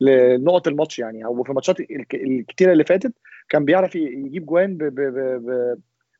لنقط 0.00 0.68
الماتش 0.68 0.98
يعني. 0.98 1.24
أو 1.24 1.42
في 1.42 1.50
الماتشات 1.50 1.80
الكتيرة 2.14 2.72
اللي 2.72 2.84
فاتت 2.84 3.12
كان 3.48 3.64
بيعرف 3.64 3.94
يجيب 3.96 4.46
جوان 4.46 4.78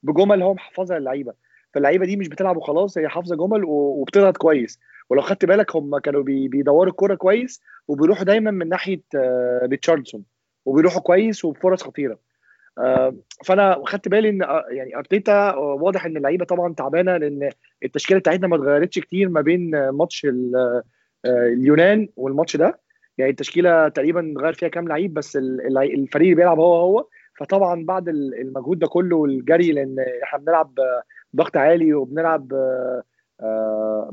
بجمل 0.02 0.42
هو 0.42 0.54
محفظها 0.54 0.98
للعيبة. 0.98 1.32
فاللعيبة 1.74 2.06
دي 2.06 2.16
مش 2.16 2.28
بتلعب 2.28 2.56
وخلاص 2.56 2.98
هي 2.98 3.08
حافظة 3.08 3.36
جمل 3.36 3.64
وبتضغط 3.64 4.36
كويس. 4.36 4.80
ولو 5.10 5.22
خدت 5.22 5.44
بالك 5.44 5.76
هم 5.76 5.98
كانوا 5.98 6.22
بيدوروا 6.22 6.90
الكورة 6.90 7.14
كويس 7.14 7.60
وبيروحوا 7.88 8.24
دايما 8.24 8.50
من 8.50 8.68
ناحية 8.68 9.00
ريتشاردسون. 9.62 10.24
وبيروحوا 10.64 11.00
كويس 11.00 11.44
وبفرص 11.44 11.82
خطيرة. 11.82 12.18
فأنا 13.44 13.82
خدت 13.86 14.08
بالي 14.08 14.28
إن 14.28 14.40
يعني 14.70 14.96
أرتيتا 14.96 15.54
واضح 15.54 16.06
إن 16.06 16.16
اللعيبة 16.16 16.44
طبعا 16.44 16.74
تعبانة 16.74 17.16
لأن 17.16 17.50
التشكيلة 17.84 18.20
بتاعتنا 18.20 18.48
ما 18.48 18.56
اتغيرتش 18.56 18.98
كتير 18.98 19.28
ما 19.28 19.40
بين 19.40 19.88
ماتش 19.88 20.26
اليونان 21.26 22.08
والماتش 22.16 22.56
ده. 22.56 22.80
يعني 23.18 23.30
التشكيلة 23.30 23.88
تقريبا 23.88 24.34
غير 24.38 24.52
فيها 24.52 24.68
كام 24.68 24.88
لعيب 24.88 25.14
بس 25.14 25.36
الفريق 25.36 26.24
اللي 26.24 26.34
بيلعب 26.34 26.58
هو 26.58 26.74
هو. 26.74 27.06
فطبعا 27.40 27.84
بعد 27.84 28.08
المجهود 28.08 28.78
ده 28.78 28.86
كله 28.86 29.16
والجري 29.16 29.72
لأن 29.72 29.96
إحنا 30.22 30.38
بنلعب 30.38 30.74
ضغط 31.36 31.56
عالي 31.56 31.94
وبنلعب 31.94 32.48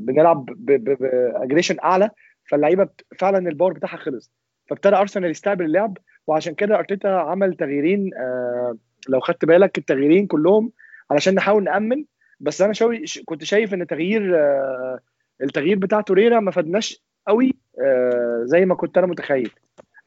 بنلعب 0.00 0.44
ب 0.46 0.58
aggression 0.58 1.76
أعلى 1.84 2.10
فاللعيبة 2.44 2.88
فعلا 3.18 3.48
ال 3.48 3.52
power 3.52 3.72
بتاعها 3.72 3.96
خلص. 3.96 4.32
فابتدى 4.70 4.96
أرسنال 4.96 5.30
يستقبل 5.30 5.64
اللعب 5.64 5.98
وعشان 6.26 6.54
كده 6.54 6.78
أرتيتا 6.78 7.08
عمل 7.08 7.54
تغييرين 7.54 8.10
آه 8.14 8.76
لو 9.08 9.20
خدت 9.20 9.44
بالك 9.44 9.78
التغييرين 9.78 10.26
كلهم 10.26 10.72
علشان 11.10 11.34
نحاول 11.34 11.64
نأمن. 11.64 12.04
بس 12.40 12.62
أنا 12.62 12.72
شوي 12.72 13.04
كنت 13.24 13.44
شايف 13.44 13.74
إن 13.74 13.86
تغيير 13.86 14.38
آه 14.38 14.98
التغيير 15.42 15.78
بتاع 15.78 16.00
توريرا 16.00 16.40
ما 16.40 16.50
فادناش 16.50 17.02
قوي 17.26 17.54
آه 17.84 18.42
زي 18.44 18.64
ما 18.64 18.74
كنت 18.74 18.98
أنا 18.98 19.06
متخيل. 19.06 19.50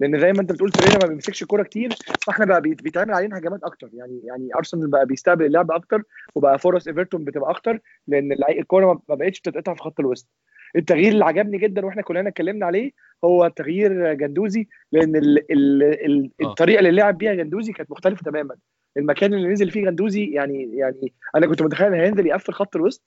لأن 0.02 0.20
زي 0.20 0.34
ما 0.34 0.42
أنت 0.42 0.52
بتقول 0.52 0.72
توريرا 0.72 1.00
ما 1.04 1.08
بيمسكش 1.10 1.42
الكورة 1.42 1.64
كتير 1.64 1.90
فإحنا 2.26 2.46
بقى 2.46 2.62
بيتعمل 2.62 3.14
علينا 3.14 3.38
هجمات 3.38 3.64
أكتر. 3.64 3.90
يعني 3.94 4.22
يعني 4.24 4.50
أرسنال 4.56 4.88
بقى 4.90 5.06
بيستقبل 5.06 5.46
اللعب 5.46 5.72
أكتر 5.72 6.04
وبقى 6.36 6.60
فرص 6.60 6.88
إيفرتون 6.88 7.24
بتبقى 7.24 7.50
أكتر 7.52 7.80
لأن 8.08 8.32
الكورة 8.50 9.02
ما 9.10 9.16
بقتش 9.16 9.40
بتتقطع 9.40 9.74
في 9.74 9.82
خط 9.82 10.00
الوسط. 10.00 10.28
التغيير 10.76 11.12
اللي 11.12 11.26
عجبني 11.26 11.58
جدا 11.58 11.86
وإحنا 11.86 12.02
كلنا 12.02 12.30
اتكلمنا 12.30 12.66
عليه 12.66 12.92
هو 13.24 13.48
تغيير 13.48 14.14
جندوزي 14.14 14.68
لأن 14.92 15.16
ال 15.16 15.52
ال 15.52 15.84
ال 15.84 16.30
الطريقة 16.42 16.80
اللي 16.80 16.92
لعب 16.92 17.18
بيها 17.18 17.34
جندوزي 17.34 17.74
كانت 17.74 17.92
مختلفة 17.92 18.24
تماما. 18.24 18.56
المكان 18.98 19.34
اللي 19.34 19.48
نزل 19.48 19.72
فيه 19.72 19.86
جندوزي 19.86 20.26
يعني 20.26 20.78
يعني 20.78 21.14
أنا 21.36 21.48
كنت 21.48 21.62
متخيل 21.62 21.88
ان 21.88 22.00
هينزل 22.00 22.28
يقفل 22.28 22.54
خط 22.54 22.76
الوسط. 22.76 23.04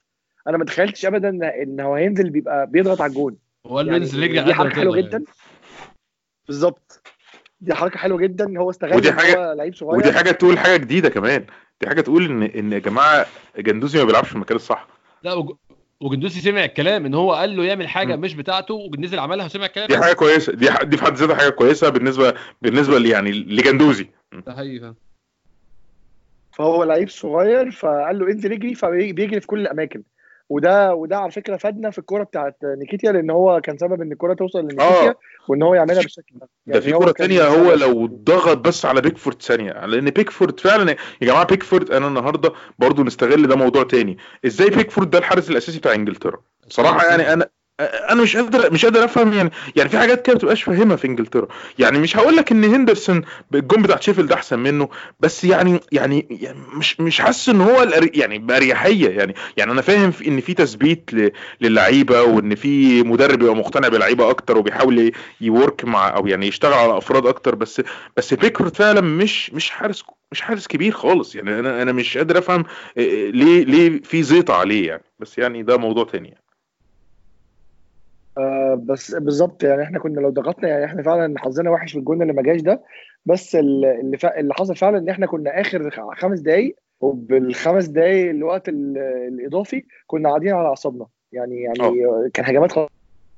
أنا 0.49 0.57
ما 0.57 0.65
تخيلتش 0.65 1.07
ابدا 1.07 1.63
إن 1.63 1.81
هو 1.81 1.95
هينزل 1.95 2.31
بيبقى 2.31 2.67
بيضغط 2.67 3.01
على 3.01 3.11
الجون. 3.11 3.37
هو 3.67 3.77
قال 3.77 3.87
له 3.87 3.97
ينزل 3.97 4.23
يجري 4.23 4.45
دي 4.45 4.55
حلوة 4.55 4.97
جدا. 4.97 5.25
بالظبط. 6.47 7.01
دي 7.61 7.75
حركة 7.75 7.99
حلوة 7.99 8.19
جدا 8.19 8.59
هو 8.59 8.71
استغل 8.71 8.97
ودي 8.97 9.09
إن 9.11 9.19
حاجة- 9.19 9.37
هو 9.37 9.53
لعيب 9.53 9.75
صغير. 9.75 9.97
ودي 9.99 10.13
حاجة 10.13 10.31
تقول 10.31 10.59
حاجة 10.59 10.77
جديدة 10.77 11.09
كمان. 11.09 11.47
دي 11.81 11.89
حاجة 11.89 12.01
تقول 12.01 12.25
ان 12.25 12.43
إن 12.43 12.73
يا 12.73 12.79
جماعة 12.79 13.27
جندوزي 13.59 13.99
ما 13.99 14.05
بيلعبش 14.05 14.29
في 14.29 14.35
المكان 14.35 14.57
الصح. 14.57 14.89
لا 15.23 15.33
وج- 15.35 15.57
وجندوسي 16.01 16.41
سمع 16.41 16.65
الكلام 16.65 17.07
إن 17.07 17.15
هو 17.15 17.33
قال 17.35 17.57
له 17.57 17.65
يعمل 17.65 17.89
حاجة 17.89 18.17
م. 18.17 18.21
مش 18.21 18.35
بتاعته 18.35 18.75
ونزل 18.75 19.19
عملها 19.19 19.45
وسمع 19.47 19.67
الكلام. 19.67 19.89
دي 19.89 19.99
حاجة 19.99 20.13
كويسة. 20.13 20.53
دي 20.53 20.71
ح- 20.71 20.83
دي 20.83 20.97
في 20.97 21.05
حد 21.05 21.15
ذاتها 21.15 21.35
حاجة 21.37 21.49
كويسة 21.49 21.89
بالنسبة 21.89 22.35
بالنسبة 22.63 22.99
لي 22.99 23.09
يعني 23.09 23.33
لجندوزي. 23.33 24.09
ده 24.47 24.53
حقيقي. 24.57 24.95
فهو 26.53 26.85
لعيب 26.85 27.09
صغير 27.09 27.71
فقال 27.71 28.19
له 28.19 28.27
انزل 28.31 28.53
اجري 28.53 28.75
فبيجري 28.75 29.41
في 29.41 29.47
كل 29.47 29.61
الأماكن. 29.61 30.03
وده 30.49 30.95
وده 30.95 31.19
على 31.19 31.31
فكرة 31.31 31.57
فادنا 31.57 31.91
في 31.91 31.99
الكورة 31.99 32.25
بتاعت 32.25 32.57
نيكيتيا 32.65 33.13
لأن 33.13 33.31
هو 33.31 33.61
كان 33.61 33.79
سبب 33.79 34.03
إن 34.03 34.13
الكورة 34.13 34.35
توصل 34.35 34.59
لنيكيتيا 34.59 35.09
آه. 35.11 35.15
وإن 35.49 35.63
هو 35.63 35.75
يعملها 35.75 36.03
بالشكل 36.03 36.35
ده. 36.35 36.49
ده 36.67 36.81
في 36.81 36.93
كرة 36.93 37.13
كان 37.13 37.29
تانية 37.29 37.47
هو. 37.49 37.73
لو 37.73 38.07
ضغط 38.07 38.57
بس 38.59 38.85
على 38.87 39.01
بيكفورد 39.01 39.43
ثانية 39.43 39.87
لأن 39.87 40.11
بيكفورد 40.11 40.61
فعلا 40.61 40.91
يا 40.91 41.27
جماعة 41.27 41.45
بيكفورد 41.47 41.91
أنا 41.91 42.07
النهاردة 42.07 42.53
برضو 42.79 43.03
نستغل 43.05 43.47
ده 43.47 43.57
موضوع 43.57 43.83
تاني. 43.83 44.19
إزاي 44.47 44.71
بيكفورد 44.71 45.11
ده 45.11 45.19
الحارس 45.19 45.51
الأساسي 45.51 45.79
بتاع 45.79 45.93
إنجلترا؟ 45.95 46.41
بصراحة 46.69 47.07
يعني 47.07 47.33
أنا 47.33 47.49
أنا 47.81 48.23
مش 48.23 48.37
قادر 48.37 48.73
مش 48.73 48.85
قادر 48.85 49.05
أفهم 49.05 49.33
يعني 49.33 49.51
يعني 49.77 49.89
في 49.89 49.99
حاجات 49.99 50.23
كده 50.27 50.33
ما 50.35 50.39
بتبقاش 50.39 50.63
فاهمها 50.63 50.97
في 50.97 51.07
إنجلترا. 51.07 51.49
يعني 51.79 51.99
مش 51.99 52.17
هقول 52.17 52.37
لك 52.37 52.53
إن 52.53 52.65
هندرسون 52.65 53.23
الجون 53.55 53.83
بتاع 53.83 54.01
شيفيلد 54.01 54.33
أحسن 54.33 54.59
منه 54.59 54.89
بس 55.21 55.45
يعني 55.45 55.81
يعني, 55.93 56.27
يعني 56.31 56.59
مش 56.75 57.01
مش 57.01 57.21
حاسس 57.21 57.49
إن 57.49 57.61
هو 57.61 57.87
يعني 58.15 58.39
بأريحية 58.39 59.09
يعني. 59.09 59.35
يعني 59.57 59.73
أنا 59.73 59.83
فاهم 59.83 60.11
في 60.11 60.29
إن 60.29 60.41
في 60.41 60.55
تثبيت 60.55 61.11
للعيبة 61.61 62.23
وإن 62.23 62.55
في 62.55 63.03
مدرب 63.03 63.43
يبقى 63.43 63.57
مقتنع 63.57 63.89
باللعيبه 63.89 64.31
أكتر 64.31 64.59
وبيحاول 64.59 65.13
يورك 65.41 65.85
مع 65.85 66.17
أو 66.17 66.27
يعني 66.27 66.47
يشتغل 66.47 66.73
على 66.73 66.99
أفراد 66.99 67.27
أكتر 67.27 67.55
بس 67.55 67.83
بس 68.17 68.35
بيكفورد 68.35 68.77
فعلا 68.77 69.01
مش 69.01 69.51
مش 69.53 69.71
حارس 69.71 70.05
مش 70.33 70.41
حارس 70.41 70.67
كبير 70.67 70.93
خالص 70.93 71.35
يعني. 71.35 71.59
أنا 71.61 71.83
أنا 71.83 71.93
مش 71.93 72.17
قادر 72.19 72.39
أفهم 72.39 72.65
ليه 72.97 73.65
ليه 73.65 74.03
في 74.03 74.23
زيطة 74.23 74.55
عليه 74.55 74.87
يعني. 74.89 75.03
بس 75.19 75.39
يعني 75.39 75.63
ده 75.63 75.77
موضوع 75.77 76.05
تاني 76.05 76.29
يعني. 76.29 76.44
آه 78.39 78.75
بس 78.85 79.15
بالظبط 79.15 79.63
يعني 79.65 79.83
إحنا 79.83 79.99
كنا 79.99 80.21
لو 80.21 80.31
ضغطنا 80.31 80.69
يعني 80.69 80.85
إحنا 80.85 81.03
فعلا 81.03 81.39
حظنا 81.39 81.71
وحش 81.71 81.93
في 81.93 81.99
الجون 81.99 82.23
اللي 82.23 82.33
ما 82.33 82.43
جاش 82.43 82.61
ده. 82.61 82.83
بس 83.27 83.57
ال- 83.57 83.85
اللي 83.85 84.17
فا 84.19 84.41
اللي 84.41 84.55
حصل 84.55 84.77
فعلا 84.77 84.99
إن 84.99 85.09
إحنا 85.09 85.27
كنا 85.27 85.61
آخر 85.61 85.91
خمس 86.15 86.41
دقايق 86.41 86.77
وبالخمس 87.01 87.87
دقايق 87.87 88.31
الوقت 88.31 88.69
ال- 88.69 88.99
الإضافي 89.29 89.85
كنا 90.07 90.29
قاعدين 90.29 90.53
على 90.53 90.69
أعصابنا. 90.69 91.07
يعني 91.33 91.63
يعني 91.63 92.05
كان 92.35 92.45
هجمات 92.47 92.73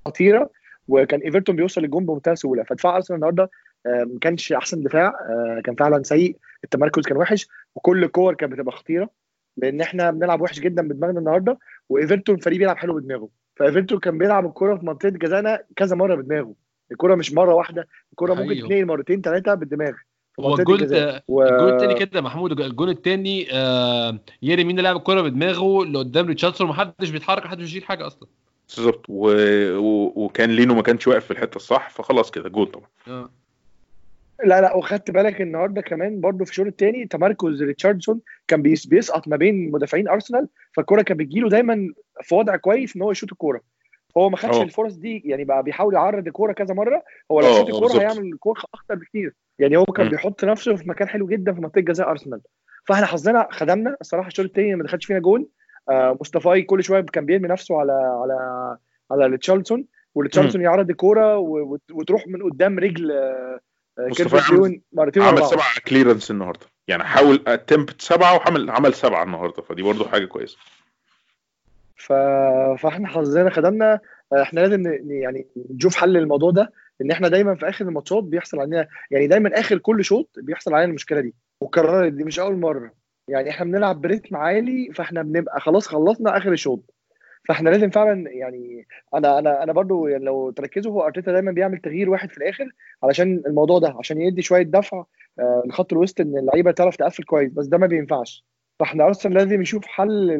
خطيرة 0.06 0.50
وكان 0.88 1.20
إيفرتون 1.20 1.56
بيوصل 1.56 1.80
للجون 1.80 2.06
بمنتهى 2.06 2.32
السهوله 2.32 2.62
فدفاع 2.62 2.96
أرسنال 2.96 3.16
النهارده 3.16 3.50
آه، 3.86 4.04
ما 4.04 4.18
كانش 4.20 4.52
أحسن 4.52 4.82
دفاع 4.82 5.06
آه، 5.08 5.60
كان 5.64 5.74
فعلا 5.74 6.02
سيء. 6.02 6.36
التمركز 6.64 7.02
كان 7.02 7.16
وحش 7.16 7.48
وكل 7.74 8.04
الكور 8.04 8.34
كانت 8.34 8.52
بتبقى 8.52 8.72
خطيرة 8.76 9.10
لأن 9.56 9.80
إحنا 9.80 10.10
بنلعب 10.10 10.40
وحش 10.40 10.60
جدا 10.60 10.88
بدماغنا 10.88 11.18
النهارده 11.18 11.58
وإيفرتون 11.88 12.36
فريق 12.36 12.58
بيلعب 12.58 12.76
حلو 12.76 12.94
بدماغه. 12.94 13.28
فايفرتون 13.56 13.98
كان 13.98 14.18
بيلعب 14.18 14.46
الكرة 14.46 14.76
في 14.76 14.86
منطقة 14.86 15.08
جزانا 15.08 15.62
كذا 15.76 15.96
مرة 15.96 16.14
بدماغه. 16.14 16.54
الكرة 16.92 17.14
مش 17.14 17.32
مرة 17.32 17.54
واحدة 17.54 17.88
الكرة 18.12 18.34
ممكن 18.34 18.44
حقيقي. 18.46 18.60
تتنقل 18.68 18.86
مرتين 18.86 19.20
ثلاثة 19.20 19.54
بالدماغ. 19.54 19.92
هو 20.40 20.54
الجول 20.58 20.82
و- 21.28 21.42
الجول 21.42 21.68
التاني 21.72 21.94
كده 21.94 22.20
محمود 22.20 22.60
الجول 22.60 22.88
التاني 22.90 23.48
آه 23.52 24.18
ييري 24.42 24.64
مينا 24.64 24.80
لعب 24.80 24.96
الكوره 24.96 25.20
بدماغه 25.22 25.82
اللي 25.82 25.98
قدام 25.98 26.26
ريتشاردسون 26.26 26.68
محدش 26.68 27.10
بيتحرك 27.10 27.44
محدش 27.46 27.62
بيشيل 27.62 27.84
حاجة 27.84 28.06
أصلا. 28.06 28.28
بالظبط. 28.76 29.06
و... 29.08 29.30
و... 29.76 30.12
وكان 30.24 30.50
لينو 30.50 30.74
ما 30.74 30.82
كانش 30.82 31.06
واقف 31.08 31.24
في 31.24 31.30
الحتة 31.30 31.56
الصح 31.56 31.90
فخلاص 31.90 32.30
كده 32.30 32.48
جول 32.48 32.66
طبعا. 32.66 32.86
آه. 33.08 33.30
لا 34.44 34.60
لا 34.60 34.76
وخدت 34.76 35.10
بالك 35.10 35.40
النهارده 35.40 35.80
كمان 35.80 36.20
برضو 36.20 36.44
في 36.44 36.50
الشوط 36.50 36.66
الثاني 36.66 37.06
تمركز 37.06 37.62
ريتشاردسون 37.62 38.20
كان 38.48 38.62
بيس 38.62 38.86
بيسقط 38.86 39.28
ما 39.28 39.36
بين 39.36 39.70
مدافعين 39.70 40.08
أرسنال 40.08 40.48
فالكرة 40.72 41.02
كانت 41.02 41.20
بتجيله 41.20 41.48
دايما 41.48 41.92
في 42.22 42.34
وضع 42.34 42.56
كويس 42.56 42.96
إن 42.96 43.02
هو 43.02 43.10
يشوط 43.10 43.32
الكورة 43.32 43.60
فهو 44.14 44.30
ما 44.30 44.36
خدش 44.36 44.56
أه. 44.56 44.62
الفرص 44.62 44.94
دي 44.94 45.22
يعني 45.24 45.44
بقى 45.44 45.62
بيحاول 45.62 45.94
يعرض 45.94 46.26
الكورة 46.26 46.52
كذا 46.52 46.74
مرة 46.74 47.02
هو 47.32 47.40
لو 47.40 47.46
شاط 47.46 47.66
آه، 47.66 47.68
الكورة. 47.68 48.00
هيعمل 48.00 48.32
الكورة 48.32 48.60
اخطر 48.74 48.94
بكتير 48.94 49.34
يعني 49.58 49.76
هو 49.76 49.84
كان 49.84 50.06
م. 50.06 50.10
بيحط 50.10 50.44
نفسه 50.44 50.76
في 50.76 50.88
مكان 50.88 51.08
حلو 51.08 51.26
جدا 51.26 51.52
في 51.52 51.60
منطقة 51.60 51.80
جزاء 51.80 52.10
أرسنال 52.10 52.40
فإحنا 52.88 53.06
حظنا 53.06 53.48
خدمنا 53.50 53.96
الصراحة 54.00 54.28
الشوط 54.28 54.46
الثاني 54.46 54.74
ما 54.74 54.84
دخلش 54.84 55.04
فينا 55.06 55.18
جول 55.18 55.48
آه 55.90 56.16
مصطفي 56.20 56.62
كل 56.62 56.84
شوية 56.84 57.00
كان 57.00 57.26
بيرمي 57.26 57.48
نفسه 57.48 57.80
على 57.80 57.92
على 57.92 58.76
على 59.10 59.26
ريتشاردسون 59.26 59.84
وريتشاردسون 60.14 60.62
يعرض 60.62 60.90
الكورة 60.90 61.38
وتروح 61.92 62.26
من 62.26 62.42
قدام 62.42 62.78
رجل 62.78 63.10
آه، 63.12 63.60
آه، 63.98 64.08
كالفرت 64.08 64.50
عمل- 64.52 64.80
مرتين. 64.92 65.22
سبعة 65.46 65.80
clearance 65.88 66.30
النهارده. 66.30 66.66
يعني 66.88 67.04
حاول 67.04 67.42
attempt 67.46 68.00
سبعة 68.02 68.34
وعمل 68.36 68.70
عمل 68.70 68.94
سبعة 68.94 69.22
النهارده. 69.22 69.62
فدي 69.62 69.82
برضو 69.82 70.04
حاجة 70.04 70.24
كويسة. 70.24 70.56
ف... 71.96 72.12
فاحنا 72.78 73.08
حظنا 73.08 73.50
خدمنا. 73.50 74.00
إحنا 74.42 74.60
لازم 74.60 74.80
ن... 74.80 75.10
يعني 75.10 75.46
نشوف 75.70 75.96
حل 75.96 76.12
للموضوع 76.12 76.50
ده 76.50 76.72
إن 77.02 77.10
إحنا 77.10 77.28
دايما 77.28 77.54
في 77.54 77.68
آخر 77.68 77.84
الماتشات 77.84 78.24
بيحصل 78.24 78.60
عندنا 78.60 78.88
يعني 79.10 79.26
دايما 79.26 79.60
آخر 79.60 79.78
كل 79.78 80.04
شوط 80.04 80.28
بيحصل 80.36 80.74
علينا 80.74 80.90
المشكلة 80.90 81.20
دي. 81.20 81.34
وكررت 81.60 82.12
دي 82.12 82.24
مش 82.24 82.38
أول 82.38 82.56
مرة. 82.56 82.90
يعني 83.28 83.50
إحنا 83.50 83.64
بنلعب 83.66 84.00
بريتم 84.00 84.36
عالي 84.36 84.92
فاحنا 84.94 85.22
بنبقى 85.22 85.60
خلاص 85.60 85.86
خلصنا 85.88 86.36
آخر 86.36 86.52
الشوط 86.52 86.94
فاحنا 87.48 87.70
لازم 87.70 87.90
فعلا 87.90 88.30
يعني 88.30 88.86
أنا 89.14 89.38
أنا 89.38 89.62
أنا 89.62 89.72
برضو 89.72 90.06
يعني 90.06 90.24
لو 90.24 90.50
تركزوا 90.50 90.92
هو 90.92 91.02
أرتيتا 91.06 91.32
دايما 91.32 91.52
بيعمل 91.52 91.78
تغيير 91.78 92.10
واحد 92.10 92.30
في 92.30 92.38
الآخر 92.38 92.64
علشان 93.02 93.42
الموضوع 93.46 93.78
ده 93.78 93.94
عشان 93.98 94.20
يدي 94.20 94.42
شوية 94.42 94.62
دفع 94.62 95.04
آه، 95.38 95.62
لخط 95.66 95.92
الوسط 95.92 96.20
إن 96.20 96.38
اللعيبة 96.38 96.70
تعرف 96.70 96.96
تقفل 96.96 97.24
كويس 97.24 97.52
بس 97.52 97.66
ده 97.66 97.78
ما 97.78 97.86
بينفعش. 97.86 98.44
فاحنا 98.78 99.04
أرسنال 99.04 99.34
لازم 99.34 99.62
يشوف 99.62 99.86
حل 99.86 100.30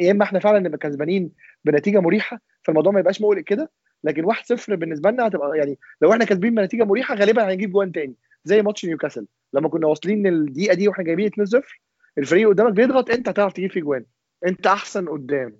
يا 0.00 0.10
إما 0.10 0.24
إحنا 0.24 0.38
فعلا 0.38 0.58
نبقى 0.58 0.78
كسبانين 0.78 1.30
بنتيجة 1.64 2.00
مريحة 2.00 2.40
فالموضوع 2.62 2.92
ما 2.92 3.00
يبقاش 3.00 3.20
مقلق 3.22 3.40
كده 3.42 3.70
لكن 4.04 4.24
1-0 4.24 4.74
بالنسبة 4.74 5.10
لنا 5.10 5.26
هتبقى 5.26 5.58
يعني 5.58 5.78
لو 6.02 6.12
إحنا 6.12 6.24
كاسبين 6.24 6.54
بنتيجة 6.54 6.84
مريحة 6.84 7.14
غالبا 7.14 7.52
هنجيب 7.52 7.72
جوان 7.72 7.92
تاني 7.92 8.14
زي 8.44 8.62
ماتش 8.62 8.84
نيوكاسل. 8.84 9.26
لما 9.52 9.68
كنا 9.68 9.86
واصلين 9.86 10.26
الدقيقة 10.26 10.74
دي 10.74 10.88
وإحنا 10.88 11.04
جايبين 11.04 11.30
2-0 11.30 11.60
الفريق 12.18 12.48
قدامك 12.48 12.72
بيضغط 12.72 13.10
أنت 13.10 13.28
هتعرف 13.28 13.52
تجيب 13.52 13.70
فيه 13.72 13.80
جوان. 13.80 14.04
أنت 14.46 14.66
أحسن 14.66 15.08
قدام. 15.08 15.56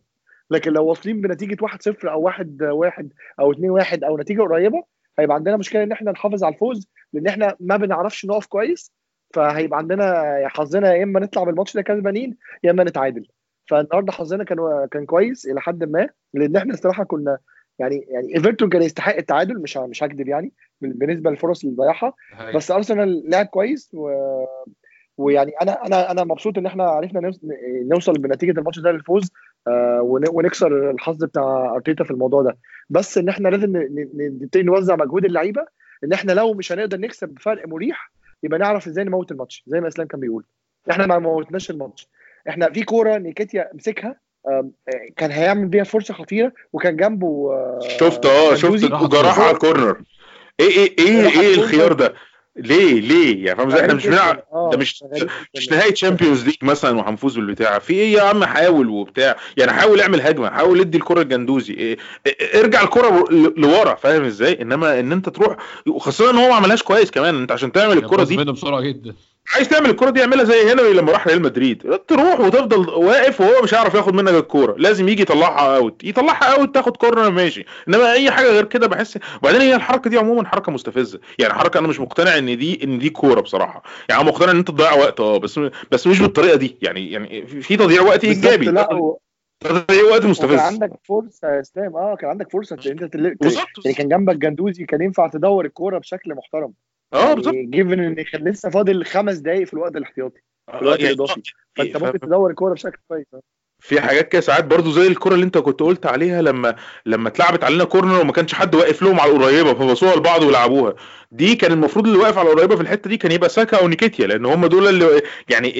لكن 0.52 0.72
لو 0.72 0.86
واصلين 0.86 1.20
بنتيجة 1.20 1.56
1-0 1.66 2.04
أو 2.04 2.30
1-1 2.30 3.04
أو 3.40 3.52
2-1 3.54 4.04
أو 4.04 4.18
نتيجة 4.18 4.42
قريبة 4.42 4.82
هيبقى 5.18 5.34
عندنا 5.36 5.56
مشكلة 5.56 5.82
إن 5.82 5.92
إحنا 5.92 6.10
نحافظ 6.12 6.44
على 6.44 6.54
الفوز 6.54 6.88
لأن 7.12 7.26
إحنا 7.26 7.56
ما 7.60 7.76
بنعرفش 7.76 8.26
نقف 8.26 8.46
كويس 8.46 8.92
فهيبقى 9.34 9.78
عندنا 9.78 10.24
حظنا 10.48 10.94
يا 10.94 11.02
إما 11.02 11.20
نطلع 11.20 11.44
بالماتش 11.44 11.74
ده 11.74 11.82
كسبانين 11.82 12.36
يا 12.64 12.70
إما 12.70 12.84
نتعادل. 12.84 13.26
فالنهاردة 13.70 14.12
حظنا 14.12 14.44
كان 14.44 14.86
كان 14.90 15.06
كويس 15.06 15.46
إلى 15.46 15.60
حد 15.60 15.84
ما 15.84 16.08
لأن 16.34 16.56
إحنا 16.56 16.74
الصراحة 16.74 17.04
كنا 17.04 17.38
يعني 17.78 18.06
يعني 18.08 18.36
إيفرتون 18.36 18.68
كان 18.68 18.82
يستحق 18.82 19.16
التعادل 19.16 19.62
مش 19.62 19.76
مش 19.76 20.04
هكذب 20.04 20.28
يعني 20.28 20.52
بالنسبة 20.80 21.30
للفرص 21.30 21.64
اللي 21.64 21.76
ضيعها 21.76 22.12
بس 22.56 22.70
أرسنال 22.70 23.22
لعب 23.30 23.46
كويس 23.46 23.90
و... 23.94 24.10
ويعني 25.16 25.52
أنا 25.62 25.86
أنا 25.86 26.10
أنا 26.10 26.24
مبسوط 26.24 26.58
إن 26.58 26.66
إحنا 26.66 26.84
عرفنا 26.84 27.20
نوص- 27.20 27.40
نوصل 27.90 28.12
بنتيجة 28.12 28.58
الماتش 28.58 28.78
ده 28.78 28.92
للفوز. 28.92 29.32
ونكسر 30.32 30.90
الحظ 30.90 31.24
بتاع 31.24 31.72
أرتيتا 31.74 32.04
في 32.04 32.10
الموضوع 32.10 32.42
ده. 32.42 32.56
بس 32.90 33.18
إن 33.18 33.28
إحنا 33.28 33.48
لازم 33.48 33.76
ن- 33.76 33.80
ن- 34.14 34.38
نبتدي 34.42 34.62
نوزع 34.62 34.96
مجهود 34.96 35.24
اللعيبة 35.24 35.66
إن 36.04 36.12
إحنا 36.12 36.32
لو 36.32 36.54
مش 36.54 36.72
هنقدر 36.72 36.98
نكسب 37.00 37.28
بفرق 37.28 37.68
مريح 37.68 38.12
يبقى 38.42 38.58
نعرف 38.58 38.86
إزاي 38.86 39.04
نموت 39.04 39.32
الماتش 39.32 39.62
زي 39.66 39.80
ما 39.80 39.88
إسلام 39.88 40.06
كان 40.08 40.20
بيقول. 40.20 40.44
إحنا 40.90 41.06
ما 41.06 41.18
موتناش 41.18 41.70
الماتش. 41.70 42.08
إحنا 42.48 42.70
في 42.72 42.82
كورة 42.82 43.18
نيكيتيا 43.18 43.70
مسكها 43.74 44.16
آه، 44.48 44.70
كان 45.16 45.30
هيعمل 45.30 45.66
بيها 45.68 45.84
فرصة 45.84 46.14
خطيرة 46.14 46.52
وكان 46.72 46.96
جنبه 46.96 47.52
آه، 47.52 47.78
شفت 48.00 48.26
آه. 48.26 48.54
شفت 48.54 48.84
وهو 49.02 49.22
رايح 49.22 49.42
على 49.42 49.52
الكورنر 49.52 50.02
إيه 50.60 50.68
إيه 50.68 50.96
إيه 50.98 51.40
إيه. 51.40 51.54
الخيار 51.54 51.92
ده؟ 51.92 52.14
ليه؟ 52.56 53.00
ليه؟ 53.00 53.46
يعني 53.46 53.58
فاهم 53.58 53.68
إزاي؟ 53.68 53.80
إحنا 53.80 53.94
مش 53.94 54.06
بنلعب. 54.06 54.42
آه، 54.52 54.70
ده 54.72 54.78
مش 54.78 55.04
مش. 55.56 55.68
نهائي 55.70 55.92
تشامبيونز 55.92 56.44
ليج 56.44 56.56
مثلا 56.62 56.98
وهنفوز 56.98 57.36
بالبتاع. 57.36 57.78
في 57.78 57.92
إيه 57.94 58.12
يا 58.12 58.22
عم؟ 58.22 58.44
حاول 58.44 58.88
وبتاع. 58.88 59.36
يعني 59.56 59.72
حاول 59.72 60.00
اعمل 60.00 60.20
هجمة 60.20 60.50
حاول 60.50 60.80
ادي 60.80 60.98
الكرة 60.98 61.22
لجندوزي. 61.22 61.74
إيه 61.74 61.98
إيه 62.26 62.60
ارجع 62.60 62.82
الكرة 62.82 63.24
ل- 63.30 63.54
لورا 63.60 63.94
فاهم 63.94 64.24
إزاي؟ 64.24 64.62
إنما 64.62 65.00
إن 65.00 65.12
أنت 65.12 65.28
تروح 65.28 65.56
وخاصة 65.86 66.30
إن 66.30 66.36
هو 66.36 66.48
ما 66.48 66.54
عملهاش 66.54 66.82
كويس 66.82 67.10
كمان. 67.10 67.34
أنت 67.40 67.52
عشان 67.52 67.72
تعمل 67.72 67.98
الكرة 67.98 68.24
دي 68.24 68.36
بسرعة 68.36 68.80
جدا. 68.80 69.14
عايز 69.54 69.68
تعمل 69.68 69.90
الكرة 69.90 70.10
دي 70.10 70.20
اعملها 70.20 70.44
زي 70.44 70.72
هنري 70.72 70.92
لما 70.92 71.12
راح 71.12 71.26
ريال 71.26 71.42
مدريد. 71.42 71.98
تروح 72.08 72.40
وتفضل 72.40 72.88
واقف 72.88 73.40
وهو 73.40 73.62
مش 73.62 73.74
هيعرف 73.74 73.94
ياخد 73.94 74.14
منك 74.14 74.34
الكورة. 74.34 74.74
لازم 74.78 75.08
يجي 75.08 75.22
يطلعها 75.22 75.76
out 75.76 76.04
يطلعها 76.04 76.44
out 76.44 76.74
تاخد 76.74 76.96
كورنر 76.96 77.30
ماشي. 77.30 77.64
إنما 77.88 78.12
أي 78.12 78.30
حاجة 78.30 78.46
غير 78.46 78.64
كده 78.64 78.86
بحس 78.86 79.18
وبعدين 79.42 79.60
هي 79.60 79.74
الحركة 79.74 80.10
دي 80.10 80.18
عموما 80.18 80.48
حركة 80.48 80.72
مستفزة. 80.72 81.20
يعني 81.38 81.54
حركة 81.54 81.78
أنا 81.78 81.88
مش 81.88 82.00
مقتنع 82.00 82.38
إن 82.38 82.58
دي 82.58 82.84
إن 82.84 82.98
دي 82.98 83.10
كورة 83.10 83.40
بصراحة. 83.40 83.82
يعني 84.08 84.24
مقتنع 84.24 84.50
إن 84.50 84.56
أنت 84.56 84.68
تضيع 84.68 84.94
وقت 84.94 85.20
آه 85.20 85.38
بس 85.38 85.60
بس 85.90 86.06
مش 86.06 86.20
بالطريقة 86.20 86.56
دي. 86.56 86.78
يعني 86.82 87.12
يعني 87.12 87.46
في 87.46 87.76
تضييع 87.76 88.02
وقت 88.02 88.24
إيجابي. 88.24 88.66
تضييع 89.60 90.04
وقت 90.10 90.24
مستفز. 90.24 90.58
عندك 90.58 90.90
فرصة 91.08 91.48
يا 91.48 91.60
إسلام. 91.60 91.96
آه 91.96 92.16
كان 92.16 92.30
عندك 92.30 92.50
فرصة 92.50 92.76
إن 92.86 92.90
أنت 92.90 93.04
تل... 93.04 93.36
يعني 93.84 93.94
كان 93.96 94.08
جنبك 94.08 94.36
جندوزي 94.36 94.84
كان 94.84 95.02
ينفع 95.02 95.28
تدور 95.28 95.64
الكورة 95.64 95.98
بشكل 95.98 96.34
محترم. 96.34 96.72
آه 97.14 97.34
بالظبط. 97.34 97.54
جيفن 97.54 98.00
إن 98.00 98.14
كان 98.14 98.48
لسه 98.48 98.70
فاضل 98.70 99.04
خمس 99.04 99.36
دقائق 99.36 99.66
في 99.66 99.74
الوقت 99.74 99.96
الاحتياطي. 99.96 100.40
في 100.70 100.82
الوقت 100.82 101.00
يعني 101.00 101.14
الاضافي 101.14 101.42
فأنت 101.76 101.96
فاهم؟ 101.96 102.06
ممكن 102.06 102.18
تدور 102.18 102.50
الكورة 102.50 102.72
بشكل 102.72 102.98
كويس. 103.08 103.26
في 103.84 104.00
حاجات 104.00 104.28
كده 104.28 104.40
ساعات 104.40 104.64
برضو 104.64 104.90
زي 104.90 105.06
الكرة 105.06 105.34
اللي 105.34 105.44
انت 105.44 105.58
كنت 105.58 105.80
قلت 105.80 106.06
عليها 106.06 106.42
لما 106.42 106.74
لما 107.06 107.28
اتلعبت 107.28 107.64
علينا 107.64 107.84
كورنر 107.84 108.20
وما 108.20 108.32
كانش 108.32 108.54
حد 108.54 108.74
واقف 108.74 109.02
لهم 109.02 109.20
على 109.20 109.32
القريبة 109.32 109.74
فبصوها 109.74 110.16
لبعض 110.16 110.42
ولعبوها. 110.42 110.94
دي 111.32 111.54
كان 111.54 111.72
المفروض 111.72 112.06
اللي 112.06 112.18
واقف 112.18 112.38
على 112.38 112.50
القريبة 112.52 112.76
في 112.76 112.82
الحتة 112.82 113.08
دي 113.10 113.16
كان 113.16 113.32
يبقى 113.32 113.48
ساكا 113.48 113.76
أو 113.76 113.88
نيكيتيا 113.88 114.26
لأن 114.26 114.46
هم 114.46 114.66
دول 114.66 114.88
اللي 114.88 115.22
يعني 115.48 115.72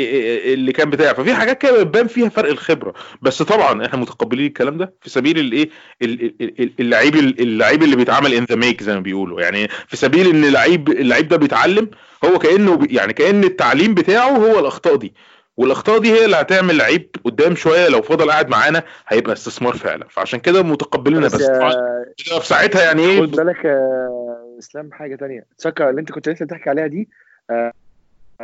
اللي 0.55 0.73
كان 0.73 0.91
بتاع. 0.91 1.13
ففي 1.13 1.35
حاجات 1.35 1.59
كده 1.63 1.83
بتبان 1.83 2.07
فيها 2.07 2.29
فرق 2.29 2.51
الخبرة. 2.51 2.95
بس 3.23 3.43
طبعا 3.43 3.87
إحنا 3.87 3.99
متقبلين 3.99 4.47
الكلام 4.47 4.77
ده 4.79 4.95
في 5.01 5.11
سبيل 5.11 5.39
الايه 5.39 5.69
ال- 6.03 6.23
ال- 6.41 6.61
ال- 6.61 6.73
اللعيب 6.81 7.15
اللعيب 7.17 7.83
اللي 7.83 7.97
بيتعامل 7.97 8.35
in 8.35 8.45
the 8.45 8.57
make 8.57 8.83
زي 8.83 8.95
ما 8.95 9.01
بيقولوا. 9.01 9.41
يعني 9.41 9.69
في 9.89 9.97
سبيل 9.97 10.29
إن 10.29 10.45
اللعيب 10.45 10.89
اللعيب 10.89 11.29
ده 11.29 11.37
بيتعلم 11.37 11.91
هو 12.25 12.39
كأنه 12.39 12.79
يعني 12.91 13.13
كأن 13.13 13.45
التعليم 13.45 13.95
بتاعه 13.95 14.31
هو 14.31 14.59
الأخطاء 14.59 14.97
دي. 14.97 15.15
والاخطاء 15.63 15.99
دي 15.99 16.13
هي 16.13 16.25
اللي 16.25 16.37
هتعمل 16.37 16.77
لعيب 16.77 17.11
قدام 17.25 17.55
شوية. 17.55 17.89
لو 17.89 18.03
فضل 18.03 18.31
قاعد 18.31 18.49
معانا 18.49 18.83
هيبقى 19.09 19.33
استثمار 19.33 19.73
فعلا. 19.73 20.07
فعشان 20.09 20.41
كده 20.41 20.63
متقبلينها 20.63 21.27
بس 21.29 21.35
بس 21.35 21.43
آه، 21.43 22.39
في 22.41 22.47
ساعتها 22.47 22.83
يعني 22.83 23.03
إيه؟ 23.03 23.21
خد 23.21 23.31
بالك 23.31 23.67
آه، 23.67 24.57
إسلام 24.59 24.93
حاجة 24.93 25.17
تانية. 25.17 25.47
ساكا 25.57 25.91
اللي 25.91 26.01
أنت 26.01 26.13
كنت 26.13 26.29
لسه 26.29 26.45
بتحكي 26.47 26.71
عليها 26.71 26.87
دي 26.87 27.09
آه، 27.51 27.73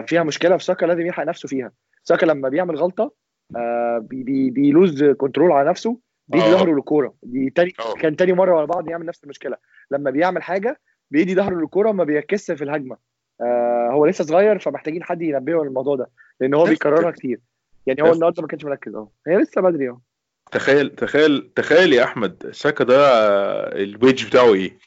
فيها 0.07 0.23
مشكلة 0.23 0.57
في 0.57 0.65
ساكا 0.65 0.87
لازم 0.87 1.01
يلحق 1.01 1.25
نفسه 1.25 1.49
فيها. 1.49 1.73
ساكا 2.05 2.27
لما 2.27 2.49
بيعمل 2.49 2.77
غلطة 2.77 3.13
آه، 3.57 3.99
بي 3.99 4.23
بي 4.23 4.51
بي 4.51 4.69
lose 4.69 5.05
control 5.05 5.53
على 5.53 5.69
نفسه 5.71 5.99
بيدي 6.29 6.45
آه. 6.45 6.51
ظهره 6.51 6.75
للكورة. 6.75 7.15
دي 7.23 7.51
تاني 7.51 7.75
آه. 7.81 7.95
كان 7.95 8.17
تاني 8.17 8.33
مرة 8.33 8.57
ورا 8.57 8.65
بعض 8.65 8.91
يعمل 8.91 9.07
نفس 9.07 9.25
المشكلة. 9.25 9.57
لما 9.91 10.11
بيعمل 10.11 10.43
حاجة 10.43 10.81
بيدي 11.11 11.35
ظهره 11.35 11.55
للكورة 11.55 11.93
ما 11.93 12.05
بيركزش 12.05 12.51
في 12.51 12.65
الهجمة. 12.65 12.97
آه 13.41 13.89
هو 13.93 14.07
لسه 14.07 14.25
صغير 14.25 14.59
فمحتاجين 14.59 15.03
حد 15.05 15.23
ينبهه 15.23 15.63
الموضوع 15.63 15.97
ده. 15.97 16.09
لأن 16.41 16.55
هو 16.55 16.65
بيكررها 16.65 17.11
كتير. 17.11 17.41
يعني 17.87 18.03
هو 18.03 18.13
النهارده 18.13 18.43
ما 18.43 18.49
كانش 18.49 18.65
مركز 18.65 18.95
آه. 18.95 19.09
هي 19.27 19.37
لسه 19.39 19.61
بدري 19.61 19.89
آه. 19.89 20.01
تخيل 20.53 20.91
تخيل 20.91 21.51
تخيل 21.57 21.93
يا 21.93 22.05
أحمد 22.05 22.51
ساكا 22.53 22.85
ده 22.85 22.97
الويج 23.83 24.27
بتاعه 24.27 24.55
إيه؟ 24.55 24.79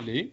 ليه؟ 0.00 0.28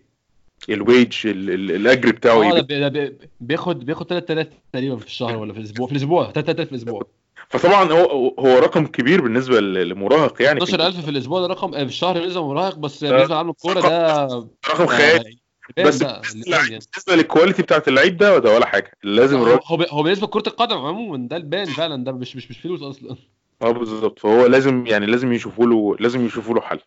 الويج 0.70 1.28
ال- 1.28 1.50
ال- 1.50 1.72
الأجر 1.72 2.12
بتاعه 2.12 2.34
آه 2.52 2.56
إيه 2.56 2.62
بي- 2.62 2.80
ده 2.80 2.88
بي- 2.88 3.18
بياخد 3.42 3.86
بياخد 3.86 4.08
3000 4.10 4.48
تقريبا 4.74 4.96
في 4.98 5.06
الشهر 5.06 5.38
ولا 5.38 5.54
في 5.54 5.60
الأسبوع 5.60 5.88
في 5.88 5.92
الأسبوع 5.92 6.32
3000 6.32 6.68
في 6.68 6.72
الأسبوع. 6.76 7.08
فطبعا 7.50 7.92
هو 7.92 8.28
هو 8.40 8.60
رقم 8.60 8.86
كبير 8.88 9.22
بالنسبة 9.22 9.60
ل- 9.60 9.90
لمراهق 9.90 10.42
يعني. 10.42 10.58
12000 10.64 11.06
في 11.06 11.10
الأسبوع 11.12 11.40
ده 11.42 11.48
رقم 11.48 11.72
في 11.72 11.82
الشهر 11.84 12.14
بالنسبة 12.20 12.48
مراهق 12.48 12.78
بس 12.78 13.04
بالنسبة 13.04 13.36
لعالم 13.36 13.50
الكوره 13.50 13.80
ده 13.82 14.26
رقم 14.70 14.86
خيالي. 14.86 15.24
ده- 15.30 15.45
بس 15.86 16.04
بالنسبة 16.04 17.16
لل 17.16 17.26
quality 17.26 17.62
بتاعت 17.62 17.88
اللعيب 17.88 18.18
ده 18.18 18.38
ده 18.40 18.54
ولا 18.54 18.66
حاجة. 18.66 18.92
لازم 19.04 19.38
هو 19.38 19.44
الراجل 19.44 19.62
هو 19.66 19.82
هو 19.82 20.04
بالنسبة 20.04 20.28
لكره 20.28 20.44
القدم 20.48 20.78
عموما 20.78 21.28
ده 21.28 21.38
ال 21.38 21.45
pun 21.45 21.66
فعلا 21.66 22.04
ده 22.04 22.12
مش 22.12 22.36
مش 22.36 22.50
مش 22.50 22.58
فلوس 22.58 22.82
أصلا. 22.82 23.16
آه 23.62 23.72
بالظبط. 23.72 24.20
فهو 24.20 24.46
لازم 24.46 24.88
يعني 24.88 25.06
لازم 25.06 25.34
يشوفوا 25.34 25.66
له 25.66 25.96
لازم 26.00 26.26
يشوفوا 26.26 26.56
له 26.56 26.62
حل. 26.62 26.80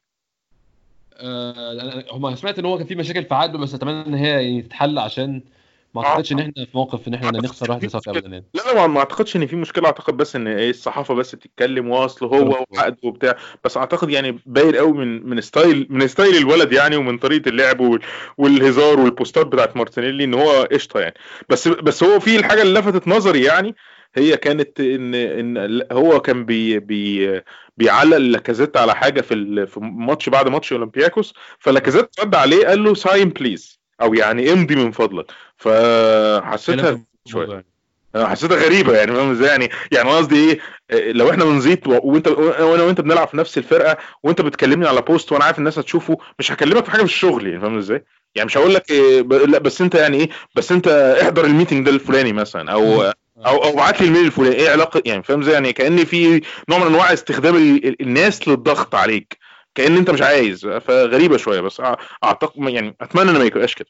آه، 1.21 2.05
هم 2.11 2.35
سمعت 2.35 2.59
إن 2.59 2.65
هو 2.65 2.79
كان 2.79 2.87
في 2.87 2.95
مشاكل 2.95 3.25
في 3.25 3.35
عقده 3.35 3.59
بس 3.59 3.75
أتمنى 3.75 4.07
إن 4.07 4.15
هي 4.15 4.29
يعني 4.29 4.63
تتحل 4.63 4.99
عشان 4.99 5.43
ما 6.01 6.05
آه. 6.07 6.09
أعتقدش 6.11 6.33
إن 6.33 6.39
إحنا 6.39 6.53
في 6.55 6.69
موقف 6.75 7.09
إن 7.09 7.15
إحنا 7.15 7.31
نخسر 7.31 7.70
واحد 7.70 7.83
زي 7.83 7.89
ساكا 7.89 8.11
ابدا 8.11 8.29
يعني 8.29 8.45
لا 8.55 8.75
لا 8.75 8.87
ما- 8.87 8.99
أعتقدش 8.99 9.37
إن 9.37 9.47
في 9.47 9.57
مشكلة 9.57 9.87
أعتقد 9.87 10.16
بس 10.16 10.37
إن 10.37 10.47
إيه 10.47 10.70
الصحافة 10.70 11.15
بس 11.15 11.35
بتتكلم 11.35 11.91
وأصل 11.91 12.27
هو. 12.27 12.65
وعقد 12.70 12.97
وبتاع 13.03 13.37
بس 13.65 13.77
أعتقد 13.77 14.11
يعني 14.11 14.39
باين 14.47 14.77
قوي 14.77 14.93
من 14.93 15.27
من 15.29 15.41
style 15.41 15.87
من 15.91 16.09
style 16.09 16.37
الولد 16.37 16.73
يعني 16.73 16.97
ومن 16.97 17.19
طريقة 17.19 17.49
اللعب 17.49 17.81
وال- 17.81 18.01
والهزار 18.39 19.01
وال 19.01 19.14
post 19.14 19.40
ات 19.40 19.47
بتاعت 19.47 19.77
مارتينيلي 19.77 20.25
إن 20.25 20.35
هو 20.35 20.69
قشطة 20.73 21.01
يعني 21.01 21.15
بس 21.49 21.69
بس 21.69 22.03
هو 22.03 22.20
في 22.20 22.37
الحاجة 22.37 22.62
اللي 22.62 22.81
لفتت 22.81 23.09
نظري 23.09 23.43
يعني 23.45 23.75
هي 24.15 24.37
كانت 24.37 24.81
إن 24.81 25.15
إن 25.15 25.83
هو 25.93 26.20
كان 26.20 26.45
بي 26.45 26.79
بي 26.79 27.41
بيعلق 27.77 28.16
لاكازيت 28.16 28.77
على 28.77 28.95
حاجة 28.95 29.20
في 29.20 29.66
في 29.66 29.81
ماتش 29.81 30.29
بعد 30.29 30.49
ماتش 30.49 30.73
أولمبياكوس 30.73 31.35
فلاكازيت 31.59 32.20
رد 32.20 32.35
عليه 32.35 32.66
قال 32.66 32.85
له 32.85 32.95
sign 32.95 33.29
please 33.29 33.78
أو 34.03 34.15
يعني 34.15 34.53
امضي 34.53 34.77
من 34.77 34.91
فضلك. 34.91 35.27
فحسيتها. 35.57 37.01
الموضوع 37.27 37.55
يعني. 37.55 37.66
أنا 38.15 38.29
حسيتها 38.29 38.57
غريبة 38.57 38.97
يعني 38.97 39.12
فاهم 39.12 39.31
إزاي؟ 39.31 39.49
يعني 39.49 39.70
يعني 39.93 40.11
قصدي 40.11 40.37
إيه؟ 40.51 40.59
إيه، 40.91 41.12
لو 41.12 41.31
إحنا 41.31 41.45
بنزيط 41.45 41.87
وأنت 41.87 42.29
وأنا 42.29 42.83
وأنت 42.83 43.01
بنلعب 43.01 43.29
في 43.29 43.37
نفس 43.37 43.59
الفرقة 43.59 43.97
وأنت 44.23 44.41
بتكلمني 44.41 44.89
على 44.89 45.03
post 45.03 45.33
وأنا 45.33 45.45
عارف 45.45 45.59
الناس 45.59 45.79
هتشوفه 45.79 46.19
مش 46.39 46.53
هكلمك 46.53 46.85
في 46.85 46.91
حاجة 46.91 47.01
في 47.01 47.07
الشغل 47.07 47.47
يعني 47.47 47.61
فاهم 47.61 47.79
إزاي؟ 47.79 48.05
يعني 48.35 48.47
مش 48.47 48.57
هقول 48.59 48.75
لك 48.75 48.91
إيه 48.91 49.23
لا 49.23 49.59
بس 49.59 49.81
أنت 49.81 49.95
يعني 49.95 50.16
إيه؟ 50.20 50.29
بس 50.55 50.73
أنت 50.73 50.89
احضر 51.23 51.45
ال 51.45 51.50
meeting 51.50 51.87
ده 51.87 51.91
الفلاني 51.91 52.33
مثلا 52.33 52.73
أو 52.73 53.03
أو 53.03 53.12
أو 53.65 53.73
ابعت 53.73 54.01
لي 54.01 54.07
ال 54.09 54.12
mail 54.12 54.27
الفلاني 54.27 54.57
إيه 54.57 54.70
علاقة؟ 54.70 55.03
يعني 55.07 55.23
فاهم 55.23 55.41
إزاي؟ 55.41 55.55
يعني 55.55 55.73
كان 55.73 56.05
في 56.05 56.41
نوع 56.69 56.79
من 56.79 56.87
أنواع 56.87 57.12
استخدام 57.12 57.57
ال- 57.57 57.87
ال- 57.89 58.03
الناس 58.03 58.49
للضغط 58.49 58.95
عليك. 58.95 59.39
كأن 59.74 59.97
أنت 59.97 60.11
مش 60.11 60.23
عايز 60.23 60.66
فغريبة 60.66 61.36
شوية 61.36 61.61
بس 61.61 61.82
اعتقد 62.24 62.62
يعني 62.69 62.95
أتمنى 63.01 63.31
ان 63.31 63.39
ما 63.39 63.45
يبقاش 63.45 63.74
كده. 63.74 63.89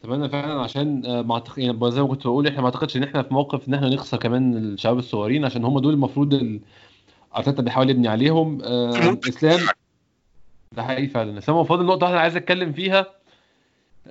أتمنى 0.00 0.28
فعلا 0.28 0.60
عشان 0.60 1.06
آه، 1.06 1.22
ما 1.22 1.34
اعتقد 1.34 1.58
يعني 1.58 1.90
زي 1.90 2.00
ما 2.02 2.08
كنت 2.08 2.26
بقول 2.26 2.46
إحنا 2.46 2.60
ما 2.60 2.66
أعتقدش 2.66 2.96
إن 2.96 3.02
إحنا 3.02 3.22
في 3.22 3.34
موقف 3.34 3.68
إن 3.68 3.74
إحنا 3.74 3.88
نخسر 3.88 4.16
كمان 4.16 4.56
الشباب 4.56 4.98
الصغيرين 4.98 5.44
عشان 5.44 5.64
هم 5.64 5.78
دول 5.78 5.94
المفروض 5.94 6.34
ال- 6.34 6.60
أرتيتا 7.36 7.62
بيحاول 7.62 7.90
يبني 7.90 8.08
عليهم 8.08 8.58
آه، 8.64 9.18
إسلام. 9.28 9.60
ده 10.76 10.82
حقيقي 10.82 11.06
فعلا. 11.08 11.38
اسلام 11.38 11.56
هو 11.56 11.64
فاضل 11.64 11.84
نقطه 11.86 12.04
واحدة 12.06 12.20
عايز 12.20 12.36
أتكلم 12.36 12.72
فيها 12.72 13.06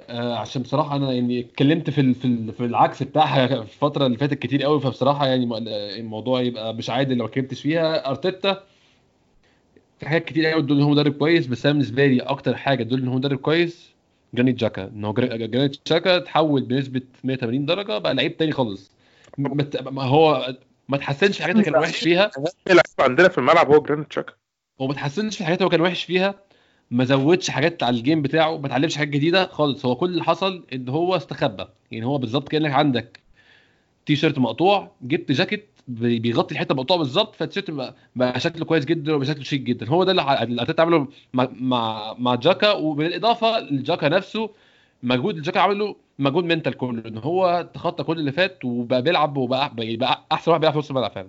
آه 0.09 0.35
عشان 0.35 0.61
بصراحة 0.61 0.95
أنا 0.95 1.11
يعني 1.13 1.39
اتكلمت 1.39 1.89
في 1.89 2.01
ال- 2.01 2.15
في 2.15 2.51
في 2.51 2.65
العكس 2.65 3.03
بتاعها 3.03 3.47
في 3.47 3.53
الفترة 3.61 4.05
اللي 4.05 4.17
فاتت 4.17 4.33
كتير 4.39 4.63
قوي 4.63 4.79
فبصراحة 4.81 5.27
يعني 5.27 5.57
الموضوع 5.99 6.41
يبقى 6.41 6.73
مش 6.73 6.89
عادل 6.89 7.17
لو 7.17 7.25
اتكلمتش 7.25 7.61
فيها. 7.61 8.09
أرتيتا 8.09 8.63
في 9.99 10.09
حاجات 10.09 10.25
كتير 10.25 10.45
قوي 10.45 10.61
تدل 10.61 10.75
ان 10.77 10.81
هو 10.81 10.89
مدرب 10.89 11.13
كويس 11.13 11.47
بس 11.47 11.65
أنا 11.65 11.73
بالنسبة 11.73 12.05
لي 12.05 12.19
أكتر 12.19 12.55
حاجة 12.55 12.83
تدل 12.83 13.01
ان 13.01 13.07
هو 13.07 13.15
مدرب 13.15 13.37
كويس 13.37 13.89
جرانيت 14.33 14.55
جاكا. 14.55 14.87
إن 14.87 15.05
هو 15.05 15.13
جرا- 15.13 15.35
جرانيت 15.35 15.77
جاكا 15.87 16.17
اتحول 16.17 16.61
بنسبة 16.61 17.01
180 17.23 17.65
درجة 17.65 17.97
بقى 17.97 18.13
لعيب 18.13 18.37
تاني 18.37 18.51
خالص. 18.51 18.91
ما 19.37 20.03
هو 20.03 20.55
ما 20.89 20.97
تحسنش 20.97 21.37
في 21.37 21.43
حاجات 21.43 21.55
اللي 21.55 21.65
كان 21.65 21.75
وحش 21.75 21.97
فيها. 21.97 22.31
لعيب 22.67 22.81
عندنا 22.99 23.27
في 23.29 23.37
الملعب 23.37 23.71
هو 23.73 23.81
جرانيت 23.81 24.13
شاكا 24.13 24.33
هو 24.81 24.87
ما 24.87 24.93
تحسنش 24.93 25.37
في 25.37 25.53
اللي 25.53 25.65
هو 25.65 25.69
كان 25.69 25.81
وحش 25.81 26.03
فيها 26.03 26.35
ما 26.91 27.03
زودش 27.05 27.49
حاجات 27.49 27.83
على 27.83 27.97
ال 27.97 28.02
game 28.02 28.21
بتاعه 28.21 28.57
ما 28.57 28.67
اتعلمش 28.67 28.97
حاجات 28.97 29.13
جديدة 29.13 29.47
خالص. 29.47 29.85
هو 29.85 29.95
كل 29.95 30.09
اللي 30.09 30.23
حصل 30.23 30.65
إن 30.73 30.89
هو 30.89 31.15
استخبى. 31.15 31.65
يعني 31.91 32.05
هو 32.05 32.17
بالظبط 32.17 32.49
كأنك 32.49 32.71
عندك 32.71 33.19
تي 34.05 34.15
شيرت 34.15 34.39
مقطوع 34.39 34.91
جبت 35.01 35.31
جاكيت 35.31 35.68
بيغطي 35.89 36.55
الحته 36.55 36.71
المقطوعه 36.71 36.99
بالظبط 36.99 37.35
فالتيشيرت 37.35 37.71
بقى, 38.15 38.39
شكله 38.39 38.65
كويس 38.65 38.85
جدا 38.85 39.13
وبقى 39.15 39.27
شكله 39.27 39.43
شيك 39.43 39.61
جدا. 39.61 39.87
هو 39.89 40.03
ده 40.03 40.11
اللي 40.11 40.61
ارتيتا 40.61 40.81
عمله 40.81 41.07
مع 41.33 41.47
مع 41.59 42.13
مع 42.17 42.35
جاكا 42.35 42.71
وبالإضافة 42.71 43.59
لجاكا 43.59 44.09
نفسه 44.09 44.49
مجهود 45.03 45.37
الجاكا 45.37 45.59
عمله 45.59 45.95
مجهود 46.19 46.43
mental 46.43 46.73
كله 46.73 47.03
إن 47.05 47.17
هو 47.17 47.69
تخطى 47.73 48.03
كل 48.03 48.19
اللي 48.19 48.31
فات 48.31 48.65
وبقى 48.65 49.01
بيلعب 49.01 49.37
وبقى 49.37 49.71
بقى 49.77 50.25
أحسن 50.31 50.51
واحد 50.51 50.61
بيلعب 50.61 50.73
في 50.73 50.79
نص 50.79 50.89
الملعب 50.89 51.11
فعلا. 51.11 51.27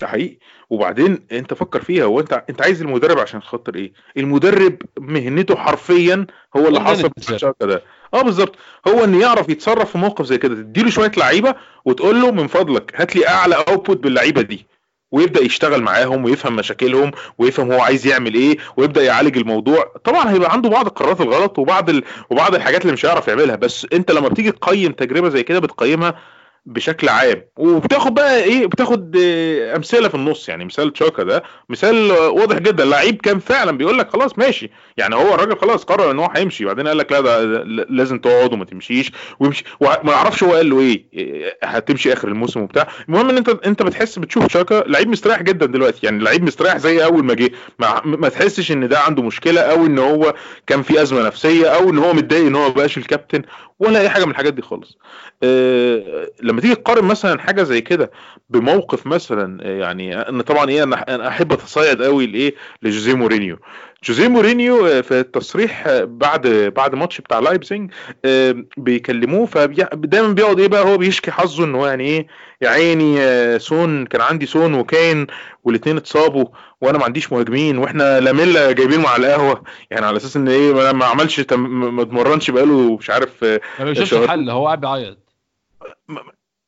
ده 0.00 0.06
حقيقي. 0.06 0.36
وبعدين 0.70 1.18
أنت 1.32 1.54
فكر 1.54 1.82
فيها 1.82 2.04
هو 2.04 2.20
انت 2.20 2.44
أنت 2.50 2.62
عايز 2.62 2.82
المدرب 2.82 3.18
عشان 3.18 3.42
خاطر 3.42 3.74
إيه؟ 3.74 3.92
المدرب 4.16 4.76
مهنته 4.98 5.56
حرفيا 5.56 6.26
هو 6.56 6.68
اللي 6.68 6.80
حصل 6.80 7.10
شاكا 7.38 7.66
ده. 7.66 7.82
آه 8.14 8.22
بالظبط. 8.22 8.54
هو 8.88 9.04
إن 9.04 9.20
يعرف 9.20 9.48
يتصرف 9.48 9.90
في 9.92 9.98
موقف 9.98 10.24
زي 10.26 10.38
كده 10.38 10.54
تديله 10.54 10.90
شوية 10.90 11.12
لعيبة 11.16 11.54
وتقول 11.84 12.20
له 12.22 12.30
من 12.30 12.46
فضلك 12.46 12.92
هات 12.96 13.16
لي 13.16 13.28
أعلى 13.28 13.54
output 13.68 13.96
باللعيبة 14.02 14.42
دي 14.42 14.66
ويبدأ 15.12 15.40
يشتغل 15.42 15.82
معاهم 15.82 16.24
ويفهم 16.24 16.56
مشاكلهم 16.56 17.10
ويفهم 17.38 17.72
هو 17.72 17.80
عايز 17.80 18.06
يعمل 18.06 18.34
إيه 18.34 18.56
ويبدأ 18.76 19.02
يعالج 19.02 19.36
الموضوع. 19.38 19.92
طبعا 20.04 20.30
هيبقى 20.30 20.52
عنده 20.52 20.68
بعض 20.68 20.86
القرارات 20.86 21.20
الغلط 21.20 21.58
وبعض 21.58 21.90
ال... 21.90 22.02
وبعض 22.30 22.54
الحاجات 22.54 22.82
اللي 22.82 22.92
مش 22.92 23.06
هيعرف 23.06 23.28
يعملها 23.28 23.56
بس 23.56 23.86
أنت 23.92 24.10
لما 24.10 24.28
بتيجي 24.28 24.52
تقيم 24.52 24.92
تجربة 24.92 25.28
زي 25.28 25.42
كده 25.42 25.58
بتقيمها 25.58 26.18
بشكل 26.66 27.08
عام. 27.08 27.42
وبتاخد 27.58 28.14
بقى 28.14 28.42
إيه 28.42 28.66
بتاخد 28.66 29.16
آه، 29.22 29.76
أمثلة 29.76 30.08
في 30.08 30.14
النص. 30.14 30.48
يعني 30.48 30.64
مثال 30.64 30.92
تشاكا 30.92 31.22
ده 31.22 31.42
مثال 31.68 32.10
آه، 32.10 32.28
واضح 32.28 32.58
جدا. 32.58 32.84
لعيب 32.84 33.20
كان 33.20 33.38
فعلا 33.38 33.72
بيقول 33.72 33.98
لك 33.98 34.10
خلاص 34.10 34.38
ماشي. 34.38 34.70
يعني 34.96 35.14
هو 35.14 35.34
الراجل 35.34 35.56
خلاص 35.58 35.84
قرر 35.84 36.10
إن 36.10 36.18
هو 36.18 36.28
هيمشي. 36.36 36.64
بعدين 36.64 36.88
قال 36.88 36.98
لك 36.98 37.12
لا 37.12 37.20
ده 37.20 37.42
لازم 37.88 38.18
تقعد 38.18 38.52
وما 38.52 38.64
تمشيش 38.64 39.12
ويمشي 39.40 39.64
وما 39.80 40.12
أعرفش 40.12 40.42
هو 40.44 40.54
قال 40.54 40.70
له 40.70 40.80
إيه 40.80 41.04
إيه، 41.14 41.58
هتمشي 41.62 42.12
آخر 42.12 42.28
الموسم 42.28 42.60
وبتاع. 42.60 42.88
المهم 43.08 43.28
إن 43.30 43.36
أنت 43.36 43.48
أنت 43.48 43.82
بتحس 43.82 44.18
بتشوف 44.18 44.46
تشاكا 44.46 44.84
لعيب 44.86 45.08
مستريح 45.08 45.42
جدا 45.42 45.66
دلوقتي. 45.66 46.06
يعني 46.06 46.24
لعيب 46.24 46.42
مستريح 46.44 46.76
زي 46.76 47.04
أول 47.04 47.24
ما 47.24 47.34
جه. 47.34 47.50
ما, 47.78 48.00
ما 48.04 48.28
تحسش 48.28 48.72
إن 48.72 48.88
ده 48.88 48.98
عنده 48.98 49.22
مشكلة 49.22 49.60
أو 49.60 49.86
إن 49.86 49.98
هو 49.98 50.34
كان 50.66 50.82
في 50.82 51.02
أزمة 51.02 51.22
نفسية 51.26 51.66
أو 51.66 51.90
إن 51.90 51.98
هو 51.98 52.12
متضايق 52.12 52.46
إن 52.46 52.54
هو 52.54 52.68
ما 52.68 52.74
بقاش 52.74 52.98
الكابتن. 52.98 53.42
ولا 53.80 54.00
أي 54.00 54.08
حاجة 54.08 54.24
من 54.24 54.30
الحاجات 54.30 54.54
دي 54.54 54.62
خالص. 54.62 54.98
آه، 55.42 56.28
لما 56.42 56.60
تيجي 56.60 56.74
تقارن 56.74 57.04
مثلا 57.04 57.40
حاجة 57.40 57.62
زي 57.62 57.80
كده 57.80 58.10
بموقف 58.50 59.06
مثلا 59.06 59.58
آه، 59.66 59.78
يعني 59.80 60.16
أنا 60.28 60.42
طبعا 60.42 60.70
إيه 60.70 60.82
أنا 60.82 61.28
أحب 61.28 61.52
اتصيد 61.52 62.02
قوي 62.02 62.26
لإيه؟ 62.26 62.54
لجوزيه 62.82 63.14
مورينيو. 63.14 63.56
جوزيه 64.04 64.28
مورينيو 64.28 64.86
آه، 64.86 65.00
في 65.00 65.20
التصريح 65.20 65.84
بعد 66.04 66.46
بعد 66.76 66.94
ماتش 66.94 67.20
بتاع 67.20 67.38
لايبزينج 67.38 67.92
آه، 68.24 68.64
بيكلموه 68.76 69.46
فدايما 69.46 70.28
بيقعد 70.32 70.60
إيه 70.60 70.68
بقى 70.68 70.84
هو 70.84 70.98
بيشكي 70.98 71.30
حظه 71.30 71.64
إن 71.64 71.74
هو 71.74 71.86
يعني 71.86 72.04
إيه 72.04 72.26
يا 72.62 72.68
عيني 72.68 73.58
سون 73.58 74.06
كان 74.06 74.20
عندي 74.20 74.46
سون 74.46 74.74
وكاين 74.74 75.26
والاثنين 75.64 75.96
اتصابوا. 75.96 76.44
وأنا 76.80 76.98
ما 76.98 77.04
عنديش 77.04 77.32
مهاجمين 77.32 77.78
وإحنا 77.78 78.20
لاميلا 78.20 78.72
جايبينه 78.72 79.08
على 79.08 79.26
القهوة. 79.26 79.62
يعني 79.90 80.06
على 80.06 80.16
أساس 80.16 80.36
إن 80.36 80.48
إيه 80.48 80.92
ما 80.92 81.04
عملش 81.04 81.40
تم- 81.40 81.94
ما 81.96 82.02
اتمرنش 82.02 82.50
بقاله 82.50 82.96
مش 82.96 83.10
عارف 83.10 83.44
آه، 83.44 83.60
ما 83.78 83.84
بيشوفش. 83.84 84.14
حل 84.14 84.50
هو 84.50 84.66
قاعد 84.66 84.80
بيعيط. 84.80 85.18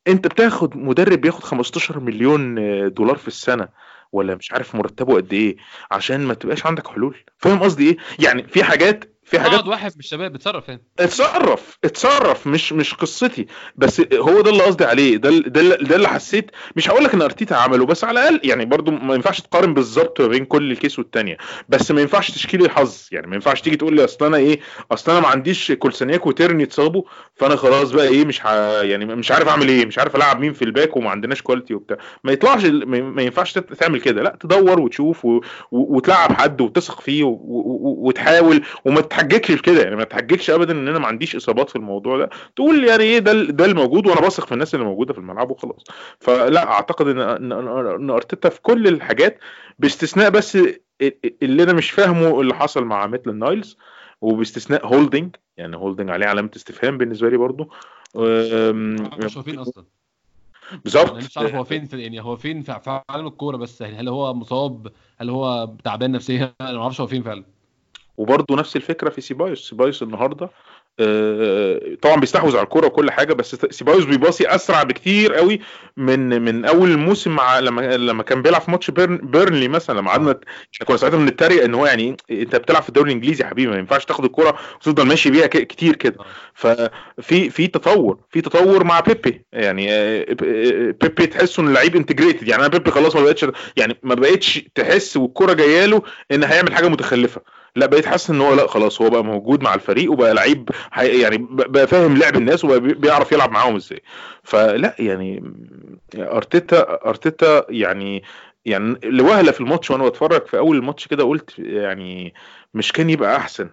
أنت 0.09 0.27
بتاخد 0.27 0.77
مدرب 0.77 1.21
بياخد 1.21 1.43
15 1.45 2.01
مليون 2.01 2.55
دولار 2.95 3.17
في 3.17 3.29
السنة 3.29 3.69
ولا 4.13 4.35
مش 4.35 4.53
عارف 4.53 4.75
مرتبه 4.75 5.15
قد 5.15 5.33
إيه؟ 5.33 5.57
عشان 5.91 6.21
ما 6.21 6.35
تبقاش 6.35 6.67
عندك 6.67 6.87
حلول. 6.89 7.17
فاهم 7.39 7.63
قصدي 7.63 7.89
إيه؟ 7.89 7.97
يعني 8.19 8.43
في 8.49 8.65
حاجات 8.65 9.12
في 9.33 9.41
حاجات 9.41 9.67
واحد 9.67 9.93
من 9.93 9.99
الشباب 9.99 10.33
بيتصرف 10.33 10.71
هنا 10.71 10.81
اتصرف 10.99 11.79
اتصرف 11.85 12.47
مش 12.47 12.73
مش 12.73 12.95
قصتي. 12.95 13.47
بس 13.77 14.03
هو 14.15 14.41
ده 14.41 14.51
اللي 14.51 14.63
قصدي 14.63 14.85
عليه. 14.85 15.17
ده 15.17 15.31
ده 15.31 15.77
ده 15.77 15.97
اللي 15.97 16.09
حسيت. 16.09 16.51
مش 16.77 16.91
هقول 16.91 17.05
لك 17.05 17.15
إن 17.15 17.23
أرتيتا 17.23 17.55
عمله 17.55 17.87
بس 17.87 18.05
على 18.05 18.21
الأقل 18.21 18.41
يعني 18.49 18.65
برضو 18.65 18.91
ما 18.91 19.15
ينفعش 19.15 19.41
تقارن 19.41 19.75
بالظبط 19.75 20.21
ما 20.21 20.27
بين 20.27 20.45
كل 20.45 20.73
ال 20.73 20.78
case 20.78 20.99
والتانية. 20.99 21.37
بس 21.69 21.91
ما 21.91 22.01
ينفعش 22.01 22.31
تشكي 22.31 22.65
الحظ. 22.65 23.09
يعني 23.13 23.27
ما 23.27 23.35
ينفعش 23.35 23.61
تيجي 23.61 23.77
تقول 23.77 23.97
لي 23.97 24.05
أصل 24.05 24.25
أنا 24.27 24.37
إيه 24.37 24.61
أصل 24.91 25.13
أنا 25.13 25.21
ما 25.21 25.29
عنديش 25.29 25.73
كولسانياك 25.73 26.27
وتيرني 26.27 26.63
اتصابوا 26.63 27.03
فأنا 27.35 27.57
خلاص 27.57 27.91
بقى 27.91 28.07
إيه 28.09 28.25
مش 28.25 28.41
ح... 28.41 28.47
يعني 28.83 29.05
مش 29.05 29.31
عارف 29.33 29.49
أعمل 29.49 29.69
إيه 29.69 29.87
مش 29.87 29.99
عارف 29.99 30.17
ألعب 30.17 30.41
مين 30.41 30.53
في 30.53 30.63
ال 30.63 30.69
back 30.69 30.97
وما 30.97 31.11
عندناش 31.11 31.43
quality 31.43 31.75
وبتاع. 31.75 31.97
ما 32.25 32.33
يطلعش 32.33 32.65
ما 32.65 33.23
ينفعش 33.23 33.53
تعمل 33.53 34.01
كده. 34.01 34.23
لا 34.23 34.37
تدور 34.41 34.81
وتشوف 34.81 35.25
و... 35.25 35.41
وتلعب 35.71 36.33
حد 36.33 36.61
وتثق 36.61 37.01
فيه 37.01 37.25
و... 37.25 37.39
وتحاول 38.09 38.63
وما 38.85 39.01
تحججش 39.23 39.53
في 39.53 39.63
كده 39.63 39.83
يعني 39.83 39.97
ما 39.97 40.05
تحججش 40.05 40.51
ابدا 40.51 40.73
إن 40.73 40.89
أنا 40.89 40.99
ما 40.99 41.07
عنديش 41.07 41.37
إصابات 41.37 41.71
في 41.71 41.77
الموضوع 41.77 42.19
ده. 42.19 42.31
تقول 42.57 42.85
يعني 42.85 43.03
إيه 43.03 43.19
ده 43.19 43.33
ده 43.33 43.65
الموجود 43.65 44.07
وأنا 44.07 44.21
بثق 44.21 44.47
في 44.47 44.53
الناس 44.53 44.75
اللي 44.75 44.87
موجودة 44.87 45.13
في 45.13 45.19
الملعب 45.19 45.51
وخلاص. 45.51 45.85
فلا 46.21 46.71
أعتقد 46.71 47.09
إن 47.09 47.53
إن 47.53 48.11
أرتيتا 48.11 48.49
في 48.49 48.61
كل 48.61 48.89
الحاجات 48.89 49.39
باستثناء 49.79 50.31
بس 50.31 50.59
اللي 51.43 51.63
أنا 51.63 51.73
مش 51.73 51.91
فاهمه 51.91 52.41
اللي 52.41 52.55
حصل 52.55 52.85
مع 52.85 53.07
ميتلاند 53.07 53.35
نايلز 53.35 53.77
وباستثناء 54.21 54.87
هولدنج 54.87 55.37
يعني 55.57 55.77
هولدنج 55.77 56.11
عليه 56.11 56.27
علامة 56.27 56.51
استفهام 56.57 56.99
بالنسبة 56.99 57.29
لي 57.29 57.37
برضو. 57.37 57.71
مش 58.15 59.37
هو 59.37 59.43
فين 59.43 59.59
أصلا. 59.59 59.85
بالظبط. 60.85 61.13
مش 61.13 61.39
عارف 61.39 61.55
هو 61.55 61.65
فين 61.65 61.85
في 61.85 62.03
يعني 62.03 62.23
هو 62.23 62.37
فين 62.37 62.63
في 62.63 63.01
عالم 63.11 63.27
الكورة 63.27 63.57
بس 63.57 63.83
هل 63.83 64.09
هو 64.09 64.35
مصاب؟ 64.35 64.93
هل 65.19 65.31
هو 65.31 65.75
تعبان 65.85 66.13
نفسيا؟ 66.13 66.55
أنا 66.61 66.73
ما 66.73 66.83
أعرفش 66.83 67.01
هو 67.01 67.07
فين 67.07 67.23
فعلا. 67.23 67.45
وبرضه 68.17 68.57
نفس 68.57 68.77
الفكرة 68.77 69.11
في 69.11 69.21
سيبايوس. 69.21 69.69
سيبايوس 69.69 70.03
النهارده 70.03 70.51
آه، 71.01 71.81
طبعا 72.03 72.17
بيستحوذ 72.17 72.57
على 72.57 72.65
الكورة 72.65 72.87
وكل 72.87 73.11
حاجة 73.11 73.33
بس 73.33 73.55
سيبايوس 73.71 74.05
بيباصي 74.05 74.47
أسرع 74.49 74.83
بكتير 74.83 75.35
قوي 75.35 75.61
من 75.97 76.43
من 76.43 76.65
أول 76.65 76.91
الموسم 76.91 77.31
مع 77.31 77.59
لما 77.59 77.97
لما 77.97 78.23
كان 78.23 78.43
بيلعب 78.43 78.61
في 78.61 78.71
ماتش 78.71 78.91
بيرن 78.91 79.17
بيرنلي 79.17 79.69
مثلا. 79.69 79.99
لما 79.99 80.11
قعدنا 80.11 80.41
إحنا 80.75 80.87
كنا 80.87 80.97
ساعتها 80.97 81.17
بنتريق 81.17 81.65
إن 81.65 81.75
هو 81.75 81.87
يعني 81.87 82.17
أنت 82.31 82.57
بتلعب 82.57 82.83
في 82.83 82.89
الدوري 82.89 83.11
الإنجليزي 83.11 83.45
يا 83.45 83.49
حبيبي 83.49 83.71
ما 83.73 83.79
ينفعش 83.79 84.05
تاخد 84.05 84.25
الكورة 84.25 84.59
وتفضل 84.77 85.07
ماشي 85.07 85.31
بيها 85.31 85.47
كتير 85.47 85.97
كده. 85.97 86.17
ففي 86.55 87.51
في 87.51 87.67
تطور 87.67 88.19
في 88.31 88.41
تطور 88.41 88.85
مع 88.85 89.01
بيبي. 89.01 89.45
يعني 89.53 89.93
آه، 89.93 90.27
آه، 90.31 90.95
بيبي 91.01 91.27
تحسه 91.27 91.63
إن 91.63 91.73
لعيب 91.75 91.97
integrated 91.97 92.49
يعني 92.49 92.61
أنا 92.63 92.69
بيبي 92.69 92.91
خلاص 92.91 93.17
ما 93.17 93.23
بقتش 93.23 93.47
يعني 93.77 93.97
ما 94.03 94.15
بقتش 94.15 94.65
تحس 94.75 95.17
والكورة 95.17 95.53
جاية 95.53 95.87
له 95.87 96.03
إن 96.33 96.45
هيعمل 96.45 96.75
حاجة 96.75 96.89
متخلفة. 96.89 97.41
لا 97.77 97.87
بقيت 97.87 98.07
حاسس 98.07 98.31
إن 98.31 98.41
هو 98.41 98.55
لا 98.55 98.67
خلاص 98.67 99.03
هو 99.03 99.11
بقى 99.11 99.25
موجود 99.25 99.63
مع 99.63 99.75
الفريق 99.75 100.13
وبقى 100.13 100.35
لعيب 100.35 100.71
يعني 100.99 101.39
بقى 101.51 101.87
فاهم 101.87 102.17
لعب 102.17 102.37
الناس 102.37 102.65
وبقى 102.65 102.81
بي- 102.81 102.95
بيعرف 102.95 103.33
يلعب 103.33 103.51
معاهم 103.53 103.77
إزاي. 103.77 104.03
فلا 104.43 104.97
يعني 104.99 105.53
أرتيتا 106.17 107.07
أرتيتا 107.07 107.67
يعني 107.71 108.23
يعني 108.65 108.97
لوهلة 109.05 109.53
في 109.53 109.61
الماتش 109.61 109.91
وأنا 109.91 110.09
بتفرج 110.09 110.47
في 110.47 110.59
أول 110.59 110.77
الماتش 110.77 111.09
كده 111.09 111.25
قلت 111.25 111.59
يعني 111.59 112.35
مش 112.75 112.93
كان 112.93 113.11
يبقى 113.11 113.37
أحسن. 113.37 113.71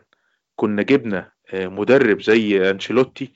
كنا 0.55 0.81
جبنا 0.81 1.31
آه، 1.53 1.67
مدرب 1.67 2.21
زي 2.21 2.69
أنشيلوتي 2.71 3.31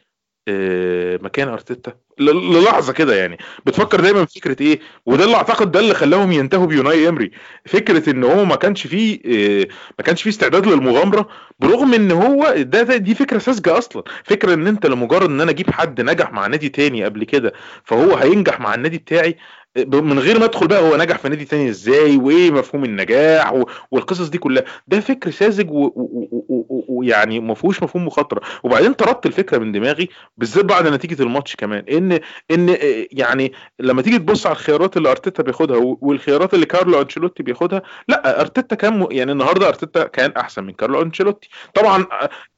مكان 1.22 1.48
أرتيتا. 1.48 1.94
للحظة 2.20 2.94
كده 2.94 3.16
يعني. 3.16 3.38
بتفكر 3.66 4.02
دايما 4.02 4.26
في 4.26 4.40
فكرة 4.40 4.64
إيه؟ 4.64 4.80
وده 5.06 5.26
اللي 5.26 5.36
أعتقد 5.36 5.72
ده 5.72 5.80
اللي 5.80 5.94
خلاهم 5.94 6.32
ينتهوا 6.32 6.66
بيوناي 6.66 7.10
امري 7.10 7.32
فكرة 7.66 8.10
إن 8.10 8.24
هو 8.24 8.46
ما 8.46 8.56
كانش 8.56 8.88
فيه 8.88 9.20
آه، 9.26 9.68
ما 10.00 10.06
كانش 10.06 10.24
فيه 10.24 10.30
استعداد 10.30 10.68
للمغامرة 10.68 11.30
برغم 11.60 11.94
إن 11.94 12.12
هو 12.12 12.54
ده, 12.58 12.84
ده 12.84 12.98
دي 12.98 13.16
فكرة 13.16 13.38
ساذجة 13.38 13.78
أصلا. 13.78 14.04
فكرة 14.24 14.54
إن 14.54 14.68
أنت 14.68 14.86
لمجرد 14.86 15.30
إن 15.30 15.42
أنا 15.42 15.52
أجيب 15.52 15.70
حد 15.70 16.02
نجح 16.02 16.32
مع 16.32 16.48
نادي 16.48 16.70
تاني 16.70 17.04
قبل 17.06 17.24
كده 17.24 17.54
فهو 17.84 18.16
هينجح 18.16 18.60
مع 18.60 18.76
النادي 18.76 18.98
بتاعي 18.98 19.38
من 19.78 20.20
غير 20.20 20.40
ما 20.40 20.46
ادخل 20.46 20.68
بقى 20.68 20.82
هو 20.82 20.98
نجح 20.98 21.18
في 21.18 21.30
نادي 21.30 21.46
تاني 21.46 21.70
إزاي 21.70 22.18
وايه 22.18 22.52
مفهوم 22.52 22.84
النجاح 22.86 23.54
والقصص 23.92 24.30
دي 24.30 24.38
كلها. 24.38 24.64
ده 24.88 25.00
فكر 25.00 25.32
ساذج 25.32 25.68
ويعني 26.88 27.40
ما 27.40 27.54
فيهوش 27.54 27.84
مفهوم 27.84 28.06
مخاطرة. 28.06 28.42
وبعدين 28.64 28.94
طردت 28.94 29.26
الفكرة 29.26 29.58
من 29.58 29.72
دماغي 29.72 30.10
بالذات 30.38 30.66
بعد 30.66 30.88
نتيجة 30.88 31.24
الماتش 31.24 31.56
كمان. 31.56 31.86
ان 31.92 32.20
ان 32.52 32.70
آه، 32.70 33.08
يعني 33.12 33.54
لما 33.80 34.02
تيجي 34.02 34.18
تبص 34.20 34.46
على 34.48 34.54
الخيارات 34.56 34.98
اللي 34.98 35.12
أرتيتا 35.12 35.44
بياخدها 35.44 35.78
والخيارات 36.02 36.54
اللي 36.54 36.66
كارلو 36.66 37.02
أنشيلوتي 37.02 37.44
بياخدها 37.44 37.82
لأ 38.08 38.42
أرتيتا 38.42 38.76
كان 38.76 39.08
يعني 39.12 39.32
النهارده 39.32 39.68
أرتيتا 39.68 40.04
كان 40.04 40.32
أحسن 40.32 40.64
من 40.64 40.74
كارلو 40.74 41.02
أنشيلوتي. 41.02 41.50
طبعا 41.74 42.06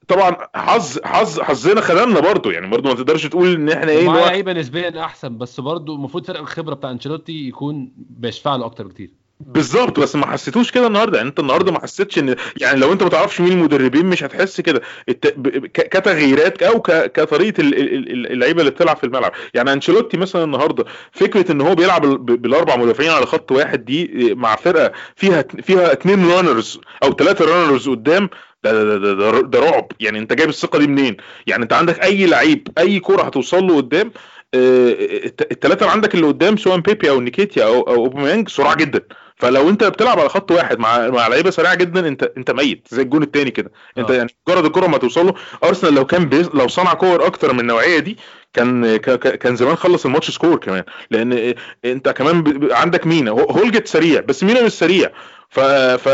طبعا 0.08 0.38
حظ 0.56 1.00
حظ 1.04 1.40
حظنا 1.40 1.82
خدمنا 1.82 2.20
برضه 2.20 2.52
يعني 2.52 2.68
برضه 2.68 2.90
ما 2.90 2.96
تقدرش 2.96 3.26
تقول 3.28 3.54
إن 3.56 3.70
إحنا 3.70 3.92
إيه 3.92 4.06
معاه 4.08 4.18
نوع- 4.18 4.28
لعيبة 4.28 4.54
نسبيا 4.54 5.00
أحسن 5.06 5.38
بس 5.38 5.60
برضه 5.60 5.96
المفروض 5.96 6.26
فرق 6.26 6.40
الخبرة 6.40 6.74
بتاع 6.74 6.92
أنشيلوتي 6.92 7.48
يكون 7.48 7.92
بيشفع 7.98 8.56
له 8.56 8.66
أكتر 8.66 8.88
بكتير. 8.88 9.10
بالظبط 9.40 10.00
بس 10.00 10.16
ما 10.16 10.28
حسيتوش 10.28 10.72
كده 10.72 10.88
النهارده 10.88 11.18
يعني 11.18 11.30
أنت 11.30 11.40
النهارده 11.40 11.72
ما 11.72 11.80
حسيتش 11.80 12.20
إن 12.20 12.36
يعني 12.58 12.80
لو 12.80 12.94
أنت 12.94 13.04
ما 13.04 13.10
تعرفش 13.10 13.42
مين 13.42 13.52
المدربين 13.52 14.06
مش 14.06 14.24
هتحس 14.24 14.62
كده. 14.62 14.82
الت... 15.10 15.34
ب... 15.38 15.48
ك... 15.66 15.90
كتغييرات 15.90 16.64
أو 16.64 16.82
ك... 16.82 17.12
كطريقة 17.12 17.62
ال- 17.62 17.78
ال- 17.80 18.12
ال- 18.12 18.32
اللعيبة 18.32 18.60
اللي 18.60 18.72
بتلعب 18.72 18.98
في 18.98 19.04
الملعب. 19.04 19.32
يعني 19.54 19.74
أنشيلوتي 19.74 20.18
مثلا 20.18 20.44
النهارده 20.44 20.86
فكرة 21.12 21.52
إن 21.52 21.62
هو 21.62 21.76
بيلعب 21.76 22.06
ب... 22.06 22.42
بالأربع 22.42 22.76
مدافعين 22.76 23.12
على 23.12 23.26
خط 23.26 23.52
واحد 23.52 23.86
دي 23.86 24.34
مع 24.36 24.56
فرقة 24.56 24.92
فيها 25.16 25.42
فيها 25.64 25.94
اثنين 25.94 26.30
runners 26.32 26.80
أو 27.04 27.12
ثلاثة 27.14 27.46
runners 27.46 27.90
قدام 27.90 28.30
ده 28.72 28.84
ده, 28.84 28.98
ده, 28.98 29.14
ده, 29.32 29.42
ده 29.42 29.60
رعب. 29.60 29.88
يعني 30.00 30.20
انت 30.20 30.34
جايب 30.34 30.50
الثقة 30.50 30.80
دي 30.80 30.88
منين؟ 30.88 31.18
يعني 31.48 31.64
انت 31.64 31.74
عندك 31.74 32.04
أي 32.04 32.26
لعيب 32.26 32.68
أي 32.78 33.00
كره 33.00 33.22
هتوصل 33.24 33.68
له 33.68 33.78
قدام 33.78 34.12
الثلاثه 34.56 35.82
اللي 35.82 35.92
عندك 35.92 36.16
اللي 36.16 36.28
قدام 36.28 36.58
سواء 36.58 36.78
بيبي 36.80 37.10
أو 37.10 37.22
نكيتيا 37.22 37.66
أو 37.66 37.82
أو 37.82 37.96
أوباميانج 37.96 38.50
سرعة 38.50 38.76
جدا. 38.76 39.02
فلو 39.38 39.70
انت 39.70 39.84
بتلعب 39.84 40.20
على 40.20 40.30
خط 40.30 40.52
واحد 40.52 40.80
مع 40.80 41.10
مع 41.10 41.28
لعيبة 41.28 41.50
سريعة 41.50 41.76
جدا 41.76 42.08
انت 42.08 42.32
انت 42.38 42.52
ميت 42.52 42.88
زي 42.92 43.02
الجون 43.02 43.24
الثاني 43.24 43.52
كده. 43.52 43.72
انت 43.98 44.12
آه. 44.12 44.16
يعني 44.16 44.30
مجرد 44.48 44.66
الكره 44.66 44.88
ما 44.88 44.98
توصل 44.98 45.26
له 45.26 45.34
أرسنال 45.64 45.94
لو 45.94 46.06
كان 46.06 46.26
بيز... 46.26 46.50
لو 46.54 46.68
صنع 46.68 46.94
كور 46.94 47.26
أكتر 47.26 47.54
من 47.54 47.60
النوعية 47.60 48.00
دي 48.00 48.18
كان 48.54 48.98
كان 49.18 49.56
زمان 49.56 49.76
خلص 49.76 50.06
الماتش 50.06 50.32
score 50.32 50.56
كمان. 50.58 50.84
لأن 51.12 51.54
انت 51.86 52.10
كمان 52.10 52.68
عندك 52.72 53.08
مينا. 53.08 53.32
هو- 53.32 53.52
هولجت 53.52 53.88
سريع 53.88 54.22
بس 54.22 54.44
مينا 54.44 54.64
مش 54.64 54.72
سريع. 54.72 55.12
ف 55.56 55.60
ف 55.60 56.08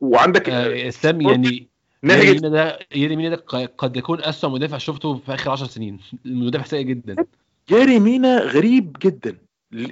وعندك 0.00 0.50
آه، 0.50 0.88
اسلام 0.88 1.20
يعني 1.20 1.68
مينا 2.02 2.48
ده 2.48 2.78
ياري 2.94 3.16
مينا 3.16 3.28
ده 3.28 3.44
قد 3.78 3.96
يكون 3.96 4.24
اسوء 4.24 4.50
مدافع 4.50 4.78
شفته 4.78 5.18
في 5.18 5.34
آخر 5.34 5.50
10 5.50 5.66
سنين. 5.66 5.98
المدافع 6.26 6.64
سيء 6.64 6.82
جدا. 6.82 7.16
ياري 7.68 7.98
مينا 8.00 8.38
غريب 8.38 8.96
جدا. 9.02 9.36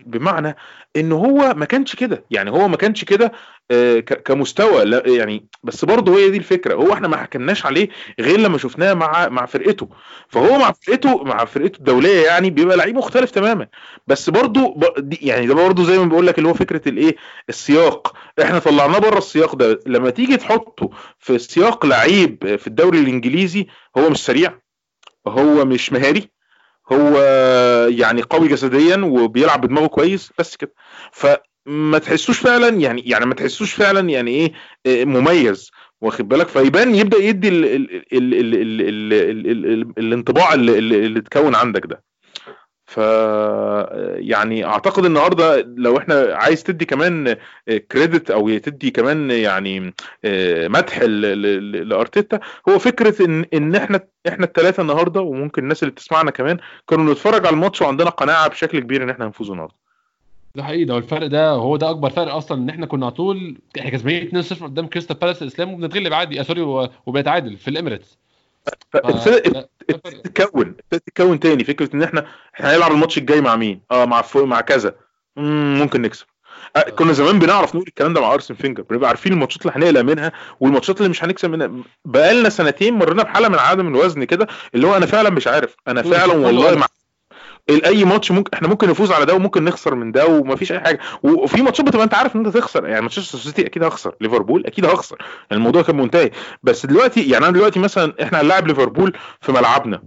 بمعنى 0.07 0.57
إن 0.97 1.13
هو 1.13 1.55
ما 1.57 1.65
كانش 1.65 1.97
كده. 1.97 2.25
يعني 2.31 2.51
هو 2.51 2.69
ما 2.69 2.77
كانش 2.77 3.05
كده 3.05 3.33
آه، 3.71 4.01
كمستوى 4.01 4.85
لا 4.85 5.03
يعني 5.09 5.47
بس 5.63 5.85
برضه 5.85 6.19
هي 6.19 6.31
دي 6.31 6.37
الفكرة. 6.39 6.75
هو 6.75 6.93
إحنا 6.93 7.09
ما 7.09 7.17
حكمناش 7.17 7.67
عليه 7.67 7.89
غير 8.21 8.41
لما 8.41 8.59
شفناه 8.59 8.95
مع 8.95 9.29
مع 9.29 9.47
فرقته. 9.47 9.89
فهو 10.29 10.59
مع 10.59 10.73
فرقته 10.73 11.25
مع 11.25 11.45
فرقته 11.45 11.79
الدولية 11.79 12.27
يعني 12.27 12.51
بيبقى 12.51 12.77
لعيب 12.77 12.97
مختلف 12.97 13.31
تماما. 13.31 13.67
بس 14.07 14.31
برضه 14.31 14.81
يعني 15.23 15.47
ده 15.47 15.55
برضه 15.55 15.85
زي 15.85 15.99
ما 15.99 16.05
بقول 16.05 16.27
لك 16.27 16.39
اللي 16.39 16.49
هو 16.49 16.55
فكرة 16.55 16.89
الإيه؟ 16.89 17.17
السياق. 17.49 18.17
إحنا 18.43 18.59
طلعناه 18.59 18.99
بره 18.99 19.19
السياق 19.19 19.55
ده. 19.55 19.81
لما 19.87 20.11
تيجي 20.11 20.37
تحطه 20.37 20.91
في 21.19 21.39
سياق 21.39 21.87
لعيب 21.87 22.57
في 22.57 22.67
الدوري 22.67 22.99
الإنجليزي 23.01 23.67
هو 23.99 24.11
مش 24.11 24.25
سريع 24.25 24.55
هو 25.29 25.65
مش 25.65 25.93
مهاري 25.93 26.31
هو 26.93 27.19
يعني 27.89 28.23
قوي 28.23 28.49
جسديا 28.49 28.97
وبيلعب 28.97 29.61
بدماغه 29.61 29.87
كويس 29.87 30.31
بس 30.39 30.57
كده 30.57 30.75
فما 31.13 31.99
تحسوش 31.99 32.39
فعلا 32.39 32.69
يعني 32.69 33.03
يعني 33.07 33.27
ما 33.27 33.35
تحسوش 33.35 33.73
فعلا 33.73 34.09
يعني 34.11 34.31
إيه 34.31 34.53
إيه 34.87 35.05
مميز 35.05 35.71
واخد 36.01 36.29
بالك 36.29 36.49
فيبان 36.49 36.95
يبدا 36.95 37.19
يدي 37.19 37.49
ال 37.49 37.65
ال 37.65 37.91
ال 38.13 38.35
ال 38.35 38.55
ال 38.55 38.83
ال 38.83 39.13
ال 39.13 39.47
ال 39.47 39.67
ال 39.67 39.93
الانطباع 39.99 40.55
اللي 40.55 40.79
اللي 40.79 41.19
اتكون 41.19 41.55
عندك 41.55 41.87
ده 41.87 42.03
ف 42.93 42.99
يعني 44.17 44.65
أعتقد 44.65 45.05
النهارده 45.05 45.61
لو 45.77 45.99
إحنا 45.99 46.15
عايز 46.33 46.63
تدي 46.65 46.85
كمان 46.85 47.37
كريدت 47.93 48.31
أو 48.31 48.59
تدي 48.59 48.91
كمان 48.91 49.31
يعني 49.31 49.95
آه، 50.25 50.69
مدح 50.69 51.03
لأرتيتا 51.03 52.41
هو 52.69 52.79
فكرة 52.79 53.25
إن 53.27 53.45
إن 53.55 53.75
إحنا 53.75 54.01
إحنا 54.29 54.45
الثلاثه 54.45 54.81
النهارده 54.81 55.21
وممكن 55.21 55.63
الناس 55.63 55.83
اللي 55.83 55.93
بتسمعنا 55.93 56.31
كمان 56.31 56.59
كانوا 56.89 57.13
نتفرج 57.13 57.47
على 57.47 57.55
الماتش 57.55 57.83
وعندنا 57.83 58.11
قناعة 58.11 58.49
بشكل 58.49 58.81
كبير 58.81 59.03
إن 59.03 59.11
إحنا 59.11 59.27
هنفوز 59.27 59.51
النهارده. 59.51 59.75
ده 60.55 60.63
حقيقي 60.65 60.85
ده 60.85 60.97
الفرق 60.97 61.27
ده 61.27 61.51
هو 61.51 61.77
ده 61.77 61.91
أكبر 61.91 62.11
فرق 62.11 62.35
أصلا 62.35 62.59
إن 62.63 62.69
إحنا 62.69 62.87
كنا 62.87 63.07
على 63.07 63.15
طول 63.15 63.59
إحنا 63.79 63.91
كسبانين 63.91 64.43
2-0 64.43 64.63
قدام 64.65 64.87
كريستال 64.87 65.17
بالاس 65.17 65.43
يا 65.43 65.50
اسلام 65.50 65.73
وبنتغلب 65.75 66.13
عادي 66.13 66.41
آه، 66.41 66.43
sorry 66.43 66.61
و- 66.63 66.89
وبيتعادل 67.07 67.57
في 67.57 67.69
الإميريتس. 67.69 68.19
فابتدت. 68.93 69.69
تتكون 70.25 70.67
ابتدت 70.69 71.03
تتكون 71.07 71.41
تاني 71.41 71.65
فكرة 71.65 71.91
إن 71.97 72.03
إحنا 72.03 72.27
إحنا 72.55 72.75
هنلعب 72.75 72.93
الماتش 72.93 73.19
الجاي 73.19 73.41
مع 73.41 73.57
مين؟ 73.57 73.81
آه 73.91 74.05
مع 74.05 74.23
فو 74.23 74.47
مع 74.47 74.61
كذا 74.61 74.95
مم، 75.37 75.79
ممكن 75.79 76.03
نكسب 76.03 76.27
آه، 76.77 76.81
كنا 76.91 77.13
زمان 77.13 77.39
بنعرف 77.39 77.75
نقول 77.75 77.89
الكلام 77.89 78.15
ده 78.15 78.21
مع 78.21 78.35
أرسن 78.35 78.55
فينجر 78.55 78.83
بنبقى 78.83 79.09
عارفين 79.09 79.33
الماتشات 79.33 79.67
اللي 79.67 79.73
هنقلق 79.77 80.01
منها 80.01 80.33
والماتشات 80.61 80.99
اللي 80.99 81.09
مش 81.09 81.25
هنكسب 81.25 81.51
منها 81.51 81.71
بقالنا 82.05 82.49
سنتين 82.49 82.95
مرينا 82.95 83.23
بحالة 83.23 83.49
من 83.49 83.59
عدم 83.59 83.89
الوزن 83.89 84.25
كده 84.25 84.47
اللي 84.75 84.87
هو 84.87 84.97
أنا 84.97 85.07
فعلا 85.07 85.31
مش 85.31 85.47
عارف 85.47 85.77
أنا 85.89 86.03
فعلا 86.03 86.33
والله. 86.35 86.75
مع 86.77 86.87
أي 87.71 88.05
ماتش 88.05 88.31
ممكن 88.31 88.51
إحنا 88.55 88.69
ممكن 88.69 88.89
نفوز 88.89 89.13
على 89.13 89.27
ده 89.27 89.35
وممكن 89.35 89.65
نخسر 89.65 89.95
من 89.95 90.13
ده 90.13 90.27
ومفيش 90.27 90.73
أي 90.73 90.81
حاجة. 90.81 90.99
وفي 91.23 91.63
ماتشات 91.63 91.87
بتبقى 91.87 92.05
أنت 92.05 92.15
عارف 92.15 92.37
إن 92.37 92.47
أنت 92.47 92.57
تخسر. 92.57 92.87
يعني 92.87 93.01
مانشستر 93.01 93.39
سيتي 93.39 93.67
أكيد 93.67 93.83
هخسر. 93.83 94.15
ليفربول 94.21 94.67
أكيد 94.67 94.85
هخسر. 94.87 95.17
الموضوع 95.53 95.83
كان 95.83 95.97
منتهي. 95.97 96.31
بس 96.63 96.87
دلوقتي 96.87 97.23
يعني 97.31 97.45
أنا 97.45 97.53
دلوقتي 97.53 97.81
مثلا 97.81 98.15
إحنا 98.23 98.41
هنلاعب 98.41 98.67
ليفربول 98.67 99.13
في 99.41 99.53
ملعبنا. 99.53 100.03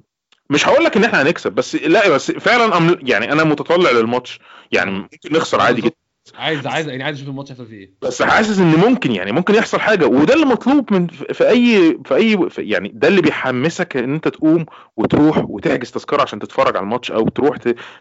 مش 0.49 0.67
هقول 0.67 0.83
لك 0.83 0.97
إن 0.97 1.03
إحنا 1.03 1.21
هنكسب 1.21 1.51
بس 1.51 1.75
لا 1.75 2.09
بس 2.09 2.31
فعلا 2.31 2.97
يعني 3.01 3.31
أنا 3.31 3.43
متطلع 3.43 3.91
للماتش. 3.91 4.39
يعني 4.71 4.91
ممكن 4.91 5.19
نخسر 5.31 5.61
عادي 5.61 5.81
جدا. 5.81 5.95
عايز 6.33 6.67
عايز 6.67 6.87
يعني 6.87 7.03
عايز 7.03 7.17
أشوف 7.17 7.29
الماتش 7.29 7.51
هيحصل 7.51 7.65
فيه 7.67 7.75
إيه. 7.77 7.93
بس 8.01 8.21
حاسس 8.23 8.59
إن 8.59 8.71
ممكن 8.71 9.11
يعني 9.11 9.31
ممكن 9.31 9.55
يحصل 9.55 9.79
حاجة 9.79 10.05
وده 10.07 10.33
اللي 10.33 10.45
مطلوب 10.45 10.93
من 10.93 11.07
في 11.07 11.49
اي 11.49 11.97
في 12.05 12.15
اي 12.15 12.49
في 12.49 12.61
يعني 12.61 12.91
ده 12.93 13.07
اللي 13.07 13.21
بيحمسك 13.21 13.97
إن 13.97 14.13
أنت 14.13 14.27
تقوم 14.27 14.65
وتروح 14.97 15.37
وتحجز 15.49 15.91
تذكرة 15.91 16.21
عشان 16.21 16.39
تتفرج 16.39 16.77
على 16.77 16.83
الماتش 16.83 17.11
أو 17.11 17.29
تروح 17.29 17.57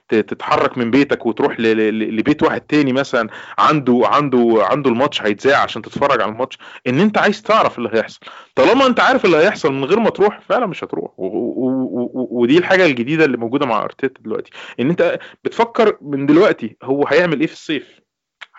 تتحرك 0.09 0.79
من 0.79 0.91
بيتك 0.91 1.27
وتروح 1.27 1.61
لبيت 1.61 2.43
واحد 2.43 2.61
تاني 2.61 2.93
مثلا 2.93 3.29
عنده 3.59 4.01
عنده 4.05 4.59
عنده 4.71 4.91
الماتش 4.91 5.23
هيتذاع 5.23 5.63
عشان 5.63 5.83
تتفرج 5.83 6.21
على 6.23 6.33
الماتش. 6.33 6.59
إن 6.87 7.01
أنت 7.01 7.19
عايز 7.19 7.43
تعرف 7.43 7.79
اللي 7.79 7.91
هيحصل. 7.93 8.21
طالما 8.55 8.87
أنت 8.87 9.01
عارف 9.01 9.25
اللي 9.25 9.37
هيحصل 9.37 9.73
من 9.73 9.85
غير 9.85 10.01
ما 10.01 10.11
تروح 10.11 10.41
فعلا 10.41 10.67
مش 10.67 10.85
هتروح. 10.85 11.11
ودي 11.17 12.59
الحاجة 12.59 12.87
الجديدة 12.87 13.25
اللي 13.25 13.37
موجودة 13.37 13.67
مع 13.67 13.83
أرتيتا 13.83 14.21
دلوقتي. 14.21 14.51
إن 14.81 14.91
أنت 14.91 15.19
بتفكر 15.45 15.99
من 16.01 16.27
دلوقتي 16.27 16.77
هو 16.83 17.07
هيعمل 17.07 17.41
إيه 17.41 17.47
في 17.47 17.53
الصيف. 17.53 18.05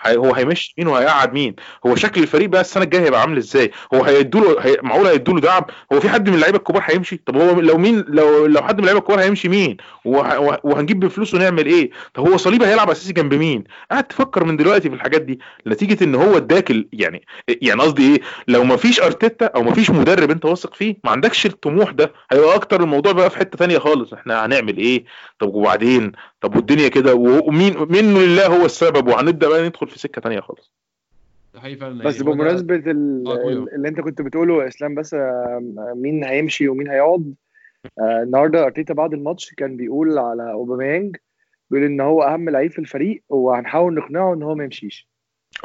هو 0.07 0.33
هيمشي 0.33 0.73
مين 0.77 0.87
وهيقعد 0.87 1.33
مين؟ 1.33 1.55
هو 1.87 1.95
شكل 1.95 2.21
الفريق 2.23 2.49
بقى 2.49 2.61
السنة 2.61 2.83
الجاية 2.83 3.03
هيبقى 3.05 3.21
عامل 3.21 3.37
إزاي؟ 3.37 3.71
هو 3.93 4.03
هيدوله 4.03 4.55
هي... 4.61 4.77
معقول 4.83 5.07
هيدوله 5.07 5.41
دعم؟ 5.41 5.61
هو 5.93 5.99
في 5.99 6.09
حد 6.09 6.29
من 6.29 6.35
اللعيبة 6.35 6.57
الكبار 6.57 6.81
هيمشي؟ 6.85 7.21
طب 7.25 7.37
هو 7.37 7.59
لو 7.59 7.77
مين 7.77 8.05
لو 8.07 8.45
لو 8.45 8.61
حد 8.61 8.73
من 8.75 8.79
اللعيبة 8.79 8.99
الكبار 8.99 9.19
هيمشي 9.21 9.49
مين؟ 9.49 9.77
وه... 10.05 10.39
وه- 10.39 10.59
وهنجيب 10.63 10.99
بفلوسه 10.99 11.37
نعمل 11.37 11.65
إيه؟ 11.65 11.89
طب 12.13 12.27
هو 12.27 12.37
صليبه 12.37 12.67
هيلعب 12.69 12.89
أساسي 12.89 13.13
جنب 13.13 13.33
مين؟ 13.33 13.63
قاعد 13.91 14.03
تفكر 14.03 14.43
من 14.43 14.57
دلوقتي 14.57 14.89
في 14.89 14.95
الحاجات 14.95 15.21
دي 15.21 15.39
نتيجة 15.67 16.03
إن 16.03 16.15
هو 16.15 16.37
اداك. 16.37 16.71
يعني 16.93 17.25
يعني 17.61 17.81
قصدي 17.81 18.13
إيه؟ 18.15 18.21
لو 18.47 18.63
ما 18.63 18.75
فيش 18.77 19.01
أرتيتا 19.01 19.45
أو 19.45 19.63
ما 19.63 19.73
فيش 19.73 19.89
مدرب 19.89 20.31
أنت 20.31 20.45
واثق 20.45 20.73
فيه 20.73 20.95
ما 21.03 21.11
عندكش 21.11 21.45
الطموح 21.45 21.91
ده 21.91 22.13
هيبقى 22.31 22.55
أكتر 22.55 22.83
الموضوع 22.83 23.11
بقى 23.11 23.29
في 23.29 23.37
حتة 23.37 23.57
تانية 23.57 23.77
خالص 23.77 24.13
إحنا 24.13 24.45
هنعمل 24.45 24.77
إيه؟ 24.77 25.05
طب 25.39 25.53
وبعدين؟ 25.55 26.11
طب 26.45 26.55
والدنيا 26.55 26.87
كده 26.89 27.15
ومين 27.15 27.73
منه 27.89 28.19
لله 28.19 28.47
هو 28.47 28.65
السبب؟ 28.65 29.07
وهنبدأ 29.07 29.49
بقى 29.49 29.67
ندخل 29.67 29.87
في 29.87 29.99
سكة 29.99 30.21
تانية 30.21 30.39
خالص. 30.39 30.71
ده 31.53 31.59
حقيقي 31.61 31.75
فعلا 31.75 32.03
بس 32.03 32.21
ال- 32.87 33.27
آه، 33.27 33.75
اللي 33.75 33.87
انت 33.87 33.99
كنت 34.01 34.21
بتقوله 34.21 34.63
يا 34.63 34.67
إسلام 34.67 34.95
بس 34.95 35.13
آه، 35.13 35.93
مين 35.95 36.23
هيمشي 36.23 36.67
ومين 36.67 36.89
هيقعد؟ 36.89 37.33
آه، 37.99 38.23
النهارده 38.23 38.65
أرتيتا 38.65 38.93
بعد 38.93 39.13
الماتش 39.13 39.53
كان 39.53 39.77
بيقول 39.77 40.17
على 40.17 40.51
أوباميانج 40.51 41.15
بيقول 41.69 41.85
إن 41.85 42.01
هو 42.01 42.23
أهم 42.23 42.49
لعيب 42.49 42.71
في 42.71 42.79
الفريق 42.79 43.23
وهنحاول 43.29 43.93
نقنعه 43.95 44.33
إن 44.33 44.43
هو 44.43 44.55
ما 44.55 44.63
يمشيش. 44.63 45.07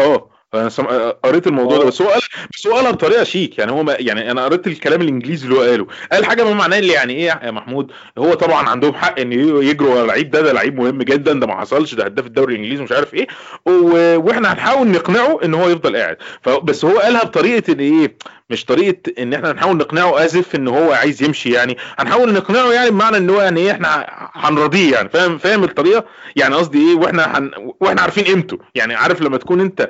آه. 0.01 0.31
أنا 0.55 0.69
سم... 0.69 0.85
قريت 1.25 1.47
الموضوع 1.47 1.79
ده 1.79 1.85
بس 1.85 2.03
هو 2.03 2.09
قال 2.09 2.21
بس 2.55 2.67
هو 2.67 2.75
قالها 2.75 2.91
بطريقه 2.91 3.25
شيك 3.25 3.59
يعني 3.59 3.73
هو 3.73 3.83
ما... 3.83 3.97
يعني 3.99 4.31
أنا 4.31 4.45
قريت 4.45 4.67
الكلام 4.67 5.03
الإنجليزي 5.03 5.47
اللي 5.47 5.57
هو 5.59 5.63
قاله. 5.63 5.87
قال 6.13 6.25
حاجة 6.25 6.45
ما 6.45 6.55
معناه 6.55 6.79
اللي 6.79 6.93
يعني 6.93 7.13
إيه 7.13 7.25
يا 7.27 7.51
محمود؟ 7.51 7.93
هو 8.19 8.35
طبعا 8.35 8.69
عندهم 8.69 8.95
حق 8.95 9.21
إن 9.21 9.33
يجروا 9.63 9.95
ورا 9.95 10.07
لعيب 10.07 10.31
ده 10.31 10.41
ده 10.41 10.53
لعيب 10.53 10.77
مهم 10.81 11.03
جدا 11.03 11.33
ده 11.33 11.47
ما 11.47 11.61
حصلش 11.61 11.95
ده 11.95 12.05
هداف 12.05 12.27
الدوري 12.27 12.55
الإنجليزي 12.55 12.83
مش 12.83 12.93
عارف 12.93 13.15
إيه 13.15 13.27
و... 13.67 14.17
وإحنا 14.17 14.53
هنحاول 14.53 14.89
نقنعه 14.89 15.41
إن 15.45 15.55
هو 15.55 15.69
يفضل 15.69 15.97
قاعد. 15.97 16.17
ف... 16.43 16.49
بس 16.49 16.85
هو 16.85 16.99
قالها 16.99 17.25
بطريقة 17.25 17.73
إن 17.73 17.81
إيه 17.81 18.17
مش 18.51 18.65
طريقة 18.65 19.13
إن 19.23 19.35
إحنا 19.35 19.51
هنحاول 19.53 19.77
نقنعه 19.77 20.25
اسف 20.25 20.55
ان 20.55 20.69
هو 20.69 20.93
عايز 20.93 21.23
يمشي 21.23 21.51
يعني. 21.51 21.77
هنحاول 21.99 22.33
نقنعه 22.33 22.73
يعني 22.73 22.91
بمعنى 22.91 23.17
إن 23.17 23.31
هو 23.31 23.41
يعني 23.41 23.71
إحنا 23.71 24.07
هنرضيه 24.35 24.93
يعني. 24.93 25.09
فاهم؟ 25.09 25.39
فاهم 25.39 25.65
الطريقة؟ 25.65 26.05
يعني 26.37 26.55
قصدي 26.55 26.79
إيه؟ 26.79 26.95
وإحنا 26.97 27.39
هن... 27.39 27.51
وإحنا 27.81 28.01
عارفين 28.03 28.25
قيمته. 28.25 28.59
يعني 28.75 28.95
عارف 28.95 29.23
لما 29.23 29.37
تكون 29.37 29.61
أنت 29.61 29.89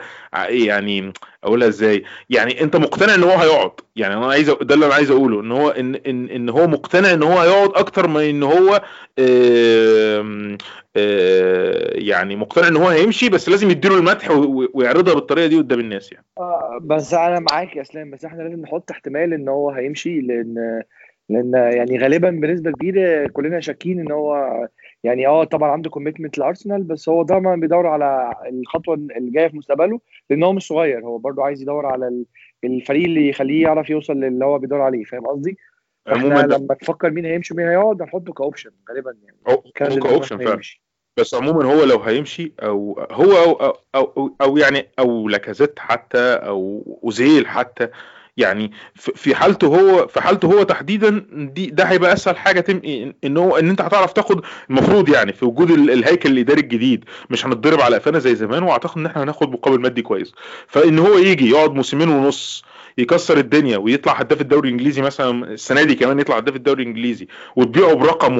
يعني 0.48 1.12
أقولها 1.44 1.68
إزاي؟ 1.68 2.04
يعني 2.30 2.60
أنت 2.60 2.76
مقتنع 2.76 3.14
إن 3.14 3.22
هو 3.22 3.30
هيقعد. 3.30 3.70
يعني 3.96 4.14
أنا 4.14 4.26
عايز 4.26 4.50
ده 4.50 4.74
اللي 4.74 4.86
أنا 4.86 4.94
عايز 4.94 5.10
أقوله 5.10 5.40
إن 5.40 5.52
هو 5.52 5.68
ان 5.70 5.94
ان 5.94 6.28
إن 6.28 6.48
هو 6.48 6.66
مقتنع 6.66 7.12
إن 7.12 7.22
هو 7.22 7.38
هيقعد 7.38 7.70
أكتر 7.74 8.08
من 8.08 8.20
إن 8.20 8.42
هو 8.42 8.82
آم، 9.18 10.58
آه، 10.96 11.90
يعني 11.94 12.36
مقتنع 12.36 12.68
إن 12.68 12.76
هو 12.76 12.88
هيمشي 12.88 13.28
بس 13.28 13.48
لازم 13.48 13.70
يديله 13.70 13.98
المدح 13.98 14.30
ويعرضها 14.74 15.14
بالطريقة 15.14 15.46
دي 15.46 15.56
قدام 15.56 15.80
الناس 15.80 16.12
يعني. 16.12 16.24
آه، 16.38 16.78
بس 16.82 17.14
أنا 17.14 17.40
معاك 17.40 17.76
يا 17.76 17.82
إسلام 17.82 18.10
بس 18.10 18.24
إحنا 18.24 18.42
لازم 18.42 18.60
نحط 18.60 18.90
احتمال 18.90 19.32
إن 19.32 19.48
هو 19.48 19.70
هيمشي 19.70 20.20
لأن 20.20 20.82
لأن 21.28 21.52
يعني 21.54 21.98
غالبا 21.98 22.30
بنسبة 22.30 22.70
كبيرة 22.70 23.28
كلنا 23.32 23.60
شاكين 23.60 24.00
إن 24.00 24.12
هو 24.12 24.48
يعني 25.04 25.26
آه 25.26 25.44
طبعا 25.44 25.70
عنده 25.70 25.90
كوميتمنت 25.90 26.38
لأرسنال 26.38 26.82
بس 26.82 27.08
هو 27.08 27.22
دايما 27.22 27.56
بيدور 27.56 27.86
على 27.86 28.34
الخطوة 28.48 28.94
اللي 28.94 29.30
جاية 29.30 29.48
في 29.48 29.56
مستقبله 29.56 30.00
لأن 30.30 30.42
هو 30.42 30.52
مش 30.52 30.66
صغير 30.66 31.04
هو 31.04 31.18
برضو 31.18 31.42
عايز 31.42 31.62
يدور 31.62 31.86
على 31.86 32.08
ال- 32.08 32.24
الفريق 32.64 33.04
اللي 33.04 33.28
يخليه 33.28 33.62
يعرف 33.62 33.90
يوصل 33.90 34.12
للي 34.16 34.44
هو 34.44 34.58
بيدور 34.58 34.80
عليه 34.80 35.04
فاهم 35.04 35.26
قصدي؟ 35.26 35.56
عموما 36.06 36.40
لما 36.56 36.74
تفكر 36.74 37.10
مين 37.10 37.26
هيمشي 37.26 37.54
ومين 37.54 37.68
هيقعد 37.68 38.02
هنحطه 38.02 38.32
ك 38.32 38.38
option 38.38 38.70
غالبا 38.90 39.14
يعني 39.24 39.36
ك 40.00 40.06
option 40.06 40.38
فعلا. 40.38 40.60
بس 41.16 41.34
عموما 41.34 41.74
هو 41.74 41.84
لو 41.84 41.98
هيمشي 41.98 42.52
أو 42.62 43.06
هو 43.10 43.32
أو 43.32 43.52
أو 43.94 44.04
أو, 44.16 44.36
أو 44.42 44.56
يعني 44.56 44.86
أو 44.98 45.28
لاكازيت 45.28 45.78
حتى 45.78 46.18
أو 46.34 46.82
أوزيل 47.04 47.46
حتى 47.46 47.88
يعني 48.40 48.72
في 48.96 49.34
حالته 49.34 49.66
هو 49.66 50.06
في 50.06 50.20
حالته 50.20 50.46
هو 50.46 50.62
تحديدا 50.62 51.24
دي 51.32 51.66
ده 51.66 51.84
هيبقى 51.84 52.12
أسهل 52.12 52.36
حاجة 52.36 52.60
تم 52.60 52.80
ان 53.24 53.36
هو 53.36 53.56
إن 53.56 53.68
أنت 53.68 53.80
هتعرف 53.80 54.12
تاخد 54.12 54.44
المفروض 54.70 55.08
يعني 55.08 55.32
في 55.32 55.44
وجود 55.44 55.70
ال- 55.70 55.90
الهيكل 55.90 56.30
الإداري 56.32 56.60
الجديد 56.60 57.04
مش 57.30 57.46
هنتضرب 57.46 57.80
على 57.80 57.96
قفانا 57.96 58.18
زي 58.18 58.34
زمان 58.34 58.62
وأعتقد 58.62 58.98
إن 58.98 59.06
إحنا 59.06 59.22
هناخد 59.22 59.52
مقابل 59.52 59.80
مادي 59.80 60.02
كويس. 60.02 60.32
فإن 60.66 60.98
هو 60.98 61.18
يجي 61.18 61.50
يقعد 61.50 61.74
موسمين 61.74 62.08
ونص 62.08 62.64
يكسر 62.98 63.38
الدنيا 63.38 63.78
ويطلع 63.78 64.12
هداف 64.12 64.40
الدوري 64.40 64.68
الإنجليزي 64.68 65.02
مثلا 65.02 65.44
السنة 65.52 65.82
دي 65.82 65.94
كمان 65.94 66.20
يطلع 66.20 66.36
هداف 66.36 66.56
الدوري 66.56 66.82
الإنجليزي 66.82 67.26
وتبيعه 67.56 67.94
برقم 67.94 68.36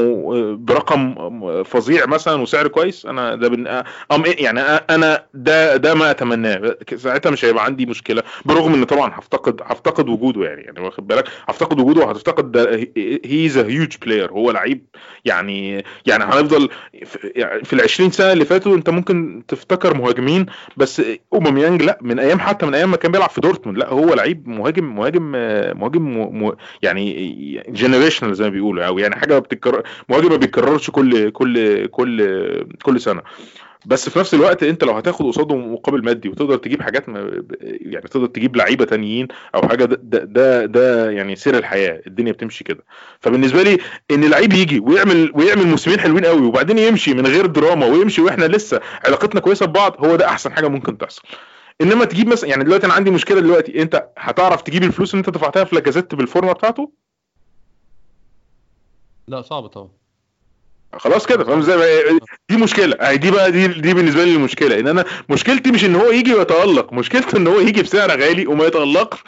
برقم 0.65 1.15
فظيع 1.63 2.07
مثلا 2.07 2.43
وسعر 2.43 2.69
كويس 2.69 3.07
أنا 3.07 3.35
ده 3.35 3.49
بن... 3.49 3.67
أم 4.13 4.23
يعني 4.27 4.61
أنا 4.61 5.25
ده 5.35 5.77
ده 5.77 5.95
ما 5.95 6.11
أتمناه. 6.11 6.77
ساعتها 6.97 7.31
مش 7.31 7.45
هيبقى 7.45 7.65
عندي 7.65 7.87
مشكلة 7.87 8.23
برغم 8.45 8.75
إن 8.75 8.85
طبعا 8.85 9.11
هفتقد 9.15 9.61
هفتقد 9.65 9.90
وجوده 9.99 10.45
يعني 10.45 10.63
يعني 10.63 10.81
واخد 10.81 11.07
بالك 11.07 11.29
هفتقد 11.49 11.81
وجوده 11.81 12.01
وهتفتقد 12.01 12.57
he 13.25 13.47
is 13.47 13.59
huge 13.59 13.97
player 14.03 14.33
هو 14.33 14.51
لعيب 14.51 14.87
يعني 15.25 15.85
يعني 16.07 16.25
هنفضل 16.25 16.69
في 17.05 17.33
يعني 17.37 17.65
في 17.65 17.73
ال 17.73 17.81
20 17.81 18.11
سنة 18.11 18.33
اللي 18.33 18.45
فاتوا 18.45 18.77
أنت 18.77 18.91
ممكن 18.91 19.43
تفتكر 19.49 19.97
مهاجمين 19.97 20.47
بس 20.77 21.03
أوباميانج 21.33 21.83
لأ 21.83 21.99
من 22.03 22.19
أيام 22.19 22.41
حتى 22.41 22.67
من 22.67 22.75
أيام 22.75 22.91
ما 22.91 22.97
كان 22.97 23.13
بيلعب 23.13 23.31
في 23.31 23.41
دورتموند 23.41 23.79
لأ 23.79 23.89
هو 23.89 24.15
لعيب 24.15 24.49
مهاجم 24.49 24.97
مهاجم 24.97 25.23
مهاجم. 25.81 26.53
يعني 26.83 27.63
generational 27.69 28.35
زي 28.35 28.45
ما 28.45 28.51
بيقولوا 28.51 28.85
أو 28.87 28.99
يعني 28.99 29.17
حاجة 29.17 29.39
بتتكرر 29.39 29.83
مهاجم 30.09 30.29
ما 30.31 30.37
بيتكررش 30.37 30.91
كل 30.91 31.31
كل 31.31 31.87
كل 31.87 32.65
كل 32.83 33.01
سنة 33.01 33.23
بس 33.87 34.09
في 34.09 34.19
نفس 34.19 34.35
الوقت 34.35 34.63
انت 34.63 34.85
لو 34.85 34.93
هتاخد 34.93 35.27
قصاده 35.27 35.57
مقابل 35.57 36.05
مادي 36.05 36.29
وتقدر 36.29 36.57
تجيب 36.57 36.83
حاجات 36.83 37.09
ما 37.09 37.45
يعني 37.63 38.09
تقدر 38.09 38.27
تجيب 38.27 38.57
لعيبة 38.57 38.85
تانيين 38.85 39.29
أو 39.55 39.69
حاجة 39.69 39.85
ده 39.85 39.97
ده, 40.03 40.25
ده, 40.25 40.67
ده 40.67 41.11
يعني 41.11 41.37
سير 41.37 41.59
الحياة 41.59 42.03
الدنيا 42.07 42.33
بتمشي 42.33 42.65
كده. 42.65 42.85
فبالنسبة 43.21 43.63
لي 43.63 43.79
إن 44.11 44.25
لعيب 44.25 44.53
يجي 44.53 44.81
ويعمل 44.81 45.33
ويعمل 45.35 45.67
موسمين 45.67 46.01
حلوين 46.01 46.25
قوي 46.25 46.47
وبعدين 46.47 46.79
يمشي 46.79 47.15
من 47.15 47.27
غير 47.27 47.47
دراما 47.47 47.87
ويمشي 47.87 48.23
وإحنا 48.23 48.45
لسه 48.45 48.81
علاقتنا 49.05 49.41
كويسة 49.41 49.67
ببعض 49.67 50.07
هو 50.07 50.17
ده 50.17 50.27
أحسن 50.27 50.53
حاجة 50.53 50.69
ممكن 50.69 50.99
تحصل. 50.99 51.23
إنما 51.81 52.05
تجيب 52.05 52.29
مثلا 52.29 52.51
يعني 52.51 52.65
دلوقتي 52.65 52.87
أنا 52.87 52.95
عندي 52.95 53.11
مشكلة 53.11 53.41
دلوقتي 53.41 53.83
أنت 53.83 54.09
هتعرف 54.19 54.63
تجيب 54.63 54.83
الفلوس 54.83 55.15
اللي 55.15 55.21
أنت 55.27 55.31
دفعتها 55.31 55.65
في 55.65 55.75
لاكازيت 55.75 56.15
بالفورمة 56.15 56.53
بتاعته؟ 56.53 56.93
لا 59.29 59.43
صعب 59.43 59.67
طبعا. 59.67 60.00
خلاص 60.93 61.27
كده 61.27 61.45
فاهم 61.45 61.59
إزاي؟ 61.59 62.19
دي 62.49 62.57
مشكلة. 62.57 62.97
يعني 63.01 63.17
دي 63.17 63.31
بقى 63.31 63.53
دي 63.53 63.69
دي 63.69 63.95
بالنسبة 63.95 64.25
لي 64.25 64.35
المشكلة 64.35 64.81
إن 64.81 64.89
أنا 64.89 65.05
مشكلتي 65.31 65.71
مش 65.71 65.85
إن 65.85 65.97
هو 65.97 66.11
يجي 66.11 66.35
ويتألق 66.35 66.93
مشكلته 66.93 67.37
إن 67.39 67.47
هو 67.47 67.61
يجي 67.61 67.83
بسعر 67.83 68.11
غالي 68.11 68.47
وما 68.47 68.65
يتألقش 68.65 69.19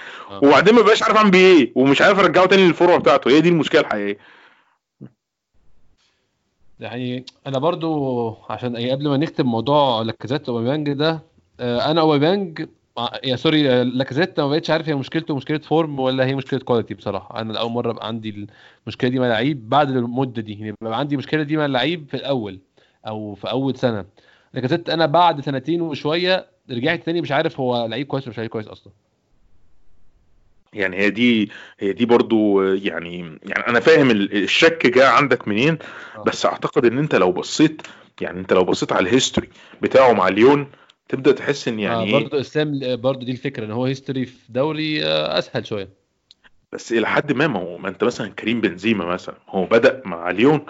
وبعدين 0.42 0.74
ما 0.74 0.82
بقاش 0.82 1.02
عارف 1.02 1.16
أعمل 1.16 1.30
بيه 1.30 1.38
إيه 1.46 1.72
ومش 1.74 2.02
عارف 2.02 2.18
أرجعه 2.18 2.46
تاني 2.46 2.66
للفورمه 2.66 2.96
بتاعته. 2.96 3.30
هي 3.30 3.40
دي 3.40 3.48
المشكلة 3.48 3.80
الحقيقية. 3.80 4.18
يعني 6.80 7.24
أنا 7.46 7.58
برضو 7.58 8.36
عشان 8.50 8.76
قبل 8.90 9.08
ما 9.08 9.16
نكتب 9.16 9.44
موضوع 9.44 10.02
لاكازيت 10.02 10.48
أوباميانج 10.48 10.92
ده 10.92 11.22
آه، 11.60 11.90
أنا 11.90 12.00
أوباميانج 12.00 12.60
آه، 12.60 12.68
يا 13.24 13.36
sorry 13.36 13.70
آه، 13.70 13.82
لاكازيت 13.82 14.40
ما 14.40 14.48
بقتش 14.48 14.70
عارف 14.70 14.88
هي 14.88 14.94
مشكلته 14.94 15.36
مشكلة 15.36 15.58
form 15.58 15.98
ولا 16.00 16.26
هي 16.26 16.34
مشكلة 16.34 16.60
quality 16.60 16.94
بصراحة. 16.94 17.40
أنا 17.40 17.58
اول 17.60 17.70
مرة 17.72 17.92
بقى 17.92 18.06
عندي 18.06 18.48
المشكلة 18.86 19.10
دي 19.10 19.18
مع 19.18 19.26
لعيب 19.28 19.68
بعد 19.68 19.90
المدة 19.90 20.42
دي. 20.42 20.52
يعني 20.60 20.74
بقى 20.80 20.98
عندي 20.98 21.14
المشكلة 21.14 21.42
دي 21.42 21.56
مع 21.56 21.64
اللعيب 21.64 22.08
في 22.08 22.14
الأول 22.16 22.58
أو 23.06 23.34
في 23.34 23.50
أول 23.50 23.76
سنة. 23.76 24.04
لاكازيت 24.54 24.90
أنا 24.90 25.06
بعد 25.06 25.40
سنتين 25.40 25.80
وشوية 25.80 26.46
رجعت 26.70 27.02
تاني 27.06 27.20
مش 27.20 27.32
عارف 27.32 27.60
هو 27.60 27.86
لعيب 27.86 28.06
كويس 28.06 28.24
ولا 28.24 28.30
مش 28.30 28.38
لعيب 28.38 28.50
كويس 28.50 28.66
أصلا. 28.68 28.92
يعني 30.72 30.96
هي 30.96 31.10
دي 31.10 31.50
هي 31.78 31.92
دي 31.92 32.04
برضو 32.06 32.62
يعني 32.62 33.18
يعني 33.42 33.66
أنا 33.68 33.80
فاهم 33.80 34.10
ال- 34.10 34.42
الشك 34.42 34.86
جاء 34.86 35.12
عندك 35.12 35.48
منين 35.48 35.78
آه. 36.16 36.22
بس 36.22 36.46
أعتقد 36.46 36.84
إن 36.84 36.98
أنت 36.98 37.14
لو 37.14 37.32
بصيت 37.32 37.82
يعني 38.20 38.40
أنت 38.40 38.52
لو 38.52 38.64
بصيت 38.64 38.92
على 38.92 39.08
ال 39.08 39.13
history 39.13 39.48
بتاعه 39.82 40.12
مع 40.12 40.28
ليون 40.28 40.66
تبدأ 41.12 41.32
تحس 41.32 41.68
إن 41.68 41.80
يعني 41.80 41.94
آه 41.94 42.04
إيه؟ 42.04 42.12
برضو 42.12 42.40
إسلام 42.40 42.80
آه، 42.84 42.94
برضو 42.94 43.24
دي 43.24 43.32
الفكرة 43.32 43.64
إن 43.64 43.70
هو 43.70 43.84
history 43.84 44.26
في 44.26 44.52
دوري 44.52 45.04
آه، 45.04 45.38
أسهل 45.38 45.66
شوية. 45.66 45.88
بس 46.72 46.92
إلى 46.92 47.06
حد 47.08 47.32
ما 47.32 47.46
ما 47.46 47.60
هو 47.60 47.78
ما 47.78 47.88
أنت 47.88 48.04
مثلا 48.04 48.28
كريم 48.28 48.60
بنزيما 48.60 49.04
مثلا 49.06 49.34
هو 49.48 49.64
بدأ 49.64 50.02
مع 50.04 50.30
ليون 50.30 50.64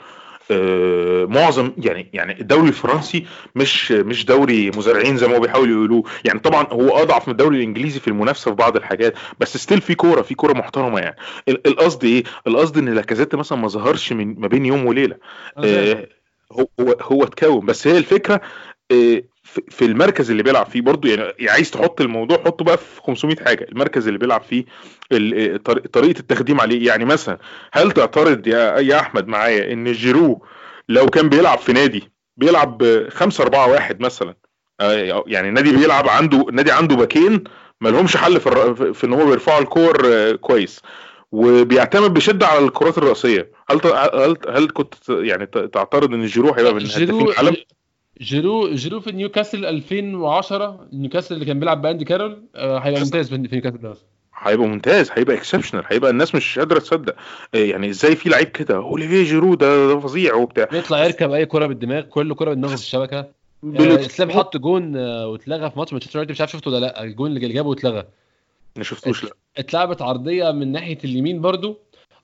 آه، 0.50 1.24
معظم 1.24 1.72
يعني 1.78 2.10
يعني 2.12 2.40
الدوري 2.40 2.68
الفرنسي 2.68 3.26
مش 3.54 3.92
مش 3.92 4.24
دوري 4.24 4.70
مزارعين 4.70 5.16
زي 5.16 5.26
ما 5.28 5.36
هو 5.36 5.40
بيحاولوا 5.40 5.74
يقولوه. 5.74 6.02
يعني 6.24 6.38
طبعا 6.38 6.66
هو 6.72 6.88
أضعف 7.02 7.28
من 7.28 7.32
الدوري 7.32 7.56
الإنجليزي 7.56 8.00
في 8.00 8.08
المنافسة 8.08 8.50
في 8.50 8.56
بعض 8.56 8.76
الحاجات 8.76 9.14
بس 9.40 9.56
still 9.56 9.80
في 9.80 9.94
كورة 9.94 10.22
في 10.22 10.34
كورة 10.34 10.52
محترمة 10.52 10.98
يعني. 11.00 11.16
ال- 11.48 11.66
القصد 11.66 12.04
إيه؟ 12.04 12.24
القصد 12.46 12.78
إن 12.78 12.88
لاكازيت 12.88 13.34
مثلا 13.34 13.58
ما 13.58 13.68
ظهرش 13.68 14.12
من 14.12 14.40
ما 14.40 14.48
بين 14.48 14.66
يوم 14.66 14.86
وليلة. 14.86 15.16
آه، 15.58 16.06
هو 16.52 16.66
هو 16.80 16.96
هو 17.02 17.24
اتكون. 17.24 17.66
بس 17.66 17.86
هي 17.86 17.98
الفكرة 17.98 18.40
آه، 18.90 19.22
في 19.70 19.84
المركز 19.84 20.30
اللي 20.30 20.42
بيلعب 20.42 20.66
فيه 20.66 20.80
برضو 20.80 21.08
يعني 21.08 21.22
يعني 21.22 21.50
عايز 21.50 21.70
تحط 21.70 22.00
الموضوع 22.00 22.36
حطه 22.44 22.64
بقى 22.64 22.78
في 22.78 23.00
500 23.02 23.36
حاجة. 23.44 23.66
المركز 23.72 24.06
اللي 24.06 24.18
بيلعب 24.18 24.42
فيه 24.42 24.64
طريقة 25.92 26.20
التخديم 26.20 26.60
عليه 26.60 26.86
يعني 26.86 27.04
مثلا 27.04 27.38
هل 27.72 27.92
تعترض 27.92 28.46
يا 28.46 28.78
يا 28.78 29.00
أحمد 29.00 29.26
معايا 29.28 29.72
إن 29.72 29.92
جيرو 29.92 30.44
لو 30.88 31.06
كان 31.06 31.28
بيلعب 31.28 31.58
في 31.58 31.72
نادي 31.72 32.12
بيلعب 32.36 33.06
5 33.10 33.44
4 33.44 33.68
1 33.70 34.00
مثلا؟ 34.00 34.34
آه، 34.80 35.24
يعني 35.26 35.50
نادي 35.50 35.72
بيلعب 35.76 36.08
عنده 36.08 36.46
نادي 36.52 36.72
عنده 36.72 36.96
باكين 36.96 37.44
ما 37.80 37.88
لهمش 37.88 38.16
حل 38.16 38.40
في 38.40 38.46
الر- 38.46 38.92
في 38.92 39.04
إن 39.06 39.12
هو 39.12 39.26
بيرفعوا 39.26 39.60
الكور 39.60 40.00
آه، 40.06 40.32
كويس. 40.32 40.80
وبيعتمد 41.32 42.14
بشدة 42.14 42.46
على 42.46 42.64
الكرات 42.64 42.98
الرأسية. 42.98 43.50
هل 43.70 43.80
هل 44.14 44.36
هل 44.48 44.68
كنت 44.74 44.94
يعني 45.08 45.46
تعترض 45.46 46.14
إن 46.14 46.26
جيرو 46.26 46.52
هيبقى 46.52 46.74
من 46.74 46.80
هدافين 46.80 47.28
العالم؟ 47.28 47.56
جيرو 48.22 48.74
جيرو 48.74 49.00
في 49.00 49.12
نيوكاسل 49.12 49.64
2010 49.64 50.86
نيوكاسل 50.92 51.34
اللي 51.34 51.46
كان 51.46 51.60
بيلعب 51.60 51.82
بأندي 51.82 52.04
كارول 52.04 52.42
آه، 52.54 52.78
هيبقى 52.78 53.00
ممتاز 53.00 53.28
في 53.28 53.36
نيوكاسل 53.36 53.78
ده 53.78 53.94
هيبقى 54.34 54.66
ممتاز 54.66 55.10
هيبقى 55.12 55.36
exceptional 55.36 55.84
هيبقى 55.86 56.10
الناس 56.10 56.34
مش 56.34 56.58
قادرة 56.58 56.78
تصدق. 56.78 57.14
آه، 57.54 57.58
يعني 57.58 57.90
إزاي 57.90 58.16
في 58.16 58.28
لعيب 58.28 58.48
كده؟ 58.48 58.76
أوليفيه 58.76 59.24
جيرو 59.24 59.54
ده 59.54 60.00
فظيع 60.00 60.34
وبتاع. 60.34 60.64
بيطلع 60.64 61.04
يركب 61.04 61.30
أي 61.30 61.46
كرة 61.46 61.66
بالدماغ 61.66 62.02
كل 62.02 62.34
كرة 62.34 62.50
بالدماغ 62.50 62.76
في 62.76 62.82
الشبكة. 62.82 63.18
آه، 63.18 64.06
إسلام 64.06 64.30
حط 64.30 64.56
جون 64.56 64.96
واتلغى 64.96 65.70
في 65.70 65.78
ماتش 65.78 65.92
مانشستر 65.92 66.16
يونايتد 66.18 66.32
مش 66.32 66.40
عارف 66.40 66.52
شفته 66.52 66.70
ولا 66.70 66.80
لأ. 66.80 67.02
الجون 67.02 67.36
اللي 67.36 67.48
جابه 67.48 67.68
واتلغى. 67.68 68.04
ما 68.76 68.84
شفتوش 68.84 69.24
لأ. 69.24 69.30
اتلعبت 69.56 70.02
عرضية 70.02 70.50
من 70.50 70.72
ناحية 70.72 70.98
اليمين 71.04 71.40
برضو. 71.40 71.78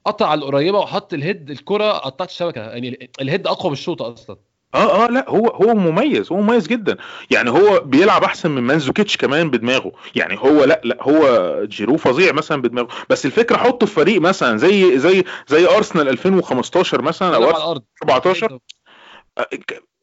قطع 0.04 0.34
القريبة 0.34 0.78
وحط 0.78 1.14
ال 1.14 1.22
head 1.22 1.50
الكرة 1.50 1.92
قطعت 1.92 2.30
الشبكة. 2.30 2.60
يعني 2.60 3.10
ال 3.20 3.26
head 3.26 3.46
أقوى 3.46 3.70
من 3.70 3.72
الشوطه 3.72 4.12
أصلا. 4.12 4.36
آه 4.74 5.04
آه 5.04 5.10
لا 5.10 5.24
هو 5.30 5.46
هو 5.48 5.74
مميز 5.74 6.32
هو 6.32 6.40
مميز 6.40 6.66
جدا. 6.66 6.96
يعني 7.30 7.50
هو 7.50 7.80
بيلعب 7.80 8.24
أحسن 8.24 8.50
من 8.50 8.62
مانزوكيتش 8.62 9.16
كمان 9.16 9.50
بدماغه. 9.50 9.92
يعني 10.14 10.38
هو 10.38 10.64
لا 10.64 10.80
لا 10.84 10.96
هو 11.00 11.54
جيرو 11.64 11.96
فظيع 11.96 12.32
مثلا 12.32 12.62
بدماغه. 12.62 12.88
بس 13.10 13.26
الفكرة 13.26 13.56
حطه 13.56 13.86
في 13.86 13.92
فريق 13.94 14.20
مثلا 14.20 14.56
زي 14.56 14.98
زي 14.98 15.24
زي 15.48 15.66
أرسنال 15.68 16.08
2015 16.08 17.02
مثلا 17.02 17.34
أو 17.36 17.40
بيلعب 17.40 17.54
على 17.54 17.64
أرسنال 17.64 17.64
الأرض. 17.64 17.82
14 18.02 18.58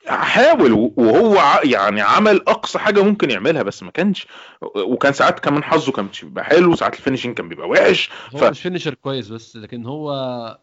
حاول 0.07 0.71
وهو 0.97 1.59
يعني 1.63 2.01
عمل 2.01 2.41
أقصى 2.47 2.79
حاجة 2.79 3.03
ممكن 3.03 3.29
يعملها 3.31 3.63
بس 3.63 3.83
ما 3.83 3.91
كانش 3.91 4.27
وكان 4.75 5.13
ساعات 5.13 5.39
كمان 5.39 5.63
حظه 5.63 5.91
كان 5.91 6.07
بيبقى 6.23 6.43
حلو 6.45 6.75
ساعات 6.75 6.95
ال 6.95 6.99
finishing 6.99 7.35
كان 7.37 7.49
بيبقى 7.49 7.67
وحش. 7.69 8.09
هو 8.35 8.39
ف- 8.39 8.43
مش 8.43 8.61
finisher 8.61 8.93
كويس 8.93 9.27
بس 9.27 9.55
لكن 9.55 9.85
هو 9.85 10.11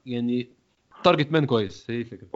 يعني 0.06 0.50
target 1.04 1.32
man 1.32 1.46
كويس. 1.46 1.86
هي 1.90 2.00
الفكرة. 2.00 2.26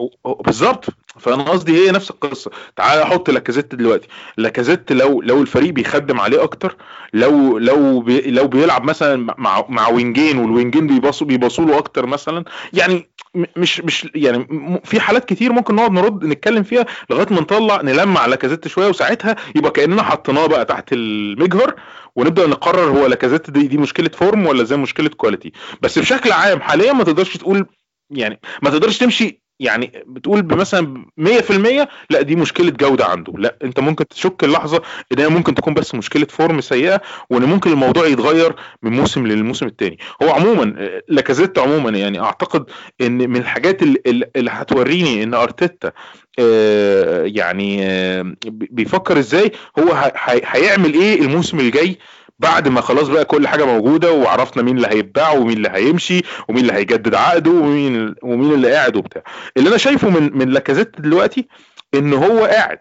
بالظبط. 0.44 0.84
فأنا 1.20 1.42
قصدي 1.42 1.72
هي 1.86 1.90
نفس 1.90 2.10
القصة. 2.10 2.50
تعال 2.76 2.98
أحط 2.98 3.30
لاكازيت 3.30 3.74
دلوقتي. 3.74 4.08
لاكازيت 4.36 4.92
لو 4.92 5.22
لو 5.22 5.42
الفريق 5.42 5.70
بيخدم 5.70 6.20
عليه 6.20 6.42
أكتر 6.42 6.76
لو 7.14 7.58
لو 7.58 8.00
بي 8.00 8.20
لو 8.30 8.48
بيلعب 8.48 8.84
مثلا 8.84 9.34
مع 9.38 9.64
مع 9.68 9.88
وينجين 9.88 10.38
والوينجين 10.38 10.86
بيباصوا 10.86 11.26
بيباصوا 11.26 11.64
له 11.64 11.78
أكتر 11.78 12.06
مثلا 12.06 12.44
يعني 12.72 13.08
مش 13.56 13.80
مش 13.80 14.08
يعني 14.14 14.46
في 14.84 15.00
حالات 15.00 15.24
كتير 15.24 15.52
ممكن 15.52 15.74
نقعد 15.74 15.90
نرد 15.90 16.24
نتكلم 16.24 16.62
فيها 16.62 16.86
لغاية 17.10 17.26
ما 17.30 17.40
نطلع 17.40 17.82
نلمع 17.82 18.26
لاكازيت 18.26 18.68
شوية 18.68 18.88
وساعتها 18.88 19.36
يبقى 19.54 19.70
كأننا 19.70 20.02
حطيناه 20.02 20.46
بقى 20.46 20.64
تحت 20.64 20.92
المجهر 20.92 21.74
ونبدأ 22.16 22.46
نقرر 22.46 22.90
هو 22.98 23.06
لاكازيت 23.06 23.50
دي 23.50 23.66
دي 23.66 23.78
مشكلة 23.78 24.08
form 24.08 24.46
ولا 24.46 24.64
زي 24.64 24.76
مشكلة 24.76 25.08
quality 25.08 25.52
بس 25.82 25.98
بشكل 25.98 26.32
عام 26.32 26.60
حاليا 26.60 26.92
ما 26.92 27.04
تقدرش 27.04 27.36
تقول 27.36 27.66
يعني 28.10 28.40
ما 28.62 28.70
تقدرش 28.70 28.98
تمشي 28.98 29.40
يعني 29.60 29.92
بتقول 30.06 30.42
بمثلا 30.42 31.06
100% 31.20 31.88
لا 32.10 32.22
دي 32.22 32.36
مشكلة 32.36 32.70
جودة 32.70 33.04
عنده. 33.06 33.32
لا 33.38 33.56
أنت 33.64 33.80
ممكن 33.80 34.08
تشك 34.08 34.44
اللحظة 34.44 34.82
إن 35.12 35.18
هي 35.18 35.28
ممكن 35.28 35.54
تكون 35.54 35.74
بس 35.74 35.94
مشكلة 35.94 36.26
form 36.30 36.60
سيئة 36.60 37.00
وإن 37.30 37.42
ممكن 37.44 37.70
الموضوع 37.70 38.06
يتغير 38.06 38.54
من 38.82 38.92
موسم 38.92 39.26
للموسم 39.26 39.66
الثاني 39.66 39.98
هو 40.22 40.30
عموما 40.30 40.64
لاكازيت 41.08 41.58
عموما 41.58 41.90
يعني 41.90 42.20
أعتقد 42.20 42.64
إن 43.00 43.30
من 43.30 43.36
الحاجات 43.36 43.82
اللي, 43.82 44.20
هتوريني 44.50 45.22
إن 45.22 45.34
أرتيتا 45.34 45.92
آه، 46.38 47.22
يعني 47.24 47.86
آه، 47.86 48.22
بي- 48.46 48.68
بيفكر 48.70 49.18
إزاي 49.18 49.52
هو 49.78 50.12
هيعمل 50.44 50.94
إيه 50.94 51.20
الموسم 51.20 51.60
الجاي 51.60 51.98
بعد 52.38 52.68
ما 52.68 52.80
خلاص 52.80 53.08
بقى 53.08 53.24
كل 53.24 53.48
حاجة 53.48 53.64
موجودة 53.64 54.12
وعرفنا 54.12 54.62
مين 54.62 54.76
اللي 54.76 54.88
هيتباع 54.88 55.32
ومين 55.32 55.56
اللي 55.56 55.68
هيمشي 55.72 56.22
ومين 56.48 56.62
اللي 56.62 56.72
هيجدد 56.72 57.14
عقده 57.14 57.50
ومين 57.50 58.14
ومين 58.22 58.52
اللي 58.52 58.72
قاعد 58.72 58.96
وبتاع. 58.96 59.22
اللي 59.56 59.68
أنا 59.68 59.76
شايفه 59.76 60.10
من 60.10 60.38
من 60.38 60.48
لاكازيت 60.48 61.00
دلوقتي 61.00 61.48
إن 61.94 62.12
هو 62.14 62.44
قاعد. 62.44 62.78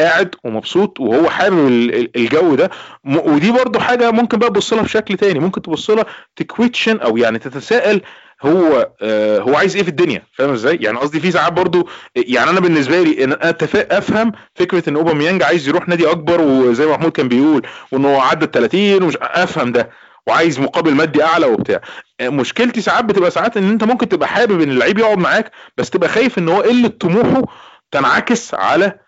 قاعد 0.00 0.34
ومبسوط 0.44 1.00
وهو 1.00 1.30
حابب 1.30 1.68
ال- 1.68 1.94
ال- 1.94 2.16
الجو 2.16 2.54
ده. 2.54 2.70
ودي 3.04 3.50
برضو 3.52 3.78
حاجة 3.78 4.10
ممكن 4.10 4.38
بقى 4.38 4.48
تبص 4.48 4.72
لها 4.72 4.82
بشكل 4.82 5.16
تاني. 5.16 5.38
ممكن 5.38 5.62
تبص 5.62 5.90
لها 5.90 6.04
تكويتشن 6.36 7.00
أو 7.00 7.16
يعني 7.16 7.38
تتساءل 7.38 8.00
هو 8.42 8.90
آه 9.02 9.38
هو 9.38 9.54
عايز 9.56 9.76
إيه 9.76 9.82
في 9.82 9.88
الدنيا؟ 9.88 10.22
فاهم 10.32 10.50
إزاي؟ 10.50 10.78
يعني 10.80 10.98
قصدي 10.98 11.20
في 11.20 11.30
ساعات 11.30 11.52
برضو 11.52 11.88
يعني 12.16 12.50
أنا 12.50 12.60
بالنسبة 12.60 13.02
لي 13.02 13.24
إن 13.24 13.32
أنا 13.32 13.54
أفهم 13.74 14.32
فكرة 14.54 14.88
إن 14.88 14.96
أوباميانج 14.96 15.42
عايز 15.42 15.68
يروح 15.68 15.88
نادي 15.88 16.10
أكبر 16.10 16.40
وزي 16.40 16.86
ما 16.86 16.92
محمود 16.92 17.12
كان 17.12 17.28
بيقول 17.28 17.66
وان 17.92 18.04
هو 18.04 18.20
عدى 18.20 18.44
ال 18.44 18.50
30 18.50 19.02
ومش 19.02 19.16
أفهم 19.20 19.72
ده 19.72 19.90
وعايز 20.26 20.60
مقابل 20.60 20.94
مادي 20.94 21.24
أعلى 21.24 21.46
وبتاع. 21.46 21.80
آه، 22.20 22.28
مشكلتي 22.28 22.80
ساعات 22.80 23.04
بتبقى 23.04 23.30
ساعات 23.30 23.56
إن 23.56 23.70
أنت 23.70 23.84
ممكن 23.84 24.08
تبقى 24.08 24.28
حابب 24.28 24.60
إن 24.60 24.70
اللعيب 24.70 24.98
يقعد 24.98 25.18
معاك 25.18 25.50
بس 25.76 25.90
تبقى 25.90 26.08
خايف 26.08 26.38
إن 26.38 26.48
هو 26.48 26.60
قلة 26.60 26.88
طموحه 26.88 27.42
تنعكس 27.90 28.54
على 28.54 28.98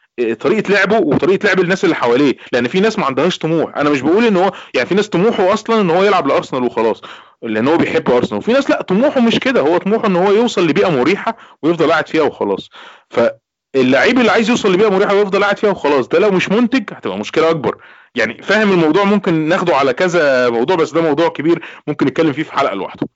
طريقة 0.41 0.73
لعبه 0.73 0.99
وطريقة 0.99 1.47
لعب 1.47 1.61
الناس 1.61 1.85
اللي 1.85 1.95
حواليه 1.95 2.37
لأن 2.53 2.69
في 2.69 2.81
ناس 2.81 2.99
ما 2.99 3.07
عندهاش 3.07 3.39
طموح. 3.39 3.77
أنا 3.77 3.91
مش 3.91 4.01
بقول 4.01 4.25
إن 4.27 4.37
هو 4.37 4.53
يعني 4.75 4.89
في 4.89 4.95
ناس 4.95 5.09
طموحه 5.09 5.53
أصلا 5.53 5.81
إن 5.81 5.91
هو 5.91 6.05
يلعب 6.05 6.27
لأرسنال 6.27 6.63
وخلاص 6.63 7.01
لأن 7.43 7.69
هو 7.69 7.77
بيحب 7.77 8.11
أرسنال. 8.11 8.39
وفي 8.39 8.53
ناس 8.53 8.71
لأ 8.71 8.83
طموحه 8.83 9.21
مش 9.21 9.39
كده. 9.39 9.61
هو 9.61 9.79
طموحه 9.79 10.07
إن 10.07 10.17
هو 10.17 10.33
يوصل 10.33 10.67
لبيئة 10.67 10.89
مريحة 10.91 11.37
ويفضل 11.63 11.91
قاعد 11.91 12.09
فيها 12.09 12.23
وخلاص. 12.23 12.71
فاللعيب 13.11 14.19
اللي 14.19 14.31
عايز 14.31 14.51
يوصل 14.51 14.73
لبيئة 14.73 14.89
مريحة 14.89 15.15
ويفضل 15.15 15.43
قاعد 15.45 15.59
فيها 15.59 15.71
وخلاص 15.71 16.09
ده 16.09 16.19
لو 16.19 16.31
مش 16.31 16.49
منتج 16.49 16.85
هتبقى 16.93 17.19
مشكلة 17.19 17.51
أكبر. 17.51 17.77
يعني 18.15 18.43
فاهم 18.43 18.73
الموضوع؟ 18.73 19.05
ممكن 19.05 19.35
ناخده 19.35 19.77
على 19.77 19.93
كذا 19.93 20.51
موضوع 20.51 20.77
بس 20.77 20.93
ده 20.93 21.03
موضوع 21.03 21.29
كبير 21.29 21.63
ممكن 21.87 22.07
نتكلم 22.07 22.33
فيه 22.33 22.43
في 22.43 22.53
حلقة 22.53 22.75
لوحده. 22.75 23.09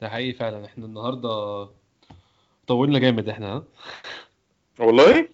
ده 0.00 0.08
حقيقي 0.08 0.32
فعلا. 0.38 0.64
إحنا 0.64 0.86
النهارده 0.86 1.68
طولنا 2.66 2.98
جامد 2.98 3.28
إحنا 3.28 3.62
والله؟ 4.78 5.28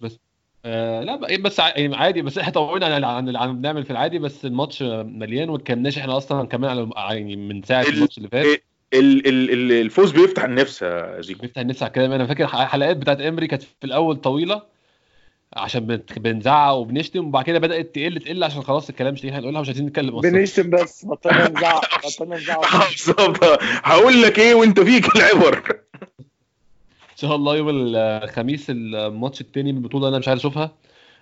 آه 0.65 1.01
لا 1.03 1.19
بقى- 1.21 1.39
بس 1.41 1.59
ع- 1.59 1.77
يعني 1.77 1.95
عادي 1.95 2.21
بس 2.21 2.37
إحنا 2.37 2.53
طولنا 2.53 2.85
عن 2.95 3.03
عن 3.03 3.35
عن 3.35 3.61
بنعمل 3.61 3.83
في 3.83 3.91
العادي 3.91 4.19
بس 4.19 4.45
الماتش 4.45 4.81
مليان 4.81 5.49
وما 5.49 5.57
اتكلمناش 5.57 5.97
إحنا 5.97 6.17
أصلا 6.17 6.47
كمان 6.47 6.69
على 6.95 7.15
يعني 7.15 7.35
من 7.35 7.63
ساعة 7.63 7.81
ال- 7.81 7.87
الماتش 7.93 8.17
اللي 8.17 8.29
فات. 8.29 8.45
ال 8.93 9.27
ال 9.27 9.51
ال 9.51 9.71
الفوز 9.71 10.11
بيفتح 10.11 10.43
النفس 10.43 10.81
يا 10.81 11.21
زيكو. 11.21 11.41
بيفتح 11.41 11.61
النفس 11.61 11.83
على 11.83 11.87
الكلام. 11.89 12.11
أنا 12.11 12.25
فاكر 12.25 12.43
الحلقات 12.43 12.97
بتاعت 12.97 13.21
إمري 13.21 13.47
كانت 13.47 13.63
في 13.63 13.83
الأول 13.83 14.15
طويلة 14.15 14.61
عشان 15.53 16.01
بنزعق 16.17 16.73
وبنشتم 16.73 17.27
وبعد 17.27 17.45
كده 17.45 17.59
بدأت 17.59 17.95
تقل 17.95 18.19
تقل 18.19 18.43
عشان 18.43 18.61
خلاص 18.61 18.89
الكلام 18.89 19.13
مش 19.13 19.25
هنقولها 19.25 19.61
مش 19.61 19.67
عايزين 19.67 19.85
نتكلم 19.85 20.15
أصلا. 20.15 20.31
بنشتم 20.31 20.69
بس 20.69 21.05
بطلنا 21.05 21.49
نزعق 21.49 21.81
بطلنا 22.07 22.35
نزعق. 22.35 22.89
بالظبط. 22.89 23.43
هقول 23.83 24.21
لك 24.21 24.39
إيه 24.39 24.55
وأنت 24.55 24.79
فيك 24.79 25.15
العبر. 25.15 25.82
شاء 27.23 27.35
الله 27.35 27.55
يوم 27.57 27.67
الخميس 27.69 28.65
الماتش 28.69 29.41
التاني 29.41 29.71
من 29.71 29.77
البطولة 29.77 30.07
أنا 30.07 30.17
مش 30.19 30.27
عايز 30.27 30.39
أشوفها. 30.39 30.71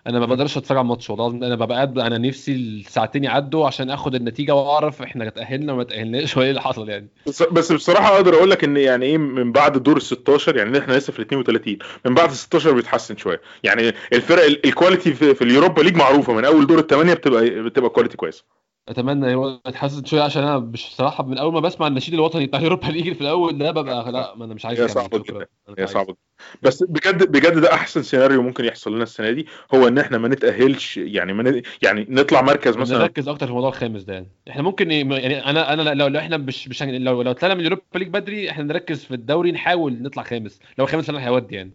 أنا 0.08 0.20
ما 0.20 0.26
بقدرش 0.26 0.58
أتفرج 0.58 0.78
على 0.78 0.84
الماتش 0.86 1.10
والله 1.10 1.28
أنا 1.48 1.56
ببقى 1.56 1.76
قاعد 1.76 2.00
أنا 2.00 2.18
نفسي 2.18 2.52
الساعتين 2.56 3.24
يعدوا 3.24 3.68
عشان 3.68 3.90
آخد 3.90 4.16
النتيجة 4.16 4.56
وأعرف 4.56 5.02
إحنا 5.02 5.28
اتأهلنا 5.28 5.74
وما 5.74 5.82
اتأهلناش 5.82 6.38
وإيه 6.38 6.50
اللي 6.50 6.62
حصل 6.62 6.90
يعني. 6.90 7.08
بس 7.52 7.72
بصراحة 7.72 8.16
أقدر 8.16 8.34
أقول 8.36 8.50
لك 8.50 8.64
إن 8.64 8.78
يعني 8.78 9.06
إيه 9.06 9.18
من 9.18 9.52
بعد 9.52 9.78
دور 9.84 9.98
ال 9.98 10.02
16 10.02 10.58
يعني 10.58 10.78
إحنا 10.80 10.94
لسه 10.94 11.14
في 11.14 11.20
ال 11.20 11.26
32 11.26 11.78
من 12.06 12.14
بعد 12.14 12.30
ال 12.30 12.36
16 12.36 12.72
بيتحسن 12.72 13.18
شوية. 13.18 13.42
يعني 13.64 13.94
الفرق 14.14 14.44
ال- 14.44 14.66
ال 14.66 14.72
quality 14.72 15.14
في, 15.14 15.36
في 15.36 15.44
ال 15.44 15.49
Europa 15.49 15.82
League 15.82 15.96
معروفة 15.96 16.34
من 16.34 16.46
أول 16.46 16.68
دور 16.68 16.80
الثمانيه 16.80 17.14
بتبقى 17.14 17.50
بتبقى 17.64 17.90
quality 17.90 18.18
كويسه 18.18 18.44
أتمنى 18.90 19.36
هو 19.36 19.60
يتحسن 19.68 20.06
شوية 20.06 20.22
عشان 20.22 20.44
أنا 20.44 20.60
مش 20.60 20.96
صراحة 20.96 21.24
من 21.26 21.38
أول 21.38 21.54
ما 21.54 21.60
بسمع 21.60 21.88
النشيد 21.88 22.14
الوطني 22.14 22.46
بتاع 22.46 22.60
أوروبا 22.60 22.86
ليج 22.88 23.14
في 23.14 23.22
الأول 23.22 23.58
ده 23.58 23.72
ببقى 23.72 24.12
لأ 24.12 24.36
ما 24.36 24.46
أنا 24.46 24.54
مش 24.54 24.66
عايز 24.66 24.82
هي 24.82 24.88
شكراً. 24.88 25.18
جدا. 25.18 25.46
هي. 25.80 25.88
صعبه 25.88 26.16
بس 26.62 26.84
بجد 26.84 27.32
بجد 27.32 27.60
ده 27.60 27.74
أحسن 27.74 28.04
سيناريو 28.04 28.42
ممكن 28.42 28.66
يحصل 28.66 28.94
لنا 28.96 29.04
السنة 29.04 29.32
دي 29.32 29.48
هو 29.74 29.88
إن 29.88 29.98
إحنا 29.98 30.18
ما 30.18 30.28
نتأهلش 30.28 30.98
يعني 30.98 31.34
ما 31.34 31.44
ن... 31.44 31.62
يعني 31.82 32.06
نطلع 32.10 32.42
مركز 32.42 32.78
مثلا 32.78 32.98
نركز 32.98 33.28
أكتر 33.28 33.46
في 33.46 33.50
الموضوع 33.50 33.70
الخامس 33.70 34.04
ده 34.04 34.14
يعني 34.14 34.28
إحنا 34.50 34.62
ممكن 34.62 34.92
يعني 34.92 35.46
أنا 35.46 35.74
أنا 35.74 35.94
لو, 35.94 36.08
لو 36.08 36.20
إحنا 36.20 36.38
مش 36.38 36.68
مش 36.68 36.84
لو 36.84 37.22
لو 37.22 37.32
طلعنا 37.32 37.54
من 37.54 37.60
ال 37.60 37.63
Europa 37.63 37.84
League 37.96 38.08
بدري 38.08 38.50
إحنا 38.50 38.64
نركز 38.64 39.06
في 39.06 39.14
الدوري 39.14 39.52
نحاول 39.52 40.02
نطلع 40.02 40.24
خامس 40.24 40.60
لو 40.78 40.86
خامس 40.86 41.06
فعلا 41.06 41.26
هيودي 41.28 41.56
يعني 41.56 41.74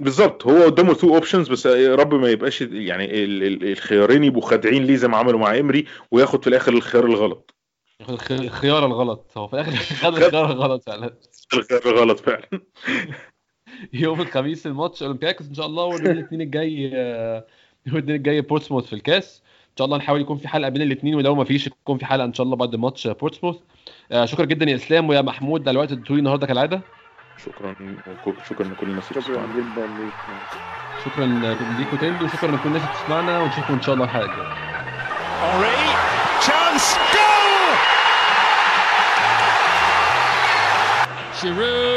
بالظبط 0.00 0.46
هو 0.46 0.62
قدامه 0.64 0.94
two 0.94 1.14
options 1.14 1.48
بس 1.48 1.66
يا 1.66 1.94
رب 1.94 2.14
ما 2.14 2.30
يبقاش 2.30 2.60
يعني 2.60 3.24
ال... 3.24 3.42
ال... 3.42 3.72
الخيارين 3.72 4.24
يبقوا 4.24 4.42
خادعين 4.42 4.84
ليه 4.84 4.96
زي 4.96 5.08
ما 5.08 5.16
عملوا 5.16 5.40
مع 5.40 5.58
امري 5.58 5.84
وياخد 6.10 6.42
في 6.42 6.50
الآخر 6.50 6.72
الخيار 6.72 7.06
الغلط. 7.06 7.54
ياخد 8.00 8.12
الخ- 8.12 8.32
الخيار 8.32 8.86
الغلط. 8.86 9.30
هو 9.36 9.48
في 9.48 9.54
الآخر 9.54 9.72
خد 9.72 10.16
الخيار 10.16 10.52
الغلط 10.52 10.82
فعلا. 10.86 11.14
الخيار 11.54 11.82
الغلط 11.86 12.20
فعلا. 12.20 12.48
يوم 13.92 14.20
الخميس 14.20 14.66
الماتش 14.66 15.02
أولمبياكوس 15.02 15.48
إن 15.48 15.54
شاء 15.54 15.66
الله 15.66 15.84
واليوم 15.84 16.18
الاثنين 16.18 16.40
الجاي 16.40 16.90
آه، 16.94 17.46
يوم 17.86 17.96
الاثنين 17.96 18.16
الجاي 18.16 18.40
بورتسموث 18.40 18.86
في 18.86 18.92
الكاس. 18.92 19.42
إن 19.46 19.76
شاء 19.78 19.84
الله 19.84 19.96
نحاول 19.96 20.20
يكون 20.20 20.38
في 20.38 20.48
حلقة 20.48 20.68
بين 20.68 20.82
الاثنين 20.82 21.14
ولو 21.14 21.34
ما 21.34 21.44
فيش 21.44 21.66
يكون 21.66 21.98
في 21.98 22.06
حلقة 22.06 22.24
إن 22.24 22.34
شاء 22.34 22.44
الله 22.44 22.56
بعد 22.56 22.76
ماتش 22.76 23.06
بورتسموث. 23.08 23.56
آه، 24.12 24.24
شكرا 24.24 24.44
جدا 24.44 24.70
يا 24.70 24.76
إسلام 24.76 25.08
ويا 25.08 25.22
محمود 25.22 25.60
على 25.68 25.70
الوقت 25.74 25.92
الطويل 25.92 26.18
النهارده 26.18 26.46
كالعادة. 26.46 26.82
شكرا 27.38 27.74
شكرا 28.50 28.66
لكل 28.66 28.86
الناس 28.86 29.12
اللي 29.12 29.22
شكرا. 29.22 29.46
جدا 29.56 29.86
ليك 29.86 30.14
شكرا 31.04 31.24
تاني 32.00 32.24
وشكرا 32.24 32.50
لكل 32.50 32.68
الناس 32.68 32.82
اللي 32.82 32.92
بتسمعنا 32.94 33.38
ونشوفكم 33.40 33.74
إن 33.74 33.82
شاء 33.82 33.94
الله 33.94 34.04
الحلقة 34.04 34.24
الجايه! 34.24 34.54
Giroud 41.40 41.93